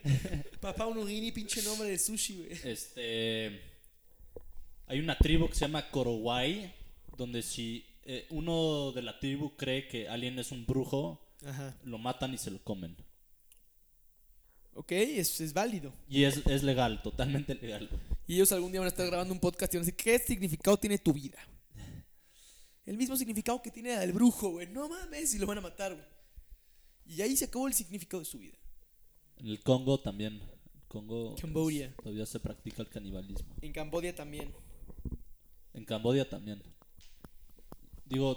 Papá 0.60 0.86
Guinea, 0.86 1.34
pinche 1.34 1.62
nombre 1.62 1.88
de 1.88 1.98
sushi, 1.98 2.36
güey. 2.36 2.52
Este. 2.64 3.60
Hay 4.86 5.00
una 5.00 5.18
tribu 5.18 5.48
que 5.48 5.54
se 5.54 5.60
llama 5.62 5.90
Korowai. 5.90 6.72
Donde 7.16 7.42
si 7.42 7.84
eh, 8.04 8.26
uno 8.30 8.92
de 8.92 9.02
la 9.02 9.18
tribu 9.18 9.56
cree 9.56 9.88
que 9.88 10.08
alguien 10.08 10.38
es 10.38 10.52
un 10.52 10.66
brujo, 10.66 11.18
Ajá. 11.44 11.74
lo 11.84 11.98
matan 11.98 12.34
y 12.34 12.38
se 12.38 12.50
lo 12.50 12.58
comen. 12.62 12.94
Ok, 14.76 14.92
es, 14.92 15.40
es 15.40 15.54
válido. 15.54 15.92
Y 16.06 16.24
es, 16.24 16.42
es 16.46 16.62
legal, 16.62 17.00
totalmente 17.02 17.54
legal. 17.54 17.88
Y 18.26 18.34
ellos 18.34 18.52
algún 18.52 18.70
día 18.70 18.80
van 18.80 18.86
a 18.86 18.90
estar 18.90 19.06
grabando 19.06 19.32
un 19.32 19.40
podcast 19.40 19.72
y 19.72 19.78
van 19.78 19.84
a 19.84 19.86
decir, 19.86 19.96
¿qué 19.96 20.18
significado 20.18 20.76
tiene 20.76 20.98
tu 20.98 21.14
vida? 21.14 21.38
El 22.84 22.98
mismo 22.98 23.16
significado 23.16 23.60
que 23.62 23.70
tiene 23.70 23.94
el 24.02 24.12
brujo, 24.12 24.50
güey. 24.50 24.66
No 24.68 24.88
mames, 24.88 25.34
y 25.34 25.38
lo 25.38 25.46
van 25.46 25.58
a 25.58 25.62
matar, 25.62 25.94
güey. 25.94 26.06
Y 27.06 27.22
ahí 27.22 27.36
se 27.36 27.46
acabó 27.46 27.66
el 27.66 27.74
significado 27.74 28.20
de 28.20 28.26
su 28.26 28.38
vida. 28.38 28.56
En 29.38 29.46
el 29.46 29.62
Congo 29.62 29.98
también. 29.98 30.34
En 30.34 30.82
Congo 30.88 31.34
Camboya. 31.36 31.94
todavía 31.96 32.26
se 32.26 32.38
practica 32.38 32.82
el 32.82 32.88
canibalismo. 32.88 33.54
En 33.62 33.72
Cambodia 33.72 34.14
también. 34.14 34.52
En 35.72 35.84
Camboya 35.84 36.28
también. 36.28 36.62
Digo, 38.04 38.36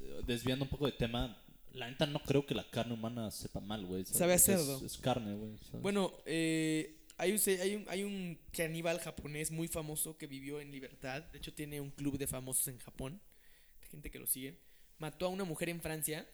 eh, 0.00 0.22
desviando 0.26 0.64
un 0.64 0.70
poco 0.70 0.86
de 0.86 0.92
tema, 0.92 1.40
la 1.78 1.88
neta 1.90 2.06
no 2.06 2.20
creo 2.20 2.44
que 2.44 2.54
la 2.54 2.68
carne 2.70 2.94
humana 2.94 3.30
sepa 3.30 3.60
mal, 3.60 3.84
güey. 3.86 4.04
Sabe 4.04 4.32
a 4.32 4.36
Es- 4.36 4.44
cerdo. 4.44 4.84
Es, 4.84 4.98
carne, 4.98 5.34
güey. 5.34 5.52
Bueno, 5.80 6.12
eh, 6.26 6.98
hay, 7.16 7.32
un, 7.32 7.40
hay, 7.60 7.74
un, 7.76 7.84
hay 7.88 8.02
un 8.02 8.38
caníbal 8.52 8.98
japonés 9.00 9.50
muy 9.50 9.68
famoso 9.68 10.16
que 10.18 10.26
vivió 10.26 10.60
en 10.60 10.70
libertad. 10.70 11.22
De 11.22 11.38
hecho, 11.38 11.54
tiene 11.54 11.80
un 11.80 11.90
club 11.90 12.18
de 12.18 12.26
famosos 12.26 12.68
en 12.68 12.78
Japón. 12.78 13.20
De 13.80 13.86
gente 13.86 14.10
que 14.10 14.18
lo 14.18 14.26
sigue. 14.26 14.58
Mató 14.98 15.26
a 15.26 15.28
una 15.28 15.44
mujer 15.44 15.68
en 15.68 15.80
Francia 15.80 16.28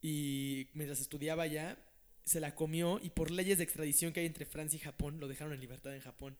y 0.00 0.68
mientras 0.74 1.00
estudiaba 1.00 1.42
allá, 1.42 1.78
se 2.24 2.40
la 2.40 2.54
comió 2.54 3.00
y 3.02 3.10
por 3.10 3.30
leyes 3.30 3.58
de 3.58 3.64
extradición 3.64 4.12
que 4.12 4.20
hay 4.20 4.26
entre 4.26 4.46
Francia 4.46 4.76
y 4.76 4.80
Japón, 4.80 5.18
lo 5.20 5.28
dejaron 5.28 5.52
en 5.54 5.60
libertad 5.60 5.94
en 5.94 6.00
Japón. 6.00 6.36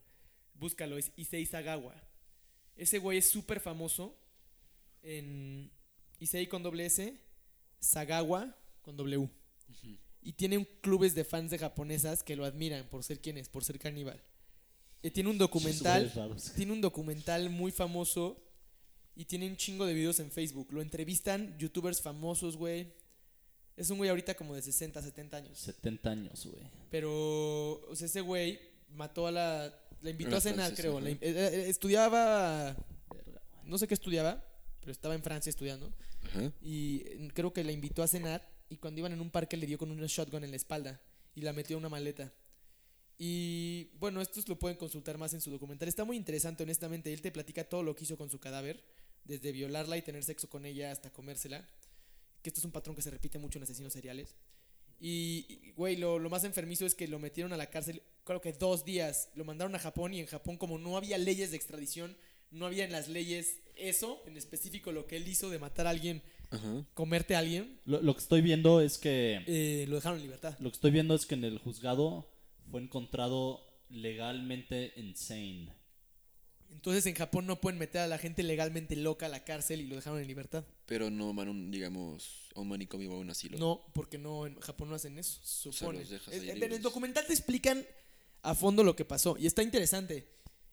Búscalo, 0.55 0.99
es 0.99 1.13
Issei 1.17 1.45
Sagawa. 1.47 1.95
Ese 2.77 2.99
güey 2.99 3.19
es 3.19 3.31
súper 3.31 3.61
famoso 3.61 4.19
en 5.03 5.71
Issei 6.21 6.47
con 6.47 6.63
doble 6.63 6.87
S, 6.87 7.19
Sagawa 7.81 8.57
con 8.83 8.97
W. 8.97 9.29
y 10.23 10.33
tiene 10.33 10.59
un 10.59 10.67
clubes 10.81 11.15
de 11.15 11.25
fans 11.25 11.51
de 11.51 11.59
japonesas 11.59 12.23
que 12.23 12.37
lo 12.37 12.45
admiran 12.45 12.87
por 12.89 13.05
ser 13.05 13.21
quien 13.21 13.39
es, 13.39 13.49
por 13.49 13.65
ser 13.65 13.79
caníbal. 13.79 14.23
Eh, 15.03 15.11
tiene 15.11 15.31
un 15.31 15.39
documental, 15.39 16.13
tiene 16.57 16.73
un 16.73 16.81
documental 16.81 17.51
muy 17.51 17.71
famoso 17.71 18.43
y 19.15 19.25
tiene 19.25 19.49
un 19.49 19.57
chingo 19.57 19.87
de 19.87 19.95
videos 19.95 20.21
en 20.21 20.31
Facebook. 20.31 20.69
Lo 20.71 20.83
entrevistan 20.83 21.57
youtubers 21.59 22.01
famosos, 22.01 22.57
güey. 22.57 22.93
Es 23.77 23.91
un 23.91 23.99
güey 23.99 24.11
ahorita 24.11 24.35
como 24.35 24.55
de 24.55 24.63
60, 24.63 25.01
70 25.01 25.37
años. 25.37 25.59
70 25.59 26.11
años, 26.11 26.47
güey. 26.47 26.65
Pero, 26.91 27.81
o 27.89 27.95
sea, 27.95 28.07
ese 28.07 28.21
güey 28.21 28.61
mató 28.91 29.27
a 29.27 29.33
la... 29.33 29.75
La 30.03 30.11
invitó 30.11 30.37
a 30.37 30.41
cenar, 30.41 30.75
creo. 30.75 31.01
La 31.01 31.11
eh, 31.11 31.19
eh, 31.21 31.65
estudiaba... 31.69 32.77
No 33.65 33.79
sé 33.79 33.87
qué 33.87 33.95
estudiaba, 33.95 34.45
pero 34.81 34.93
estaba 34.93 35.15
en 35.15 35.23
Francia 35.23 35.51
estudiando. 35.51 35.93
Y 36.61 37.03
eh, 37.07 37.29
creo 37.35 37.53
que 37.53 37.65
la 37.65 37.73
invitó 37.73 38.03
a 38.03 38.09
cenar 38.09 38.49
y 38.69 38.77
cuando 38.77 39.01
iban 39.01 39.13
en 39.13 39.21
un 39.21 39.31
parque 39.31 39.57
le 39.57 39.67
dio 39.67 39.79
con 39.79 39.91
una 39.91 40.07
shotgun 40.07 40.45
en 40.45 40.51
la 40.51 40.57
espalda 40.57 41.01
y 41.35 41.43
la 41.43 41.53
metió 41.53 41.77
en 41.77 41.81
una 41.81 41.89
maleta. 41.89 42.33
Y 43.19 43.91
bueno, 43.99 44.21
estos 44.21 44.49
lo 44.49 44.59
pueden 44.59 44.79
consultar 44.79 45.19
más 45.19 45.35
en 45.35 45.41
su 45.41 45.51
documental. 45.51 45.89
Está 45.89 46.05
muy 46.05 46.17
interesante, 46.17 46.63
honestamente. 46.63 47.13
Él 47.13 47.21
te 47.21 47.33
platica 47.33 47.69
todo 47.69 47.83
lo 47.83 47.97
que 47.97 48.05
hizo 48.05 48.17
con 48.17 48.31
su 48.31 48.39
cadáver, 48.39 48.85
desde 49.25 49.51
violarla 49.51 49.97
y 49.97 50.03
tener 50.03 50.23
sexo 50.23 50.49
con 50.49 50.65
ella 50.65 50.93
hasta 50.93 51.13
comérsela. 51.13 51.69
Que 52.43 52.51
esto 52.51 52.61
es 52.61 52.65
un 52.65 52.71
patrón 52.71 52.95
que 52.95 53.03
se 53.03 53.11
repite 53.11 53.39
mucho 53.39 53.59
en 53.59 53.65
asesinos 53.65 53.93
seriales. 53.93 54.37
Y, 55.01 55.73
güey, 55.77 55.97
lo, 55.97 56.19
lo 56.19 56.31
más 56.31 56.45
enfermizo 56.45 56.87
es 56.87 56.95
que 56.95 57.09
lo 57.09 57.19
metieron 57.19 57.53
a 57.53 57.57
la 57.57 57.71
cárcel, 57.71 58.03
creo 58.25 58.41
que 58.41 58.53
dos 58.53 58.85
días. 58.85 59.31
Lo 59.35 59.45
mandaron 59.45 59.75
a 59.75 59.81
Japón 59.81 60.15
y 60.15 60.21
en 60.21 60.27
Japón, 60.27 60.57
como 60.57 60.79
no 60.79 60.97
había 60.97 61.19
leyes 61.19 61.51
de 61.51 61.57
extradición, 61.57 62.17
no 62.51 62.67
había 62.67 62.85
en 62.85 62.93
las 62.93 63.09
leyes 63.09 63.57
eso, 63.79 64.23
en 64.27 64.37
específico 64.37 64.93
lo 64.93 65.07
que 65.07 65.17
él 65.17 65.27
hizo 65.29 65.51
de 65.51 65.59
matar 65.59 65.87
a 65.87 65.91
alguien, 65.91 66.23
Ajá. 66.51 66.85
comerte 66.95 67.35
a 67.37 67.41
alguien, 67.41 67.81
Lo, 67.85 68.01
lo 68.03 68.15
que 68.15 68.21
estoy 68.21 68.41
viendo 68.41 68.81
es 68.81 68.99
que. 68.99 69.43
eh, 69.47 69.87
lo 69.89 69.97
dejaron 69.97 70.19
en 70.19 70.25
libertad. 70.25 70.57
Lo 70.61 70.71
que 70.71 70.75
estoy 70.75 70.91
viendo 70.91 71.15
es 71.15 71.27
que 71.27 71.35
en 71.35 71.45
el 71.45 71.59
juzgado 71.59 72.31
fue 72.71 72.81
encontrado 72.83 73.65
legalmente 73.91 74.93
insane. 74.97 75.73
Entonces 76.71 77.07
en 77.07 77.15
Japón 77.15 77.47
no 77.47 77.61
pueden 77.61 77.79
meter 77.79 78.03
a 78.03 78.07
la 78.07 78.19
gente 78.19 78.43
legalmente 78.43 78.95
loca 78.95 79.27
a 79.27 79.29
la 79.31 79.43
cárcel 79.43 79.81
y 79.81 79.87
lo 79.87 79.97
dejaron 79.97 80.21
en 80.21 80.27
libertad. 80.27 80.65
Pero 80.85 81.09
no 81.11 81.33
van, 81.33 81.49
a 81.49 81.51
un, 81.51 81.71
digamos, 81.71 82.51
a 82.55 82.61
un 82.61 82.69
manicomio 82.69 83.11
o 83.11 83.15
a 83.17 83.19
un 83.19 83.31
asilo. 83.31 83.57
No, 83.59 83.87
porque 83.95 84.19
no 84.19 84.47
en 84.47 84.61
Japón 84.61 84.91
no 84.91 84.95
hacen 84.95 85.19
eso, 85.19 85.41
se 85.43 85.73
supone. 85.73 86.01
los 86.01 86.11
dejas 86.11 86.29
Es- 86.35 86.43
ahí 86.43 86.51
en 86.51 86.55
el 86.57 86.61
libres. 86.61 86.83
documental 86.83 87.27
te 87.27 87.33
explican 87.33 87.87
a 88.43 88.55
fondo 88.55 88.85
lo 88.85 88.95
que 88.95 89.05
pasó 89.07 89.37
y 89.39 89.47
está 89.47 89.63
interesante. 89.63 90.29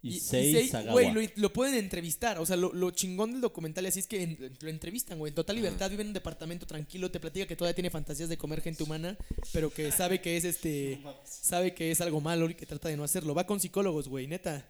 Issei 0.10 0.50
Issei, 0.52 0.68
Sagawa. 0.70 0.92
güey, 0.94 1.12
lo, 1.12 1.22
lo 1.36 1.54
pueden 1.54 1.76
entrevistar. 1.76 2.40
O 2.40 2.46
sea, 2.46 2.56
lo, 2.56 2.72
lo 2.74 2.92
chingón 2.92 3.32
del 3.32 3.42
documental 3.42 3.86
así 3.86 4.00
es 4.00 4.08
que 4.08 4.24
en- 4.24 4.58
lo 4.62 4.70
entrevistan, 4.70 5.18
güey. 5.20 5.30
En 5.32 5.36
total 5.36 5.56
libertad, 5.56 5.90
vive 5.90 6.02
en 6.04 6.10
un 6.10 6.14
departamento 6.14 6.66
tranquilo. 6.66 7.10
Te 7.12 7.20
platica 7.20 7.46
que 7.48 7.56
todavía 7.56 7.76
tiene 7.76 7.90
fantasías 7.90 8.30
de 8.30 8.38
comer 8.38 8.62
gente 8.62 8.84
humana, 8.84 9.18
pero 9.52 9.70
que 9.72 9.92
sabe 9.92 10.22
que 10.22 10.38
es 10.38 10.44
este. 10.46 11.00
Sabe 11.26 11.74
que 11.74 11.92
es 11.92 12.02
algo 12.02 12.22
malo 12.22 12.50
y 12.50 12.56
que 12.56 12.66
trata 12.66 12.90
de 12.90 12.98
no 12.98 13.04
hacerlo. 13.04 13.34
Va 13.36 13.46
con 13.46 13.60
psicólogos, 13.60 14.08
güey, 14.08 14.28
neta. 14.28 14.70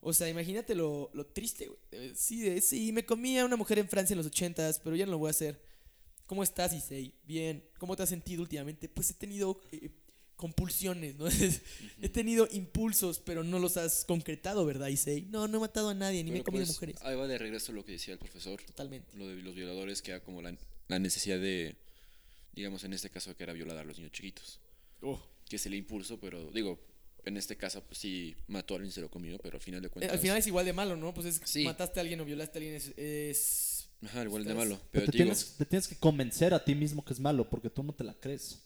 O 0.00 0.12
sea, 0.12 0.28
imagínate 0.28 0.74
lo, 0.74 1.10
lo 1.14 1.26
triste, 1.26 1.66
güey. 1.66 1.78
Eh, 1.92 2.12
Sí, 2.16 2.40
de- 2.42 2.60
sí, 2.60 2.92
me 2.92 3.04
comí 3.06 3.38
a 3.38 3.44
una 3.44 3.56
mujer 3.56 3.78
en 3.78 3.88
Francia 3.88 4.14
en 4.14 4.18
los 4.18 4.26
ochentas, 4.26 4.80
pero 4.82 4.96
ya 4.96 5.06
no 5.06 5.12
lo 5.12 5.18
voy 5.18 5.28
a 5.28 5.30
hacer. 5.30 5.62
¿Cómo 6.26 6.42
estás, 6.42 6.72
Issei? 6.72 7.14
Bien. 7.24 7.62
¿Cómo 7.78 7.94
te 7.94 8.02
has 8.02 8.08
sentido 8.08 8.42
últimamente? 8.42 8.88
Pues 8.88 9.10
he 9.10 9.14
tenido 9.14 9.60
eh, 9.70 9.90
compulsiones, 10.42 11.14
¿no? 11.16 11.26
he 12.02 12.08
tenido 12.08 12.48
impulsos, 12.50 13.20
pero 13.20 13.44
no 13.44 13.60
los 13.60 13.76
has 13.76 14.04
concretado, 14.04 14.66
¿verdad, 14.66 14.88
Issei? 14.88 15.22
No, 15.30 15.46
no 15.46 15.58
he 15.58 15.60
matado 15.60 15.90
a 15.90 15.94
nadie, 15.94 16.24
ni 16.24 16.32
me 16.32 16.38
he 16.38 16.42
comido 16.42 16.64
pues, 16.66 16.74
mujeres. 16.76 16.96
Ahí 17.02 17.14
va 17.14 17.28
de 17.28 17.38
regreso 17.38 17.70
lo 17.72 17.84
que 17.84 17.92
decía 17.92 18.14
el 18.14 18.18
profesor. 18.18 18.60
Totalmente. 18.64 19.16
Lo 19.16 19.28
de 19.28 19.36
los 19.36 19.54
violadores, 19.54 20.02
que 20.02 20.10
era 20.10 20.20
como 20.20 20.42
la, 20.42 20.56
la 20.88 20.98
necesidad 20.98 21.38
de, 21.38 21.76
digamos, 22.54 22.82
en 22.82 22.92
este 22.92 23.08
caso 23.08 23.36
que 23.36 23.44
era 23.44 23.52
violar 23.52 23.78
a 23.78 23.84
los 23.84 23.96
niños 23.98 24.10
chiquitos. 24.12 24.58
Que 25.48 25.56
es 25.56 25.66
el 25.66 25.74
impulso, 25.74 26.18
pero 26.18 26.50
digo, 26.50 26.80
en 27.24 27.36
este 27.36 27.56
caso, 27.56 27.82
pues 27.84 27.98
sí, 27.98 28.34
mató 28.48 28.74
a 28.74 28.76
alguien 28.78 28.90
y 28.90 28.92
se 28.92 29.00
lo 29.00 29.10
comió, 29.10 29.38
pero 29.38 29.56
al 29.58 29.62
final 29.62 29.80
de 29.80 29.86
Eh, 29.86 29.90
cuentas. 29.90 30.12
al 30.12 30.18
final 30.18 30.36
es 30.38 30.46
igual 30.48 30.64
de 30.66 30.72
malo, 30.72 30.96
¿no? 30.96 31.14
Pues 31.14 31.26
es 31.28 31.40
Sí. 31.44 31.62
mataste 31.64 32.00
a 32.00 32.02
alguien 32.02 32.20
o 32.20 32.24
violaste 32.24 32.58
a 32.58 32.60
alguien 32.60 32.74
es... 32.74 32.92
es- 32.98 33.88
Ajá, 34.04 34.24
igual 34.24 34.42
de 34.44 34.54
malo. 34.54 34.80
Pero 34.90 34.90
Pero 34.90 35.06
te, 35.06 35.12
te 35.12 35.18
digo, 35.18 35.30
tienes, 35.34 35.54
te 35.56 35.64
tienes 35.64 35.86
que 35.86 35.94
convencer 35.96 36.52
a 36.54 36.64
ti 36.64 36.74
mismo 36.74 37.04
que 37.04 37.12
es 37.12 37.20
malo 37.20 37.48
porque 37.48 37.70
tú 37.70 37.84
no 37.84 37.92
te 37.92 38.02
la 38.02 38.14
crees. 38.14 38.58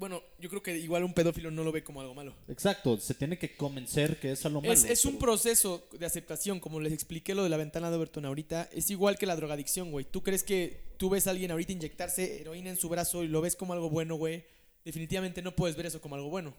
Bueno, 0.00 0.22
yo 0.38 0.48
creo 0.48 0.62
que 0.62 0.78
igual 0.78 1.04
un 1.04 1.12
pedófilo 1.12 1.50
no 1.50 1.62
lo 1.62 1.72
ve 1.72 1.84
como 1.84 2.00
algo 2.00 2.14
malo. 2.14 2.34
Exacto, 2.48 2.98
se 2.98 3.12
tiene 3.14 3.38
que 3.38 3.54
convencer 3.54 4.18
que 4.18 4.32
es 4.32 4.46
algo 4.46 4.62
malo. 4.62 4.72
Es, 4.72 4.82
es 4.84 5.04
un 5.04 5.12
pero- 5.12 5.26
proceso 5.26 5.86
de 5.92 6.06
aceptación, 6.06 6.58
como 6.58 6.80
les 6.80 6.94
expliqué 6.94 7.34
lo 7.34 7.44
de 7.44 7.50
la 7.50 7.58
ventana 7.58 7.90
de 7.90 7.96
Overton 7.98 8.24
ahorita. 8.24 8.70
Es 8.72 8.90
igual 8.90 9.18
que 9.18 9.26
la 9.26 9.36
drogadicción, 9.36 9.90
güey. 9.90 10.06
¿Tú 10.10 10.22
crees 10.22 10.42
que 10.42 10.80
tú 10.96 11.10
ves 11.10 11.26
a 11.26 11.30
alguien 11.32 11.50
ahorita 11.50 11.72
inyectarse 11.72 12.40
heroína 12.40 12.70
en 12.70 12.76
su 12.78 12.88
brazo 12.88 13.22
y 13.22 13.28
lo 13.28 13.42
ves 13.42 13.56
como 13.56 13.74
algo 13.74 13.90
bueno, 13.90 14.14
güey? 14.16 14.42
Definitivamente 14.86 15.42
no 15.42 15.54
puedes 15.54 15.76
ver 15.76 15.84
eso 15.84 16.00
como 16.00 16.14
algo 16.14 16.30
bueno. 16.30 16.54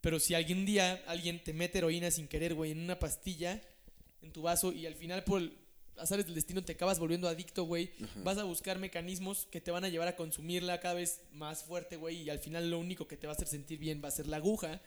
Pero 0.00 0.18
si 0.18 0.32
algún 0.32 0.64
día 0.64 1.04
alguien 1.06 1.44
te 1.44 1.52
mete 1.52 1.76
heroína 1.78 2.10
sin 2.10 2.26
querer, 2.26 2.54
güey, 2.54 2.70
en 2.70 2.80
una 2.80 2.98
pastilla, 2.98 3.60
en 4.22 4.32
tu 4.32 4.40
vaso, 4.42 4.72
y 4.72 4.86
al 4.86 4.94
final 4.94 5.24
por 5.24 5.42
el 5.42 5.52
azares 5.98 6.26
del 6.26 6.34
destino 6.34 6.62
te 6.64 6.72
acabas 6.72 6.98
volviendo 6.98 7.28
adicto, 7.28 7.64
güey, 7.64 7.90
vas 8.24 8.38
a 8.38 8.44
buscar 8.44 8.78
mecanismos 8.78 9.46
que 9.50 9.60
te 9.60 9.70
van 9.70 9.84
a 9.84 9.88
llevar 9.88 10.08
a 10.08 10.16
consumirla 10.16 10.80
cada 10.80 10.94
vez 10.94 11.20
más 11.32 11.64
fuerte, 11.64 11.96
güey, 11.96 12.22
y 12.22 12.30
al 12.30 12.38
final 12.38 12.70
lo 12.70 12.78
único 12.78 13.06
que 13.06 13.16
te 13.16 13.26
va 13.26 13.32
a 13.32 13.36
hacer 13.36 13.48
sentir 13.48 13.78
bien 13.78 14.00
va 14.02 14.08
a 14.08 14.12
ser 14.12 14.26
la 14.26 14.36
aguja. 14.36 14.80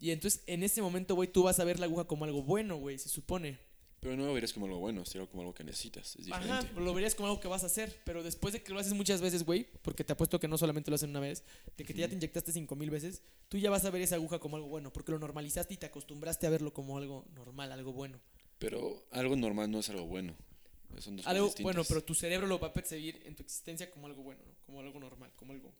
Y 0.00 0.10
entonces 0.10 0.42
en 0.46 0.62
ese 0.62 0.82
momento, 0.82 1.14
güey, 1.14 1.30
tú 1.30 1.44
vas 1.44 1.60
a 1.60 1.64
ver 1.64 1.78
la 1.78 1.86
aguja 1.86 2.04
como 2.04 2.24
algo 2.24 2.42
bueno, 2.42 2.76
güey, 2.76 2.98
se 2.98 3.08
supone. 3.08 3.58
pero 4.00 4.16
no 4.16 4.26
lo 4.26 4.34
verías 4.34 4.52
como 4.52 4.66
algo 4.66 4.80
bueno, 4.80 5.04
sino 5.04 5.28
como 5.28 5.42
algo 5.42 5.54
que 5.54 5.62
necesitas. 5.62 6.16
Es 6.16 6.26
diferente. 6.26 6.52
Ajá, 6.52 6.80
lo 6.80 6.92
verías 6.92 7.14
como 7.14 7.28
algo 7.28 7.40
que 7.40 7.46
vas 7.46 7.62
a 7.62 7.66
hacer, 7.66 8.00
pero 8.04 8.24
después 8.24 8.52
de 8.52 8.60
que 8.60 8.72
lo 8.72 8.80
haces 8.80 8.94
muchas 8.94 9.20
veces, 9.20 9.44
güey, 9.44 9.68
porque 9.80 10.02
te 10.02 10.12
apuesto 10.12 10.40
que 10.40 10.48
no 10.48 10.58
solamente 10.58 10.90
lo 10.90 10.96
hacen 10.96 11.10
una 11.10 11.20
vez, 11.20 11.44
de 11.76 11.84
que 11.84 11.94
ya 11.94 12.08
te 12.08 12.14
inyectaste 12.16 12.50
cinco 12.50 12.74
mil 12.74 12.90
veces, 12.90 13.22
tú 13.48 13.58
ya 13.58 13.70
vas 13.70 13.84
a 13.84 13.90
ver 13.90 14.02
esa 14.02 14.16
aguja 14.16 14.40
como 14.40 14.56
algo 14.56 14.66
bueno, 14.66 14.92
porque 14.92 15.12
lo 15.12 15.20
normalizaste 15.20 15.74
y 15.74 15.76
te 15.76 15.86
acostumbraste 15.86 16.48
a 16.48 16.50
verlo 16.50 16.72
como 16.72 16.98
algo 16.98 17.24
normal, 17.32 17.70
algo 17.70 17.92
bueno. 17.92 18.18
Pero 18.62 19.04
algo 19.10 19.34
normal 19.34 19.70
no 19.70 19.80
es 19.80 19.88
algo 19.90 20.06
bueno. 20.06 20.34
Son 20.98 21.16
dos 21.16 21.26
Algo 21.26 21.48
cosas 21.48 21.62
bueno, 21.62 21.82
pero 21.88 22.04
tu 22.04 22.14
cerebro 22.14 22.46
lo 22.46 22.60
va 22.60 22.68
a 22.68 22.72
percibir 22.72 23.20
en 23.24 23.34
tu 23.34 23.42
existencia 23.42 23.90
como 23.90 24.06
algo 24.06 24.22
bueno, 24.22 24.40
¿no? 24.46 24.54
Como 24.66 24.80
algo 24.80 25.00
normal, 25.00 25.32
como 25.36 25.52
algo... 25.52 25.72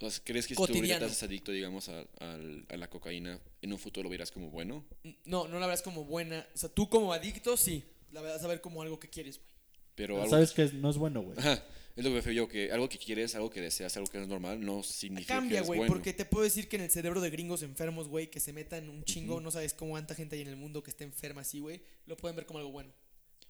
O 0.00 0.10
sea, 0.10 0.24
¿crees 0.24 0.46
que 0.46 0.54
si 0.54 0.66
tú 0.66 0.74
ahorita 0.74 1.04
haces 1.04 1.22
adicto, 1.22 1.52
digamos, 1.52 1.88
a, 1.88 2.00
al- 2.20 2.66
a 2.68 2.76
la 2.76 2.88
cocaína, 2.88 3.38
en 3.62 3.72
un 3.72 3.78
futuro 3.78 4.04
lo 4.04 4.10
verás 4.10 4.30
como 4.30 4.50
bueno? 4.50 4.84
No, 5.24 5.46
no 5.46 5.58
la 5.60 5.66
verás 5.66 5.82
como 5.82 6.04
buena. 6.04 6.46
O 6.54 6.58
sea, 6.58 6.68
tú 6.68 6.88
como 6.88 7.12
adicto, 7.12 7.56
sí, 7.56 7.84
la 8.10 8.20
vas 8.22 8.42
a 8.42 8.48
ver 8.48 8.60
como 8.60 8.82
algo 8.82 8.98
que 8.98 9.08
quieres, 9.10 9.38
güey. 9.38 9.48
Pero 9.94 10.14
Pero 10.14 10.22
algo 10.22 10.30
sabes 10.30 10.52
que 10.52 10.64
no 10.76 10.90
es 10.90 10.96
bueno, 10.96 11.22
güey. 11.22 11.38
Ajá, 11.38 11.62
es 11.96 12.02
lo 12.02 12.10
que 12.10 12.14
prefiero 12.14 12.36
yo, 12.44 12.48
que 12.48 12.72
algo 12.72 12.88
que 12.88 12.98
quieres, 12.98 13.34
algo 13.36 13.50
que 13.50 13.60
deseas, 13.60 13.96
algo 13.96 14.10
que 14.10 14.20
es 14.20 14.26
normal, 14.26 14.64
no 14.64 14.82
significa 14.82 15.34
Cambia, 15.34 15.58
que 15.58 15.62
es 15.62 15.66
güey, 15.66 15.78
bueno. 15.78 15.92
porque 15.92 16.12
te 16.12 16.24
puedo 16.24 16.42
decir 16.42 16.68
que 16.68 16.76
en 16.76 16.82
el 16.82 16.90
cerebro 16.90 17.20
de 17.20 17.30
gringos 17.30 17.62
enfermos, 17.62 18.08
güey, 18.08 18.30
que 18.30 18.40
se 18.40 18.52
metan 18.52 18.88
un 18.88 19.04
chingo, 19.04 19.40
no 19.40 19.50
sabes 19.52 19.74
cómo 19.74 19.94
tanta 19.94 20.14
gente 20.16 20.34
hay 20.34 20.42
en 20.42 20.48
el 20.48 20.56
mundo 20.56 20.82
que 20.82 20.90
está 20.90 21.04
enferma 21.04 21.42
así, 21.42 21.60
güey, 21.60 21.82
lo 22.06 22.16
pueden 22.16 22.34
ver 22.34 22.46
como 22.46 22.58
algo 22.58 22.72
bueno. 22.72 22.92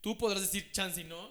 Tú 0.03 0.19
podrás 0.19 0.43
decir, 0.43 0.71
chance 0.73 1.01
y 1.01 1.05
no, 1.05 1.31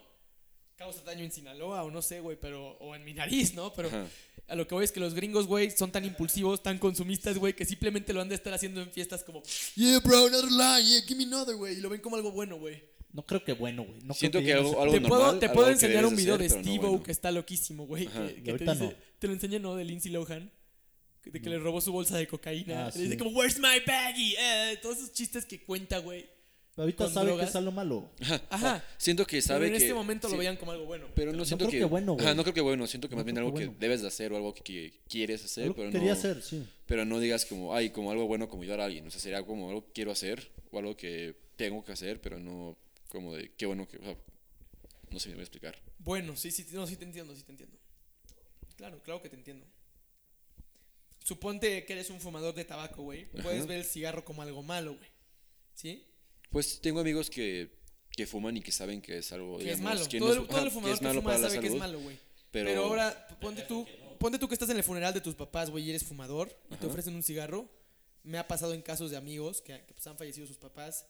causa 0.75 1.03
daño 1.03 1.23
en 1.23 1.31
Sinaloa 1.31 1.83
o 1.83 1.91
no 1.91 2.01
sé, 2.01 2.19
güey, 2.19 2.35
pero, 2.39 2.71
o 2.79 2.95
en 2.95 3.05
mi 3.05 3.13
nariz, 3.13 3.53
¿no? 3.53 3.71
Pero 3.73 3.89
Ajá. 3.89 4.07
a 4.47 4.55
lo 4.55 4.67
que 4.67 4.73
voy 4.73 4.83
es 4.83 4.91
que 4.91 4.99
los 4.99 5.13
gringos, 5.13 5.45
güey, 5.45 5.69
son 5.69 5.91
tan 5.91 6.05
impulsivos, 6.05 6.63
tan 6.63 6.79
consumistas, 6.79 7.37
güey, 7.37 7.53
que 7.53 7.65
simplemente 7.65 8.11
lo 8.11 8.21
han 8.21 8.29
de 8.29 8.35
estar 8.35 8.55
haciendo 8.55 8.81
en 8.81 8.91
fiestas 8.91 9.23
como, 9.23 9.43
yeah, 9.75 9.99
bro, 9.99 10.25
another 10.25 10.51
line, 10.51 10.89
yeah, 10.89 11.01
give 11.03 11.15
me 11.15 11.25
another, 11.25 11.55
güey, 11.55 11.77
y 11.77 11.81
lo 11.81 11.89
ven 11.89 12.01
como 12.01 12.15
algo 12.15 12.31
bueno, 12.31 12.57
güey. 12.57 12.81
No 13.13 13.25
creo 13.25 13.43
que 13.43 13.53
bueno, 13.53 13.83
güey. 13.85 14.01
No 14.01 14.13
Siento 14.13 14.39
creo 14.39 14.57
que 14.57 14.61
no 14.63 14.69
algo- 14.69 14.81
algo 14.81 14.93
Te 14.95 15.01
puedo, 15.01 15.39
te 15.39 15.45
algo 15.45 15.53
puedo 15.55 15.67
que 15.67 15.73
enseñar 15.73 16.05
un 16.05 16.15
de 16.15 16.21
video 16.21 16.35
hacer, 16.35 16.49
de 16.49 16.55
no 16.57 16.61
Steve-O 16.63 16.89
bueno. 16.89 17.03
que 17.03 17.11
está 17.11 17.31
loquísimo, 17.31 17.85
güey. 17.85 18.07
Ajá. 18.07 18.27
Que, 18.27 18.43
que 18.43 18.53
te, 18.53 18.65
dice- 18.65 18.75
no. 18.83 18.93
te 19.19 19.27
lo 19.27 19.33
enseñé, 19.33 19.59
¿no? 19.59 19.75
De 19.75 19.85
Lindsay 19.85 20.11
Lohan. 20.11 20.51
De 21.23 21.39
que 21.41 21.49
le 21.49 21.57
robó 21.59 21.79
su 21.79 21.91
bolsa 21.93 22.17
de 22.17 22.27
cocaína. 22.27 22.87
Ah, 22.87 22.91
Le 22.93 23.01
dice 23.03 23.11
sí. 23.13 23.17
como, 23.17 23.31
where's 23.37 23.57
my 23.57 23.79
baggie? 23.87 24.35
Eh, 24.37 24.77
todos 24.81 24.97
esos 24.97 25.13
chistes 25.13 25.45
que 25.45 25.63
cuenta, 25.63 25.99
güey. 25.99 26.25
Pero 26.75 26.83
ahorita 26.83 27.07
sabe 27.07 27.27
drogas. 27.27 27.45
que 27.45 27.49
es 27.51 27.55
algo 27.55 27.71
malo. 27.71 28.09
Ajá. 28.49 28.83
Siento 28.97 29.25
que 29.27 29.41
sabe 29.43 29.59
Pero 29.59 29.67
en 29.67 29.79
que... 29.79 29.85
este 29.85 29.93
momento 29.93 30.27
sí, 30.27 30.33
lo 30.33 30.39
veían 30.39 30.57
como 30.57 30.71
algo 30.71 30.85
bueno. 30.85 31.05
Pero 31.13 31.31
no 31.31 31.45
siento 31.45 31.65
creo 31.65 31.71
que... 31.71 31.77
que 31.77 31.85
bueno, 31.85 32.13
güey. 32.13 32.25
Ajá, 32.25 32.33
no 32.35 32.41
creo 32.41 32.55
que 32.55 32.61
bueno, 32.61 32.87
siento 32.87 33.07
que 33.07 33.13
No 33.13 33.17
más 33.17 33.25
bien 33.25 33.37
algo 33.37 33.53
que 33.53 33.59
que 33.59 33.65
bueno. 33.67 33.79
debes 33.79 34.01
de 34.01 34.07
hacer 34.07 34.33
o 34.33 34.37
algo 34.37 34.55
que, 34.55 34.63
que 34.63 34.99
quieres 35.07 35.45
hacer, 35.45 35.65
Algo 35.65 35.75
pero 35.75 35.89
que 35.91 35.93
quería 35.99 36.13
no... 36.13 36.17
hacer, 36.17 36.41
sí. 36.41 36.65
Pero 36.87 37.05
no 37.05 37.19
digas 37.19 37.45
como, 37.45 37.75
ay, 37.75 37.91
como 37.91 38.09
algo 38.11 38.25
bueno 38.25 38.49
como 38.49 38.63
ayudar 38.63 38.81
a 38.81 38.85
alguien. 38.85 39.05
O 39.05 39.11
sea, 39.11 39.21
sería 39.21 39.43
como 39.45 39.69
algo 39.69 39.85
que 39.85 39.91
quiero 39.93 40.11
hacer 40.11 40.51
o 40.71 40.79
algo 40.79 40.97
que 40.97 41.35
tengo 41.55 41.85
que 41.85 41.91
hacer, 41.91 42.19
pero 42.21 42.39
no 42.39 42.75
como 43.13 43.33
de 43.33 43.53
qué 43.55 43.65
bueno 43.65 43.87
que... 43.87 43.97
o 43.97 44.03
sea, 44.03 44.17
no 45.09 45.19
sé 45.19 45.23
si 45.25 45.29
me 45.29 45.35
voy 45.35 45.41
a 45.41 45.43
explicar. 45.43 45.81
Bueno, 45.99 46.35
sí, 46.35 46.51
sí, 46.51 46.65
no, 46.73 46.85
sí 46.87 46.97
te 46.97 47.05
entiendo, 47.05 47.33
sí 47.35 47.43
te 47.43 47.51
entiendo. 47.51 47.77
Claro, 48.75 49.01
claro 49.03 49.21
que 49.21 49.29
te 49.29 49.35
entiendo. 49.37 49.65
Suponte 51.23 51.85
que 51.85 51.93
eres 51.93 52.09
un 52.09 52.19
fumador 52.19 52.53
de 52.53 52.65
tabaco, 52.65 53.03
güey. 53.03 53.29
Puedes 53.31 53.59
Ajá. 53.59 53.67
ver 53.67 53.77
el 53.77 53.85
cigarro 53.85 54.25
como 54.25 54.41
algo 54.41 54.61
malo, 54.61 54.95
güey. 54.97 55.09
¿Sí? 55.73 56.05
Pues 56.49 56.81
tengo 56.81 56.99
amigos 56.99 57.29
que, 57.29 57.77
que 58.11 58.27
fuman 58.27 58.57
y 58.57 58.61
que 58.61 58.71
saben 58.71 59.01
que 59.01 59.19
es 59.19 59.31
algo, 59.31 59.57
Que 59.57 59.71
es 59.71 59.77
digamos, 59.77 59.99
malo. 59.99 60.09
que 60.09 60.19
todo, 60.19 60.29
no 60.29 60.33
el, 60.35 60.41
es- 60.41 60.47
todo 60.49 60.57
el 60.59 60.65
que 60.65 60.71
fumador 60.71 60.93
es 60.93 60.99
que, 60.99 61.05
malo 61.05 61.21
fuma 61.21 61.31
para 61.31 61.41
la 61.41 61.47
sabe 61.49 61.59
que 61.61 61.67
es 61.67 61.71
salud, 61.71 61.79
malo, 61.79 61.99
güey. 62.01 62.19
Pero, 62.51 62.65
Pero, 62.69 62.83
ahora, 62.85 63.27
ponte 63.39 63.61
tú, 63.63 63.87
ponte 64.19 64.37
tú 64.37 64.47
que 64.47 64.53
estás 64.55 64.69
en 64.69 64.77
el 64.77 64.83
funeral 64.83 65.13
de 65.13 65.21
tus 65.21 65.33
papás, 65.35 65.69
güey, 65.69 65.85
y 65.85 65.89
eres 65.91 66.03
fumador 66.03 66.49
y 66.65 66.69
te 66.71 66.75
Ajá. 66.75 66.87
ofrecen 66.87 67.15
un 67.15 67.23
cigarro. 67.23 67.69
Me 68.23 68.37
ha 68.37 68.47
pasado 68.47 68.73
en 68.73 68.81
casos 68.81 69.09
de 69.11 69.17
amigos 69.17 69.61
que, 69.61 69.83
que, 69.85 69.93
pues, 69.93 70.05
han 70.07 70.17
fallecido 70.17 70.45
sus 70.47 70.57
papás 70.57 71.05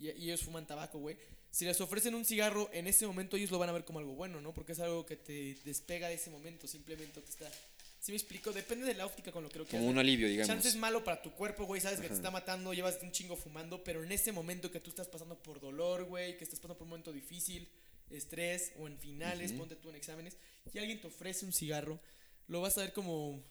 y, 0.00 0.06
y 0.08 0.24
ellos 0.30 0.42
fuman 0.42 0.66
tabaco, 0.66 0.98
güey. 0.98 1.16
Si 1.52 1.64
les 1.64 1.80
ofrecen 1.80 2.14
un 2.14 2.24
cigarro, 2.24 2.70
en 2.72 2.86
ese 2.86 3.06
momento 3.06 3.36
ellos 3.36 3.50
lo 3.50 3.58
van 3.58 3.68
a 3.68 3.72
ver 3.72 3.84
como 3.84 3.98
algo 3.98 4.14
bueno, 4.14 4.40
¿no? 4.40 4.54
Porque 4.54 4.72
es 4.72 4.80
algo 4.80 5.04
que 5.04 5.16
te 5.16 5.56
despega 5.64 6.08
de 6.08 6.14
ese 6.14 6.30
momento, 6.30 6.66
simplemente 6.66 7.20
te 7.20 7.30
está... 7.30 7.50
¿Sí 7.98 8.12
me 8.12 8.16
explico? 8.16 8.50
Depende 8.52 8.86
de 8.86 8.94
la 8.94 9.04
óptica 9.04 9.30
con 9.30 9.42
lo 9.42 9.50
que 9.50 9.58
lo 9.58 9.66
Como 9.66 9.86
un 9.86 9.98
alivio, 9.98 10.26
digamos. 10.26 10.46
Chance 10.48 10.68
es 10.68 10.76
malo 10.76 11.04
para 11.04 11.20
tu 11.20 11.32
cuerpo, 11.32 11.64
güey, 11.66 11.82
sabes 11.82 12.00
que 12.00 12.08
te 12.08 12.14
está 12.14 12.30
matando, 12.30 12.72
llevas 12.72 12.98
un 13.02 13.12
chingo 13.12 13.36
fumando, 13.36 13.84
pero 13.84 14.02
en 14.02 14.10
ese 14.10 14.32
momento 14.32 14.70
que 14.70 14.80
tú 14.80 14.88
estás 14.88 15.06
pasando 15.06 15.36
por 15.42 15.60
dolor, 15.60 16.04
güey, 16.04 16.38
que 16.38 16.44
estás 16.44 16.58
pasando 16.60 16.78
por 16.78 16.84
un 16.84 16.90
momento 16.90 17.12
difícil, 17.12 17.68
estrés 18.08 18.72
o 18.78 18.86
en 18.86 18.96
finales, 18.98 19.52
ponte 19.52 19.76
tú 19.76 19.90
en 19.90 19.96
exámenes, 19.96 20.36
y 20.72 20.78
alguien 20.78 20.98
te 21.00 21.08
ofrece 21.08 21.44
un 21.44 21.52
cigarro, 21.52 22.00
lo 22.48 22.62
vas 22.62 22.78
a 22.78 22.82
ver 22.82 22.92
como 22.94 23.42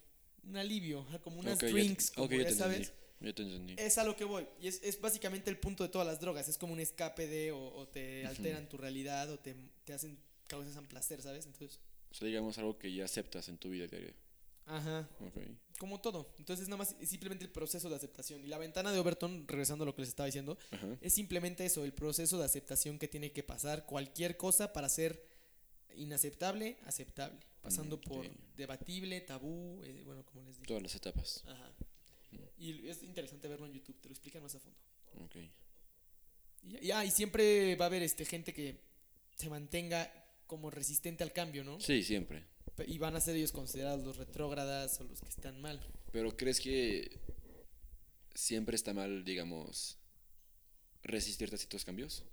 un 0.43 0.57
alivio, 0.57 1.05
como 1.23 1.39
unas 1.39 1.53
Ok, 1.55 1.61
ya 1.61 1.67
te- 1.67 1.73
drinks, 1.73 2.11
como 2.11 2.31
ya 2.31 2.51
sabes. 2.51 2.77
entendí. 2.87 2.99
Ya 3.21 3.33
te 3.33 3.43
entendí. 3.43 3.75
Es 3.77 3.97
a 3.97 4.03
lo 4.03 4.15
que 4.15 4.23
voy. 4.23 4.47
Y 4.61 4.67
es, 4.67 4.81
es 4.83 4.99
básicamente 5.01 5.49
el 5.49 5.57
punto 5.57 5.83
de 5.83 5.89
todas 5.89 6.07
las 6.07 6.19
drogas. 6.21 6.47
Es 6.47 6.57
como 6.57 6.73
un 6.73 6.79
escape 6.79 7.27
de 7.27 7.51
o, 7.51 7.59
o 7.75 7.87
te 7.87 8.25
alteran 8.25 8.69
tu 8.69 8.77
realidad 8.77 9.29
o 9.29 9.37
te, 9.39 9.55
te 9.83 9.93
hacen 9.93 10.17
causan 10.47 10.85
placer, 10.87 11.21
¿sabes? 11.21 11.45
Entonces, 11.45 11.79
O 12.11 12.13
sea, 12.15 12.27
digamos 12.27 12.57
algo 12.57 12.77
que 12.79 12.91
ya 12.93 13.05
aceptas 13.05 13.49
en 13.49 13.57
tu 13.57 13.69
vida 13.69 13.87
diaria. 13.87 14.13
ajá. 14.65 15.07
Como 15.77 16.01
todo. 16.01 16.33
Entonces, 16.39 16.67
nada 16.67 16.77
más 16.77 16.95
es 16.99 17.07
simplemente 17.09 17.45
el 17.45 17.51
proceso 17.51 17.89
de 17.89 17.95
aceptación. 17.95 18.43
Y 18.43 18.47
la 18.47 18.57
ventana 18.57 18.91
de 18.91 18.99
Overton, 18.99 19.47
regresando 19.47 19.83
a 19.83 19.85
lo 19.85 19.95
que 19.95 20.01
les 20.01 20.09
estaba 20.09 20.25
diciendo, 20.25 20.57
Ajá. 20.71 20.97
es 21.01 21.13
simplemente 21.13 21.65
eso, 21.65 21.85
el 21.85 21.93
proceso 21.93 22.37
de 22.37 22.45
aceptación 22.45 22.99
que 22.99 23.07
tiene 23.07 23.31
que 23.31 23.43
pasar 23.43 23.85
cualquier 23.85 24.35
cosa 24.37 24.73
para 24.73 24.89
ser 24.89 25.25
inaceptable, 25.95 26.77
aceptable. 26.85 27.37
Pasando 27.61 27.97
Mm, 27.97 28.01
por 28.01 28.25
debatible, 28.55 29.19
tabú, 29.21 29.81
eh, 29.83 30.01
bueno, 30.05 30.25
como 30.25 30.43
les 30.45 30.55
digo. 30.55 30.67
Todas 30.67 30.83
las 30.83 30.95
etapas. 30.95 31.43
Ajá. 31.45 31.73
Y 32.57 32.87
es 32.87 33.03
interesante 33.03 33.47
verlo 33.47 33.65
en 33.65 33.73
YouTube, 33.73 33.99
te 34.01 34.09
lo 34.09 34.13
explican 34.13 34.41
más 34.43 34.53
a 34.55 34.59
fondo. 34.59 34.77
Ok. 35.23 35.35
Y, 36.63 36.87
y- 36.87 36.91
ah, 36.91 37.05
y 37.05 37.11
siempre 37.11 37.75
va 37.75 37.85
a 37.85 37.87
haber 37.87 38.03
este 38.03 38.25
gente 38.25 38.53
que 38.53 38.81
se 39.35 39.49
mantenga 39.49 40.11
como 40.45 40.69
resistente 40.69 41.23
al 41.23 41.31
cambio, 41.31 41.63
¿no? 41.63 41.79
Sí, 41.79 42.03
siempre. 42.03 42.43
Y 42.87 42.97
van 42.97 43.15
a 43.15 43.21
ser 43.21 43.35
ellos 43.35 43.51
considerados 43.51 44.03
los 44.03 44.17
retrógradas 44.17 44.99
o 44.99 45.03
los 45.03 45.21
que 45.21 45.29
están 45.29 45.59
mal. 45.61 45.79
Pero 46.11 46.35
¿crees 46.35 46.59
que 46.59 47.17
siempre 48.33 48.75
está 48.75 48.93
mal, 48.93 49.23
digamos, 49.23 49.97
resistirte 51.03 51.55
a 51.55 51.57
ciertos 51.57 51.85
cambios? 51.85 52.23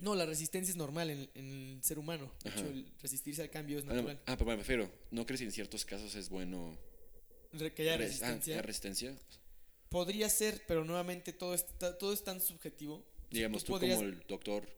No, 0.00 0.14
la 0.14 0.26
resistencia 0.26 0.70
es 0.70 0.76
normal 0.76 1.10
en, 1.10 1.30
en 1.34 1.76
el 1.76 1.82
ser 1.84 1.98
humano. 1.98 2.30
De 2.44 2.50
hecho, 2.50 2.66
el 2.66 2.92
resistirse 3.00 3.42
al 3.42 3.50
cambio 3.50 3.78
es 3.78 3.84
Ah, 3.84 3.88
no, 3.88 3.94
natural. 3.96 4.20
ah, 4.26 4.36
pero 4.36 4.50
me 4.50 4.56
refiero, 4.56 4.92
¿no 5.10 5.24
crees 5.24 5.40
que 5.40 5.46
en 5.46 5.52
ciertos 5.52 5.84
casos 5.84 6.14
es 6.14 6.28
bueno 6.28 6.76
que 7.74 7.82
haya 7.82 7.96
res- 7.96 8.22
ah, 8.22 8.32
resistencia. 8.62 9.14
Podría 9.88 10.28
ser, 10.28 10.62
pero 10.66 10.84
nuevamente 10.84 11.32
todo, 11.32 11.54
está, 11.54 11.96
todo 11.96 12.12
es 12.12 12.22
tan 12.24 12.40
subjetivo. 12.40 13.04
Digamos, 13.30 13.64
tú, 13.64 13.72
podrías- 13.72 13.96
como 13.96 14.08
el 14.08 14.20
doctor, 14.28 14.68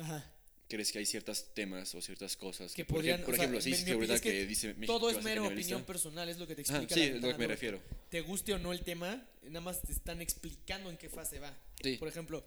Ajá. 0.00 0.24
¿crees 0.68 0.92
que 0.92 0.98
hay 0.98 1.06
ciertos 1.06 1.52
temas 1.54 1.94
o 1.94 2.00
ciertas 2.02 2.36
cosas 2.36 2.74
Que 2.74 2.84
podrían, 2.84 3.22
por 3.22 3.30
o 3.34 3.36
sea, 3.36 3.44
ejemplo, 3.44 3.60
sí, 3.60 3.74
sí, 3.74 3.90
es 3.90 4.20
que 4.20 4.30
que 4.30 4.46
dice 4.46 4.74
México 4.74 4.98
Todo 4.98 5.10
es 5.10 5.22
mero 5.22 5.46
opinión 5.46 5.84
personal, 5.84 6.28
es 6.28 6.38
lo 6.38 6.46
que 6.46 6.54
te 6.54 6.62
Ah, 6.62 6.64
explica. 6.82 6.94
sí, 6.94 7.00
la 7.10 7.16
es 7.16 7.22
lo 7.22 7.28
que 7.32 7.38
me 7.38 7.46
refiero. 7.46 7.80
te 8.10 8.20
guste 8.20 8.52
o 8.54 8.58
no 8.58 8.72
el 8.72 8.82
tema, 8.82 9.26
nada 9.44 9.60
más 9.62 9.80
te 9.82 9.92
están 9.92 10.20
explicando 10.20 10.90
en 10.90 10.96
qué 10.96 11.08
fase 11.08 11.38
va. 11.38 11.56
Sí. 11.82 11.96
Por 11.96 12.08
ejemplo, 12.08 12.44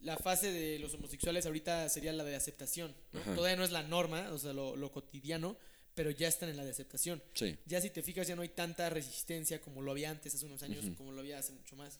la 0.00 0.16
fase 0.18 0.52
de 0.52 0.78
los 0.78 0.92
homosexuales 0.94 1.46
ahorita 1.46 1.88
sería 1.88 2.12
la 2.12 2.24
de 2.24 2.36
aceptación. 2.36 2.94
¿no? 3.12 3.20
Ajá. 3.20 3.34
Todavía 3.34 3.56
no 3.56 3.64
es 3.64 3.70
la 3.72 3.82
norma, 3.82 4.30
o 4.32 4.38
sea, 4.38 4.52
lo, 4.52 4.76
lo 4.76 4.92
cotidiano, 4.92 5.56
pero 5.96 6.10
ya 6.12 6.28
están 6.28 6.48
en 6.50 6.56
la 6.56 6.64
de 6.64 6.70
aceptación. 6.70 7.20
Sí. 7.34 7.56
Ya 7.66 7.80
si 7.80 7.90
te 7.90 8.02
fijas, 8.02 8.28
ya 8.28 8.36
no 8.36 8.42
hay 8.42 8.50
tanta 8.50 8.88
resistencia 8.90 9.60
como 9.60 9.82
lo 9.82 9.90
había 9.90 10.10
antes, 10.10 10.32
hace 10.34 10.46
unos 10.46 10.62
años, 10.62 10.84
como 10.96 11.10
lo 11.10 11.20
había 11.20 11.38
hace 11.40 11.52
mucho 11.52 11.74
más. 11.74 11.98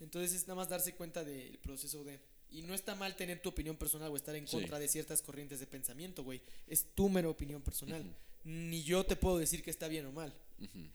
Entonces 0.00 0.32
es 0.32 0.42
nada 0.46 0.54
más 0.54 0.68
darse 0.68 0.94
cuenta 0.94 1.24
del 1.24 1.58
proceso 1.58 2.04
de... 2.04 2.20
Y 2.48 2.62
no 2.62 2.72
está 2.72 2.94
mal 2.94 3.16
tener 3.16 3.42
tu 3.42 3.48
opinión 3.48 3.76
personal 3.76 4.10
o 4.12 4.16
estar 4.16 4.34
en 4.36 4.46
Sí. 4.46 4.56
contra 4.56 4.78
de 4.78 4.86
ciertas 4.86 5.20
corrientes 5.20 5.58
de 5.58 5.66
pensamiento, 5.66 6.22
güey. 6.22 6.40
Es 6.68 6.94
tu 6.94 7.08
mera 7.08 7.28
opinión 7.28 7.60
personal. 7.60 8.04
Ni 8.44 8.84
yo 8.84 9.04
te 9.04 9.16
puedo 9.16 9.36
decir 9.38 9.62
que 9.64 9.70
está 9.70 9.88
bien 9.88 10.06
o 10.06 10.12
mal. 10.12 10.32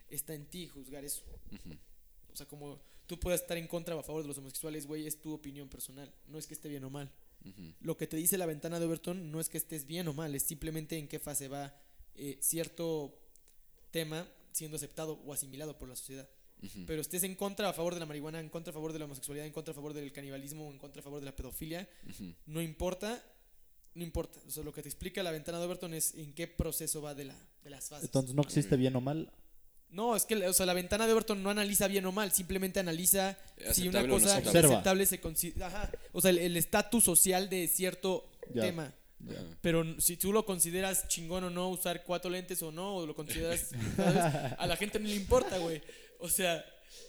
Está 0.09 0.33
en 0.33 0.45
ti 0.45 0.67
juzgar 0.67 1.03
eso. 1.03 1.21
O 2.31 2.35
sea, 2.35 2.47
como 2.47 2.81
tú 3.07 3.19
puedes 3.19 3.41
estar 3.41 3.57
en 3.57 3.67
contra 3.67 3.93
o 3.97 3.99
a 3.99 4.03
favor 4.03 4.21
de 4.21 4.29
los 4.29 4.37
homosexuales, 4.37 4.87
güey, 4.87 5.05
es 5.05 5.19
tu 5.19 5.33
opinión 5.33 5.67
personal. 5.67 6.09
No 6.27 6.37
es 6.37 6.47
que 6.47 6.53
esté 6.53 6.69
bien 6.69 6.85
o 6.85 6.89
mal. 6.89 7.11
Lo 7.81 7.97
que 7.97 8.07
te 8.07 8.15
dice 8.15 8.37
la 8.37 8.45
ventana 8.45 8.79
de 8.79 8.85
Overton 8.85 9.29
no 9.31 9.41
es 9.41 9.49
que 9.49 9.57
estés 9.57 9.85
bien 9.85 10.07
o 10.07 10.13
mal, 10.13 10.33
es 10.33 10.43
simplemente 10.43 10.97
en 10.97 11.09
qué 11.09 11.19
fase 11.19 11.49
va 11.49 11.75
eh, 12.15 12.37
cierto 12.41 13.17
tema 13.91 14.27
siendo 14.51 14.77
aceptado 14.77 15.13
o 15.25 15.33
asimilado 15.33 15.77
por 15.77 15.89
la 15.89 15.95
sociedad. 15.95 16.29
Ujú. 16.63 16.83
Pero 16.85 17.01
estés 17.01 17.23
en 17.23 17.35
contra 17.35 17.67
o 17.67 17.69
a 17.71 17.73
favor 17.73 17.93
de 17.93 17.99
la 17.99 18.05
marihuana, 18.05 18.39
en 18.39 18.49
contra 18.49 18.71
a 18.71 18.73
favor 18.73 18.93
de 18.93 18.99
la 18.99 19.05
homosexualidad, 19.05 19.47
en 19.47 19.53
contra 19.53 19.71
a 19.71 19.75
favor 19.75 19.93
del 19.93 20.11
canibalismo, 20.11 20.69
en 20.71 20.77
contra 20.77 20.99
a 20.99 21.03
favor 21.03 21.19
de 21.19 21.25
la 21.25 21.35
pedofilia, 21.35 21.89
no 22.45 22.61
importa, 22.61 23.23
no 23.95 24.03
importa. 24.03 24.39
O 24.47 24.51
sea, 24.51 24.63
lo 24.63 24.71
que 24.71 24.83
te 24.83 24.89
explica 24.89 25.23
la 25.23 25.31
ventana 25.31 25.57
de 25.59 25.65
Overton 25.65 25.93
es 25.93 26.13
en 26.15 26.33
qué 26.33 26.47
proceso 26.47 27.01
va 27.01 27.15
de, 27.15 27.25
la, 27.25 27.35
de 27.63 27.69
las 27.71 27.89
fases. 27.89 28.05
Entonces 28.05 28.35
no 28.35 28.43
existe 28.43 28.75
bien 28.77 28.95
o 28.95 29.01
mal. 29.01 29.31
No, 29.89 30.15
es 30.15 30.25
que 30.25 30.35
o 30.47 30.53
sea, 30.53 30.65
la 30.65 30.73
ventana 30.73 31.05
de 31.07 31.13
Overton 31.13 31.41
no 31.43 31.49
analiza 31.49 31.87
bien 31.87 32.05
o 32.05 32.11
mal, 32.11 32.31
simplemente 32.31 32.79
analiza 32.79 33.37
si 33.73 33.87
una 33.89 34.01
o 34.01 34.07
no 34.07 34.13
cosa 34.13 34.37
aceptable. 34.37 34.67
aceptable 34.67 35.05
se 35.07 35.19
considera. 35.19 35.67
Ajá. 35.67 35.91
O 36.13 36.21
sea, 36.21 36.29
el- 36.31 36.37
el 36.37 36.55
estatus 36.57 37.03
social 37.03 37.49
de 37.49 37.67
cierto 37.67 38.29
Ya. 38.53 38.61
tema. 38.61 38.93
Pero 39.61 39.99
si 39.99 40.17
tú 40.17 40.33
lo 40.33 40.45
consideras 40.45 41.07
chingón 41.07 41.43
o 41.43 41.49
no, 41.49 41.69
usar 41.69 42.03
cuatro 42.03 42.29
lentes 42.31 42.61
o 42.63 42.71
no, 42.71 42.95
o 42.97 43.05
lo 43.05 43.15
consideras. 43.15 43.69
¿sabes? 43.95 44.55
A 44.57 44.67
la 44.67 44.75
gente 44.77 44.99
no 44.99 45.07
le 45.07 45.15
importa, 45.15 45.57
güey. 45.57 45.81
O 46.19 46.29
sea, 46.29 46.63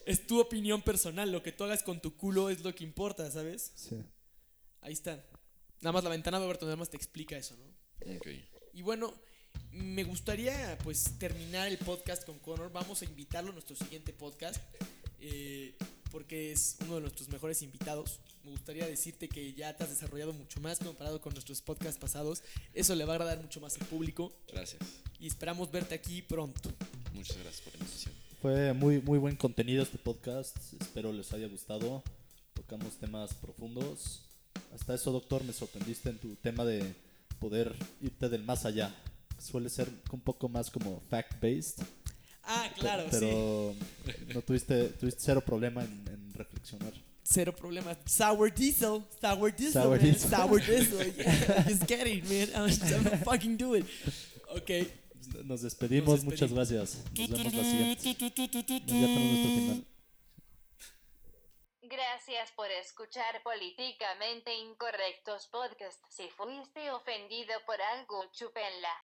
es 0.06 0.26
tu 0.26 0.40
opinión 0.40 0.82
personal. 0.82 1.30
Lo 1.30 1.42
que 1.42 1.52
tú 1.52 1.64
hagas 1.64 1.82
con 1.82 2.00
tu 2.00 2.16
culo 2.16 2.50
es 2.50 2.62
lo 2.62 2.74
que 2.74 2.84
importa, 2.84 3.30
¿sabes? 3.30 3.72
Sí. 3.74 3.96
Ahí 4.80 4.92
está. 4.92 5.24
Nada 5.80 5.92
más 5.92 6.04
la 6.04 6.10
ventana 6.10 6.38
de 6.38 6.46
Overton 6.46 6.68
nada 6.68 6.76
más 6.76 6.90
te 6.90 6.96
explica 6.96 7.36
eso, 7.36 7.56
¿no? 7.56 8.16
Ok. 8.16 8.28
Y 8.74 8.82
bueno, 8.82 9.12
me 9.70 10.04
gustaría 10.04 10.78
pues 10.82 11.18
terminar 11.18 11.68
el 11.68 11.78
podcast 11.78 12.24
con 12.24 12.38
Connor. 12.38 12.70
Vamos 12.72 13.02
a 13.02 13.04
invitarlo 13.04 13.50
a 13.50 13.52
nuestro 13.52 13.76
siguiente 13.76 14.12
podcast. 14.12 14.62
eh, 15.20 15.76
porque 16.12 16.52
es 16.52 16.76
uno 16.82 16.96
de 16.96 17.00
nuestros 17.00 17.28
mejores 17.30 17.62
invitados. 17.62 18.20
Me 18.44 18.50
gustaría 18.50 18.86
decirte 18.86 19.28
que 19.28 19.54
ya 19.54 19.74
te 19.74 19.84
has 19.84 19.90
desarrollado 19.90 20.32
mucho 20.32 20.60
más 20.60 20.78
comparado 20.78 21.20
con 21.20 21.32
nuestros 21.32 21.62
podcasts 21.62 21.98
pasados. 21.98 22.42
Eso 22.74 22.94
le 22.94 23.04
va 23.04 23.14
a 23.14 23.16
agradar 23.16 23.40
mucho 23.40 23.60
más 23.60 23.80
al 23.80 23.86
público. 23.86 24.32
Gracias. 24.52 24.82
Y 25.18 25.26
esperamos 25.26 25.72
verte 25.72 25.94
aquí 25.94 26.22
pronto. 26.22 26.70
Muchas 27.14 27.38
gracias 27.38 27.62
por 27.62 27.72
la 27.72 27.78
invitación. 27.78 28.14
Fue 28.42 28.72
muy, 28.74 29.00
muy 29.00 29.18
buen 29.18 29.36
contenido 29.36 29.82
este 29.82 29.98
podcast. 29.98 30.56
Espero 30.80 31.12
les 31.12 31.32
haya 31.32 31.48
gustado. 31.48 32.02
Tocamos 32.52 32.96
temas 32.98 33.32
profundos. 33.34 34.20
Hasta 34.74 34.94
eso, 34.94 35.12
doctor, 35.12 35.42
me 35.44 35.52
sorprendiste 35.52 36.10
en 36.10 36.18
tu 36.18 36.34
tema 36.36 36.64
de 36.64 36.94
poder 37.38 37.74
irte 38.00 38.28
del 38.28 38.44
más 38.44 38.66
allá. 38.66 38.94
Suele 39.38 39.70
ser 39.70 39.88
un 40.12 40.20
poco 40.20 40.48
más 40.48 40.70
como 40.70 41.02
fact-based. 41.10 41.84
Ah, 42.44 42.68
claro, 42.76 43.04
sí. 43.04 43.18
pero 43.20 43.74
no 44.34 44.42
tuviste, 44.42 44.88
tuviste 44.90 45.20
cero 45.22 45.40
problema 45.40 45.82
en, 45.84 46.04
en 46.08 46.34
reflexionar. 46.34 46.92
Cero 47.24 47.54
problema. 47.54 47.96
Sour 48.04 48.52
diesel. 48.52 49.04
Sour 49.20 49.52
diesel. 49.54 49.72
Sour 49.82 49.90
man. 49.96 50.00
diesel. 50.00 50.30
Sour 50.30 50.60
diesel. 50.66 51.14
Yeah, 51.14 51.64
just 51.68 51.86
get 51.86 52.06
it, 52.06 52.24
man. 52.24 52.48
I'm, 52.54 52.68
I'm 53.12 53.18
fucking 53.24 53.56
do 53.56 53.76
it. 53.76 53.86
Ok. 54.48 54.70
Nos 55.44 55.62
despedimos, 55.62 56.16
Nos 56.16 56.24
muchas 56.24 56.50
despedimos. 56.50 56.68
gracias. 56.68 57.04
Nos 57.16 57.30
vemos 57.30 57.54
la 57.54 57.62
siguiente. 57.62 58.02
Ya 58.04 58.18
tenemos 58.84 59.20
nuestro 59.30 59.50
final. 59.54 59.86
Gracias 61.82 62.50
por 62.56 62.70
escuchar 62.70 63.42
Políticamente 63.44 64.52
Incorrectos 64.54 65.46
Podcast. 65.48 66.00
Si 66.08 66.28
fuiste 66.30 66.90
ofendido 66.90 67.52
por 67.66 67.80
algo, 67.80 68.24
chúpenla. 68.32 69.04